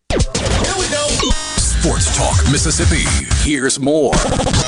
Sports 1.82 2.16
Talk 2.16 2.52
Mississippi. 2.52 3.06
Here's 3.38 3.80
more. 3.80 4.14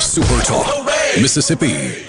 Super 0.00 0.40
Talk 0.42 0.84
Mississippi. 1.20 2.04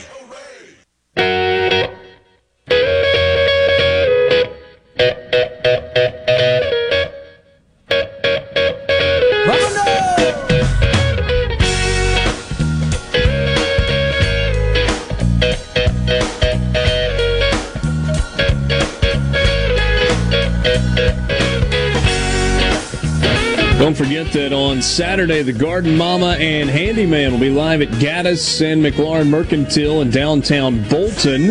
Don't 24.25 24.33
that 24.33 24.53
on 24.53 24.81
Saturday, 24.81 25.43
the 25.43 25.53
Garden 25.53 25.95
Mama 25.95 26.35
and 26.39 26.67
Handyman 26.69 27.31
will 27.31 27.39
be 27.39 27.49
live 27.49 27.81
at 27.81 27.89
Gaddis 27.99 28.61
and 28.61 28.83
McLaurin 28.83 29.27
Mercantile 29.29 30.01
in 30.01 30.09
downtown 30.09 30.81
Bolton. 30.89 31.49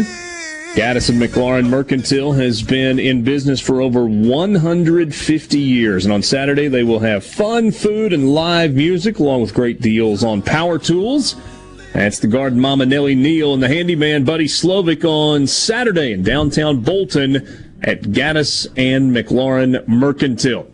Gaddis 0.75 1.09
and 1.09 1.21
McLaurin 1.21 1.69
Mercantile 1.69 2.33
has 2.33 2.63
been 2.63 2.99
in 2.99 3.23
business 3.23 3.61
for 3.61 3.81
over 3.81 4.07
150 4.07 5.59
years. 5.59 6.05
And 6.05 6.13
on 6.13 6.23
Saturday, 6.23 6.67
they 6.67 6.83
will 6.83 6.99
have 6.99 7.25
fun, 7.25 7.71
food, 7.71 8.13
and 8.13 8.35
live 8.35 8.75
music, 8.75 9.19
along 9.21 9.43
with 9.43 9.55
great 9.55 9.81
deals 9.81 10.25
on 10.25 10.43
power 10.43 10.79
tools. 10.79 11.37
That's 11.93 12.19
the 12.19 12.29
Garden 12.29 12.59
Mama 12.59 12.87
Nellie 12.87 13.15
Neal 13.15 13.55
and 13.55 13.63
the 13.63 13.69
Handyman 13.69 14.25
Buddy 14.25 14.47
Slovic 14.47 15.05
on 15.05 15.47
Saturday 15.47 16.13
in 16.13 16.23
downtown 16.23 16.81
Bolton 16.81 17.37
at 17.83 18.03
Gaddis 18.03 18.67
and 18.77 19.15
McLaurin 19.15 19.87
Mercantile. 19.87 20.74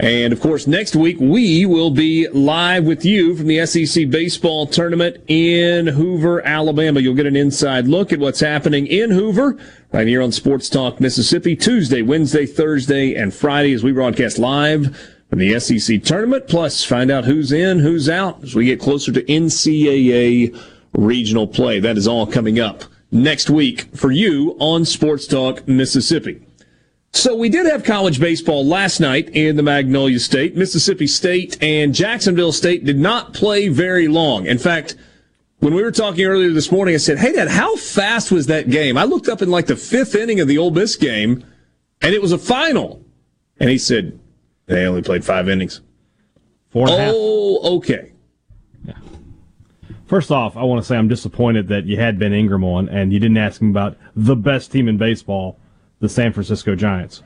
And 0.00 0.32
of 0.32 0.40
course, 0.40 0.68
next 0.68 0.94
week 0.94 1.16
we 1.18 1.66
will 1.66 1.90
be 1.90 2.28
live 2.28 2.84
with 2.84 3.04
you 3.04 3.34
from 3.34 3.48
the 3.48 3.66
SEC 3.66 4.08
baseball 4.10 4.66
tournament 4.66 5.16
in 5.26 5.88
Hoover, 5.88 6.40
Alabama. 6.46 7.00
You'll 7.00 7.14
get 7.14 7.26
an 7.26 7.34
inside 7.34 7.88
look 7.88 8.12
at 8.12 8.20
what's 8.20 8.38
happening 8.38 8.86
in 8.86 9.10
Hoover 9.10 9.58
right 9.92 10.06
here 10.06 10.22
on 10.22 10.30
Sports 10.30 10.68
Talk 10.68 11.00
Mississippi 11.00 11.56
Tuesday, 11.56 12.02
Wednesday, 12.02 12.46
Thursday, 12.46 13.14
and 13.14 13.34
Friday 13.34 13.72
as 13.72 13.82
we 13.82 13.90
broadcast 13.90 14.38
live 14.38 14.96
from 15.30 15.40
the 15.40 15.58
SEC 15.58 16.04
tournament. 16.04 16.46
Plus, 16.46 16.84
find 16.84 17.10
out 17.10 17.24
who's 17.24 17.50
in, 17.50 17.80
who's 17.80 18.08
out 18.08 18.42
as 18.44 18.54
we 18.54 18.66
get 18.66 18.80
closer 18.80 19.10
to 19.10 19.22
NCAA 19.24 20.56
regional 20.92 21.48
play. 21.48 21.80
That 21.80 21.98
is 21.98 22.06
all 22.06 22.26
coming 22.26 22.60
up 22.60 22.84
next 23.10 23.50
week 23.50 23.96
for 23.96 24.12
you 24.12 24.56
on 24.60 24.84
Sports 24.84 25.26
Talk 25.26 25.66
Mississippi. 25.66 26.47
So 27.12 27.34
we 27.34 27.48
did 27.48 27.66
have 27.66 27.84
college 27.84 28.20
baseball 28.20 28.64
last 28.66 29.00
night 29.00 29.30
in 29.30 29.56
the 29.56 29.62
Magnolia 29.62 30.20
State. 30.20 30.56
Mississippi 30.56 31.06
State 31.06 31.60
and 31.62 31.94
Jacksonville 31.94 32.52
State 32.52 32.84
did 32.84 32.98
not 32.98 33.34
play 33.34 33.68
very 33.68 34.08
long. 34.08 34.46
In 34.46 34.58
fact, 34.58 34.94
when 35.58 35.74
we 35.74 35.82
were 35.82 35.90
talking 35.90 36.24
earlier 36.24 36.50
this 36.50 36.70
morning, 36.70 36.94
I 36.94 36.98
said, 36.98 37.18
Hey, 37.18 37.32
Dad, 37.32 37.48
how 37.48 37.76
fast 37.76 38.30
was 38.30 38.46
that 38.46 38.70
game? 38.70 38.96
I 38.96 39.04
looked 39.04 39.28
up 39.28 39.42
in 39.42 39.50
like 39.50 39.66
the 39.66 39.76
fifth 39.76 40.14
inning 40.14 40.38
of 40.38 40.48
the 40.48 40.58
Ole 40.58 40.70
Miss 40.70 40.96
game 40.96 41.44
and 42.02 42.14
it 42.14 42.22
was 42.22 42.32
a 42.32 42.38
final. 42.38 43.04
And 43.58 43.68
he 43.70 43.78
said, 43.78 44.18
They 44.66 44.86
only 44.86 45.02
played 45.02 45.24
five 45.24 45.48
innings. 45.48 45.80
Four 46.70 46.86
and 46.88 46.94
a 46.94 46.98
half. 46.98 47.14
Oh, 47.16 47.76
okay. 47.78 48.12
First 50.06 50.30
off, 50.30 50.56
I 50.56 50.62
want 50.62 50.80
to 50.80 50.86
say 50.86 50.96
I'm 50.96 51.08
disappointed 51.08 51.68
that 51.68 51.84
you 51.84 51.98
had 51.98 52.18
Ben 52.18 52.32
Ingram 52.32 52.64
on 52.64 52.88
and 52.88 53.12
you 53.12 53.20
didn't 53.20 53.36
ask 53.36 53.60
him 53.60 53.70
about 53.70 53.98
the 54.16 54.36
best 54.36 54.72
team 54.72 54.88
in 54.88 54.96
baseball, 54.96 55.58
the 56.00 56.08
San 56.08 56.32
Francisco 56.32 56.74
Giants. 56.74 57.22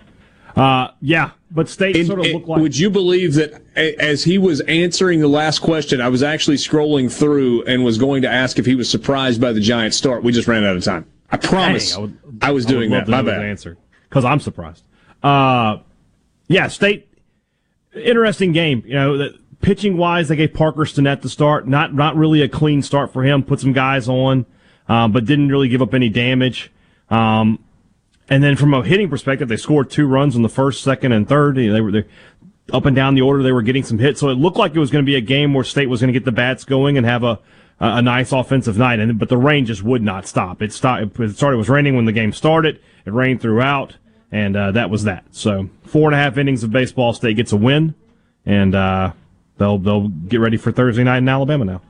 Uh, 0.55 0.89
yeah, 1.01 1.31
but 1.51 1.69
State 1.69 1.97
And- 1.97 2.07
sort 2.07 2.20
of 2.20 2.27
looked 2.27 2.47
like. 2.49 2.61
Would 2.61 2.78
you 2.78 2.90
believe 2.90 3.35
that 3.35 3.62
as 3.74 4.24
he 4.24 4.36
was 4.36 4.61
answering 4.62 5.20
the 5.20 5.28
last 5.28 5.61
question, 5.61 6.01
I 6.01 6.09
was 6.09 6.23
actually 6.23 6.57
scrolling 6.59 7.11
through 7.11 7.65
and 7.65 7.85
was 7.85 7.97
going 7.97 8.20
to 8.23 8.28
ask 8.28 8.59
if 8.59 8.66
he 8.66 8.74
was 8.74 8.89
surprised 8.90 9.40
by 9.40 9.53
the 9.53 9.61
Giants 9.61 9.97
start. 9.97 10.23
We 10.23 10.32
just 10.32 10.47
ran 10.49 10.65
out 10.65 10.77
of 10.77 10.85
time. 10.85 11.07
I 11.31 11.39
promise. 11.39 11.93
Dang, 11.93 11.99
I, 11.99 12.03
would, 12.03 12.19
I 12.43 12.51
was 12.53 12.66
doing 12.66 12.93
I 12.93 12.99
would 12.99 13.07
that. 13.07 13.11
My 13.11 13.23
bad. 13.23 13.43
answer 13.43 13.78
because 14.11 14.27
I'm 14.27 14.40
surprised. 14.40 14.85
Uh, 15.23 15.78
yeah, 16.49 16.66
State. 16.69 17.09
Interesting 17.94 18.53
game. 18.53 18.82
You 18.86 18.94
know, 18.94 19.16
that 19.19 19.32
pitching 19.62 19.97
wise, 19.97 20.28
they 20.28 20.36
gave 20.36 20.53
Parker 20.53 20.82
Stinnett 20.82 21.23
the 21.23 21.28
start. 21.31 21.66
Not 21.66 21.94
not 21.94 22.16
really 22.16 22.43
a 22.43 22.49
clean 22.49 22.82
start 22.82 23.12
for 23.12 23.23
him. 23.23 23.43
Put 23.43 23.61
some 23.61 23.73
guys 23.73 24.09
on, 24.09 24.44
um, 24.89 25.12
but 25.12 25.24
didn't 25.24 25.49
really 25.49 25.69
give 25.69 25.81
up 25.81 25.94
any 25.94 26.11
damage. 26.11 26.70
Um, 27.09 27.59
and 28.33 28.43
then 28.43 28.57
from 28.57 28.73
a 28.73 28.83
hitting 28.83 29.11
perspective, 29.11 29.51
they 29.51 29.59
scored 29.59 29.91
two 29.91 30.07
runs 30.07 30.37
in 30.37 30.41
the 30.41 30.49
first, 30.49 30.83
second, 30.83 31.13
and 31.13 31.29
third. 31.29 31.57
They 31.57 31.83
were 31.83 32.07
up 32.73 32.87
and 32.87 32.97
down 32.97 33.15
the 33.15 33.21
order. 33.21 33.43
They 33.43 33.53
were 33.53 33.61
getting 33.61 33.85
some 33.85 33.99
hits, 33.99 34.21
so 34.21 34.31
it 34.31 34.39
looked 34.39 34.57
like 34.57 34.75
it 34.75 34.79
was 34.79 34.91
going 34.91 35.05
to 35.05 35.07
be 35.07 35.17
a 35.17 35.21
game 35.21 35.53
where 35.53 35.65
State 35.65 35.91
was 35.91 36.01
going 36.01 36.11
to 36.11 36.19
get 36.19 36.25
the 36.25 36.33
bats 36.33 36.65
going 36.65 36.97
and 36.97 37.05
have 37.05 37.25
a 37.25 37.39
a 37.79 38.01
nice 38.01 38.33
offensive 38.33 38.79
night. 38.79 39.01
And 39.01 39.19
but 39.19 39.29
the 39.29 39.37
rain 39.37 39.67
just 39.67 39.83
would 39.83 40.01
not 40.01 40.27
stop. 40.27 40.63
It 40.63 40.73
stopped. 40.73 41.21
It 41.21 41.37
started. 41.37 41.57
It 41.57 41.59
was 41.59 41.69
raining 41.69 41.95
when 41.95 42.07
the 42.07 42.13
game 42.13 42.33
started. 42.33 42.81
It 43.05 43.13
rained 43.13 43.43
throughout, 43.43 43.99
and 44.31 44.57
uh, 44.57 44.73
that 44.73 44.89
was 44.89 45.05
that. 45.05 45.27
So 45.33 45.69
four 45.85 46.09
and 46.09 46.15
a 46.15 46.19
half 46.19 46.39
innings 46.39 46.65
of 46.65 46.71
baseball. 46.71 47.13
State 47.13 47.37
gets 47.37 47.53
a 47.53 47.59
win, 47.59 47.95
and 48.47 48.75
uh, 48.75 49.13
they'll 49.59 49.77
they'll 49.77 50.09
get 50.09 50.41
ready 50.41 50.57
for 50.57 50.73
Thursday 50.73 51.05
night 51.05 51.19
in 51.19 51.29
Alabama 51.29 51.67
now. 51.67 51.83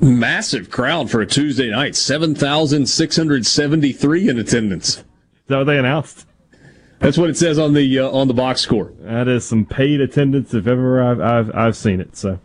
Massive 0.00 0.70
crowd 0.70 1.10
for 1.10 1.20
a 1.20 1.26
Tuesday 1.26 1.70
night. 1.70 1.94
7,673 1.94 4.28
in 4.30 4.38
attendance. 4.38 5.04
Is 5.44 5.48
that 5.48 5.58
what 5.58 5.64
they 5.64 5.78
announced? 5.78 6.26
That's 7.00 7.18
what 7.18 7.28
it 7.28 7.36
says 7.36 7.58
on 7.58 7.74
the 7.74 7.98
uh, 7.98 8.08
on 8.10 8.28
the 8.28 8.34
box 8.34 8.62
score. 8.62 8.92
That 9.00 9.28
is 9.28 9.44
some 9.44 9.66
paid 9.66 10.00
attendance 10.00 10.54
if 10.54 10.66
ever 10.66 11.02
I've 11.02 11.20
I've, 11.20 11.54
I've 11.54 11.76
seen 11.76 12.00
it. 12.00 12.16
So. 12.16 12.38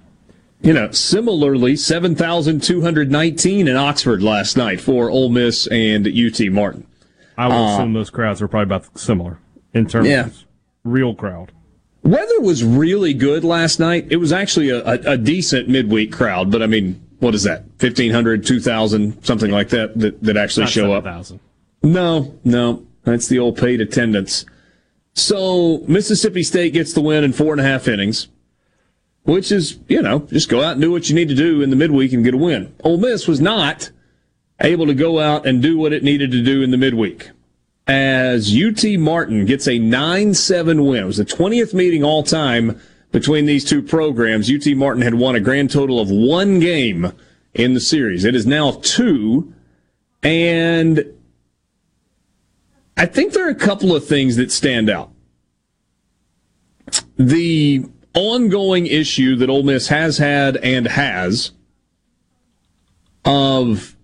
You 0.61 0.73
know, 0.73 0.91
similarly, 0.91 1.77
7,219 1.77 3.67
in 3.69 3.76
Oxford 3.77 4.21
last 4.21 4.57
night 4.57 4.81
for 4.81 5.09
Ole 5.09 5.30
Miss 5.30 5.67
and 5.67 6.05
UT 6.05 6.51
Martin. 6.51 6.85
I 7.38 7.47
would 7.47 7.53
Uh, 7.53 7.73
assume 7.76 7.93
those 7.93 8.09
crowds 8.09 8.41
are 8.41 8.49
probably 8.49 8.63
about 8.65 8.99
similar 8.99 9.39
in 9.73 9.88
terms 9.88 10.09
Yeah. 10.09 10.26
of 10.26 10.43
real 10.84 11.15
crowd. 11.15 11.53
Weather 12.03 12.41
was 12.41 12.65
really 12.65 13.13
good 13.13 13.45
last 13.45 13.80
night. 13.80 14.07
It 14.09 14.17
was 14.17 14.34
actually 14.34 14.69
a, 14.69 14.84
a, 14.85 15.13
a 15.13 15.17
decent 15.17 15.69
midweek 15.69 16.11
crowd, 16.11 16.51
but 16.51 16.61
I 16.61 16.67
mean, 16.67 17.01
what 17.19 17.34
is 17.35 17.43
that? 17.43 17.61
1,500, 17.80 18.45
2,000, 18.45 19.23
something 19.23 19.51
like 19.51 19.69
that, 19.69 19.97
that, 19.97 20.21
that 20.21 20.35
actually 20.35 20.63
Not 20.65 20.71
show 20.73 20.91
up. 20.93 21.03
7,000. 21.05 21.39
No, 21.84 22.38
no, 22.43 22.85
that's 23.10 23.27
the 23.27 23.40
old 23.40 23.57
paid 23.57 23.81
attendance. 23.81 24.45
So 25.14 25.80
Mississippi 25.88 26.44
State 26.44 26.73
gets 26.73 26.94
the 26.94 27.02
win 27.02 27.23
in 27.23 27.34
four 27.34 27.52
and 27.52 27.61
a 27.61 27.64
half 27.64 27.88
innings, 27.88 28.27
which 29.23 29.52
is, 29.52 29.80
you 29.88 30.02
know, 30.02 30.19
just 30.19 30.49
go 30.49 30.61
out 30.61 30.73
and 30.73 30.81
do 30.81 30.91
what 30.91 31.10
you 31.10 31.15
need 31.15 31.30
to 31.30 31.36
do 31.36 31.61
in 31.61 31.69
the 31.69 31.76
midweek 31.76 32.14
and 32.14 32.23
get 32.23 32.34
a 32.34 32.38
win. 32.38 32.73
Ole 32.84 32.98
Miss 32.98 33.27
was 33.27 33.41
not 33.41 33.91
able 34.61 34.86
to 34.86 34.94
go 34.94 35.19
out 35.19 35.45
and 35.45 35.61
do 35.61 35.77
what 35.77 35.94
it 35.94 36.03
needed 36.03 36.31
to 36.31 36.44
do 36.44 36.61
in 36.61 36.72
the 36.72 36.77
midweek. 36.77 37.30
As 37.88 38.56
UT 38.56 38.84
Martin 38.99 39.45
gets 39.45 39.68
a 39.68 39.80
9 39.80 40.34
7 40.34 40.86
win. 40.86 41.03
It 41.03 41.07
was 41.07 41.18
the 41.18 41.26
20th 41.26 41.73
meeting 41.73 42.03
all 42.03 42.23
time 42.23 42.80
between 43.11 43.45
these 43.45 43.65
two 43.65 43.81
programs. 43.81 44.49
UT 44.49 44.76
Martin 44.76 45.02
had 45.02 45.15
won 45.15 45.36
a 45.36 45.40
grand 45.40 45.72
total 45.72 45.99
of 45.99 46.11
one 46.11 46.60
game 46.60 47.11
in 47.53 47.73
the 47.73 47.80
series. 47.80 48.26
It 48.26 48.36
is 48.36 48.45
now 48.45 48.80
two. 48.84 49.53
And 50.22 51.03
I 52.99 53.05
think 53.05 53.31
there 53.31 53.47
are 53.47 53.51
a 53.51 53.55
couple 53.55 53.95
of 53.95 54.05
things 54.05 54.35
that 54.35 54.51
stand 54.51 54.89
out. 54.89 55.09
The 57.17 57.85
ongoing 58.13 58.88
issue 58.88 59.38
that 59.38 59.49
Ole 59.49 59.63
Miss 59.63 59.88
has 59.88 60.17
had 60.17 60.57
and 60.57 60.85
has 60.85 61.51
of 63.23 63.95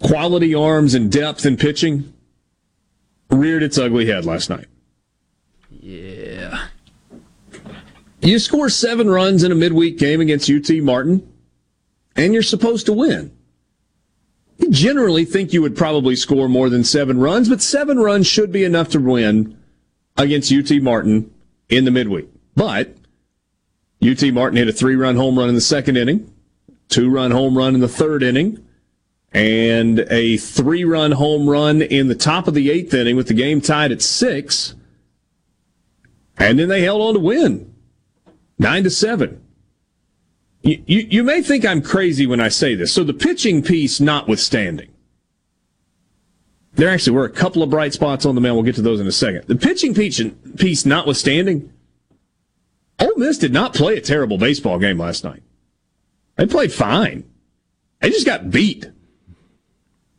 quality 0.00 0.54
arms 0.54 0.94
and 0.94 1.10
depth 1.10 1.44
in 1.44 1.56
pitching 1.56 2.12
reared 3.28 3.64
its 3.64 3.76
ugly 3.76 4.06
head 4.06 4.24
last 4.24 4.48
night. 4.48 4.68
Yeah. 5.70 6.68
You 8.20 8.38
score 8.38 8.68
seven 8.68 9.10
runs 9.10 9.42
in 9.42 9.50
a 9.50 9.56
midweek 9.56 9.98
game 9.98 10.20
against 10.20 10.48
UT 10.48 10.70
Martin, 10.80 11.28
and 12.14 12.32
you're 12.32 12.42
supposed 12.44 12.86
to 12.86 12.92
win. 12.92 13.36
Generally 14.70 15.26
think 15.26 15.52
you 15.52 15.62
would 15.62 15.76
probably 15.76 16.16
score 16.16 16.48
more 16.48 16.68
than 16.68 16.84
seven 16.84 17.18
runs, 17.18 17.48
but 17.48 17.62
seven 17.62 17.98
runs 17.98 18.26
should 18.26 18.50
be 18.50 18.64
enough 18.64 18.88
to 18.90 18.98
win 18.98 19.56
against 20.16 20.52
UT 20.52 20.70
Martin 20.82 21.32
in 21.68 21.84
the 21.84 21.90
midweek. 21.90 22.28
But 22.56 22.96
UT 24.02 24.22
Martin 24.32 24.56
hit 24.56 24.68
a 24.68 24.72
three 24.72 24.96
run 24.96 25.16
home 25.16 25.38
run 25.38 25.48
in 25.48 25.54
the 25.54 25.60
second 25.60 25.96
inning, 25.96 26.32
two 26.88 27.08
run 27.08 27.30
home 27.30 27.56
run 27.56 27.74
in 27.74 27.80
the 27.80 27.88
third 27.88 28.22
inning, 28.22 28.64
and 29.32 30.00
a 30.10 30.36
three 30.38 30.84
run 30.84 31.12
home 31.12 31.48
run 31.48 31.80
in 31.80 32.08
the 32.08 32.14
top 32.14 32.48
of 32.48 32.54
the 32.54 32.70
eighth 32.70 32.92
inning 32.94 33.16
with 33.16 33.28
the 33.28 33.34
game 33.34 33.60
tied 33.60 33.92
at 33.92 34.02
six. 34.02 34.74
And 36.36 36.58
then 36.58 36.68
they 36.68 36.82
held 36.82 37.00
on 37.00 37.14
to 37.14 37.20
win 37.20 37.74
nine 38.58 38.84
to 38.84 38.90
seven. 38.90 39.44
You, 40.62 40.82
you, 40.86 41.24
may 41.24 41.40
think 41.40 41.64
I'm 41.64 41.80
crazy 41.80 42.26
when 42.26 42.40
I 42.40 42.48
say 42.48 42.74
this. 42.74 42.92
So 42.92 43.04
the 43.04 43.14
pitching 43.14 43.62
piece 43.62 44.00
notwithstanding, 44.00 44.90
there 46.74 46.88
actually 46.88 47.16
were 47.16 47.24
a 47.24 47.30
couple 47.30 47.62
of 47.62 47.70
bright 47.70 47.94
spots 47.94 48.26
on 48.26 48.34
the 48.34 48.40
mound. 48.40 48.56
We'll 48.56 48.64
get 48.64 48.74
to 48.74 48.82
those 48.82 49.00
in 49.00 49.06
a 49.06 49.12
second. 49.12 49.44
The 49.46 49.56
pitching 49.56 49.94
piece, 49.94 50.20
piece 50.56 50.84
notwithstanding, 50.84 51.72
Ole 52.98 53.16
Miss 53.16 53.38
did 53.38 53.52
not 53.52 53.72
play 53.72 53.96
a 53.96 54.00
terrible 54.00 54.36
baseball 54.36 54.78
game 54.78 54.98
last 54.98 55.24
night. 55.24 55.42
They 56.36 56.46
played 56.46 56.72
fine. 56.72 57.24
They 58.00 58.10
just 58.10 58.26
got 58.26 58.50
beat. 58.50 58.90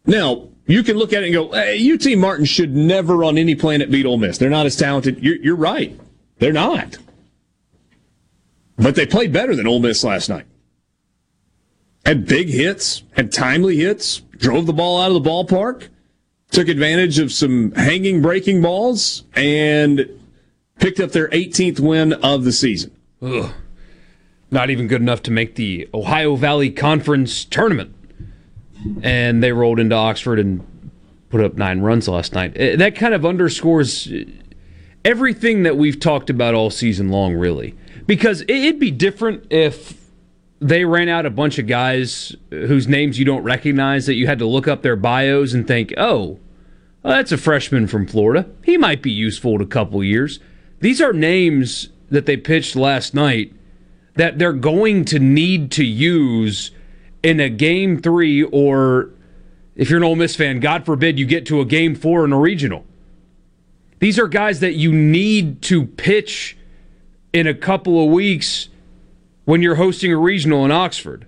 Now, 0.06 0.50
you 0.66 0.84
can 0.84 0.98
look 0.98 1.14
at 1.14 1.24
it 1.24 1.28
and 1.28 1.34
go, 1.34 1.52
hey, 1.52 1.92
UT 1.92 2.18
Martin 2.18 2.46
should 2.46 2.76
never 2.76 3.24
on 3.24 3.38
any 3.38 3.56
planet 3.56 3.92
beat 3.92 4.06
Ole 4.06 4.18
Miss. 4.18 4.38
They're 4.38 4.50
not 4.50 4.66
as 4.66 4.76
talented. 4.76 5.24
You're, 5.24 5.38
you're 5.38 5.56
right. 5.56 6.00
They're 6.40 6.54
not. 6.54 6.98
But 8.80 8.96
they 8.96 9.06
played 9.06 9.34
better 9.34 9.56
than 9.56 9.68
Ole 9.68 9.80
Miss 9.80 10.04
last 10.04 10.30
night. 10.30 10.46
Had 12.06 12.26
big 12.26 12.48
hits, 12.48 13.04
had 13.12 13.32
timely 13.32 13.78
hits, 13.78 14.22
drove 14.38 14.66
the 14.66 14.74
ball 14.74 15.02
out 15.02 15.12
of 15.12 15.22
the 15.22 15.30
ballpark, 15.30 15.90
took 16.50 16.68
advantage 16.70 17.20
of 17.20 17.32
some 17.32 17.72
hanging 17.74 18.22
breaking 18.22 18.62
balls, 18.62 19.24
and 19.36 20.10
picked 20.80 21.00
up 21.00 21.12
their 21.12 21.28
18th 21.30 21.80
win 21.82 22.14
of 22.14 22.46
the 22.46 22.52
season. 22.54 22.92
Ugh. 23.22 23.52
Not 24.50 24.70
even 24.70 24.88
good 24.88 25.02
enough 25.02 25.22
to 25.24 25.32
make 25.32 25.56
the 25.56 25.88
Ohio 25.94 26.36
Valley 26.36 26.72
Conference 26.72 27.46
tournament. 27.46 27.94
And 29.04 29.44
they 29.44 29.52
rolled 29.52 29.80
into 29.80 29.94
Oxford 29.96 30.40
and 30.40 30.66
put 31.30 31.42
up 31.44 31.56
nine 31.56 31.82
runs 31.82 32.08
last 32.08 32.34
night. 32.34 32.54
Eh, 32.56 32.78
That 32.78 32.96
kind 32.96 33.14
of 33.14 33.26
underscores 33.26 34.08
eh, 34.12 34.24
everything 35.04 35.64
that 35.64 35.78
we've 35.78 36.00
talked 36.00 36.30
about 36.30 36.56
all 36.56 36.70
season 36.72 37.10
long, 37.10 37.36
really. 37.36 37.76
Because 38.10 38.42
it- 38.42 38.50
it'd 38.50 38.80
be 38.80 38.90
different 38.90 39.44
if 39.52 39.94
they 40.60 40.84
ran 40.84 41.10
out 41.10 41.28
a 41.28 41.30
bunch 41.30 41.60
of 41.60 41.68
guys 41.68 42.36
whose 42.50 42.88
names 42.88 43.20
you 43.20 43.24
don't 43.24 43.44
recognize 43.44 44.08
that 44.08 44.16
you 44.16 44.26
had 44.26 44.40
to 44.40 44.48
look 44.48 44.68
up 44.68 44.82
their 44.82 44.96
bios 44.96 45.54
and 45.54 45.68
think, 45.68 45.94
oh, 45.96 46.40
well, 47.04 47.14
that's 47.14 47.32
a 47.32 47.38
freshman 47.38 47.86
from 47.86 48.08
Florida. 48.08 48.48
He 48.64 48.78
might 48.78 49.04
be 49.04 49.12
useful 49.12 49.54
in 49.54 49.62
a 49.62 49.66
couple 49.68 50.04
years. 50.04 50.40
These 50.80 51.00
are 51.02 51.14
names 51.14 51.90
that 52.10 52.26
they 52.26 52.36
pitched 52.36 52.76
last 52.76 53.14
night 53.14 53.54
that 54.16 54.40
they're 54.40 54.54
going 54.54 55.06
to 55.06 55.20
need 55.20 55.70
to 55.74 55.86
use 55.86 56.72
in 57.22 57.40
a 57.40 57.48
game 57.48 58.02
three, 58.02 58.42
or 58.42 59.12
if 59.76 59.88
you're 59.92 59.98
an 59.98 60.04
Ole 60.04 60.16
Miss 60.16 60.36
fan, 60.36 60.60
God 60.60 60.84
forbid 60.84 61.20
you 61.20 61.28
get 61.28 61.46
to 61.46 61.62
a 61.62 61.66
game 61.66 61.94
four 61.94 62.26
in 62.26 62.34
a 62.34 62.40
regional. 62.40 62.86
These 64.00 64.18
are 64.18 64.28
guys 64.28 64.62
that 64.62 64.74
you 64.74 64.92
need 64.92 65.62
to 65.62 65.86
pitch 65.86 66.58
in 67.34 67.48
a 67.48 67.54
couple 67.54 68.04
of 68.04 68.12
weeks 68.12 68.70
when 69.46 69.62
you're 69.62 69.76
hosting 69.76 70.12
a 70.12 70.18
regional 70.18 70.66
in 70.66 70.72
Oxford. 70.72 71.26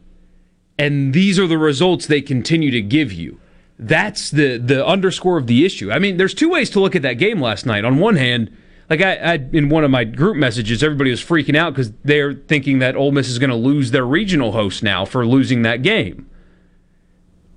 And 0.77 1.13
these 1.13 1.39
are 1.39 1.47
the 1.47 1.57
results 1.57 2.07
they 2.07 2.21
continue 2.21 2.71
to 2.71 2.81
give 2.81 3.11
you. 3.11 3.39
That's 3.77 4.29
the 4.29 4.57
the 4.57 4.85
underscore 4.85 5.37
of 5.37 5.47
the 5.47 5.65
issue. 5.65 5.91
I 5.91 5.97
mean, 5.97 6.17
there's 6.17 6.35
two 6.35 6.49
ways 6.49 6.69
to 6.71 6.79
look 6.79 6.95
at 6.95 7.01
that 7.01 7.13
game 7.13 7.41
last 7.41 7.65
night. 7.65 7.83
On 7.83 7.97
one 7.97 8.15
hand, 8.15 8.55
like 8.91 9.01
I, 9.01 9.15
I 9.15 9.33
in 9.53 9.69
one 9.69 9.83
of 9.83 9.89
my 9.89 10.03
group 10.03 10.37
messages, 10.37 10.83
everybody 10.83 11.09
was 11.09 11.19
freaking 11.23 11.55
out 11.55 11.73
because 11.73 11.91
they're 12.03 12.33
thinking 12.33 12.79
that 12.79 12.95
Ole 12.95 13.11
Miss 13.11 13.27
is 13.27 13.39
going 13.39 13.49
to 13.49 13.55
lose 13.55 13.89
their 13.89 14.05
regional 14.05 14.51
host 14.51 14.83
now 14.83 15.03
for 15.03 15.25
losing 15.25 15.63
that 15.63 15.81
game. 15.81 16.29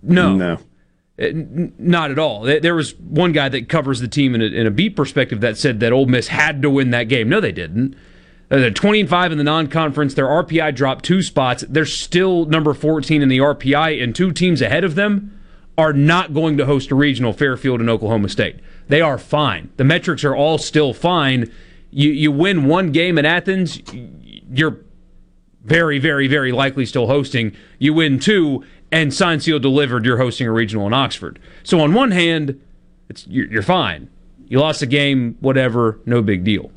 No, 0.02 0.34
no, 0.34 0.58
eh, 1.18 1.32
not 1.34 2.10
at 2.10 2.18
all. 2.18 2.40
There 2.42 2.60
there 2.60 2.74
was 2.74 2.94
one 2.96 3.32
guy 3.32 3.50
that 3.50 3.68
covers 3.68 4.00
the 4.00 4.08
team 4.08 4.34
in 4.34 4.40
a, 4.40 4.46
in 4.46 4.66
a 4.66 4.70
beat 4.70 4.96
perspective 4.96 5.40
that 5.42 5.58
said 5.58 5.80
that 5.80 5.92
Ole 5.92 6.06
Miss 6.06 6.28
had 6.28 6.62
to 6.62 6.70
win 6.70 6.90
that 6.90 7.04
game. 7.04 7.28
No, 7.28 7.40
they 7.40 7.52
didn't. 7.52 7.96
Uh, 8.50 8.58
They're 8.58 8.70
20 8.70 9.00
and 9.00 9.08
5 9.08 9.32
in 9.32 9.38
the 9.38 9.44
non-conference. 9.44 10.14
Their 10.14 10.26
RPI 10.26 10.74
dropped 10.74 11.04
two 11.04 11.22
spots. 11.22 11.64
They're 11.68 11.86
still 11.86 12.44
number 12.46 12.74
14 12.74 13.22
in 13.22 13.28
the 13.28 13.38
RPI, 13.38 14.02
and 14.02 14.14
two 14.14 14.32
teams 14.32 14.60
ahead 14.60 14.84
of 14.84 14.94
them 14.94 15.40
are 15.76 15.92
not 15.92 16.34
going 16.34 16.56
to 16.56 16.66
host 16.66 16.90
a 16.90 16.94
regional 16.94 17.32
Fairfield 17.32 17.80
and 17.80 17.90
Oklahoma 17.90 18.28
State. 18.28 18.60
They 18.88 19.00
are 19.00 19.18
fine. 19.18 19.70
The 19.76 19.84
metrics 19.84 20.24
are 20.24 20.36
all 20.36 20.58
still 20.58 20.92
fine. 20.92 21.50
You 21.90 22.10
you 22.10 22.30
win 22.30 22.66
one 22.66 22.92
game 22.92 23.18
in 23.18 23.24
Athens, 23.24 23.80
you're 23.92 24.78
very, 25.64 25.98
very, 25.98 26.28
very 26.28 26.52
likely 26.52 26.84
still 26.86 27.06
hosting. 27.06 27.56
You 27.78 27.94
win 27.94 28.18
two, 28.18 28.64
and 28.92 29.12
sign 29.12 29.40
seal 29.40 29.58
delivered. 29.58 30.04
You're 30.04 30.18
hosting 30.18 30.46
a 30.46 30.52
regional 30.52 30.86
in 30.86 30.92
Oxford. 30.92 31.38
So 31.62 31.80
on 31.80 31.94
one 31.94 32.10
hand, 32.10 32.60
it's 33.08 33.26
you're, 33.26 33.46
you're 33.46 33.62
fine. 33.62 34.10
You 34.46 34.60
lost 34.60 34.82
a 34.82 34.86
game, 34.86 35.36
whatever, 35.40 35.98
no 36.04 36.20
big 36.20 36.44
deal. 36.44 36.70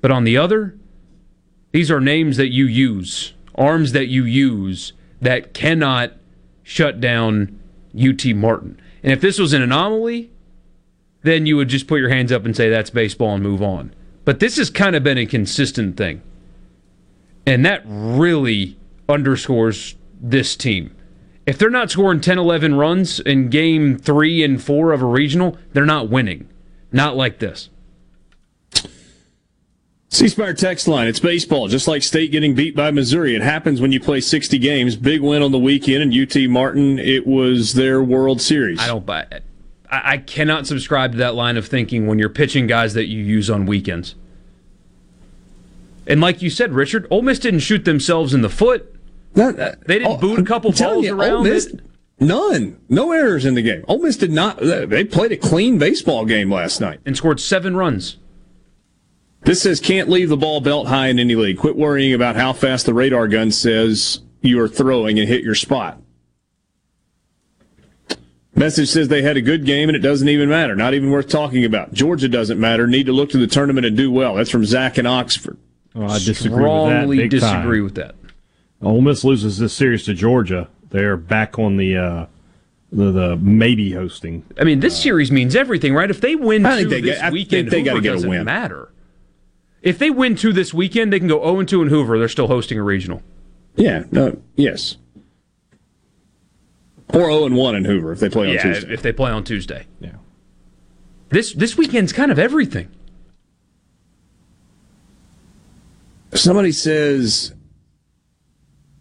But 0.00 0.10
on 0.10 0.24
the 0.24 0.36
other, 0.36 0.76
these 1.72 1.90
are 1.90 2.00
names 2.00 2.36
that 2.36 2.52
you 2.52 2.66
use, 2.66 3.34
arms 3.54 3.92
that 3.92 4.06
you 4.06 4.24
use 4.24 4.92
that 5.20 5.54
cannot 5.54 6.12
shut 6.62 7.00
down 7.00 7.58
UT 7.98 8.24
Martin. 8.34 8.80
And 9.02 9.12
if 9.12 9.20
this 9.20 9.38
was 9.38 9.52
an 9.52 9.62
anomaly, 9.62 10.30
then 11.22 11.46
you 11.46 11.56
would 11.56 11.68
just 11.68 11.86
put 11.86 12.00
your 12.00 12.08
hands 12.08 12.32
up 12.32 12.44
and 12.44 12.56
say 12.56 12.68
that's 12.68 12.90
baseball 12.90 13.34
and 13.34 13.42
move 13.42 13.62
on. 13.62 13.94
But 14.24 14.40
this 14.40 14.56
has 14.56 14.70
kind 14.70 14.96
of 14.96 15.02
been 15.02 15.18
a 15.18 15.26
consistent 15.26 15.96
thing. 15.96 16.22
And 17.46 17.64
that 17.64 17.82
really 17.84 18.76
underscores 19.08 19.94
this 20.20 20.56
team. 20.56 20.94
If 21.46 21.58
they're 21.58 21.70
not 21.70 21.92
scoring 21.92 22.20
10, 22.20 22.38
11 22.38 22.74
runs 22.74 23.20
in 23.20 23.50
game 23.50 23.96
three 23.98 24.42
and 24.42 24.62
four 24.62 24.92
of 24.92 25.00
a 25.00 25.06
regional, 25.06 25.56
they're 25.72 25.86
not 25.86 26.10
winning. 26.10 26.48
Not 26.90 27.16
like 27.16 27.38
this. 27.38 27.70
C 30.16 30.28
Spire 30.28 30.54
text 30.54 30.88
line. 30.88 31.08
It's 31.08 31.20
baseball, 31.20 31.68
just 31.68 31.86
like 31.86 32.02
State 32.02 32.32
getting 32.32 32.54
beat 32.54 32.74
by 32.74 32.90
Missouri. 32.90 33.34
It 33.34 33.42
happens 33.42 33.82
when 33.82 33.92
you 33.92 34.00
play 34.00 34.20
60 34.20 34.58
games. 34.58 34.96
Big 34.96 35.20
win 35.20 35.42
on 35.42 35.52
the 35.52 35.58
weekend, 35.58 36.02
and 36.02 36.14
UT 36.14 36.48
Martin, 36.48 36.98
it 36.98 37.26
was 37.26 37.74
their 37.74 38.02
World 38.02 38.40
Series. 38.40 38.80
I 38.80 38.86
don't 38.86 39.04
buy 39.04 39.26
it. 39.30 39.44
I, 39.88 40.18
cannot 40.18 40.66
subscribe 40.66 41.12
to 41.12 41.18
that 41.18 41.34
line 41.34 41.56
of 41.56 41.66
thinking 41.66 42.06
when 42.06 42.18
you're 42.18 42.28
pitching 42.28 42.66
guys 42.66 42.94
that 42.94 43.06
you 43.06 43.22
use 43.22 43.48
on 43.48 43.66
weekends. 43.66 44.14
And 46.06 46.20
like 46.20 46.42
you 46.42 46.50
said, 46.50 46.72
Richard, 46.72 47.06
Ole 47.10 47.22
Miss 47.22 47.38
didn't 47.38 47.60
shoot 47.60 47.84
themselves 47.84 48.34
in 48.34 48.40
the 48.40 48.48
foot. 48.48 48.94
they 49.34 49.52
didn't 49.86 50.06
oh, 50.06 50.16
boot 50.16 50.40
a 50.40 50.44
couple 50.44 50.72
balls 50.72 51.04
you, 51.04 51.12
Ole 51.12 51.20
around. 51.20 51.44
Miss- 51.44 51.66
it. 51.66 51.80
None. 52.18 52.80
No 52.88 53.12
errors 53.12 53.44
in 53.44 53.54
the 53.54 53.62
game. 53.62 53.84
Ole 53.86 53.98
Miss 53.98 54.16
did 54.16 54.32
not. 54.32 54.58
They 54.58 55.04
played 55.04 55.32
a 55.32 55.36
clean 55.36 55.78
baseball 55.78 56.24
game 56.24 56.50
last 56.50 56.80
night. 56.80 57.00
and 57.04 57.16
scored 57.16 57.38
seven 57.38 57.76
runs. 57.76 58.16
This 59.46 59.62
says 59.62 59.78
can't 59.80 60.08
leave 60.08 60.28
the 60.28 60.36
ball 60.36 60.60
belt 60.60 60.88
high 60.88 61.06
in 61.06 61.18
any 61.20 61.36
league. 61.36 61.56
Quit 61.58 61.76
worrying 61.76 62.12
about 62.12 62.34
how 62.36 62.52
fast 62.52 62.84
the 62.84 62.92
radar 62.92 63.28
gun 63.28 63.52
says 63.52 64.20
you 64.42 64.60
are 64.60 64.68
throwing 64.68 65.18
and 65.20 65.28
hit 65.28 65.42
your 65.44 65.54
spot. 65.54 66.00
Message 68.56 68.88
says 68.88 69.06
they 69.08 69.22
had 69.22 69.36
a 69.36 69.42
good 69.42 69.64
game 69.64 69.88
and 69.88 69.94
it 69.94 70.00
doesn't 70.00 70.28
even 70.28 70.48
matter. 70.48 70.74
Not 70.74 70.94
even 70.94 71.10
worth 71.10 71.28
talking 71.28 71.64
about. 71.64 71.92
Georgia 71.92 72.28
doesn't 72.28 72.58
matter. 72.58 72.86
Need 72.88 73.06
to 73.06 73.12
look 73.12 73.30
to 73.30 73.38
the 73.38 73.46
tournament 73.46 73.86
and 73.86 73.96
do 73.96 74.10
well. 74.10 74.34
That's 74.34 74.50
from 74.50 74.64
Zach 74.64 74.98
in 74.98 75.06
Oxford. 75.06 75.58
Well, 75.94 76.10
I 76.10 76.18
disagree 76.18 76.58
Strongly 76.58 77.06
with 77.06 77.16
that. 77.18 77.30
big 77.30 77.40
time. 77.40 77.54
disagree 77.56 77.80
with 77.82 77.94
that. 77.96 78.14
Ole 78.82 79.00
Miss 79.00 79.24
loses 79.24 79.58
this 79.58 79.72
series 79.74 80.04
to 80.06 80.14
Georgia. 80.14 80.68
They're 80.90 81.16
back 81.16 81.58
on 81.58 81.76
the 81.76 81.96
uh, 81.96 82.26
the, 82.90 83.12
the 83.12 83.36
maybe 83.36 83.92
hosting. 83.92 84.44
I 84.58 84.64
mean, 84.64 84.80
this 84.80 85.00
series 85.00 85.30
means 85.30 85.54
everything, 85.54 85.94
right? 85.94 86.10
If 86.10 86.20
they 86.20 86.34
win 86.34 86.64
I 86.66 86.82
two 86.82 86.88
think 86.88 86.90
they 86.90 87.00
this 87.10 87.16
get- 87.16 87.18
I 87.18 87.22
think 87.28 87.32
weekend, 87.34 87.70
they 87.70 87.82
gotta 87.82 87.96
Hoover 87.96 88.02
get 88.02 88.10
a 88.10 88.14
doesn't 88.16 88.30
win. 88.30 88.44
matter. 88.44 88.88
If 89.86 89.98
they 90.00 90.10
win 90.10 90.34
two 90.34 90.52
this 90.52 90.74
weekend, 90.74 91.12
they 91.12 91.20
can 91.20 91.28
go 91.28 91.40
0 91.40 91.62
2 91.62 91.82
in 91.82 91.88
Hoover. 91.88 92.18
They're 92.18 92.28
still 92.28 92.48
hosting 92.48 92.76
a 92.76 92.82
regional. 92.82 93.22
Yeah. 93.76 94.02
No. 94.10 94.36
Yes. 94.56 94.96
Or 97.14 97.30
0 97.30 97.46
and 97.46 97.54
1 97.54 97.76
in 97.76 97.84
Hoover 97.84 98.10
if 98.10 98.18
they 98.18 98.28
play 98.28 98.48
on 98.48 98.54
yeah, 98.54 98.62
Tuesday. 98.62 98.92
if 98.92 99.02
they 99.02 99.12
play 99.12 99.30
on 99.30 99.44
Tuesday. 99.44 99.86
Yeah. 100.00 100.16
This 101.28 101.52
this 101.52 101.76
weekend's 101.76 102.12
kind 102.12 102.32
of 102.32 102.38
everything. 102.40 102.88
Somebody 106.34 106.72
says 106.72 107.54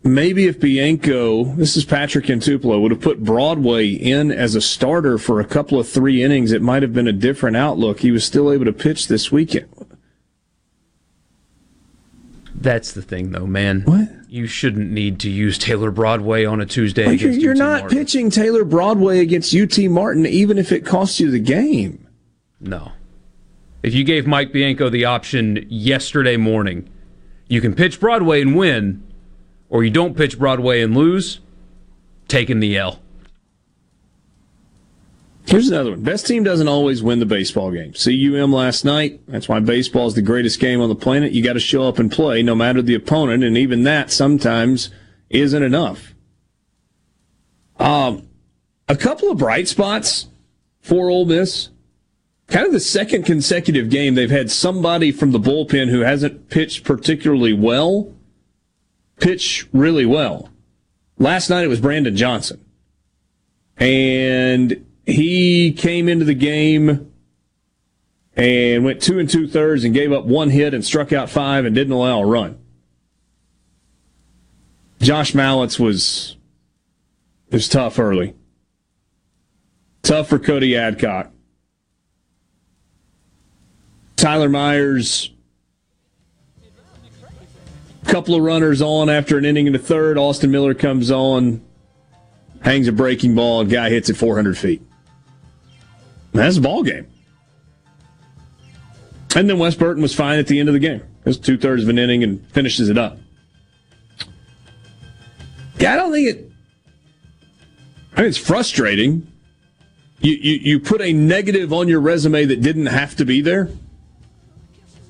maybe 0.04 0.46
if 0.46 0.60
Bianco, 0.60 1.46
this 1.56 1.76
is 1.76 1.84
Patrick 1.84 2.30
and 2.30 2.44
Tupelo, 2.44 2.80
would 2.80 2.92
have 2.92 3.02
put 3.02 3.24
Broadway 3.24 3.88
in 3.88 4.32
as 4.32 4.54
a 4.54 4.62
starter 4.62 5.18
for 5.18 5.40
a 5.40 5.46
couple 5.46 5.80
of 5.80 5.90
three 5.90 6.22
innings, 6.22 6.52
it 6.52 6.62
might 6.62 6.84
have 6.84 6.94
been 6.94 7.08
a 7.08 7.12
different 7.12 7.58
outlook. 7.58 8.02
He 8.02 8.12
was 8.12 8.24
still 8.24 8.52
able 8.52 8.66
to 8.66 8.74
pitch 8.74 9.08
this 9.08 9.32
weekend. 9.32 9.68
That's 12.58 12.94
the 12.94 13.02
thing, 13.02 13.32
though, 13.32 13.46
man. 13.46 13.82
What? 13.82 14.10
You 14.30 14.48
shouldn't 14.48 14.90
need 14.90 15.20
to 15.20 15.30
use 15.30 15.58
Taylor 15.58 15.92
Broadway 15.92 16.46
on 16.46 16.62
a 16.62 16.66
Tuesday 16.66 17.06
Like, 17.06 17.22
you're 17.22 17.30
against 17.32 17.44
you're 17.44 17.52
UT 17.54 17.58
not 17.58 17.82
Martin. 17.82 17.98
pitching 17.98 18.30
Taylor 18.30 18.64
Broadway 18.64 19.20
against 19.20 19.54
UT 19.56 19.78
Martin, 19.90 20.26
even 20.26 20.58
if 20.58 20.72
it 20.72 20.86
costs 20.86 21.20
you 21.20 21.30
the 21.30 21.40
game. 21.40 22.08
No. 22.60 22.92
If 23.84 23.94
you 23.94 24.04
gave 24.04 24.26
Mike 24.26 24.52
Bianco 24.52 24.90
the 24.90 25.06
option 25.06 25.66
yesterday 25.70 26.38
morning, 26.38 26.90
you 27.48 27.62
can 27.62 27.76
pitch 27.76 28.00
Broadway 28.00 28.42
and 28.42 28.56
win, 28.56 29.04
or 29.70 29.84
you 29.84 29.92
don't 29.92 30.18
pitch 30.18 30.40
Broadway 30.40 30.82
and 30.82 30.96
lose, 30.96 31.40
taking 32.28 32.60
the 32.62 32.78
L. 32.78 33.00
Here's 35.48 35.70
another 35.70 35.92
one. 35.92 36.02
Best 36.02 36.26
team 36.26 36.44
doesn't 36.44 36.68
always 36.68 37.04
win 37.04 37.20
the 37.20 37.26
baseball 37.26 37.72
game. 37.72 37.94
CUM 37.94 38.52
last 38.52 38.84
night. 38.84 39.22
That's 39.28 39.48
why 39.48 39.60
baseball 39.60 40.08
is 40.08 40.16
the 40.16 40.22
greatest 40.22 40.60
game 40.60 40.82
on 40.82 40.90
the 40.90 40.96
planet. 40.96 41.34
You 41.34 41.44
got 41.44 41.54
to 41.54 41.60
show 41.60 41.84
up 41.84 42.00
and 42.00 42.12
play 42.12 42.42
no 42.42 42.56
matter 42.56 42.82
the 42.82 42.96
opponent, 42.96 43.44
and 43.44 43.58
even 43.58 43.84
that 43.84 44.12
sometimes 44.12 44.90
isn't 45.30 45.62
enough. 45.62 46.16
Um, 47.80 48.28
a 48.88 48.96
couple 48.96 49.30
of 49.30 49.38
bright 49.38 49.68
spots 49.68 50.28
for 50.82 51.10
Ole 51.10 51.26
Miss. 51.26 51.70
Kind 52.48 52.66
of 52.66 52.74
the 52.74 52.80
second 52.80 53.24
consecutive 53.24 53.90
game 53.90 54.16
they've 54.16 54.30
had 54.30 54.52
somebody 54.52 55.12
from 55.12 55.32
the 55.32 55.40
bullpen 55.40 55.90
who 55.90 56.02
hasn't 56.02 56.50
pitched 56.50 56.84
particularly 56.84 57.54
well 57.54 58.14
pitch 59.20 59.68
really 59.74 60.06
well. 60.06 60.50
Last 61.18 61.50
night 61.50 61.64
it 61.64 61.70
was 61.70 61.80
Brandon 61.80 62.16
Johnson. 62.16 62.64
And 63.78 64.85
he 65.06 65.72
came 65.72 66.10
into 66.10 66.26
the 66.26 66.34
game 66.34 67.12
and 68.36 68.84
went 68.84 69.02
two 69.02 69.20
and 69.20 69.30
two 69.30 69.48
thirds 69.48 69.84
and 69.84 69.94
gave 69.94 70.12
up 70.12 70.26
one 70.26 70.50
hit 70.50 70.74
and 70.74 70.84
struck 70.84 71.14
out 71.14 71.30
five 71.30 71.66
and 71.66 71.76
didn't 71.76 71.94
allow 71.94 72.22
a 72.22 72.26
run. 72.26 72.60
Josh 75.00 75.34
Mallitz 75.34 75.80
was 75.80 76.36
was 77.52 77.70
tough 77.70 78.00
early. 78.00 78.36
Tough 80.02 80.30
for 80.30 80.40
Cody 80.40 80.76
Adcock. 80.76 81.32
Tyler 84.16 84.50
Myers, 84.50 85.32
a 88.02 88.10
couple 88.10 88.36
of 88.36 88.42
runners 88.42 88.82
on 88.82 89.10
after 89.10 89.38
an 89.38 89.46
inning 89.46 89.68
in 89.68 89.74
the 89.74 89.80
third. 89.80 90.18
Austin 90.18 90.52
Miller 90.52 90.74
comes 90.74 91.12
on, 91.12 91.62
hangs 92.62 92.88
a 92.88 92.92
breaking 92.92 93.36
ball, 93.36 93.62
and 93.62 93.70
guy 93.70 93.90
hits 93.90 94.10
it 94.10 94.16
400 94.16 94.58
feet. 94.58 94.82
That's 96.36 96.58
a 96.58 96.62
ball 96.62 96.84
game. 96.84 97.08
And 99.36 99.50
then 99.50 99.60
Wes 99.60 99.76
Burton 99.76 100.02
was 100.02 100.14
fine 100.14 100.40
at 100.40 100.48
the 100.48 100.60
end 100.60 100.70
of 100.70 100.74
the 100.74 100.80
game. 100.80 101.02
It 101.02 101.26
was 101.26 101.38
two 101.38 101.58
thirds 101.58 101.84
of 101.84 101.90
an 101.90 101.98
inning 101.98 102.24
and 102.24 102.46
finishes 102.52 102.90
it 102.90 102.98
up. 102.98 103.18
Yeah, 105.80 105.94
I 105.94 105.96
don't 105.98 106.12
think 106.12 106.30
it. 106.30 106.52
I 108.16 108.22
mean, 108.22 108.30
it's 108.30 108.38
frustrating. 108.38 109.28
You, 110.20 110.34
you 110.34 110.54
you 110.54 110.80
put 110.80 111.02
a 111.02 111.12
negative 111.12 111.74
on 111.74 111.88
your 111.88 112.00
resume 112.00 112.46
that 112.46 112.62
didn't 112.62 112.86
have 112.86 113.16
to 113.18 113.26
be 113.26 113.42
there. 113.42 113.70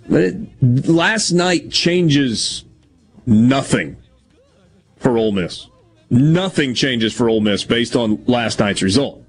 But 0.10 0.22
it, 0.22 0.88
last 0.88 1.32
night 1.32 1.72
changes 1.72 2.66
nothing 3.26 3.98
for 4.98 5.18
Ole 5.18 5.32
Miss. 5.32 5.68
Nothing 6.10 6.74
changes 6.74 7.14
for 7.14 7.30
Ole 7.30 7.42
Miss 7.42 7.64
based 7.64 7.96
on 7.96 8.24
last 8.26 8.60
night's 8.60 8.82
result. 8.82 9.25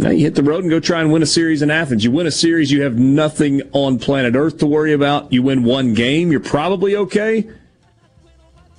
Now 0.00 0.08
you 0.08 0.20
hit 0.20 0.34
the 0.34 0.42
road 0.42 0.64
and 0.64 0.70
go 0.70 0.80
try 0.80 1.02
and 1.02 1.12
win 1.12 1.22
a 1.22 1.26
series 1.26 1.60
in 1.60 1.70
Athens. 1.70 2.02
You 2.02 2.10
win 2.10 2.26
a 2.26 2.30
series, 2.30 2.72
you 2.72 2.80
have 2.84 2.98
nothing 2.98 3.60
on 3.72 3.98
planet 3.98 4.34
Earth 4.34 4.56
to 4.60 4.66
worry 4.66 4.94
about. 4.94 5.30
You 5.30 5.42
win 5.42 5.62
one 5.62 5.92
game, 5.92 6.30
you're 6.30 6.40
probably 6.40 6.96
okay. 6.96 7.46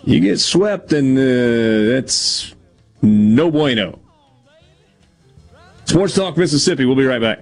You 0.03 0.19
get 0.19 0.39
swept, 0.39 0.93
and 0.93 1.15
uh, 1.15 1.91
that's 1.93 2.55
no 3.03 3.51
bueno. 3.51 3.99
Sports 5.85 6.15
Talk 6.15 6.37
Mississippi. 6.37 6.85
We'll 6.85 6.95
be 6.95 7.05
right 7.05 7.21
back. 7.21 7.41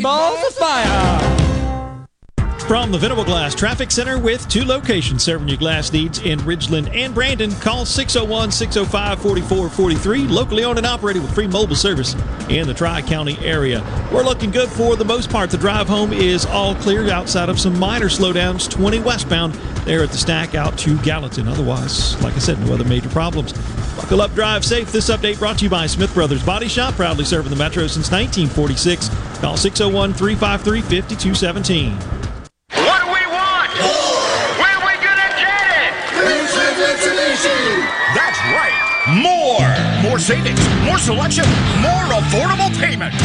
Balls 0.00 0.46
of 0.46 0.54
fire. 0.54 1.43
From 2.66 2.90
the 2.90 2.96
Venable 2.96 3.24
Glass 3.24 3.54
Traffic 3.54 3.90
Center 3.90 4.18
with 4.18 4.48
two 4.48 4.64
locations 4.64 5.22
serving 5.22 5.48
your 5.48 5.58
glass 5.58 5.92
needs 5.92 6.20
in 6.20 6.38
Ridgeland 6.40 6.88
and 6.96 7.14
Brandon, 7.14 7.50
call 7.56 7.84
601 7.84 8.50
605 8.52 9.20
4443. 9.20 10.34
Locally 10.34 10.64
owned 10.64 10.78
and 10.78 10.86
operated 10.86 11.20
with 11.20 11.34
free 11.34 11.46
mobile 11.46 11.76
service 11.76 12.16
in 12.48 12.66
the 12.66 12.72
Tri 12.72 13.02
County 13.02 13.38
area. 13.40 13.84
We're 14.10 14.22
looking 14.22 14.50
good 14.50 14.70
for 14.70 14.96
the 14.96 15.04
most 15.04 15.28
part. 15.28 15.50
The 15.50 15.58
drive 15.58 15.88
home 15.88 16.14
is 16.14 16.46
all 16.46 16.74
clear 16.76 17.10
outside 17.10 17.50
of 17.50 17.60
some 17.60 17.78
minor 17.78 18.06
slowdowns 18.06 18.70
20 18.70 19.00
westbound 19.00 19.52
there 19.84 20.02
at 20.02 20.08
the 20.08 20.16
stack 20.16 20.54
out 20.54 20.78
to 20.78 20.96
Gallatin. 21.02 21.46
Otherwise, 21.46 22.20
like 22.22 22.32
I 22.32 22.38
said, 22.38 22.58
no 22.60 22.72
other 22.72 22.84
major 22.84 23.10
problems. 23.10 23.52
Buckle 23.94 24.22
up, 24.22 24.32
drive 24.32 24.64
safe. 24.64 24.90
This 24.90 25.10
update 25.10 25.38
brought 25.38 25.58
to 25.58 25.64
you 25.64 25.70
by 25.70 25.86
Smith 25.86 26.14
Brothers 26.14 26.42
Body 26.42 26.68
Shop, 26.68 26.94
proudly 26.94 27.26
serving 27.26 27.50
the 27.50 27.56
Metro 27.56 27.86
since 27.88 28.10
1946. 28.10 29.10
Call 29.40 29.58
601 29.58 30.14
353 30.14 30.80
5217. 30.80 32.23
More 40.14 40.20
savings, 40.20 40.60
more 40.84 40.96
selection, 40.96 41.44
more 41.82 42.06
affordable 42.14 42.72
payments, 42.84 43.16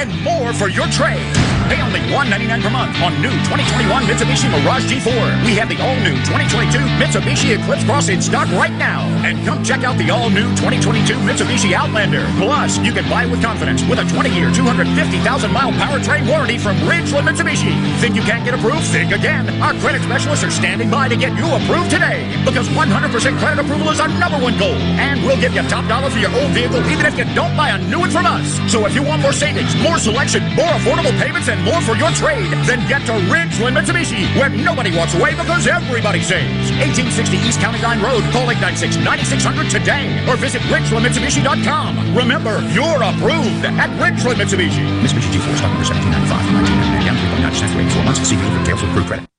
and 0.00 0.08
more 0.24 0.52
for 0.54 0.68
your 0.68 0.88
trade. 0.88 1.20
Pay 1.68 1.80
only 1.84 2.00
$199 2.12 2.64
per 2.64 2.70
month 2.70 2.96
on 3.04 3.12
new 3.20 3.32
2021 3.48 4.04
Mitsubishi 4.08 4.48
Mirage 4.48 4.88
G4. 4.88 5.44
We 5.44 5.52
have 5.60 5.68
the 5.68 5.78
all-new 5.80 6.16
2022 6.26 6.80
Mitsubishi 6.96 7.56
Eclipse 7.56 7.84
Cross 7.84 8.08
in 8.08 8.20
stock 8.20 8.48
right 8.56 8.72
now. 8.72 9.04
And 9.22 9.38
come 9.46 9.62
check 9.62 9.84
out 9.84 9.96
the 9.96 10.10
all-new 10.10 10.48
2022 10.58 11.14
Mitsubishi 11.28 11.72
Outlander. 11.72 12.24
Plus, 12.40 12.78
you 12.80 12.92
can 12.92 13.08
buy 13.08 13.26
with 13.26 13.40
confidence 13.40 13.84
with 13.84 14.00
a 14.00 14.06
20-year, 14.08 14.50
250,000-mile 14.50 15.72
powertrain 15.76 16.28
warranty 16.28 16.58
from 16.58 16.76
Ridgeland 16.88 17.28
Mitsubishi. 17.28 17.72
Think 18.00 18.16
you 18.16 18.22
can't 18.22 18.44
get 18.44 18.54
approved? 18.54 18.84
Think 18.88 19.12
again. 19.12 19.48
Our 19.62 19.74
credit 19.80 20.02
specialists 20.02 20.44
are 20.44 20.50
standing 20.50 20.90
by 20.90 21.08
to 21.08 21.16
get 21.16 21.36
you 21.38 21.46
approved 21.46 21.90
today 21.90 22.26
because 22.44 22.68
100% 22.68 23.38
credit 23.38 23.60
approval 23.62 23.88
is 23.90 24.00
our 24.00 24.08
number 24.18 24.38
one 24.40 24.58
goal. 24.58 24.76
And 24.98 25.22
we'll 25.24 25.40
give 25.40 25.54
you 25.54 25.62
top 25.68 25.86
dollar 25.86 26.10
for 26.10 26.18
your 26.18 26.32
old 26.42 26.50
vehicle 26.52 26.82
even 26.90 27.06
if 27.06 27.16
you 27.16 27.24
don't 27.36 27.56
buy 27.56 27.70
a 27.70 27.78
new 27.88 28.00
one 28.00 28.10
from 28.10 28.26
us. 28.26 28.58
So 28.70 28.84
if 28.86 28.94
you 28.94 29.01
want 29.04 29.22
more 29.22 29.32
savings, 29.32 29.74
more 29.82 29.98
selection, 29.98 30.42
more 30.54 30.70
affordable 30.78 31.14
payments, 31.18 31.48
and 31.48 31.62
more 31.64 31.80
for 31.82 31.96
your 31.96 32.10
trade, 32.12 32.50
then 32.68 32.80
get 32.88 33.02
to 33.06 33.14
Ridgeland 33.30 33.74
Mitsubishi, 33.74 34.28
where 34.38 34.48
nobody 34.48 34.94
walks 34.94 35.14
away 35.14 35.34
because 35.34 35.66
everybody 35.66 36.20
saves. 36.20 36.70
1860 36.78 37.36
East 37.42 37.60
County 37.60 37.80
Line 37.82 38.00
Road. 38.02 38.22
Call 38.30 38.46
896-9600 38.52 39.70
today 39.70 40.06
or 40.28 40.36
visit 40.36 40.62
RidgelandMitsubishi.com. 40.70 42.16
Remember, 42.16 42.60
you're 42.70 43.02
approved 43.02 43.64
at 43.66 43.90
Ridgeland 43.98 44.38
Mitsubishi. 44.38 44.84
Mitsubishi 45.02 45.30
G4 45.34 45.56
stock 45.58 45.70
number 45.72 45.86
1795 45.88 46.46
from 46.46 46.54
1999 46.62 47.02
down 47.02 47.16
3.9% 47.16 47.72
for 47.72 47.80
84 47.80 48.04
months. 48.04 48.20
See 48.28 48.36
details 48.36 48.82
credit. 49.06 49.31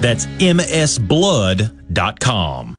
That's 0.00 0.26
msblood.com. 0.26 1.76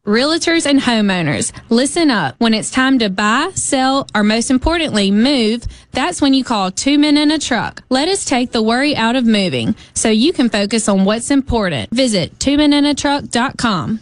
Realtors 0.06 0.66
and 0.66 0.80
homeowners, 0.80 1.52
listen 1.70 2.10
up. 2.12 2.36
When 2.40 2.54
it's 2.54 2.72
time 2.72 3.00
to 3.00 3.10
buy, 3.10 3.52
sell, 3.56 4.08
or 4.16 4.24
most 4.24 4.52
importantly, 4.52 5.12
move, 5.12 5.64
that's 5.92 6.22
when 6.22 6.34
you 6.34 6.44
call 6.44 6.72
Two 6.72 6.98
Men 7.00 7.18
in 7.18 7.32
a 7.32 7.40
Truck. 7.40 7.84
Let 7.90 8.08
us 8.08 8.26
take 8.26 8.52
the 8.52 8.62
worry 8.62 8.96
out 8.96 9.16
of 9.16 9.26
moving 9.26 9.76
so 9.94 10.10
you 10.10 10.34
can 10.34 10.50
focus 10.50 10.88
on 10.88 11.06
what's 11.06 11.32
important. 11.32 11.90
Visit 11.92 12.38
twomeninatruck.com. 12.40 14.02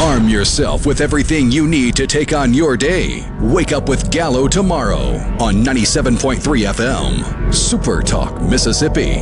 Arm 0.00 0.28
yourself 0.28 0.86
with 0.86 1.00
everything 1.02 1.50
you 1.52 1.68
need 1.68 1.94
to 1.96 2.06
take 2.06 2.32
on 2.32 2.54
your 2.54 2.74
day. 2.76 3.28
Wake 3.40 3.70
up 3.72 3.86
with 3.88 4.10
Gallo 4.10 4.48
tomorrow 4.48 5.16
on 5.38 5.56
97.3 5.56 6.38
FM. 6.40 7.54
Super 7.54 8.00
Talk, 8.02 8.40
Mississippi. 8.40 9.16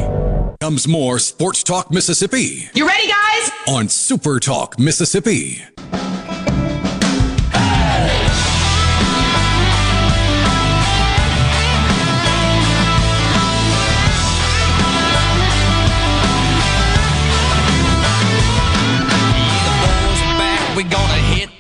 Comes 0.61 0.87
more 0.87 1.19
Sports 1.19 1.63
Talk, 1.65 1.91
Mississippi 1.91 2.69
You 2.75 2.87
ready, 2.87 3.09
guys? 3.09 3.51
on 3.69 3.89
Super 3.89 4.39
Talk, 4.39 4.79
Mississippi. 4.79 5.63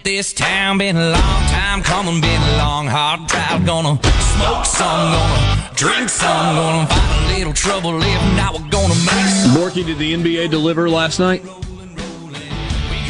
This 0.04 0.32
town. 0.32 0.78
Been 0.78 0.96
a 0.96 1.10
long 1.10 1.42
time 1.48 1.82
coming, 1.82 2.20
been 2.20 2.42
a 2.42 2.56
long, 2.58 2.86
hard 2.86 3.26
drive. 3.28 3.64
Gonna 3.66 4.00
smoke 4.02 4.64
some, 4.64 5.12
gonna 5.12 5.70
drink 5.74 6.08
some, 6.08 6.56
gonna 6.56 6.86
find 6.88 7.24
a 7.34 7.38
little 7.38 7.52
trouble 7.52 8.00
if 8.02 8.36
not. 8.36 8.54
We're 8.54 8.68
gonna 8.70 8.94
make 8.94 9.26
some. 9.26 9.50
Borky, 9.56 9.84
did 9.84 9.98
the 9.98 10.14
NBA 10.14 10.50
deliver 10.50 10.88
last 10.88 11.18
night? 11.18 11.42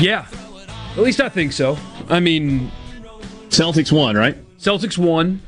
Yeah. 0.01 0.27
At 0.93 0.98
least 1.05 1.20
I 1.20 1.28
think 1.28 1.52
so. 1.52 1.77
I 2.09 2.20
mean, 2.20 2.70
Celtics 3.48 3.93
won, 3.93 4.16
right? 4.16 4.36
Celtics 4.59 4.98
won. 4.98 5.43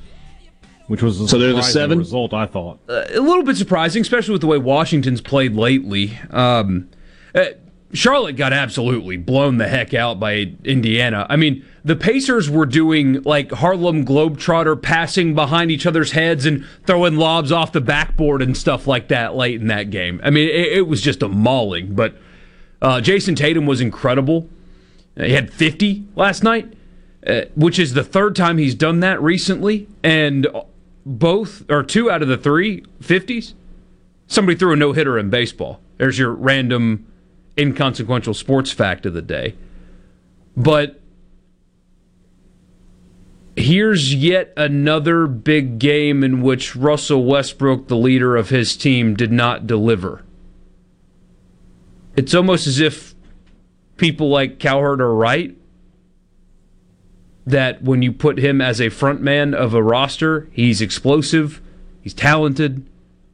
Which 0.87 1.03
was 1.03 1.21
a 1.21 1.29
So 1.29 1.39
they're 1.39 1.53
the 1.53 1.63
seven? 1.63 1.99
result, 1.99 2.35
I 2.35 2.47
thought. 2.47 2.81
Uh, 2.89 3.05
a 3.15 3.21
little 3.21 3.45
bit 3.45 3.57
surprising, 3.57 4.01
especially 4.03 4.33
with 4.33 4.41
the 4.41 4.49
way 4.49 4.59
Washington's 4.59 5.21
played 5.21 5.55
lately. 5.55 6.19
Um, 6.31 6.89
uh, 7.33 7.45
Charlotte 7.93 8.37
got 8.37 8.53
absolutely 8.53 9.17
blown 9.17 9.59
the 9.59 9.67
heck 9.67 9.95
out 9.95 10.21
by 10.21 10.53
Indiana. 10.65 11.27
I 11.29 11.37
mean, 11.37 11.65
the 11.85 11.97
Pacers 11.97 12.49
were 12.49 12.67
doing 12.67 13.23
like 13.23 13.51
Harlem 13.51 14.05
Globetrotter 14.05 14.81
passing 14.81 15.35
behind 15.35 15.73
each 15.73 15.87
other's 15.87 16.13
heads 16.13 16.47
and 16.47 16.65
throwing 16.87 17.17
lobs 17.17 17.51
off 17.51 17.73
the 17.73 17.81
backboard 17.81 18.43
and 18.43 18.57
stuff 18.57 18.87
like 18.87 19.09
that 19.09 19.35
late 19.35 19.61
in 19.61 19.67
that 19.69 19.91
game. 19.91 20.21
I 20.23 20.31
mean, 20.31 20.49
it, 20.49 20.73
it 20.79 20.87
was 20.87 21.01
just 21.03 21.23
a 21.23 21.29
mauling. 21.29 21.95
But 21.95 22.15
uh, 22.81 23.01
Jayson 23.01 23.35
Tatum 23.35 23.67
was 23.67 23.81
incredible. 23.81 24.49
He 25.17 25.33
had 25.33 25.53
50 25.53 26.05
last 26.15 26.45
night, 26.45 26.73
uh, 27.27 27.43
which 27.57 27.79
is 27.79 27.95
the 27.95 28.05
third 28.05 28.37
time 28.37 28.59
he's 28.59 28.77
done 28.77 29.01
that 29.01 29.21
recently. 29.21 29.89
And 30.05 30.47
both, 31.05 31.69
or 31.69 31.83
two 31.83 32.09
out 32.09 32.23
of 32.23 32.29
the 32.29 32.39
three 32.39 32.83
50s, 33.03 33.55
somebody 34.29 34.57
threw 34.57 34.73
a 34.73 34.77
no 34.77 34.93
hitter 34.93 35.19
in 35.19 35.29
baseball. 35.29 35.81
There's 35.99 36.19
your 36.19 36.31
random 36.33 37.10
inconsequential 37.59 38.35
sports 38.35 38.73
fact 38.73 39.07
of 39.07 39.15
the 39.15 39.23
day. 39.23 39.55
But 40.57 41.01
here's 43.57 44.15
yet 44.15 44.53
another 44.57 45.27
big 45.27 45.79
game 45.79 46.25
in 46.25 46.43
which 46.43 46.75
Russell 46.75 47.25
Westbrook, 47.25 47.89
the 47.89 47.97
leader 47.97 48.37
of 48.37 48.51
his 48.51 48.77
team, 48.77 49.15
did 49.15 49.33
not 49.33 49.67
deliver. 49.67 50.25
It's 52.17 52.35
almost 52.35 52.67
as 52.67 52.81
if 52.81 53.15
people 53.97 54.29
like 54.29 54.59
Cowherd 54.59 55.01
are 55.01 55.15
right 55.15 55.57
that 57.47 57.83
when 57.83 58.03
you 58.03 58.13
put 58.13 58.39
him 58.39 58.61
as 58.61 58.81
a 58.81 58.89
front 58.89 59.21
man 59.21 59.55
of 59.55 59.75
a 59.75 59.83
roster, 59.83 60.49
he's 60.53 60.81
explosive, 60.81 61.61
he's 62.01 62.15
talented, 62.15 62.87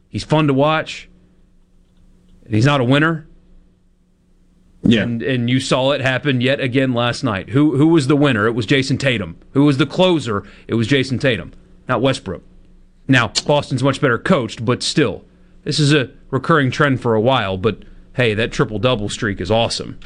he's 0.09 0.25
fun 0.25 0.47
to 0.47 0.55
watch, 0.55 1.09
and 2.45 2.55
he's 2.55 2.67
not 2.67 2.81
a 2.81 2.85
winner. 2.85 3.27
Yeah. 4.87 5.03
And 5.03 5.23
and 5.23 5.51
you 5.51 5.61
saw 5.61 5.91
it 5.91 6.01
happen 6.01 6.41
yet 6.41 6.61
again 6.61 6.93
last 6.95 7.25
night. 7.25 7.51
Who 7.51 7.77
who 7.77 7.89
was 7.89 8.07
the 8.07 8.17
winner? 8.17 8.47
It 8.47 8.53
was 8.53 8.67
Jayson 8.67 8.99
Tatum. 8.99 9.39
Who 9.53 9.65
was 9.65 9.79
the 9.79 9.87
closer? 9.87 10.45
It 10.69 10.75
was 10.75 10.87
Jayson 10.87 11.19
Tatum, 11.19 11.53
not 11.89 12.03
Westbrook. 12.03 12.43
Now, 13.09 13.29
Boston's 13.47 13.83
much 13.83 14.01
better 14.01 14.19
coached, 14.19 14.65
but 14.65 14.83
still, 14.83 15.25
this 15.65 15.79
is 15.79 15.93
a 15.93 16.11
recurring 16.31 16.71
trend 16.71 17.01
for 17.01 17.15
a 17.15 17.21
while, 17.21 17.57
but 17.57 17.85
hey, 18.15 18.35
that 18.35 18.53
triple 18.53 18.79
double 18.79 19.09
streak 19.09 19.41
is 19.41 19.51
awesome. 19.51 19.99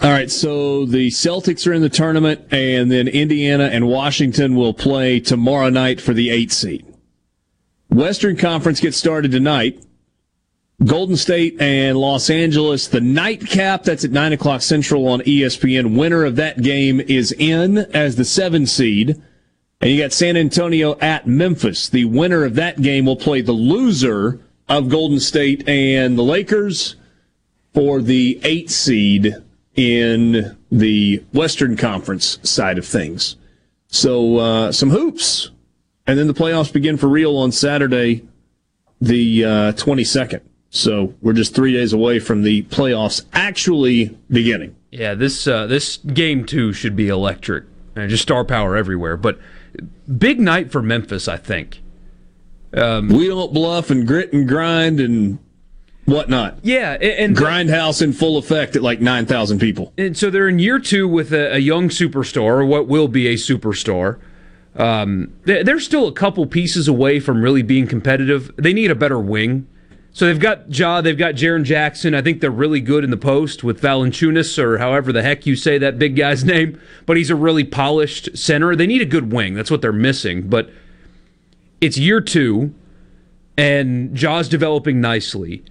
All 0.00 0.10
right, 0.10 0.30
so 0.30 0.86
the 0.86 1.08
Celtics 1.08 1.66
are 1.66 1.72
in 1.72 1.82
the 1.82 1.88
tournament, 1.88 2.46
and 2.52 2.90
then 2.90 3.08
Indiana 3.08 3.64
and 3.64 3.88
Washington 3.88 4.54
will 4.54 4.72
play 4.72 5.18
tomorrow 5.18 5.70
night 5.70 6.00
for 6.00 6.14
the 6.14 6.30
eight 6.30 6.52
seed. 6.52 6.86
Western 7.90 8.36
Conference 8.36 8.80
gets 8.80 8.96
started 8.96 9.32
tonight. 9.32 9.82
Golden 10.84 11.16
State 11.16 11.60
and 11.60 11.98
Los 11.98 12.30
Angeles, 12.30 12.86
the 12.86 13.00
nightcap, 13.00 13.82
that's 13.82 14.04
at 14.04 14.12
9 14.12 14.32
o'clock 14.34 14.62
Central 14.62 15.08
on 15.08 15.20
ESPN. 15.22 15.98
Winner 15.98 16.24
of 16.24 16.36
that 16.36 16.62
game 16.62 17.00
is 17.00 17.32
in 17.32 17.78
as 17.78 18.14
the 18.14 18.24
seven 18.24 18.64
seed. 18.64 19.20
And 19.80 19.90
you 19.90 20.00
got 20.00 20.12
San 20.12 20.36
Antonio 20.36 20.96
at 21.00 21.26
Memphis. 21.26 21.88
The 21.88 22.04
winner 22.04 22.44
of 22.44 22.54
that 22.54 22.80
game 22.80 23.06
will 23.06 23.16
play 23.16 23.40
the 23.40 23.52
loser 23.52 24.40
of 24.68 24.88
Golden 24.88 25.18
State 25.18 25.68
and 25.68 26.16
the 26.16 26.22
Lakers 26.22 26.94
for 27.74 28.00
the 28.00 28.40
eight 28.44 28.70
seed 28.70 29.34
in 29.74 30.56
the 30.70 31.24
Western 31.32 31.76
Conference 31.76 32.38
side 32.48 32.78
of 32.78 32.86
things. 32.86 33.36
So, 33.88 34.36
uh, 34.36 34.72
some 34.72 34.90
hoops. 34.90 35.50
And 36.06 36.18
then 36.18 36.28
the 36.28 36.34
playoffs 36.34 36.72
begin 36.72 36.96
for 36.96 37.08
real 37.08 37.36
on 37.36 37.50
Saturday, 37.52 38.26
the 39.00 39.44
uh, 39.44 39.72
22nd. 39.72 40.40
So 40.70 41.14
we're 41.22 41.32
just 41.32 41.54
three 41.54 41.72
days 41.72 41.92
away 41.92 42.18
from 42.18 42.42
the 42.42 42.62
playoffs 42.64 43.24
actually 43.32 44.16
beginning. 44.30 44.76
Yeah, 44.90 45.14
this 45.14 45.46
uh, 45.46 45.66
this 45.66 45.96
game 45.98 46.44
too 46.44 46.72
should 46.72 46.96
be 46.96 47.08
electric. 47.08 47.64
Uh, 47.96 48.06
just 48.06 48.22
star 48.22 48.44
power 48.44 48.76
everywhere. 48.76 49.16
But 49.16 49.38
big 50.18 50.40
night 50.40 50.70
for 50.70 50.82
Memphis, 50.82 51.28
I 51.28 51.36
think. 51.36 51.82
Um, 52.74 53.08
we 53.08 53.28
don't 53.28 53.52
bluff 53.52 53.90
and 53.90 54.06
grit 54.06 54.32
and 54.32 54.46
grind 54.46 55.00
and 55.00 55.38
whatnot. 56.04 56.58
Yeah, 56.62 56.92
and, 56.92 57.02
and 57.02 57.36
grindhouse 57.36 58.02
in 58.02 58.12
full 58.12 58.36
effect 58.36 58.76
at 58.76 58.82
like 58.82 59.00
nine 59.00 59.24
thousand 59.24 59.58
people. 59.58 59.92
And 59.96 60.16
so 60.16 60.28
they're 60.30 60.48
in 60.48 60.58
year 60.58 60.78
two 60.78 61.08
with 61.08 61.32
a, 61.32 61.54
a 61.54 61.58
young 61.58 61.88
superstar, 61.88 62.60
or 62.60 62.64
what 62.66 62.86
will 62.88 63.08
be 63.08 63.26
a 63.26 63.34
superstar. 63.34 64.18
Um, 64.76 65.32
they're 65.44 65.80
still 65.80 66.06
a 66.06 66.12
couple 66.12 66.46
pieces 66.46 66.88
away 66.88 67.20
from 67.20 67.42
really 67.42 67.62
being 67.62 67.86
competitive. 67.86 68.54
They 68.56 68.72
need 68.72 68.90
a 68.90 68.94
better 68.94 69.18
wing. 69.18 69.66
So 70.18 70.26
they've 70.26 70.40
got 70.40 70.76
Ja, 70.76 71.00
they've 71.00 71.16
got 71.16 71.36
Jaren 71.36 71.62
Jackson. 71.62 72.12
I 72.12 72.22
think 72.22 72.40
they're 72.40 72.50
really 72.50 72.80
good 72.80 73.04
in 73.04 73.10
the 73.10 73.16
post 73.16 73.62
with 73.62 73.80
Valanciunas, 73.80 74.58
or 74.58 74.78
however 74.78 75.12
the 75.12 75.22
heck 75.22 75.46
you 75.46 75.54
say 75.54 75.78
that 75.78 75.96
big 75.96 76.16
guy's 76.16 76.44
name. 76.56 76.80
But 77.06 77.16
he's 77.16 77.30
a 77.30 77.36
really 77.36 77.62
polished 77.62 78.36
center. 78.36 78.74
They 78.74 78.88
need 78.88 79.00
a 79.00 79.04
good 79.04 79.32
wing. 79.32 79.54
That's 79.54 79.70
what 79.70 79.80
they're 79.80 79.92
missing. 79.92 80.48
But 80.48 80.70
it's 81.80 81.96
year 81.96 82.20
two, 82.20 82.74
and 83.56 84.12
Ja's 84.12 84.48
developing 84.48 85.00
nicely. 85.00 85.62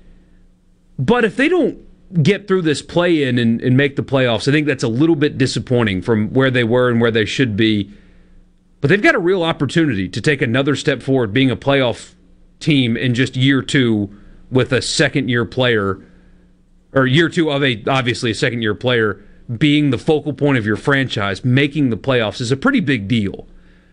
But 0.98 1.26
if 1.26 1.36
they 1.36 1.50
don't 1.50 1.80
get 2.24 2.48
through 2.48 2.62
this 2.62 2.82
play 2.82 3.24
in 3.24 3.38
and, 3.38 3.60
and 3.60 3.76
make 3.76 3.98
the 3.98 4.02
playoffs, 4.02 4.48
I 4.48 4.54
think 4.54 4.66
that's 4.66 4.82
a 4.82 4.88
little 4.88 5.18
bit 5.18 5.38
disappointing 5.38 6.02
from 6.02 6.30
where 6.30 6.50
they 6.50 6.64
were 6.64 6.90
and 6.90 7.02
where 7.02 7.12
they 7.12 7.26
should 7.26 7.58
be. 7.58 7.92
But 8.80 8.92
they've 8.92 9.02
got 9.02 9.14
a 9.14 9.20
real 9.20 9.44
opportunity 9.44 10.08
to 10.08 10.22
take 10.22 10.42
another 10.42 10.78
step 10.78 11.04
forward, 11.04 11.34
being 11.34 11.52
a 11.52 11.58
playoff 11.58 12.14
team 12.62 12.96
in 12.96 13.14
just 13.14 13.36
year 13.36 13.62
two 13.62 14.10
with 14.52 14.72
a 14.72 14.82
second 14.82 15.30
year 15.30 15.46
player, 15.46 16.00
or 16.94 17.06
year 17.06 17.30
two 17.30 17.50
of 17.52 17.64
a 17.64 17.84
obviously 17.88 18.32
a 18.32 18.36
second 18.36 18.62
year 18.62 18.76
player 18.76 19.24
being 19.58 19.92
the 19.92 19.98
focal 19.98 20.34
point 20.34 20.58
of 20.58 20.66
your 20.66 20.76
franchise, 20.76 21.44
making 21.46 21.90
the 21.90 21.98
playoffs 21.98 22.42
is 22.42 22.52
a 22.52 22.58
pretty 22.58 22.80
big 22.82 23.08
deal 23.08 23.48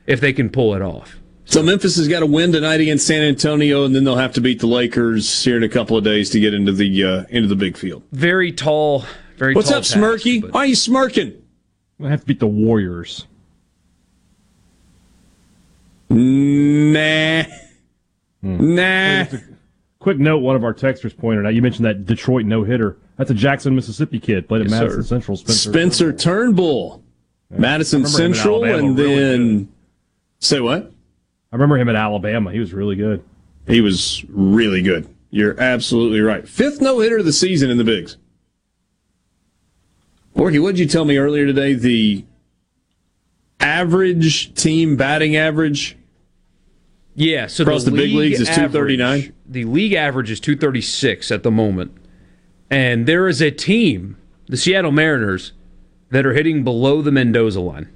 if 0.06 0.20
they 0.20 0.32
can 0.32 0.50
pull 0.50 0.74
it 0.74 0.82
off. 0.82 1.16
So 1.46 1.62
Memphis 1.62 1.96
has 1.96 2.08
got 2.08 2.20
to 2.20 2.26
win 2.26 2.52
tonight 2.52 2.80
against 2.80 3.06
San 3.06 3.22
Antonio, 3.22 3.84
and 3.84 3.94
then 3.94 4.04
they'll 4.04 4.16
have 4.16 4.32
to 4.32 4.40
beat 4.40 4.60
the 4.60 4.66
Lakers 4.66 5.44
here 5.44 5.56
in 5.58 5.62
a 5.62 5.68
couple 5.68 5.96
of 5.96 6.02
days 6.02 6.30
to 6.30 6.40
get 6.40 6.54
into 6.54 6.72
the 6.72 7.04
uh, 7.04 7.24
into 7.28 7.48
the 7.48 7.54
big 7.56 7.76
field. 7.76 8.02
Very 8.12 8.50
tall, 8.50 9.04
very. 9.36 9.54
What's 9.54 9.68
tall 9.68 9.78
up, 9.78 9.84
task, 9.84 9.96
Smirky? 9.96 10.40
but- 10.40 10.52
Why 10.52 10.60
are 10.60 10.66
you 10.66 10.74
smirking? 10.74 11.34
I 12.02 12.08
have 12.08 12.20
to 12.22 12.26
beat 12.26 12.40
the 12.40 12.46
Warriors. 12.46 13.26
Nah. 16.10 17.44
Nah. 18.42 19.24
Quick 20.04 20.18
note: 20.18 20.40
One 20.40 20.54
of 20.54 20.64
our 20.64 20.74
texters 20.74 21.16
pointed 21.16 21.46
out. 21.46 21.54
You 21.54 21.62
mentioned 21.62 21.86
that 21.86 22.04
Detroit 22.04 22.44
no 22.44 22.62
hitter. 22.62 22.98
That's 23.16 23.30
a 23.30 23.34
Jackson, 23.34 23.74
Mississippi 23.74 24.20
kid. 24.20 24.46
Played 24.46 24.60
at 24.60 24.68
Yes, 24.68 24.78
Madison 24.78 25.02
sir. 25.02 25.06
Spencer. 25.06 25.36
Spencer. 25.36 25.70
Spencer 25.72 26.12
Turnbull, 26.12 27.02
Madison 27.48 28.02
I 28.04 28.12
remember 28.12 28.36
Central, 28.36 28.64
and 28.64 28.98
really 28.98 29.14
then 29.14 29.72
say 30.40 30.60
what? 30.60 30.92
I 31.50 31.56
remember 31.56 31.78
him 31.78 31.88
at 31.88 31.96
Alabama. 31.96 32.52
He 32.52 32.58
was 32.58 32.74
really 32.74 32.96
good. 32.96 33.24
He 33.66 33.80
was 33.80 34.22
really 34.28 34.82
good. 34.82 35.08
You're 35.30 35.58
absolutely 35.58 36.20
right. 36.20 36.46
Fifth 36.46 36.82
no 36.82 37.00
hitter 37.00 37.16
of 37.16 37.24
the 37.24 37.32
season 37.32 37.70
in 37.70 37.78
the 37.78 37.84
bigs. 37.84 38.18
Borky, 40.36 40.60
what 40.60 40.72
did 40.72 40.80
you 40.80 40.86
tell 40.86 41.06
me 41.06 41.16
earlier 41.16 41.46
today? 41.46 41.72
The 41.72 42.26
average 43.58 44.52
team 44.52 44.96
batting 44.96 45.34
average 45.34 45.96
Yeah, 47.14 47.46
so 47.46 47.62
Across 47.62 47.84
the 47.84 47.92
big 47.92 48.12
leagues 48.12 48.40
is 48.40 48.48
239? 48.48 49.32
The 49.46 49.64
league 49.64 49.92
average 49.92 50.30
is 50.30 50.40
236 50.40 51.30
at 51.30 51.42
the 51.42 51.50
moment. 51.50 51.92
And 52.70 53.06
there 53.06 53.28
is 53.28 53.40
a 53.40 53.52
team, 53.52 54.16
the 54.48 54.56
Seattle 54.56 54.90
Mariners, 54.90 55.52
that 56.10 56.26
are 56.26 56.32
hitting 56.32 56.64
below 56.64 57.02
the 57.02 57.12
Mendoza 57.12 57.60
line. 57.60 57.88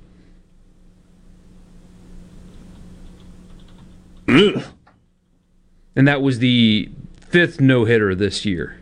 And 4.29 6.07
that 6.07 6.23
was 6.23 6.39
the 6.39 6.91
fifth 7.29 7.61
no 7.61 7.85
hitter 7.87 8.15
this 8.15 8.45
year. 8.45 8.79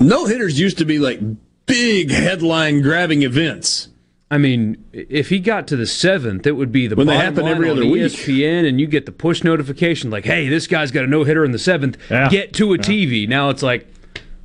No 0.00 0.26
hitters 0.26 0.60
used 0.60 0.76
to 0.78 0.84
be 0.84 0.98
like 0.98 1.20
big 1.64 2.10
headline 2.10 2.82
grabbing 2.82 3.22
events. 3.22 3.88
I 4.34 4.38
mean, 4.38 4.84
if 4.92 5.28
he 5.28 5.38
got 5.38 5.66
to 5.68 5.76
the 5.76 5.86
seventh, 5.86 6.44
it 6.46 6.52
would 6.52 6.72
be 6.72 6.86
the 6.88 6.96
When 6.96 7.06
they 7.06 7.14
bottom 7.14 7.24
happen 7.34 7.44
line 7.44 7.54
every 7.54 7.70
on 7.70 7.76
other 7.78 7.86
week. 7.86 8.02
ESPN, 8.02 8.66
and 8.68 8.80
you 8.80 8.86
get 8.86 9.06
the 9.06 9.12
push 9.12 9.44
notification 9.44 10.10
like, 10.10 10.24
"Hey, 10.24 10.48
this 10.48 10.66
guy's 10.66 10.90
got 10.90 11.04
a 11.04 11.06
no 11.06 11.24
hitter 11.24 11.44
in 11.44 11.52
the 11.52 11.58
seventh. 11.58 11.96
Yeah. 12.10 12.28
Get 12.28 12.52
to 12.54 12.72
a 12.74 12.78
TV." 12.78 13.28
Now 13.28 13.50
it's 13.50 13.62
like, 13.62 13.86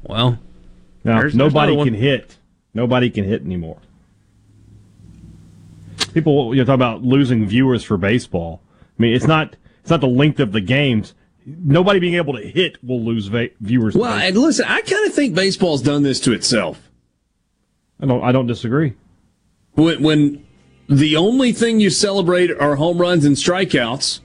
well, 0.04 0.38
Now, 1.04 1.14
There's- 1.14 1.22
there's 1.24 1.36
nobody 1.36 1.74
another 1.74 1.86
can 1.90 1.94
one. 1.96 2.04
hit. 2.04 2.38
Nobody 2.74 3.10
can 3.10 3.24
hit 3.24 3.42
anymore. 3.42 3.78
People, 6.14 6.54
you 6.56 6.62
know, 6.62 6.66
talk 6.66 6.76
about 6.76 7.04
losing 7.04 7.46
viewers 7.48 7.84
for 7.84 7.98
baseball. 7.98 8.62
I 8.98 9.02
mean, 9.02 9.14
it's 9.16 9.28
not 9.28 9.56
it's 9.82 9.90
not 9.90 10.02
the 10.02 10.08
length 10.08 10.40
of 10.40 10.52
the 10.52 10.62
games. 10.62 11.14
Nobody 11.46 12.00
being 12.00 12.16
able 12.16 12.34
to 12.34 12.42
hit 12.48 12.78
will 12.84 13.02
lose 13.04 13.28
va- 13.28 13.50
viewers. 13.62 13.96
Well, 13.96 14.12
and 14.14 14.36
listen, 14.38 14.66
I 14.68 14.82
kind 14.82 15.08
of 15.08 15.14
think 15.14 15.34
baseball's 15.36 15.82
done 15.82 16.04
this 16.04 16.20
to 16.22 16.34
itself. 16.34 16.90
I 18.02 18.06
don't. 18.06 18.24
I 18.24 18.32
don't 18.32 18.48
disagree. 18.48 18.94
When, 19.74 20.02
when 20.04 20.48
the 20.88 21.16
only 21.16 21.52
thing 21.52 21.80
you 21.80 21.90
celebrate 21.90 22.52
are 22.52 22.76
home 22.76 22.98
runs 22.98 23.26
and 23.26 23.36
strikeouts, 23.36 24.20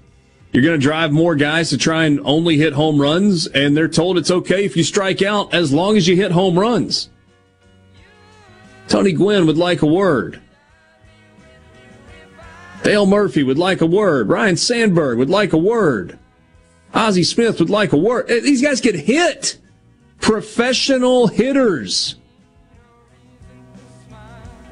You're 0.52 0.62
going 0.62 0.78
to 0.78 0.82
drive 0.86 1.10
more 1.12 1.34
guys 1.34 1.70
to 1.70 1.78
try 1.78 2.04
and 2.04 2.20
only 2.24 2.56
hit 2.56 2.72
home 2.74 3.00
runs, 3.00 3.46
and 3.48 3.76
they're 3.76 3.88
told 3.88 4.16
it's 4.18 4.30
okay 4.30 4.64
if 4.64 4.76
you 4.76 4.84
strike 4.84 5.20
out 5.20 5.52
as 5.52 5.72
long 5.72 5.96
as 5.96 6.06
you 6.06 6.14
hit 6.16 6.30
home 6.30 6.58
runs. 6.58 7.10
Tony 8.86 9.12
Gwynn 9.12 9.46
would 9.46 9.56
like 9.58 9.82
a 9.82 9.86
word. 9.86 10.40
Dale 12.82 13.06
Murphy 13.06 13.42
would 13.42 13.58
like 13.58 13.80
a 13.80 13.86
word. 13.86 14.28
Ryne 14.28 14.56
Sandberg 14.56 15.18
would 15.18 15.30
like 15.30 15.52
a 15.54 15.58
word. 15.58 16.18
Ozzie 16.92 17.24
Smith 17.24 17.58
would 17.58 17.70
like 17.70 17.92
a 17.92 17.96
word. 17.96 18.30
Eh, 18.30 18.40
These 18.40 18.62
guys 18.62 18.80
get 18.80 18.94
hit. 18.94 19.58
Professional 20.20 21.26
hitters. 21.26 22.16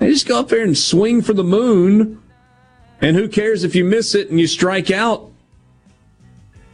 They 0.02 0.10
just 0.10 0.26
go 0.26 0.40
up 0.40 0.48
there 0.48 0.64
and 0.64 0.76
swing 0.76 1.22
for 1.22 1.32
the 1.32 1.44
moon. 1.44 2.20
And 3.00 3.16
who 3.16 3.28
cares 3.28 3.62
if 3.62 3.76
you 3.76 3.84
miss 3.84 4.16
it 4.16 4.30
and 4.30 4.40
you 4.40 4.48
strike 4.48 4.90
out 4.90 5.30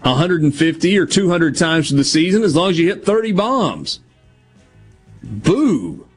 150 0.00 0.98
or 0.98 1.05
200 1.05 1.55
times 1.55 1.90
for 1.90 1.96
the 1.96 2.05
season 2.05 2.42
as 2.42 2.56
long 2.56 2.70
as 2.70 2.78
you 2.78 2.88
hit 2.88 3.05
30 3.05 3.32
bombs? 3.32 4.00
Boo. 5.22 6.09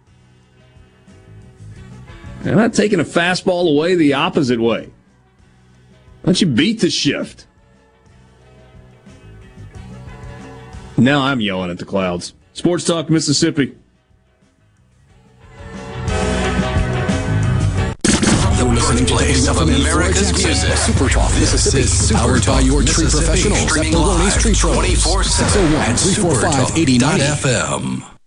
I'm 2.46 2.56
not 2.56 2.74
taking 2.74 3.02
a 3.02 3.04
fastball 3.04 3.70
away 3.70 3.96
the 3.96 4.14
opposite 4.14 4.62
way. 4.62 4.86
Why 4.86 6.28
don't 6.28 6.40
you 6.40 6.48
beat 6.48 6.80
the 6.80 6.90
shift? 6.90 7.46
Now 10.96 11.24
I'm 11.24 11.42
yelling 11.42 11.72
at 11.72 11.78
the 11.78 11.84
clouds. 11.84 12.36
Sports 12.54 12.86
Talk 12.86 13.10
Mississippi. 13.10 13.76
Listening 19.48 19.68
to 19.68 19.82
Place 19.82 19.86
the 19.86 19.90
of 19.90 19.98
America's 19.98 20.34
music. 20.34 20.78
Super 20.78 21.10
Talk 21.10 21.32
Mississippi. 21.34 21.84
Super 21.84 22.20
powered 22.20 22.46
by 22.46 22.60
your 22.60 22.84
tree 22.84 23.08
professionals 23.10 23.78
at 23.78 23.86
Baloney's 23.88 24.38
Tree 24.38 24.54
Pros. 24.54 24.76
24/7 24.76 25.76
at 25.82 25.98
601 26.00 26.46
345 26.46 26.72
supertalk.fm. 26.74 28.21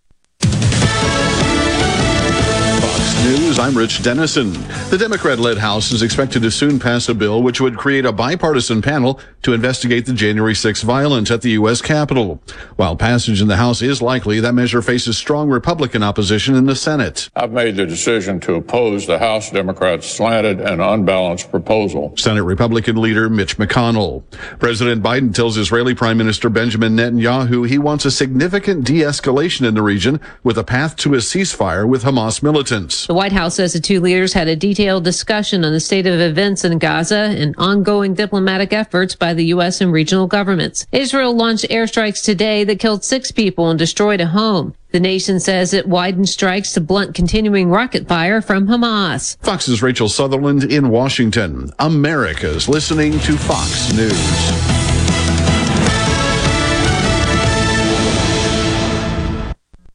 News, 3.22 3.58
I'm 3.58 3.76
Rich 3.76 4.02
Denison. 4.02 4.52
The 4.90 4.98
Democrat 4.98 5.38
led 5.38 5.56
House 5.56 5.92
is 5.92 6.02
expected 6.02 6.42
to 6.42 6.50
soon 6.50 6.78
pass 6.78 7.08
a 7.08 7.14
bill 7.14 7.42
which 7.42 7.60
would 7.60 7.76
create 7.76 8.04
a 8.04 8.12
bipartisan 8.12 8.82
panel 8.82 9.18
to 9.42 9.54
investigate 9.54 10.04
the 10.04 10.12
January 10.12 10.54
6 10.54 10.82
violence 10.82 11.30
at 11.30 11.40
the 11.40 11.52
U.S. 11.52 11.80
Capitol. 11.80 12.42
While 12.76 12.96
passage 12.96 13.40
in 13.40 13.48
the 13.48 13.56
House 13.56 13.80
is 13.80 14.02
likely, 14.02 14.40
that 14.40 14.52
measure 14.52 14.82
faces 14.82 15.16
strong 15.16 15.48
Republican 15.48 16.02
opposition 16.02 16.54
in 16.54 16.66
the 16.66 16.76
Senate. 16.76 17.30
I've 17.34 17.52
made 17.52 17.76
the 17.76 17.86
decision 17.86 18.40
to 18.40 18.56
oppose 18.56 19.06
the 19.06 19.18
House 19.18 19.50
Democrats' 19.50 20.06
slanted 20.10 20.60
and 20.60 20.82
unbalanced 20.82 21.50
proposal. 21.50 22.14
Senate 22.18 22.42
Republican 22.42 22.96
leader 22.96 23.30
Mitch 23.30 23.56
McConnell. 23.56 24.22
President 24.58 25.02
Biden 25.02 25.34
tells 25.34 25.56
Israeli 25.56 25.94
Prime 25.94 26.18
Minister 26.18 26.50
Benjamin 26.50 26.96
Netanyahu 26.96 27.66
he 27.66 27.78
wants 27.78 28.04
a 28.04 28.10
significant 28.10 28.84
de 28.84 29.00
escalation 29.00 29.66
in 29.66 29.74
the 29.74 29.82
region 29.82 30.20
with 30.42 30.58
a 30.58 30.64
path 30.64 30.96
to 30.96 31.14
a 31.14 31.18
ceasefire 31.18 31.88
with 31.88 32.04
Hamas 32.04 32.42
militants. 32.42 33.03
The 33.06 33.14
White 33.14 33.32
House 33.32 33.56
says 33.56 33.74
the 33.74 33.80
two 33.80 34.00
leaders 34.00 34.32
had 34.32 34.48
a 34.48 34.56
detailed 34.56 35.04
discussion 35.04 35.64
on 35.64 35.72
the 35.72 35.80
state 35.80 36.06
of 36.06 36.18
events 36.20 36.64
in 36.64 36.78
Gaza 36.78 37.34
and 37.36 37.54
ongoing 37.58 38.14
diplomatic 38.14 38.72
efforts 38.72 39.14
by 39.14 39.34
the 39.34 39.46
U.S. 39.46 39.80
and 39.80 39.92
regional 39.92 40.26
governments. 40.26 40.86
Israel 40.90 41.36
launched 41.36 41.68
airstrikes 41.68 42.24
today 42.24 42.64
that 42.64 42.78
killed 42.78 43.04
six 43.04 43.30
people 43.30 43.68
and 43.68 43.78
destroyed 43.78 44.20
a 44.20 44.26
home. 44.26 44.74
The 44.92 45.00
nation 45.00 45.40
says 45.40 45.74
it 45.74 45.88
widened 45.88 46.28
strikes 46.28 46.72
to 46.74 46.80
blunt 46.80 47.14
continuing 47.14 47.68
rocket 47.68 48.08
fire 48.08 48.40
from 48.40 48.68
Hamas. 48.68 49.36
Fox's 49.42 49.82
Rachel 49.82 50.08
Sutherland 50.08 50.64
in 50.64 50.88
Washington. 50.88 51.70
America's 51.80 52.68
listening 52.68 53.18
to 53.20 53.36
Fox 53.36 53.92
News. 53.92 54.83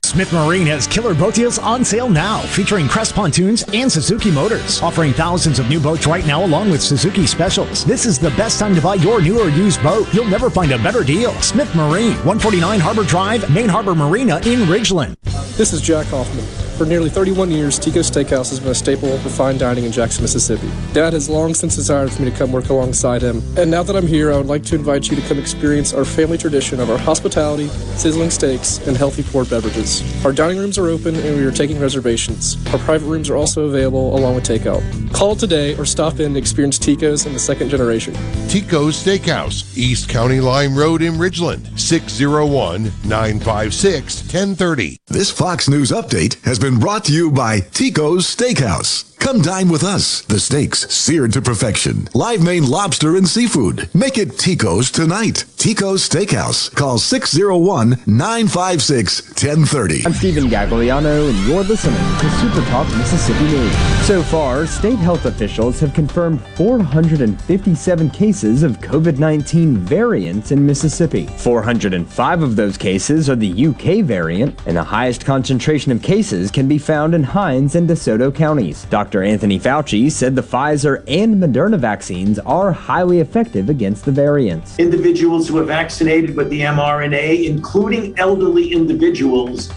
Smith 0.09 0.33
Marine 0.33 0.65
has 0.65 0.87
killer 0.87 1.13
boat 1.13 1.35
deals 1.35 1.59
on 1.59 1.85
sale 1.85 2.09
now, 2.09 2.39
featuring 2.39 2.87
Crest 2.87 3.13
Pontoons 3.13 3.63
and 3.75 3.91
Suzuki 3.91 4.31
Motors, 4.31 4.81
offering 4.81 5.13
thousands 5.13 5.59
of 5.59 5.69
new 5.69 5.79
boats 5.79 6.07
right 6.07 6.25
now 6.25 6.43
along 6.43 6.71
with 6.71 6.81
Suzuki 6.81 7.27
specials. 7.27 7.85
This 7.85 8.07
is 8.07 8.17
the 8.17 8.31
best 8.31 8.57
time 8.57 8.73
to 8.73 8.81
buy 8.81 8.95
your 8.95 9.21
new 9.21 9.39
or 9.39 9.49
used 9.49 9.83
boat. 9.83 10.11
You'll 10.11 10.25
never 10.25 10.49
find 10.49 10.71
a 10.71 10.79
better 10.79 11.03
deal. 11.03 11.31
Smith 11.43 11.73
Marine, 11.75 12.13
149 12.25 12.79
Harbor 12.79 13.03
Drive, 13.03 13.47
Main 13.53 13.69
Harbor 13.69 13.93
Marina 13.93 14.37
in 14.37 14.61
Ridgeland. 14.61 15.15
This 15.57 15.73
is 15.73 15.81
Jack 15.81 16.07
Hoffman. 16.07 16.68
For 16.79 16.85
nearly 16.85 17.09
31 17.09 17.51
years, 17.51 17.77
Tico 17.77 17.99
Steakhouse 17.99 18.51
has 18.51 18.61
been 18.61 18.69
a 18.69 18.73
staple 18.73 19.11
of 19.11 19.21
fine 19.33 19.57
dining 19.57 19.83
in 19.83 19.91
Jackson, 19.91 20.21
Mississippi. 20.21 20.71
Dad 20.93 21.11
has 21.11 21.29
long 21.29 21.53
since 21.53 21.75
desired 21.75 22.09
for 22.09 22.21
me 22.21 22.31
to 22.31 22.37
come 22.37 22.53
work 22.53 22.69
alongside 22.69 23.21
him, 23.21 23.43
and 23.57 23.69
now 23.69 23.83
that 23.83 23.97
I'm 23.97 24.07
here, 24.07 24.31
I 24.31 24.37
would 24.37 24.45
like 24.45 24.63
to 24.63 24.75
invite 24.75 25.09
you 25.09 25.17
to 25.17 25.21
come 25.23 25.37
experience 25.39 25.93
our 25.93 26.05
family 26.05 26.37
tradition 26.37 26.79
of 26.79 26.89
our 26.89 26.97
hospitality, 26.97 27.67
sizzling 27.97 28.29
steaks, 28.29 28.77
and 28.87 28.95
healthy 28.95 29.23
poured 29.23 29.49
beverages. 29.49 30.01
Our 30.25 30.31
dining 30.31 30.57
rooms 30.57 30.77
are 30.77 30.87
open 30.87 31.15
and 31.15 31.35
we 31.35 31.43
are 31.43 31.51
taking 31.51 31.81
reservations. 31.81 32.55
Our 32.71 32.79
private 32.79 33.07
rooms 33.07 33.29
are 33.29 33.35
also 33.35 33.65
available 33.65 34.17
along 34.17 34.35
with 34.35 34.45
takeout. 34.45 34.81
Call 35.11 35.35
today 35.35 35.75
or 35.75 35.83
stop 35.83 36.21
in 36.21 36.33
to 36.35 36.39
experience 36.39 36.79
Tico's 36.79 37.25
in 37.25 37.33
the 37.33 37.39
second 37.39 37.67
generation. 37.67 38.13
Tico's 38.47 39.03
Steakhouse, 39.03 39.77
East 39.77 40.07
County 40.07 40.39
Line 40.39 40.73
Road 40.73 41.01
in 41.01 41.15
Ridgeland, 41.15 41.77
601 41.77 42.83
956 43.03 44.21
1030. 44.21 44.97
This 45.07 45.29
Fox 45.29 45.67
News 45.67 45.91
update 45.91 46.41
has 46.45 46.57
been 46.57 46.68
brought 46.77 47.05
to 47.05 47.13
you 47.13 47.31
by 47.31 47.61
Tico's 47.61 48.27
Steakhouse. 48.27 49.08
Come 49.29 49.41
dine 49.43 49.69
with 49.69 49.83
us. 49.83 50.21
The 50.21 50.39
steaks 50.39 50.91
seared 50.91 51.33
to 51.33 51.41
perfection. 51.43 52.07
Live 52.15 52.43
Maine 52.43 52.67
lobster 52.67 53.15
and 53.15 53.27
seafood. 53.27 53.87
Make 53.93 54.17
it 54.17 54.39
Tico's 54.39 54.89
tonight. 54.89 55.45
Tico's 55.55 56.09
Steakhouse. 56.09 56.73
Call 56.73 56.97
601 56.97 58.01
956 58.07 59.27
1030. 59.27 60.05
I'm 60.07 60.13
Stephen 60.13 60.45
Gagliano, 60.45 61.29
and 61.29 61.37
you're 61.47 61.63
listening 61.63 61.99
to 62.19 62.29
Super 62.39 62.67
Talk 62.71 62.87
Mississippi 62.97 63.43
News. 63.43 64.07
So 64.07 64.23
far, 64.23 64.65
state 64.65 64.97
health 64.97 65.25
officials 65.25 65.79
have 65.81 65.93
confirmed 65.93 66.41
457 66.55 68.09
cases 68.09 68.63
of 68.63 68.79
COVID 68.79 69.19
19 69.19 69.77
variants 69.77 70.51
in 70.51 70.65
Mississippi. 70.65 71.27
405 71.27 72.41
of 72.41 72.55
those 72.55 72.77
cases 72.77 73.29
are 73.29 73.35
the 73.35 73.67
UK 73.67 74.03
variant, 74.03 74.59
and 74.65 74.75
the 74.75 74.83
highest 74.83 75.23
concentration 75.23 75.91
of 75.91 76.01
cases 76.01 76.49
can 76.49 76.67
be 76.67 76.79
found 76.79 77.13
in 77.13 77.21
Hinds 77.21 77.75
and 77.75 77.87
DeSoto 77.87 78.33
counties. 78.33 78.85
Dr. 78.85 79.18
Anthony 79.23 79.59
Fauci 79.59 80.11
said 80.11 80.35
the 80.35 80.41
Pfizer 80.41 81.03
and 81.07 81.35
Moderna 81.35 81.79
vaccines 81.79 82.39
are 82.39 82.71
highly 82.71 83.19
effective 83.19 83.69
against 83.69 84.05
the 84.05 84.11
variants. 84.11 84.77
individuals 84.79 85.47
who 85.47 85.57
are 85.57 85.63
vaccinated 85.63 86.35
with 86.35 86.49
the 86.49 86.61
mRNA, 86.61 87.45
including 87.45 88.17
elderly 88.17 88.71
individuals, 88.71 89.71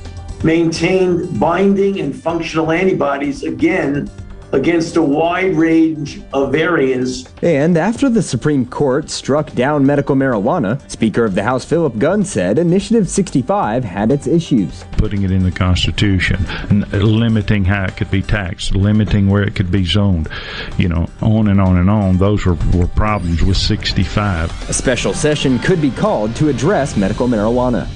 maintained 0.45 1.39
binding 1.39 2.01
and 2.01 2.15
functional 2.15 2.73
antibodies 2.73 3.43
again 3.45 4.11
against 4.53 4.97
a 4.97 5.03
wide 5.03 5.57
range 5.57 6.21
of 6.33 6.53
variants 6.53 7.25
And 7.43 7.77
after 7.77 8.09
the 8.09 8.23
Supreme 8.23 8.67
Court 8.67 9.11
struck 9.11 9.53
down 9.53 9.85
medical 9.85 10.15
marijuana, 10.15 10.79
Speaker 10.91 11.25
of 11.25 11.35
the 11.35 11.43
House 11.43 11.65
Philip 11.65 11.99
Gunn 11.99 12.25
said 12.25 12.59
Initiative 12.59 13.09
65 13.09 13.85
had 13.85 14.13
its 14.13 14.27
issues. 14.27 14.85
putting 14.99 15.23
it 15.23 15.31
in 15.31 15.43
the 15.43 15.51
Constitution, 15.51 16.45
and 16.69 16.91
limiting 16.93 17.65
how 17.65 17.85
it 17.85 17.97
could 17.97 18.11
be 18.11 18.23
taxed, 18.23 18.75
limiting 18.75 19.29
where 19.29 19.43
it 19.43 19.55
could 19.55 19.71
be 19.71 19.85
zoned, 19.85 20.29
you 20.79 20.89
know, 20.89 21.07
on 21.21 21.49
and 21.49 21.61
on 21.61 21.77
and 21.79 21.91
on. 21.91 22.19
Those 22.19 22.45
were, 22.47 22.57
were 22.75 22.87
problems 22.89 23.43
with 23.43 23.57
65. 23.57 24.69
A 24.69 24.73
special 24.73 25.15
session 25.15 25.59
could 25.59 25.81
be 25.81 25.91
called 25.91 26.37
to 26.37 26.49
address 26.49 26.97
medical 26.97 27.27
marijuana. 27.27 27.89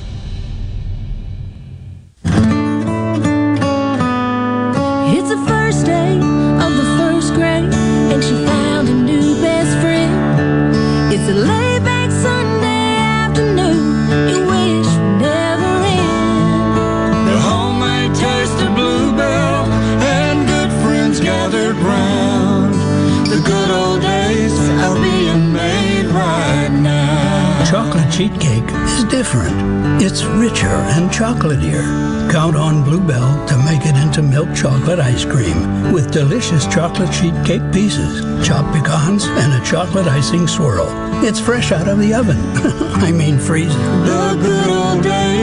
Chocolate 28.06 28.30
sheet 28.30 28.40
cake 28.40 28.70
is 28.70 29.04
different. 29.04 30.00
It's 30.00 30.22
richer 30.22 30.68
and 30.68 31.10
chocolatier. 31.10 32.30
Count 32.30 32.54
on 32.54 32.84
Bluebell 32.84 33.46
to 33.48 33.56
make 33.64 33.84
it 33.84 33.96
into 33.96 34.22
milk 34.22 34.54
chocolate 34.54 35.00
ice 35.00 35.24
cream 35.24 35.92
with 35.92 36.12
delicious 36.12 36.66
chocolate 36.68 37.12
sheet 37.12 37.34
cake 37.44 37.72
pieces, 37.72 38.46
chopped 38.46 38.72
pecans, 38.72 39.24
and 39.24 39.60
a 39.60 39.66
chocolate 39.66 40.06
icing 40.06 40.46
swirl. 40.46 40.86
It's 41.24 41.40
fresh 41.40 41.72
out 41.72 41.88
of 41.88 41.98
the 41.98 42.14
oven. 42.14 42.38
I 43.02 43.10
mean 43.10 43.40
freezing. 43.40 43.76
The 44.04 44.38
good 44.40 44.70
old 44.70 45.02
days 45.02 45.35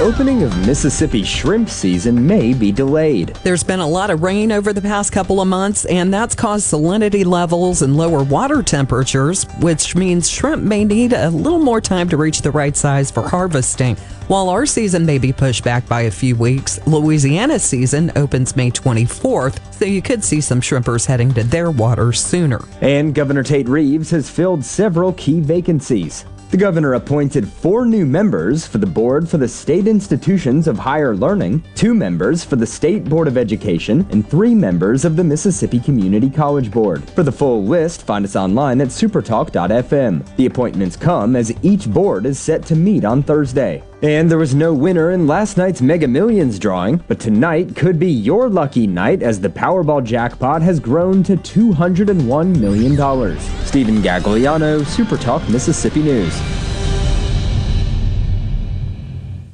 opening 0.00 0.42
of 0.42 0.66
Mississippi 0.66 1.22
shrimp 1.22 1.68
season 1.68 2.26
may 2.26 2.54
be 2.54 2.72
delayed. 2.72 3.28
There's 3.44 3.62
been 3.62 3.80
a 3.80 3.86
lot 3.86 4.10
of 4.10 4.22
rain 4.22 4.50
over 4.50 4.72
the 4.72 4.80
past 4.80 5.12
couple 5.12 5.40
of 5.40 5.48
months, 5.48 5.84
and 5.84 6.12
that's 6.12 6.34
caused 6.34 6.72
salinity 6.72 7.24
levels 7.24 7.82
and 7.82 7.96
lower 7.96 8.24
water 8.24 8.62
temperatures, 8.62 9.44
which 9.60 9.94
means 9.94 10.28
shrimp 10.28 10.62
may 10.62 10.84
need 10.84 11.12
a 11.12 11.28
little 11.28 11.58
more 11.58 11.80
time 11.80 12.08
to 12.08 12.16
reach 12.16 12.40
the 12.40 12.50
right 12.50 12.76
size 12.76 13.10
for 13.10 13.28
harvesting. 13.28 13.96
While 14.26 14.48
our 14.48 14.64
season 14.64 15.04
may 15.04 15.18
be 15.18 15.32
pushed 15.32 15.64
back 15.64 15.86
by 15.86 16.02
a 16.02 16.10
few 16.10 16.34
weeks, 16.34 16.78
Louisiana's 16.86 17.62
season 17.62 18.10
opens 18.16 18.56
May 18.56 18.70
24th, 18.70 19.58
so 19.72 19.84
you 19.84 20.00
could 20.00 20.24
see 20.24 20.40
some 20.40 20.60
shrimpers 20.60 21.04
heading 21.04 21.34
to 21.34 21.44
their 21.44 21.70
waters 21.70 22.20
sooner. 22.20 22.60
And 22.80 23.14
Governor 23.14 23.42
Tate 23.42 23.68
Reeves 23.68 24.10
has 24.10 24.30
filled 24.30 24.64
several 24.64 25.12
key 25.12 25.40
vacancies. 25.40 26.24
The 26.50 26.56
governor 26.56 26.94
appointed 26.94 27.46
four 27.46 27.86
new 27.86 28.04
members 28.04 28.66
for 28.66 28.78
the 28.78 28.86
board 28.86 29.28
for 29.28 29.38
the 29.38 29.46
state 29.46 29.86
institutions 29.86 30.66
of 30.66 30.80
higher 30.80 31.14
learning, 31.14 31.62
two 31.76 31.94
members 31.94 32.42
for 32.42 32.56
the 32.56 32.66
State 32.66 33.04
Board 33.04 33.28
of 33.28 33.38
Education, 33.38 34.04
and 34.10 34.28
three 34.28 34.52
members 34.52 35.04
of 35.04 35.14
the 35.14 35.22
Mississippi 35.22 35.78
Community 35.78 36.28
College 36.28 36.72
Board. 36.72 37.08
For 37.10 37.22
the 37.22 37.30
full 37.30 37.64
list, 37.64 38.02
find 38.02 38.24
us 38.24 38.34
online 38.34 38.80
at 38.80 38.88
supertalk.fm. 38.88 40.36
The 40.36 40.46
appointments 40.46 40.96
come 40.96 41.36
as 41.36 41.54
each 41.62 41.88
board 41.88 42.26
is 42.26 42.40
set 42.40 42.66
to 42.66 42.74
meet 42.74 43.04
on 43.04 43.22
Thursday. 43.22 43.84
And 44.02 44.30
there 44.30 44.38
was 44.38 44.54
no 44.54 44.72
winner 44.72 45.10
in 45.10 45.26
last 45.26 45.58
night's 45.58 45.82
Mega 45.82 46.08
Millions 46.08 46.58
drawing, 46.58 47.04
but 47.06 47.20
tonight 47.20 47.76
could 47.76 47.98
be 47.98 48.10
your 48.10 48.48
lucky 48.48 48.86
night 48.86 49.22
as 49.22 49.40
the 49.40 49.50
Powerball 49.50 50.02
jackpot 50.02 50.62
has 50.62 50.80
grown 50.80 51.22
to 51.24 51.36
$201 51.36 52.58
million. 52.58 53.38
Stephen 53.66 53.96
Gagliano, 53.96 54.80
Supertalk 54.84 55.46
Mississippi 55.50 56.02
News. 56.02 56.69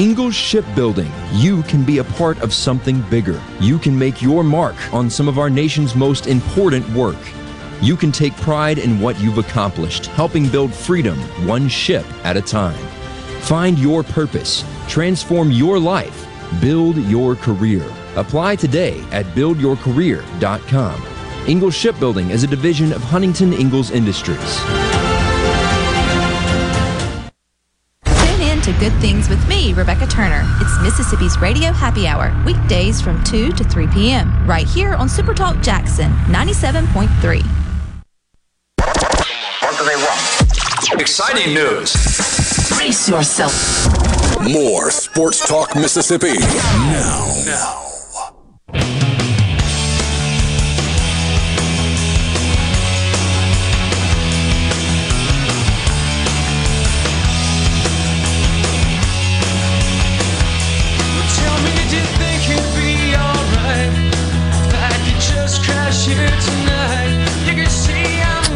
Ingalls 0.00 0.34
Shipbuilding, 0.34 1.12
you 1.32 1.62
can 1.64 1.84
be 1.84 1.98
a 1.98 2.04
part 2.04 2.40
of 2.40 2.54
something 2.54 3.02
bigger. 3.10 3.38
You 3.60 3.78
can 3.78 3.98
make 3.98 4.22
your 4.22 4.42
mark 4.42 4.74
on 4.94 5.10
some 5.10 5.28
of 5.28 5.38
our 5.38 5.50
nation's 5.50 5.94
most 5.94 6.26
important 6.26 6.88
work. 6.94 7.18
You 7.82 7.98
can 7.98 8.10
take 8.10 8.34
pride 8.38 8.78
in 8.78 8.98
what 8.98 9.20
you've 9.20 9.36
accomplished, 9.36 10.06
helping 10.06 10.48
build 10.48 10.72
freedom 10.72 11.18
one 11.46 11.68
ship 11.68 12.06
at 12.24 12.38
a 12.38 12.40
time. 12.40 12.78
Find 13.42 13.78
your 13.78 14.02
purpose, 14.02 14.64
transform 14.88 15.50
your 15.50 15.78
life, 15.78 16.26
build 16.62 16.96
your 16.96 17.36
career. 17.36 17.84
Apply 18.16 18.56
today 18.56 19.04
at 19.10 19.26
buildyourcareer.com. 19.34 21.02
Ingalls 21.46 21.74
Shipbuilding 21.74 22.30
is 22.30 22.42
a 22.42 22.46
division 22.46 22.94
of 22.94 23.02
Huntington 23.02 23.52
Ingalls 23.52 23.90
Industries. 23.90 24.89
Mississippi's 31.10 31.42
Radio 31.42 31.72
Happy 31.72 32.06
Hour, 32.06 32.32
weekdays 32.46 33.00
from 33.00 33.20
2 33.24 33.50
to 33.54 33.64
3 33.64 33.88
p.m., 33.88 34.46
right 34.46 34.64
here 34.64 34.94
on 34.94 35.08
Supertalk 35.08 35.60
Jackson 35.60 36.12
97.3. 36.26 37.42
What 38.78 39.76
do 39.76 39.84
they 39.84 39.96
want? 39.96 41.00
Exciting 41.00 41.52
news. 41.52 41.94
Brace 42.68 43.08
yourself. 43.08 43.52
More 44.40 44.92
Sports 44.92 45.48
Talk 45.48 45.74
Mississippi. 45.74 46.38
Now. 46.38 47.42
Now. 47.44 47.89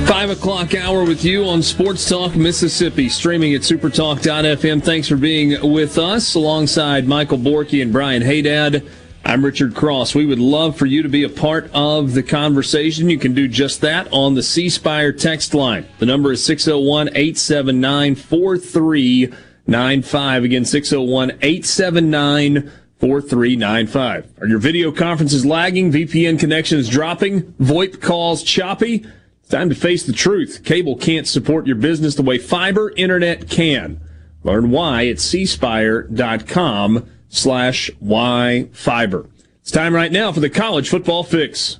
Five 0.07 0.31
o'clock 0.31 0.75
hour 0.75 1.05
with 1.05 1.25
you 1.25 1.45
on 1.45 1.63
Sports 1.63 2.09
Talk 2.09 2.35
Mississippi, 2.35 3.09
streaming 3.09 3.55
at 3.55 3.61
supertalk.fm. 3.61 4.83
Thanks 4.83 5.09
for 5.09 5.17
being 5.17 5.73
with 5.73 5.99
us 5.99 6.35
alongside 6.35 7.07
Michael 7.07 7.39
Borky 7.39 7.83
and 7.83 7.93
Brian 7.93 8.23
Haydad. 8.23 8.89
I'm 9.27 9.43
Richard 9.45 9.75
Cross. 9.75 10.15
We 10.15 10.27
would 10.27 10.39
love 10.39 10.77
for 10.77 10.87
you 10.87 11.03
to 11.03 11.09
be 11.09 11.25
a 11.25 11.31
part 11.31 11.71
of 11.73 12.13
the 12.13 12.23
conversation. 12.23 13.09
You 13.09 13.19
can 13.19 13.33
do 13.33 13.49
just 13.49 13.81
that 13.81 14.07
on 14.13 14.35
the 14.35 14.43
C 14.43 14.69
Spire 14.69 15.13
text 15.13 15.55
line. 15.55 15.87
The 15.99 16.05
number 16.07 16.33
is 16.33 16.45
601 16.45 17.09
879 17.09 18.15
4395. 18.15 20.45
Again, 20.45 20.67
601 20.67 21.31
879 21.41 22.71
4395. 23.01 24.33
Are 24.41 24.47
your 24.47 24.59
video 24.59 24.93
conferences 24.93 25.45
lagging? 25.45 25.93
VPN 25.93 26.39
connections 26.39 26.89
dropping? 26.89 27.43
VoIP 27.55 28.01
calls 28.01 28.43
choppy? 28.43 29.05
It's 29.41 29.51
time 29.51 29.69
to 29.69 29.75
face 29.75 30.05
the 30.05 30.12
truth. 30.12 30.62
Cable 30.65 30.97
can't 30.97 31.27
support 31.27 31.66
your 31.66 31.77
business 31.77 32.15
the 32.15 32.23
way 32.23 32.39
fiber 32.39 32.93
internet 32.97 33.51
can. 33.51 34.01
Learn 34.43 34.71
why 34.71 35.09
at 35.09 35.16
cspire.com 35.16 37.07
slash 37.29 37.91
Y 38.01 38.69
fiber. 38.73 39.29
It's 39.61 39.71
time 39.71 39.95
right 39.95 40.12
now 40.12 40.33
for 40.33 40.41
the 40.41 40.51
college 40.51 40.89
football 40.89 41.25
fix. 41.25 41.79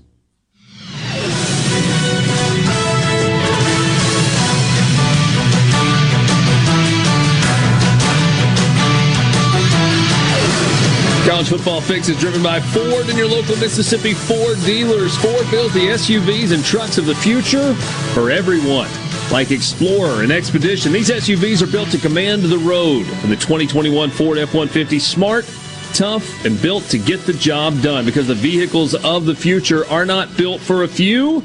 College 11.25 11.49
Football 11.49 11.81
Fix 11.81 12.11
is 12.11 12.19
driven 12.19 12.43
by 12.43 12.61
Ford 12.61 13.09
and 13.09 13.17
your 13.17 13.27
local 13.27 13.57
Mississippi 13.57 14.13
Ford 14.13 14.59
dealers. 14.67 15.17
Ford 15.17 15.51
builds 15.51 15.73
the 15.73 15.87
SUVs 15.89 16.53
and 16.53 16.63
trucks 16.63 16.99
of 16.99 17.07
the 17.07 17.15
future 17.15 17.75
for 18.13 18.31
everyone. 18.31 18.91
Like 19.33 19.51
Explorer 19.51 20.23
and 20.23 20.31
Expedition, 20.31 20.93
these 20.93 21.09
SUVs 21.09 21.63
are 21.63 21.73
built 21.73 21.89
to 21.93 21.99
command 21.99 22.43
the 22.43 22.59
road. 22.59 23.07
And 23.23 23.33
the 23.33 23.37
2021 23.37 24.11
Ford 24.11 24.37
F-150 24.37 25.01
smart, 25.01 25.51
tough, 25.95 26.45
and 26.45 26.61
built 26.61 26.85
to 26.91 26.99
get 26.99 27.21
the 27.21 27.33
job 27.33 27.81
done 27.81 28.05
because 28.05 28.29
the 28.29 28.35
vehicles 28.35 28.95
of 28.95 29.25
the 29.25 29.35
future 29.35 29.89
are 29.89 30.05
not 30.05 30.37
built 30.37 30.61
for 30.61 30.83
a 30.83 30.89
few. 30.89 31.43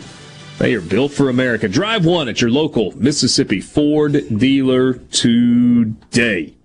They 0.57 0.73
are 0.73 0.81
built 0.81 1.13
for 1.13 1.29
America. 1.29 1.69
Drive 1.69 2.05
one 2.05 2.27
at 2.27 2.41
your 2.41 2.51
local 2.51 2.91
Mississippi 2.97 3.61
Ford 3.61 4.11
dealer 4.37 4.95
today. 4.95 6.58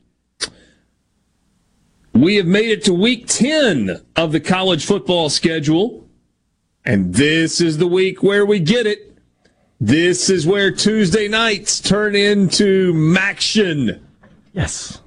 We 2.15 2.36
have 2.36 2.47
made 2.47 2.70
it 2.70 2.85
to 2.85 2.95
week 2.95 3.27
10 3.27 4.01
of 4.15 4.31
the 4.31 4.39
college 4.39 4.86
football 4.86 5.28
schedule. 5.28 6.09
And 6.85 7.12
this 7.12 7.61
is 7.61 7.78
the 7.78 7.89
week 7.89 8.23
where 8.23 8.47
we 8.47 8.61
get 8.61 8.86
it. 8.86 9.19
This 9.81 10.31
is 10.31 10.47
where 10.47 10.70
Tuesday 10.70 11.27
nights 11.27 11.81
turn 11.81 12.15
into 12.15 12.95
MACtion. 12.95 14.01
Yes. 14.53 15.01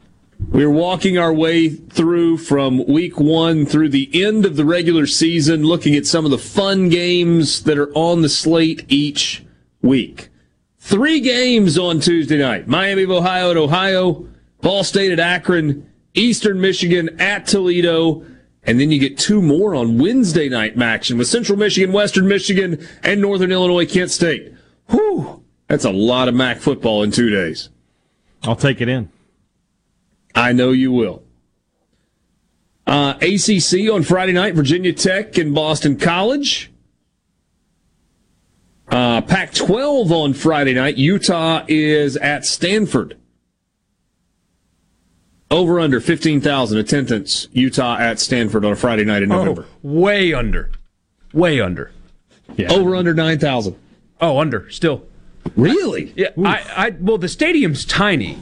We're 0.50 0.70
walking 0.70 1.18
our 1.18 1.34
way 1.34 1.70
through 1.70 2.40
from 2.40 2.86
week 2.86 3.18
one 3.18 3.66
through 3.66 3.90
the 3.90 4.10
end 4.14 4.46
of 4.46 4.58
the 4.58 4.66
regular 4.66 5.08
season, 5.08 5.64
looking 5.64 5.96
at 5.96 6.06
some 6.06 6.26
of 6.26 6.32
the 6.32 6.38
fun 6.38 6.90
games 6.90 7.64
that 7.64 7.78
are 7.78 7.92
on 7.94 8.22
the 8.22 8.30
slate 8.30 8.84
each 8.90 9.46
week. 9.82 10.28
Three 10.78 11.22
games 11.22 11.78
on 11.78 12.02
Tuesday 12.02 12.38
night 12.38 12.68
Miami 12.68 13.04
of 13.04 13.12
Ohio 13.12 13.52
at 13.52 13.58
Ohio, 13.58 14.28
Ball 14.62 14.84
State 14.84 15.12
at 15.12 15.20
Akron, 15.20 15.87
Eastern 16.18 16.60
Michigan 16.60 17.20
at 17.20 17.48
Toledo, 17.48 18.26
and 18.64 18.80
then 18.80 18.92
you 18.92 19.00
get 19.00 19.18
two 19.18 19.42
more 19.42 19.76
on 19.76 19.98
Wednesday 20.00 20.50
night 20.50 20.78
action 20.82 21.18
with 21.18 21.28
Central 21.28 21.58
Michigan, 21.58 21.94
Western 21.94 22.28
Michigan, 22.28 22.86
and 23.04 23.22
Northern 23.22 23.52
Illinois, 23.52 23.86
Kent 23.86 24.12
State. 24.12 24.54
Whew, 24.90 25.44
that's 25.68 25.86
a 25.86 25.92
lot 25.92 26.28
of 26.28 26.36
MAC 26.36 26.60
football 26.60 27.04
in 27.04 27.12
two 27.12 27.30
days. 27.30 27.70
I'll 28.44 28.56
take 28.56 28.82
it 28.82 28.90
in. 28.90 29.10
I 30.36 30.54
know 30.54 30.72
you 30.72 30.92
will. 30.92 31.24
Uh, 32.86 33.16
ACC 33.22 33.92
on 33.92 34.04
Friday 34.04 34.34
night, 34.34 34.56
Virginia 34.56 34.94
Tech 34.94 35.38
and 35.38 35.54
Boston 35.54 35.98
College. 35.98 36.72
Uh, 38.90 39.22
Pac 39.22 39.54
12 39.54 40.12
on 40.12 40.34
Friday 40.34 40.74
night, 40.74 40.96
Utah 40.96 41.66
is 41.68 42.16
at 42.18 42.46
Stanford. 42.46 43.18
Over 45.50 45.80
under 45.80 46.02
15,000 46.02 46.78
attendance, 46.78 47.48
Utah 47.54 47.98
at 47.98 48.20
Stanford 48.20 48.66
on 48.66 48.74
a 48.74 48.76
Friday 48.76 49.06
night 49.06 49.24
in 49.24 49.30
November. 49.30 49.66
Oh, 49.66 49.78
way 49.82 50.34
under. 50.34 50.72
Way 51.34 51.62
under. 51.62 51.92
Yeah. 52.58 52.74
Over 52.74 52.96
under 52.96 53.14
9,000. 53.14 53.76
Oh, 54.20 54.40
under 54.40 54.70
still. 54.70 55.06
Really? 55.56 56.14
Yeah. 56.16 56.30
I, 56.44 56.66
I 56.76 56.90
well, 57.00 57.18
the 57.18 57.30
stadium's 57.30 57.86
tiny. 57.86 58.38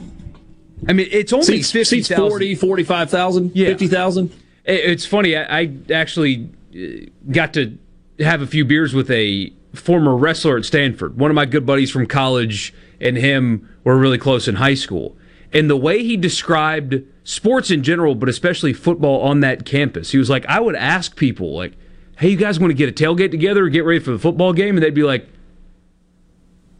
I 0.88 0.92
mean, 0.92 1.08
it's 1.10 1.32
only 1.32 1.44
Seats, 1.44 1.70
fifty 1.70 2.02
seats 2.02 2.18
40, 2.18 2.54
45,000, 2.56 3.52
50,000. 3.52 4.32
It's 4.64 5.06
funny. 5.06 5.36
I, 5.36 5.60
I 5.60 5.72
actually 5.92 6.50
uh, 6.74 7.08
got 7.30 7.54
to 7.54 7.78
have 8.20 8.42
a 8.42 8.46
few 8.46 8.64
beers 8.64 8.94
with 8.94 9.10
a 9.10 9.52
former 9.74 10.16
wrestler 10.16 10.56
at 10.56 10.64
Stanford. 10.64 11.18
One 11.18 11.30
of 11.30 11.34
my 11.34 11.46
good 11.46 11.64
buddies 11.64 11.90
from 11.90 12.06
college 12.06 12.74
and 13.00 13.16
him 13.16 13.68
were 13.84 13.96
really 13.96 14.18
close 14.18 14.48
in 14.48 14.56
high 14.56 14.74
school. 14.74 15.16
And 15.56 15.70
the 15.70 15.76
way 15.76 16.02
he 16.02 16.18
described 16.18 17.02
sports 17.24 17.70
in 17.70 17.82
general, 17.82 18.14
but 18.14 18.28
especially 18.28 18.74
football 18.74 19.22
on 19.22 19.40
that 19.40 19.64
campus, 19.64 20.10
he 20.10 20.18
was 20.18 20.28
like, 20.28 20.44
I 20.44 20.60
would 20.60 20.76
ask 20.76 21.16
people, 21.16 21.56
like, 21.56 21.72
hey, 22.18 22.28
you 22.28 22.36
guys 22.36 22.60
want 22.60 22.72
to 22.72 22.74
get 22.74 22.90
a 22.90 22.92
tailgate 22.92 23.30
together 23.30 23.64
or 23.64 23.70
get 23.70 23.86
ready 23.86 23.98
for 23.98 24.10
the 24.10 24.18
football 24.18 24.52
game? 24.52 24.76
And 24.76 24.84
they'd 24.84 24.92
be 24.92 25.02
like, 25.02 25.26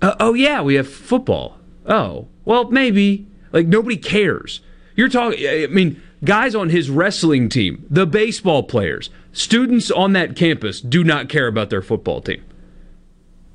uh, 0.03 0.15
oh, 0.21 0.35
yeah, 0.35 0.61
we 0.61 0.75
have 0.75 0.87
football. 0.87 1.57
Oh, 1.87 2.29
well, 2.45 2.71
maybe. 2.71 3.27
Like, 3.51 3.67
nobody 3.67 3.97
cares. 3.97 4.61
You're 4.95 5.09
talking, 5.09 5.39
I 5.49 5.69
mean, 5.69 6.03
guys 6.23 6.55
on 6.55 6.69
his 6.69 6.91
wrestling 6.91 7.49
team, 7.49 7.87
the 7.89 8.05
baseball 8.05 8.63
players, 8.63 9.09
students 9.33 9.91
on 9.91 10.13
that 10.13 10.37
campus 10.37 10.83
do 10.83 11.03
not 11.03 11.31
care 11.31 11.47
about 11.47 11.71
their 11.71 11.81
football 11.81 12.21
team. 12.21 12.45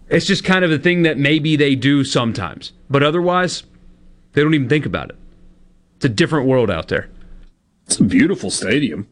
It's 0.09 0.25
just 0.25 0.43
kind 0.43 0.65
of 0.65 0.71
a 0.71 0.79
thing 0.79 1.03
that 1.03 1.19
maybe 1.19 1.55
they 1.55 1.75
do 1.75 2.03
sometimes, 2.03 2.73
but 2.89 3.03
otherwise, 3.03 3.61
they 4.33 4.41
don't 4.41 4.53
even 4.53 4.69
think 4.69 4.85
about 4.85 5.09
it. 5.09 5.15
It's 5.97 6.05
a 6.05 6.09
different 6.09 6.47
world 6.47 6.69
out 6.71 6.87
there. 6.87 7.09
It's 7.85 7.99
a 7.99 8.03
beautiful 8.03 8.49
stadium. 8.49 9.07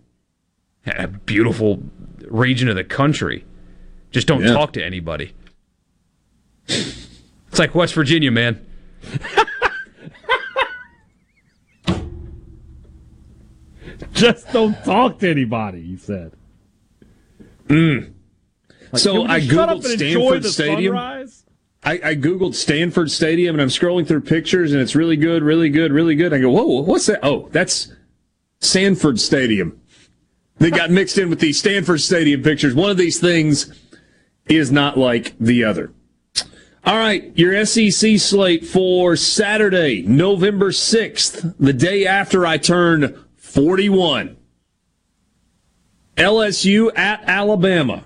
A 0.85 1.07
beautiful 1.07 1.83
region 2.27 2.69
of 2.69 2.75
the 2.75 2.83
country. 2.83 3.45
Just 4.11 4.27
don't 4.27 4.41
Yeah. 4.43 4.53
talk 4.53 4.73
to 4.73 4.83
anybody. 4.83 5.33
It's 6.67 7.57
like 7.59 7.75
West 7.75 7.93
Virginia, 7.93 8.31
man. 8.31 8.65
Just 14.13 14.51
don't 14.51 14.75
talk 14.83 15.19
to 15.19 15.29
anybody, 15.29 15.81
he 15.83 15.97
said. 15.97 16.33
Mm. 17.67 18.13
Like, 18.91 19.01
so 19.01 19.23
I 19.25 19.39
just 19.39 19.57
up 19.57 19.69
googled 19.69 19.91
and 19.93 20.01
enjoy 20.01 20.19
Stanford 20.21 20.43
the 20.43 20.49
Stadium. 20.51 20.95
sunrise? 20.95 21.45
I, 21.83 21.93
I 22.03 22.15
googled 22.15 22.55
Stanford 22.55 23.09
Stadium 23.09 23.55
and 23.55 23.61
I'm 23.61 23.69
scrolling 23.69 24.07
through 24.07 24.21
pictures 24.21 24.73
and 24.73 24.81
it's 24.81 24.95
really 24.95 25.15
good, 25.15 25.43
really 25.43 25.69
good, 25.69 25.91
really 25.91 26.15
good. 26.15 26.33
I 26.33 26.39
go, 26.39 26.49
whoa, 26.49 26.81
what's 26.81 27.05
that? 27.05 27.19
Oh, 27.23 27.47
that's 27.51 27.93
Sanford 28.59 29.19
Stadium. 29.19 29.79
They 30.57 30.71
got 30.71 30.91
mixed 30.91 31.17
in 31.17 31.29
with 31.29 31.39
the 31.39 31.53
Stanford 31.53 32.01
Stadium 32.01 32.43
pictures. 32.43 32.75
One 32.75 32.89
of 32.89 32.97
these 32.97 33.19
things 33.19 33.73
is 34.47 34.71
not 34.71 34.97
like 34.97 35.37
the 35.39 35.63
other. 35.63 35.93
All 36.85 36.97
right, 36.97 37.31
your 37.37 37.65
SEC 37.65 38.19
slate 38.19 38.65
for 38.65 39.15
Saturday, 39.15 40.01
November 40.01 40.71
6th, 40.71 41.55
the 41.59 41.73
day 41.73 42.05
after 42.05 42.45
I 42.45 42.57
turn 42.57 43.25
41. 43.37 44.37
LSU 46.17 46.97
at 46.97 47.23
Alabama. 47.23 48.03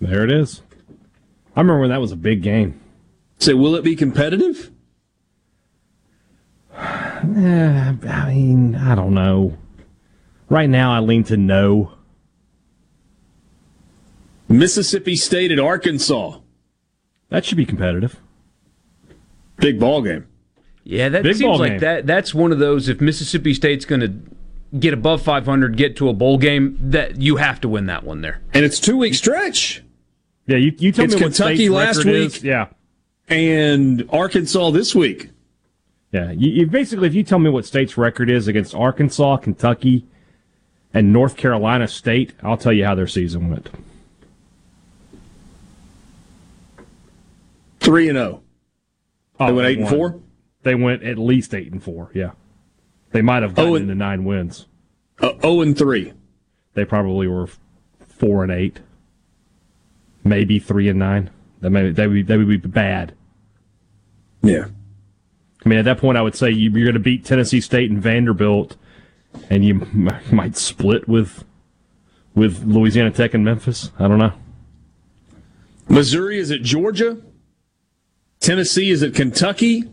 There 0.00 0.24
it 0.24 0.32
is. 0.32 0.62
I 1.54 1.60
remember 1.60 1.80
when 1.80 1.90
that 1.90 2.00
was 2.00 2.12
a 2.12 2.16
big 2.16 2.42
game. 2.42 2.80
So, 3.38 3.56
will 3.56 3.74
it 3.74 3.84
be 3.84 3.96
competitive? 3.96 4.70
Eh, 6.78 7.94
I 8.08 8.28
mean, 8.32 8.76
I 8.76 8.94
don't 8.94 9.14
know. 9.14 9.56
Right 10.50 10.68
now, 10.68 10.92
I 10.92 11.00
lean 11.00 11.24
to 11.24 11.36
no. 11.36 11.92
Mississippi 14.48 15.16
State 15.16 15.50
at 15.50 15.58
Arkansas. 15.58 16.38
That 17.30 17.44
should 17.44 17.56
be 17.56 17.66
competitive. 17.66 18.20
Big 19.56 19.80
ball 19.80 20.02
game. 20.02 20.26
Yeah, 20.84 21.08
that 21.08 21.22
Big 21.24 21.36
seems 21.36 21.58
like 21.58 21.72
game. 21.72 21.80
that. 21.80 22.06
That's 22.06 22.32
one 22.34 22.52
of 22.52 22.58
those. 22.58 22.88
If 22.88 23.00
Mississippi 23.00 23.54
State's 23.54 23.84
going 23.84 24.02
to 24.02 24.14
get 24.78 24.94
above 24.94 25.22
500, 25.22 25.76
get 25.76 25.96
to 25.96 26.08
a 26.08 26.12
bowl 26.12 26.38
game, 26.38 26.78
that 26.80 27.20
you 27.20 27.36
have 27.36 27.60
to 27.62 27.68
win 27.68 27.86
that 27.86 28.04
one 28.04 28.20
there. 28.20 28.40
And 28.52 28.64
it's 28.64 28.78
two 28.78 28.98
week 28.98 29.14
stretch. 29.14 29.82
Yeah, 30.46 30.58
you, 30.58 30.72
you 30.78 30.92
tell 30.92 31.04
it's 31.04 31.14
me 31.14 31.20
what 31.22 31.34
Kentucky 31.34 31.56
State's 31.56 31.70
last 31.72 32.04
week. 32.04 32.36
is. 32.36 32.44
Yeah. 32.44 32.68
And 33.28 34.08
Arkansas 34.12 34.70
this 34.70 34.94
week. 34.94 35.30
Yeah, 36.12 36.30
you, 36.30 36.50
you 36.50 36.66
basically, 36.66 37.08
if 37.08 37.14
you 37.14 37.24
tell 37.24 37.40
me 37.40 37.50
what 37.50 37.66
state's 37.66 37.98
record 37.98 38.30
is 38.30 38.46
against 38.46 38.74
Arkansas, 38.74 39.38
Kentucky, 39.38 40.06
and 40.94 41.12
North 41.12 41.36
Carolina 41.36 41.88
State, 41.88 42.32
I'll 42.42 42.56
tell 42.56 42.72
you 42.72 42.84
how 42.84 42.94
their 42.94 43.08
season 43.08 43.50
went. 43.50 43.68
Three 47.80 48.08
and 48.08 48.16
zero. 48.16 48.42
Oh, 49.38 49.46
They 49.46 49.52
went 49.52 49.68
eight 49.68 49.78
and 49.80 49.88
four? 49.88 50.20
They 50.62 50.74
went 50.74 51.02
at 51.02 51.18
least 51.18 51.54
eight 51.54 51.70
and 51.72 51.82
four. 51.82 52.10
Yeah, 52.14 52.30
they 53.12 53.22
might 53.22 53.42
have 53.42 53.54
gotten 53.54 53.70
Oh, 53.72 53.74
and- 53.74 53.82
into 53.84 53.94
nine 53.94 54.24
wins. 54.24 54.66
Uh, 55.20 55.32
zero 55.40 55.60
and 55.60 55.76
three. 55.76 56.12
They 56.74 56.84
probably 56.84 57.26
were 57.26 57.48
four 58.08 58.42
and 58.42 58.52
eight, 58.52 58.80
maybe 60.28 60.58
three 60.58 60.88
and 60.88 60.98
nine. 60.98 61.30
That 61.60 61.70
may 61.70 61.90
that 61.90 62.08
would 62.08 62.26
be, 62.26 62.36
would 62.36 62.62
be 62.62 62.68
bad. 62.68 63.14
Yeah. 64.42 64.66
I 65.64 65.68
mean, 65.68 65.78
at 65.78 65.84
that 65.86 65.98
point, 65.98 66.16
I 66.16 66.22
would 66.22 66.36
say 66.36 66.50
you, 66.50 66.70
you're 66.70 66.84
going 66.84 66.94
to 66.94 67.00
beat 67.00 67.24
Tennessee 67.24 67.60
State 67.60 67.90
and 67.90 68.00
Vanderbilt, 68.00 68.76
and 69.50 69.64
you 69.64 69.80
m- 69.80 70.20
might 70.30 70.56
split 70.56 71.08
with 71.08 71.44
with 72.34 72.64
Louisiana 72.64 73.10
Tech 73.10 73.34
and 73.34 73.44
Memphis. 73.44 73.90
I 73.98 74.06
don't 74.06 74.18
know. 74.18 74.32
Missouri 75.88 76.38
is 76.38 76.50
at 76.50 76.62
Georgia. 76.62 77.18
Tennessee 78.40 78.90
is 78.90 79.02
at 79.02 79.14
Kentucky. 79.14 79.84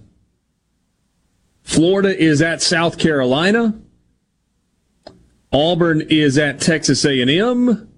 Florida 1.64 2.16
is 2.16 2.42
at 2.42 2.62
South 2.62 2.98
Carolina. 3.00 3.80
Auburn 5.52 6.02
is 6.10 6.38
at 6.38 6.60
Texas 6.60 7.06
A&M. 7.06 7.93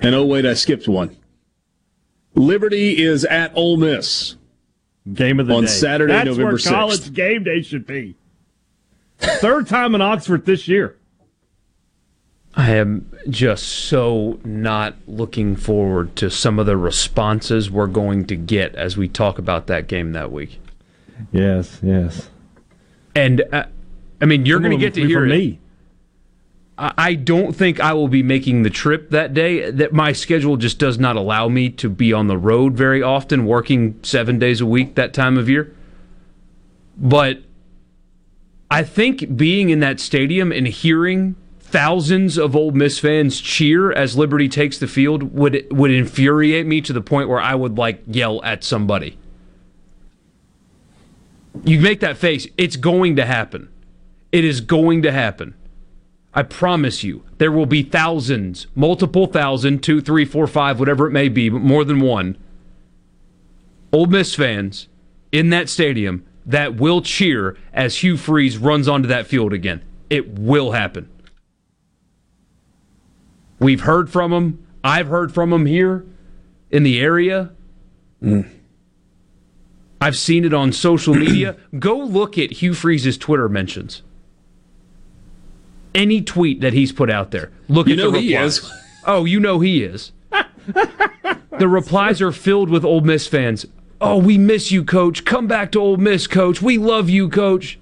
And 0.00 0.14
oh 0.14 0.24
wait, 0.24 0.46
I 0.46 0.54
skipped 0.54 0.88
one. 0.88 1.16
Liberty 2.34 3.02
is 3.02 3.24
at 3.24 3.52
Ole 3.56 3.76
Miss. 3.76 4.36
Game 5.12 5.40
of 5.40 5.46
the 5.46 5.54
on 5.54 5.62
day. 5.62 5.68
Saturday, 5.68 6.12
That's 6.12 6.26
November 6.26 6.44
where 6.52 6.58
6th. 6.58 6.68
college 6.70 7.12
game 7.14 7.42
day 7.44 7.62
should 7.62 7.86
be. 7.86 8.16
Third 9.18 9.66
time 9.66 9.94
in 9.94 10.02
Oxford 10.02 10.44
this 10.46 10.68
year. 10.68 10.96
I 12.54 12.72
am 12.72 13.10
just 13.28 13.64
so 13.66 14.38
not 14.44 14.96
looking 15.06 15.54
forward 15.56 16.14
to 16.16 16.30
some 16.30 16.58
of 16.58 16.66
the 16.66 16.76
responses 16.76 17.70
we're 17.70 17.86
going 17.86 18.26
to 18.26 18.36
get 18.36 18.74
as 18.74 18.96
we 18.96 19.08
talk 19.08 19.38
about 19.38 19.66
that 19.68 19.86
game 19.86 20.12
that 20.12 20.30
week. 20.32 20.60
Yes, 21.32 21.78
yes. 21.82 22.30
And 23.14 23.42
uh, 23.52 23.64
I 24.20 24.24
mean, 24.26 24.44
you're 24.46 24.60
going 24.60 24.72
to 24.72 24.76
get 24.76 24.94
to 24.94 25.06
hear 25.06 25.20
from 25.20 25.30
it. 25.32 25.36
me. 25.36 25.60
I 26.80 27.14
don't 27.14 27.54
think 27.54 27.80
I 27.80 27.92
will 27.92 28.06
be 28.06 28.22
making 28.22 28.62
the 28.62 28.70
trip 28.70 29.10
that 29.10 29.34
day. 29.34 29.68
That 29.70 29.92
my 29.92 30.12
schedule 30.12 30.56
just 30.56 30.78
does 30.78 30.96
not 30.96 31.16
allow 31.16 31.48
me 31.48 31.70
to 31.70 31.90
be 31.90 32.12
on 32.12 32.28
the 32.28 32.38
road 32.38 32.74
very 32.74 33.02
often, 33.02 33.46
working 33.46 33.98
seven 34.04 34.38
days 34.38 34.60
a 34.60 34.66
week 34.66 34.94
that 34.94 35.12
time 35.12 35.36
of 35.36 35.48
year. 35.48 35.74
But 36.96 37.42
I 38.70 38.84
think 38.84 39.36
being 39.36 39.70
in 39.70 39.80
that 39.80 39.98
stadium 39.98 40.52
and 40.52 40.68
hearing 40.68 41.34
thousands 41.58 42.38
of 42.38 42.54
Ole 42.54 42.70
Miss 42.70 43.00
fans 43.00 43.40
cheer 43.40 43.90
as 43.90 44.16
Liberty 44.16 44.48
takes 44.48 44.78
the 44.78 44.86
field 44.86 45.34
would 45.34 45.66
would 45.70 45.90
infuriate 45.90 46.66
me 46.66 46.80
to 46.82 46.92
the 46.92 47.00
point 47.00 47.28
where 47.28 47.40
I 47.40 47.56
would 47.56 47.76
like 47.76 48.02
yell 48.06 48.42
at 48.44 48.62
somebody. 48.62 49.18
You 51.64 51.80
make 51.80 51.98
that 52.00 52.16
face, 52.16 52.46
it's 52.56 52.76
going 52.76 53.16
to 53.16 53.26
happen. 53.26 53.68
It 54.30 54.44
is 54.44 54.60
going 54.60 55.02
to 55.02 55.10
happen. 55.10 55.54
I 56.34 56.42
promise 56.42 57.02
you, 57.02 57.24
there 57.38 57.50
will 57.50 57.66
be 57.66 57.82
thousands, 57.82 58.66
multiple 58.74 59.26
thousand, 59.26 59.82
two, 59.82 60.00
three, 60.00 60.24
four, 60.24 60.46
five, 60.46 60.78
whatever 60.78 61.06
it 61.06 61.10
may 61.10 61.28
be, 61.28 61.48
but 61.48 61.60
more 61.60 61.84
than 61.84 62.00
one, 62.00 62.36
Ole 63.92 64.06
Miss 64.06 64.34
fans 64.34 64.88
in 65.32 65.50
that 65.50 65.68
stadium 65.68 66.24
that 66.44 66.76
will 66.76 67.02
cheer 67.02 67.56
as 67.72 67.98
Hugh 67.98 68.16
Freeze 68.16 68.58
runs 68.58 68.88
onto 68.88 69.08
that 69.08 69.26
field 69.26 69.52
again. 69.52 69.82
It 70.10 70.38
will 70.38 70.72
happen. 70.72 71.08
We've 73.58 73.80
heard 73.80 74.10
from 74.10 74.32
him. 74.32 74.66
I've 74.84 75.08
heard 75.08 75.32
from 75.32 75.52
him 75.52 75.66
here 75.66 76.06
in 76.70 76.82
the 76.82 77.00
area. 77.00 77.50
I've 80.00 80.16
seen 80.16 80.44
it 80.44 80.54
on 80.54 80.72
social 80.72 81.14
media. 81.14 81.56
Go 81.78 81.98
look 81.98 82.38
at 82.38 82.52
Hugh 82.52 82.74
Freeze's 82.74 83.18
Twitter 83.18 83.48
mentions. 83.48 84.02
Any 85.94 86.20
tweet 86.22 86.60
that 86.60 86.72
he's 86.72 86.92
put 86.92 87.10
out 87.10 87.30
there, 87.30 87.50
look 87.68 87.86
You 87.86 87.94
at 87.94 87.98
know 87.98 88.10
the 88.10 88.20
he 88.20 88.34
replies. 88.34 88.58
is. 88.58 88.72
Oh, 89.06 89.24
you 89.24 89.40
know 89.40 89.60
he 89.60 89.82
is. 89.82 90.12
the 90.30 91.68
replies 91.68 92.20
are 92.20 92.32
filled 92.32 92.68
with 92.70 92.84
Ole 92.84 93.00
Miss 93.00 93.26
fans 93.26 93.66
Oh, 94.00 94.16
we 94.18 94.38
miss 94.38 94.70
you, 94.70 94.84
coach. 94.84 95.24
Come 95.24 95.48
back 95.48 95.72
to 95.72 95.80
Ole 95.80 95.96
Miss, 95.96 96.28
coach. 96.28 96.62
We 96.62 96.78
love 96.78 97.10
you, 97.10 97.28
coach. 97.28 97.80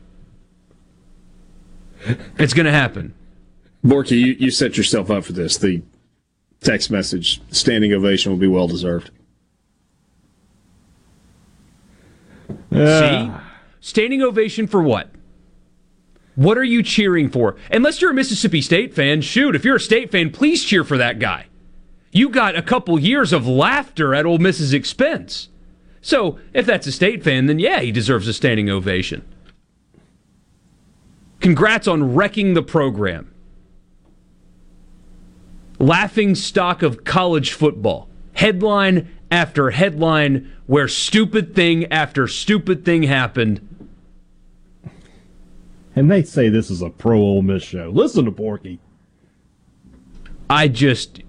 It's 2.39 2.55
going 2.55 2.65
to 2.65 2.73
happen. 2.73 3.12
Borky, 3.85 4.12
you, 4.12 4.33
you 4.39 4.51
set 4.51 4.78
yourself 4.78 5.11
up 5.11 5.24
for 5.24 5.33
this. 5.35 5.59
The 5.59 5.83
text 6.62 6.91
message 6.91 7.43
standing 7.51 7.93
ovation 7.93 8.33
will 8.33 8.39
be 8.39 8.47
well 8.47 8.66
deserved. 8.66 9.11
See? 12.73 13.31
Standing 13.81 14.23
ovation 14.23 14.66
for 14.66 14.83
what? 14.83 15.11
What 16.37 16.59
are 16.59 16.65
you 16.65 16.83
cheering 16.83 17.31
for? 17.31 17.57
Unless 17.73 18.01
you're 18.01 18.11
a 18.13 18.15
Mississippi 18.15 18.61
State 18.61 18.95
fan, 18.95 19.23
shoot, 19.23 19.57
if 19.57 19.65
you're 19.65 19.77
a 19.77 19.81
State 19.81 20.13
fan, 20.13 20.31
please 20.31 20.63
cheer 20.63 20.85
for 20.85 20.99
that 20.99 21.19
guy. 21.19 21.47
You 22.13 22.29
got 22.29 22.57
a 22.57 22.63
couple 22.63 22.99
years 22.99 23.33
of 23.33 23.49
laughter 23.49 24.15
at 24.15 24.27
Ole 24.27 24.39
Miss's 24.39 24.73
expense. 24.73 25.49
So, 26.03 26.39
if 26.53 26.67
that's 26.67 26.87
a 26.87 26.93
State 26.93 27.25
fan, 27.25 27.47
then 27.47 27.59
yeah, 27.59 27.81
he 27.81 27.91
deserves 27.91 28.29
a 28.29 28.33
standing 28.33 28.71
ovation. 28.71 29.27
Congrats 31.41 31.89
on 31.89 32.15
wrecking 32.15 32.55
the 32.55 32.63
program. 32.63 33.33
Laughing 35.79 36.35
stock 36.35 36.83
of 36.83 37.05
college 37.05 37.53
football. 37.53 38.09
Headline 38.35 39.11
after 39.31 39.71
headline 39.71 40.53
where 40.67 40.89
stupid 40.89 41.55
thing 41.55 41.91
after 41.93 42.29
stupid 42.29 42.85
thing 42.85 43.05
happened. 43.05 43.65
And 45.97 46.10
they 46.10 46.23
say 46.23 46.51
this 46.51 46.70
is 46.70 46.82
a 46.82 46.90
pro 46.90 47.18
Ole 47.18 47.40
Miss 47.40 47.62
show. 47.62 47.90
Listen 47.93 48.27
to 48.27 48.31
Borky. 48.31 48.78
I 50.48 50.68
just 50.68 51.23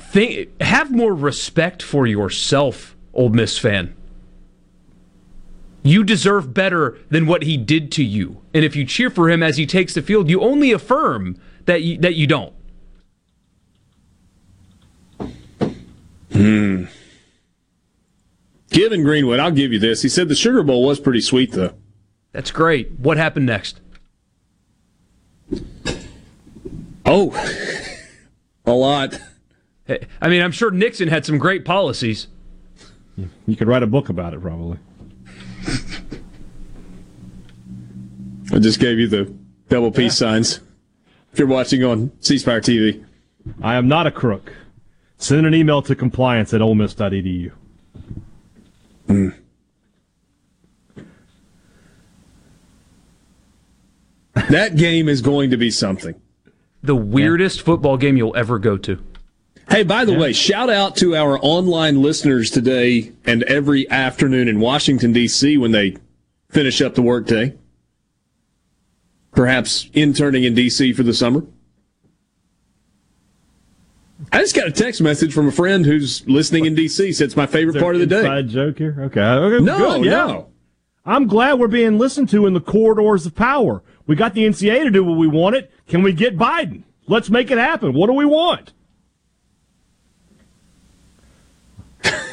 think 0.00 0.60
have 0.60 0.90
more 0.90 1.14
respect 1.14 1.82
for 1.82 2.06
yourself, 2.06 2.96
Ole 3.12 3.28
Miss 3.28 3.58
fan. 3.58 3.94
You 5.82 6.04
deserve 6.04 6.54
better 6.54 6.96
than 7.10 7.26
what 7.26 7.42
he 7.42 7.56
did 7.58 7.92
to 7.92 8.04
you. 8.04 8.40
And 8.54 8.64
if 8.64 8.74
you 8.74 8.86
cheer 8.86 9.10
for 9.10 9.28
him 9.28 9.42
as 9.42 9.58
he 9.58 9.66
takes 9.66 9.92
the 9.94 10.02
field, 10.02 10.30
you 10.30 10.40
only 10.40 10.72
affirm 10.72 11.36
that 11.66 11.82
you, 11.82 11.98
that 11.98 12.14
you 12.14 12.26
don't. 12.26 12.54
Hmm. 16.32 16.84
Given 18.70 19.02
Greenwood, 19.02 19.38
I'll 19.38 19.50
give 19.50 19.72
you 19.72 19.78
this. 19.78 20.00
He 20.00 20.08
said 20.08 20.28
the 20.28 20.34
Sugar 20.34 20.62
Bowl 20.62 20.86
was 20.86 20.98
pretty 20.98 21.20
sweet, 21.20 21.52
though. 21.52 21.74
That's 22.32 22.50
great. 22.50 22.92
What 22.98 23.16
happened 23.16 23.46
next? 23.46 23.80
Oh, 27.04 27.30
a 28.64 28.72
lot. 28.72 29.18
Hey, 29.84 30.06
I 30.20 30.28
mean, 30.28 30.42
I'm 30.42 30.52
sure 30.52 30.70
Nixon 30.70 31.08
had 31.08 31.26
some 31.26 31.38
great 31.38 31.64
policies. 31.64 32.28
You 33.46 33.56
could 33.56 33.68
write 33.68 33.82
a 33.82 33.86
book 33.86 34.08
about 34.08 34.32
it, 34.32 34.40
probably. 34.40 34.78
I 38.52 38.58
just 38.58 38.80
gave 38.80 38.98
you 38.98 39.08
the 39.08 39.34
double 39.68 39.90
peace 39.90 40.16
signs. 40.16 40.60
If 41.32 41.38
you're 41.38 41.48
watching 41.48 41.82
on 41.84 42.12
C 42.20 42.38
Spire 42.38 42.60
TV, 42.60 43.04
I 43.62 43.74
am 43.74 43.88
not 43.88 44.06
a 44.06 44.10
crook. 44.10 44.52
Send 45.18 45.46
an 45.46 45.54
email 45.54 45.82
to 45.82 45.94
compliance 45.94 46.52
at 46.52 46.60
olemiss.edu. 46.60 47.52
that 54.34 54.76
game 54.76 55.08
is 55.08 55.20
going 55.20 55.50
to 55.50 55.56
be 55.56 55.70
something. 55.70 56.20
The 56.82 56.96
weirdest 56.96 57.62
football 57.62 57.96
game 57.96 58.16
you'll 58.16 58.36
ever 58.36 58.58
go 58.58 58.76
to. 58.78 59.02
Hey, 59.68 59.84
by 59.84 60.04
the 60.04 60.14
way, 60.14 60.32
shout 60.32 60.68
out 60.68 60.96
to 60.96 61.14
our 61.16 61.38
online 61.40 62.02
listeners 62.02 62.50
today 62.50 63.12
and 63.24 63.42
every 63.44 63.88
afternoon 63.90 64.48
in 64.48 64.60
Washington, 64.60 65.12
D.C. 65.12 65.56
when 65.56 65.72
they 65.72 65.96
finish 66.50 66.82
up 66.82 66.94
the 66.94 67.02
workday. 67.02 67.56
Perhaps 69.30 69.88
interning 69.94 70.44
in 70.44 70.54
D.C. 70.54 70.92
for 70.92 71.02
the 71.02 71.14
summer. 71.14 71.44
I 74.30 74.40
just 74.40 74.54
got 74.54 74.66
a 74.66 74.72
text 74.72 75.00
message 75.00 75.32
from 75.32 75.48
a 75.48 75.52
friend 75.52 75.86
who's 75.86 76.26
listening 76.28 76.66
in 76.66 76.74
D.C. 76.74 77.12
Said 77.12 77.26
it's 77.26 77.36
my 77.36 77.46
favorite 77.46 77.80
part 77.80 77.94
of 77.94 78.00
the 78.00 78.06
day. 78.06 78.20
Inside 78.20 78.48
joke 78.48 78.78
here? 78.78 78.96
Okay. 79.00 79.20
okay 79.20 79.64
No, 79.64 79.96
good, 79.96 80.04
yeah. 80.04 80.10
no. 80.10 80.48
I'm 81.04 81.26
glad 81.26 81.58
we're 81.58 81.68
being 81.68 81.98
listened 81.98 82.28
to 82.30 82.46
in 82.46 82.54
the 82.54 82.60
corridors 82.60 83.26
of 83.26 83.34
power. 83.34 83.82
We 84.06 84.16
got 84.16 84.34
the 84.34 84.44
NCAA 84.44 84.84
to 84.84 84.90
do 84.90 85.04
what 85.04 85.16
we 85.16 85.26
wanted. 85.26 85.68
Can 85.86 86.02
we 86.02 86.12
get 86.12 86.36
Biden? 86.36 86.82
Let's 87.06 87.30
make 87.30 87.50
it 87.50 87.58
happen. 87.58 87.92
What 87.92 88.06
do 88.08 88.12
we 88.14 88.24
want? 88.24 88.72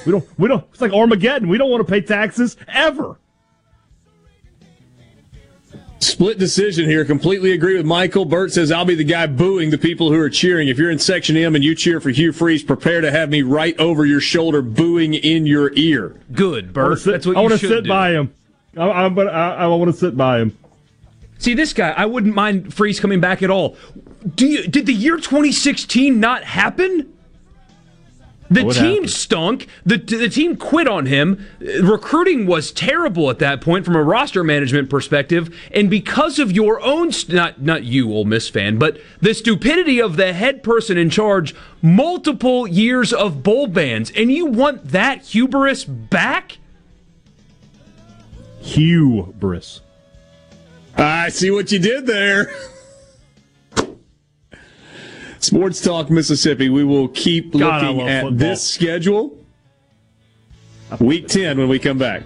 we 0.05 0.11
don't. 0.11 0.27
We 0.39 0.47
don't. 0.47 0.65
It's 0.71 0.81
like 0.81 0.93
Armageddon. 0.93 1.47
We 1.49 1.57
don't 1.57 1.69
want 1.69 1.85
to 1.85 1.91
pay 1.91 2.01
taxes 2.01 2.57
ever. 2.67 3.17
Split 5.99 6.39
decision 6.39 6.85
here. 6.89 7.03
Completely 7.03 7.51
agree 7.51 7.75
with 7.75 7.85
Michael. 7.85 8.23
Bert 8.23 8.51
says 8.53 8.71
I'll 8.71 8.85
be 8.85 8.95
the 8.95 9.03
guy 9.03 9.27
booing 9.27 9.69
the 9.69 9.77
people 9.77 10.09
who 10.11 10.19
are 10.19 10.29
cheering. 10.29 10.69
If 10.69 10.77
you're 10.77 10.89
in 10.89 10.97
Section 10.99 11.35
M 11.35 11.55
and 11.55 11.63
you 11.63 11.75
cheer 11.75 11.99
for 11.99 12.09
Hugh 12.09 12.31
Freeze, 12.31 12.63
prepare 12.63 13.01
to 13.01 13.11
have 13.11 13.29
me 13.29 13.41
right 13.41 13.77
over 13.77 14.05
your 14.05 14.21
shoulder, 14.21 14.61
booing 14.61 15.13
in 15.13 15.45
your 15.45 15.71
ear. 15.75 16.15
Good, 16.31 16.75
I 16.77 16.81
wanna 16.81 16.89
Bert. 16.95 16.99
sit- 16.99 17.11
That's 17.11 17.25
what 17.27 17.35
I 17.35 17.39
you 17.41 17.43
wanna 17.43 17.57
sit 17.57 17.83
do. 17.83 17.89
by 17.89 18.11
him. 18.11 18.33
I, 18.77 18.89
I'm, 18.89 19.13
but 19.13 19.27
I, 19.27 19.55
I 19.55 19.67
want 19.67 19.91
to 19.91 19.97
sit 19.97 20.15
by 20.15 20.39
him. 20.39 20.57
See, 21.39 21.53
this 21.53 21.73
guy, 21.73 21.91
I 21.91 22.05
wouldn't 22.05 22.35
mind 22.35 22.73
Freeze 22.73 22.99
coming 22.99 23.19
back 23.21 23.41
at 23.41 23.49
all. 23.49 23.77
Do 24.35 24.45
you, 24.45 24.67
did 24.67 24.85
the 24.85 24.93
year 24.93 25.15
2016 25.15 26.19
not 26.19 26.43
happen? 26.43 27.13
The 28.51 28.63
What 28.65 28.75
team 28.75 28.93
happened? 28.95 29.09
stunk. 29.11 29.67
The, 29.85 29.97
the 29.97 30.27
team 30.27 30.57
quit 30.57 30.87
on 30.87 31.05
him. 31.05 31.45
Recruiting 31.59 32.45
was 32.45 32.71
terrible 32.71 33.29
at 33.29 33.39
that 33.39 33.61
point 33.61 33.85
from 33.85 33.95
a 33.95 34.03
roster 34.03 34.43
management 34.43 34.89
perspective. 34.89 35.55
And 35.71 35.89
because 35.89 36.39
of 36.39 36.51
your 36.51 36.81
own, 36.81 37.11
not, 37.29 37.61
not 37.61 37.83
you, 37.83 38.11
Ole 38.11 38.25
Miss 38.25 38.49
fan, 38.49 38.77
but 38.77 38.99
the 39.21 39.33
stupidity 39.33 40.01
of 40.01 40.17
the 40.17 40.33
head 40.33 40.61
person 40.63 40.97
in 40.97 41.09
charge, 41.09 41.55
multiple 41.81 42.67
years 42.67 43.13
of 43.13 43.43
bowl 43.43 43.67
bans. 43.67 44.11
And 44.15 44.31
you 44.31 44.47
want 44.47 44.89
that 44.89 45.21
hubris 45.27 45.85
back? 45.85 46.57
Hubris. 48.61 49.81
I 50.99 51.29
see 51.29 51.49
what 51.49 51.71
you 51.71 51.79
did 51.79 52.05
there. 52.05 52.51
Sports 55.39 55.81
Talk 55.81 56.09
Mississippi. 56.09 56.67
We 56.67 56.83
will 56.83 57.07
keep 57.07 57.53
God, 57.53 57.83
looking 57.83 58.01
at 58.01 58.23
football. 58.23 58.37
this 58.37 58.61
schedule. 58.61 59.37
Week 60.99 61.27
10 61.27 61.57
when 61.57 61.69
we 61.69 61.79
come 61.79 61.97
back. 61.97 62.23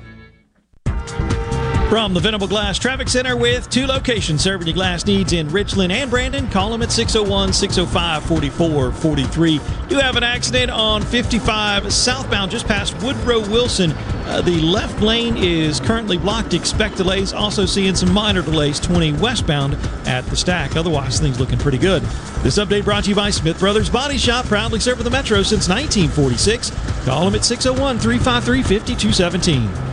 From 1.89 2.15
the 2.15 2.19
Venable 2.19 2.47
Glass 2.47 2.79
Traffic 2.79 3.07
Center 3.07 3.37
with 3.37 3.69
two 3.69 3.85
locations 3.85 4.41
serving 4.41 4.65
your 4.65 4.73
glass 4.73 5.05
needs 5.05 5.31
in 5.31 5.47
Richland 5.49 5.91
and 5.91 6.09
Brandon. 6.09 6.49
Call 6.49 6.71
them 6.71 6.81
at 6.81 6.91
601 6.91 7.53
605 7.53 8.23
4443. 8.23 9.59
Do 9.89 9.97
have 9.97 10.15
an 10.15 10.23
accident 10.23 10.71
on 10.71 11.03
55 11.03 11.93
southbound 11.93 12.49
just 12.49 12.65
past 12.67 12.95
Woodrow 13.03 13.47
Wilson. 13.47 13.91
Uh, 14.25 14.41
the 14.41 14.59
left 14.61 15.01
lane 15.01 15.37
is 15.37 15.79
currently 15.79 16.17
blocked. 16.17 16.55
Expect 16.55 16.97
delays. 16.97 17.31
Also 17.31 17.65
seeing 17.65 17.95
some 17.95 18.11
minor 18.11 18.41
delays 18.41 18.79
20 18.79 19.13
westbound 19.13 19.75
at 20.07 20.25
the 20.25 20.35
stack. 20.35 20.75
Otherwise, 20.75 21.19
things 21.19 21.39
looking 21.39 21.59
pretty 21.59 21.77
good. 21.77 22.01
This 22.41 22.57
update 22.57 22.85
brought 22.85 23.03
to 23.03 23.11
you 23.11 23.15
by 23.15 23.29
Smith 23.29 23.59
Brothers 23.59 23.91
Body 23.91 24.17
Shop, 24.17 24.45
proudly 24.45 24.79
serving 24.79 25.03
the 25.03 25.11
Metro 25.11 25.43
since 25.43 25.69
1946. 25.69 26.71
Call 27.05 27.25
them 27.25 27.35
at 27.35 27.45
601 27.45 27.99
353 27.99 28.63
5217. 28.63 29.92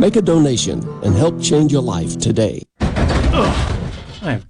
make 0.00 0.16
a 0.16 0.22
donation, 0.22 0.82
and 1.04 1.14
help 1.14 1.40
change 1.40 1.70
your 1.70 1.82
life 1.82 2.18
today. 2.18 2.62
I've 4.22 4.49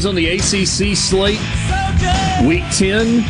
Games 0.00 0.06
on 0.06 0.14
the 0.14 0.30
ACC 0.30 0.96
slate. 0.96 1.38
Week 2.48 2.64
10. 2.72 3.20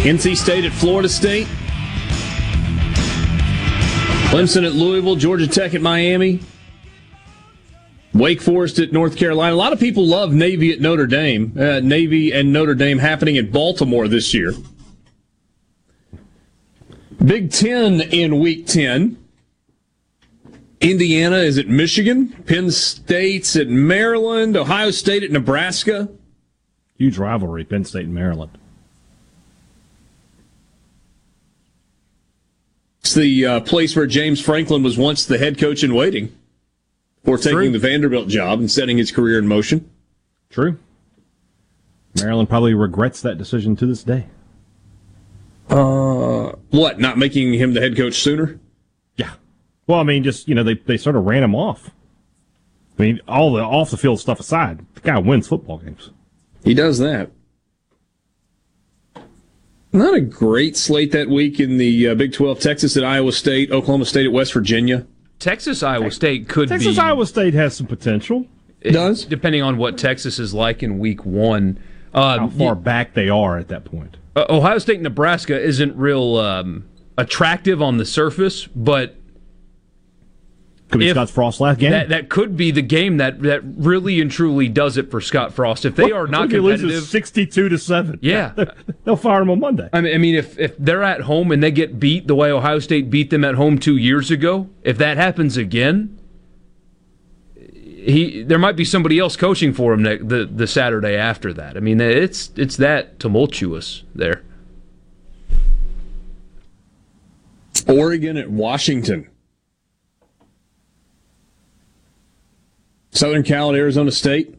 NC 0.00 0.34
State 0.34 0.64
at 0.64 0.72
Florida 0.72 1.10
State. 1.10 1.46
Clemson 4.30 4.64
at 4.64 4.72
Louisville. 4.72 5.16
Georgia 5.16 5.46
Tech 5.46 5.74
at 5.74 5.82
Miami. 5.82 6.40
Wake 8.14 8.40
Forest 8.40 8.78
at 8.78 8.94
North 8.94 9.18
Carolina. 9.18 9.54
A 9.54 9.56
lot 9.56 9.74
of 9.74 9.78
people 9.78 10.06
love 10.06 10.32
Navy 10.32 10.72
at 10.72 10.80
Notre 10.80 11.06
Dame. 11.06 11.52
Uh, 11.54 11.80
Navy 11.80 12.32
and 12.32 12.50
Notre 12.50 12.74
Dame 12.74 12.98
happening 12.98 13.36
in 13.36 13.50
Baltimore 13.50 14.08
this 14.08 14.32
year. 14.32 14.54
Big 17.22 17.52
Ten 17.52 18.00
in 18.00 18.38
Week 18.38 18.66
10. 18.66 19.22
Indiana 20.80 21.38
is 21.38 21.58
at 21.58 21.68
Michigan. 21.68 22.28
Penn 22.46 22.70
State's 22.70 23.56
at 23.56 23.68
Maryland. 23.68 24.56
Ohio 24.56 24.90
State 24.90 25.22
at 25.22 25.30
Nebraska. 25.30 26.08
Huge 26.96 27.18
rivalry, 27.18 27.64
Penn 27.64 27.84
State 27.84 28.04
and 28.04 28.14
Maryland. 28.14 28.56
It's 33.00 33.14
the 33.14 33.46
uh, 33.46 33.60
place 33.60 33.96
where 33.96 34.06
James 34.06 34.40
Franklin 34.40 34.82
was 34.82 34.98
once 34.98 35.24
the 35.24 35.38
head 35.38 35.58
coach 35.58 35.82
in 35.82 35.94
waiting 35.94 36.32
before 37.22 37.38
taking 37.38 37.52
True. 37.58 37.70
the 37.72 37.78
Vanderbilt 37.78 38.28
job 38.28 38.58
and 38.60 38.70
setting 38.70 38.98
his 38.98 39.10
career 39.10 39.38
in 39.38 39.48
motion. 39.48 39.88
True. 40.50 40.78
Maryland 42.20 42.48
probably 42.48 42.74
regrets 42.74 43.22
that 43.22 43.38
decision 43.38 43.76
to 43.76 43.86
this 43.86 44.02
day. 44.02 44.26
Uh, 45.70 46.52
what? 46.70 46.98
Not 46.98 47.18
making 47.18 47.54
him 47.54 47.74
the 47.74 47.80
head 47.80 47.96
coach 47.96 48.14
sooner? 48.14 48.58
Yeah. 49.88 49.92
Well, 49.94 50.00
I 50.00 50.04
mean, 50.04 50.22
just 50.22 50.48
you 50.48 50.54
know, 50.54 50.62
they 50.62 50.74
they 50.74 50.96
sort 50.96 51.16
of 51.16 51.24
ran 51.24 51.42
him 51.42 51.54
off. 51.54 51.90
I 52.98 53.02
mean, 53.02 53.20
all 53.26 53.52
the 53.52 53.62
off 53.62 53.90
the 53.90 53.96
field 53.96 54.20
stuff 54.20 54.40
aside, 54.40 54.84
the 54.94 55.00
guy 55.00 55.18
wins 55.18 55.48
football 55.48 55.78
games. 55.78 56.10
He 56.64 56.74
does 56.74 56.98
that. 56.98 57.30
Not 59.92 60.14
a 60.14 60.20
great 60.20 60.76
slate 60.76 61.12
that 61.12 61.28
week 61.30 61.58
in 61.60 61.78
the 61.78 62.08
uh, 62.08 62.14
Big 62.14 62.34
12. 62.34 62.60
Texas 62.60 62.96
at 62.96 63.04
Iowa 63.04 63.32
State, 63.32 63.70
Oklahoma 63.70 64.04
State 64.04 64.26
at 64.26 64.32
West 64.32 64.52
Virginia. 64.52 65.06
Texas 65.38 65.82
Iowa 65.82 66.10
State 66.10 66.48
could 66.48 66.68
Texas 66.68 66.96
be 66.96 67.00
Iowa 67.00 67.24
State 67.24 67.54
has 67.54 67.76
some 67.76 67.86
potential. 67.86 68.44
It 68.80 68.92
does 68.92 69.24
depending 69.24 69.62
on 69.62 69.76
what 69.78 69.96
Texas 69.96 70.38
is 70.38 70.52
like 70.52 70.82
in 70.82 70.98
week 70.98 71.24
one. 71.24 71.78
Uh, 72.12 72.38
How 72.38 72.48
far 72.48 72.74
back 72.74 73.14
they 73.14 73.28
are 73.28 73.56
at 73.58 73.68
that 73.68 73.84
point. 73.84 74.16
uh, 74.34 74.46
Ohio 74.50 74.78
State 74.78 75.00
Nebraska 75.00 75.58
isn't 75.58 75.96
real 75.96 76.36
um, 76.36 76.88
attractive 77.16 77.80
on 77.80 77.98
the 77.98 78.04
surface, 78.04 78.66
but 78.66 79.14
Could 80.90 81.00
be 81.00 81.08
if 81.08 81.14
Scott 81.14 81.28
Frost's 81.28 81.60
last 81.60 81.80
game. 81.80 81.90
That, 81.90 82.08
that 82.08 82.28
could 82.30 82.56
be 82.56 82.70
the 82.70 82.82
game 82.82 83.18
that, 83.18 83.42
that 83.42 83.60
really 83.62 84.20
and 84.22 84.30
truly 84.30 84.68
does 84.68 84.96
it 84.96 85.10
for 85.10 85.20
Scott 85.20 85.52
Frost. 85.52 85.84
If 85.84 85.96
they 85.96 86.12
are 86.12 86.26
not 86.26 86.40
What 86.40 86.44
if 86.46 86.52
he 86.52 86.60
loses 86.60 86.80
competitive, 86.80 87.08
sixty-two 87.08 87.68
to 87.68 87.78
seven. 87.78 88.18
Yeah. 88.22 88.54
they'll 89.04 89.16
fire 89.16 89.42
him 89.42 89.50
on 89.50 89.60
Monday. 89.60 89.90
I 89.92 90.00
mean, 90.00 90.14
I 90.14 90.18
mean, 90.18 90.34
if 90.34 90.58
if 90.58 90.76
they're 90.78 91.02
at 91.02 91.22
home 91.22 91.52
and 91.52 91.62
they 91.62 91.70
get 91.70 92.00
beat 92.00 92.26
the 92.26 92.34
way 92.34 92.50
Ohio 92.50 92.78
State 92.78 93.10
beat 93.10 93.28
them 93.28 93.44
at 93.44 93.56
home 93.56 93.78
two 93.78 93.96
years 93.98 94.30
ago, 94.30 94.70
if 94.82 94.96
that 94.96 95.18
happens 95.18 95.58
again, 95.58 96.18
he 97.54 98.42
there 98.42 98.58
might 98.58 98.76
be 98.76 98.84
somebody 98.84 99.18
else 99.18 99.36
coaching 99.36 99.74
for 99.74 99.92
him 99.92 100.02
ne- 100.02 100.16
the 100.16 100.46
the 100.46 100.66
Saturday 100.66 101.16
after 101.16 101.52
that. 101.52 101.76
I 101.76 101.80
mean, 101.80 102.00
it's 102.00 102.50
it's 102.56 102.76
that 102.78 103.20
tumultuous 103.20 104.04
there. 104.14 104.42
Oregon 107.86 108.36
at 108.36 108.50
Washington. 108.50 109.28
Southern 113.10 113.42
Cal 113.42 113.70
at 113.70 113.76
Arizona 113.76 114.10
State. 114.10 114.54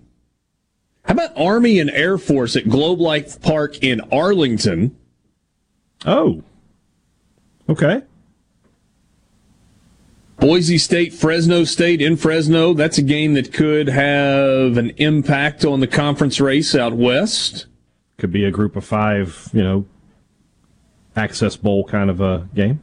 How 1.03 1.13
about 1.13 1.31
Army 1.35 1.79
and 1.79 1.89
Air 1.89 2.17
Force 2.17 2.55
at 2.55 2.69
Globe 2.69 2.99
Life 2.99 3.41
Park 3.41 3.83
in 3.83 4.01
Arlington? 4.11 4.95
Oh. 6.05 6.43
Okay. 7.67 8.03
Boise 10.39 10.77
State, 10.77 11.13
Fresno 11.13 11.65
State 11.65 12.01
in 12.01 12.15
Fresno. 12.15 12.73
That's 12.73 12.97
a 12.97 13.01
game 13.01 13.33
that 13.33 13.51
could 13.51 13.89
have 13.89 14.77
an 14.77 14.91
impact 14.97 15.65
on 15.65 15.81
the 15.81 15.87
conference 15.87 16.39
race 16.39 16.73
out 16.75 16.93
west. 16.93 17.65
Could 18.17 18.31
be 18.31 18.45
a 18.45 18.51
group 18.51 18.75
of 18.75 18.85
five, 18.85 19.49
you 19.51 19.61
know, 19.61 19.85
access 21.15 21.57
bowl 21.57 21.83
kind 21.83 22.09
of 22.09 22.21
a 22.21 22.47
game. 22.55 22.79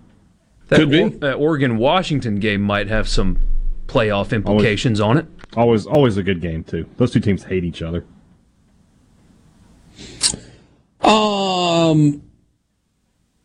That 0.68 0.80
Could 0.80 0.90
be. 0.90 1.08
that 1.08 1.34
Oregon 1.34 1.78
Washington 1.78 2.40
game 2.40 2.60
might 2.60 2.88
have 2.88 3.08
some 3.08 3.38
playoff 3.86 4.32
implications 4.34 5.00
on 5.00 5.16
it. 5.16 5.26
Always, 5.54 5.86
always 5.86 6.16
a 6.16 6.22
good 6.22 6.40
game 6.40 6.64
too. 6.64 6.86
Those 6.96 7.12
two 7.12 7.20
teams 7.20 7.44
hate 7.44 7.64
each 7.64 7.82
other. 7.82 8.04
Um, 11.00 12.22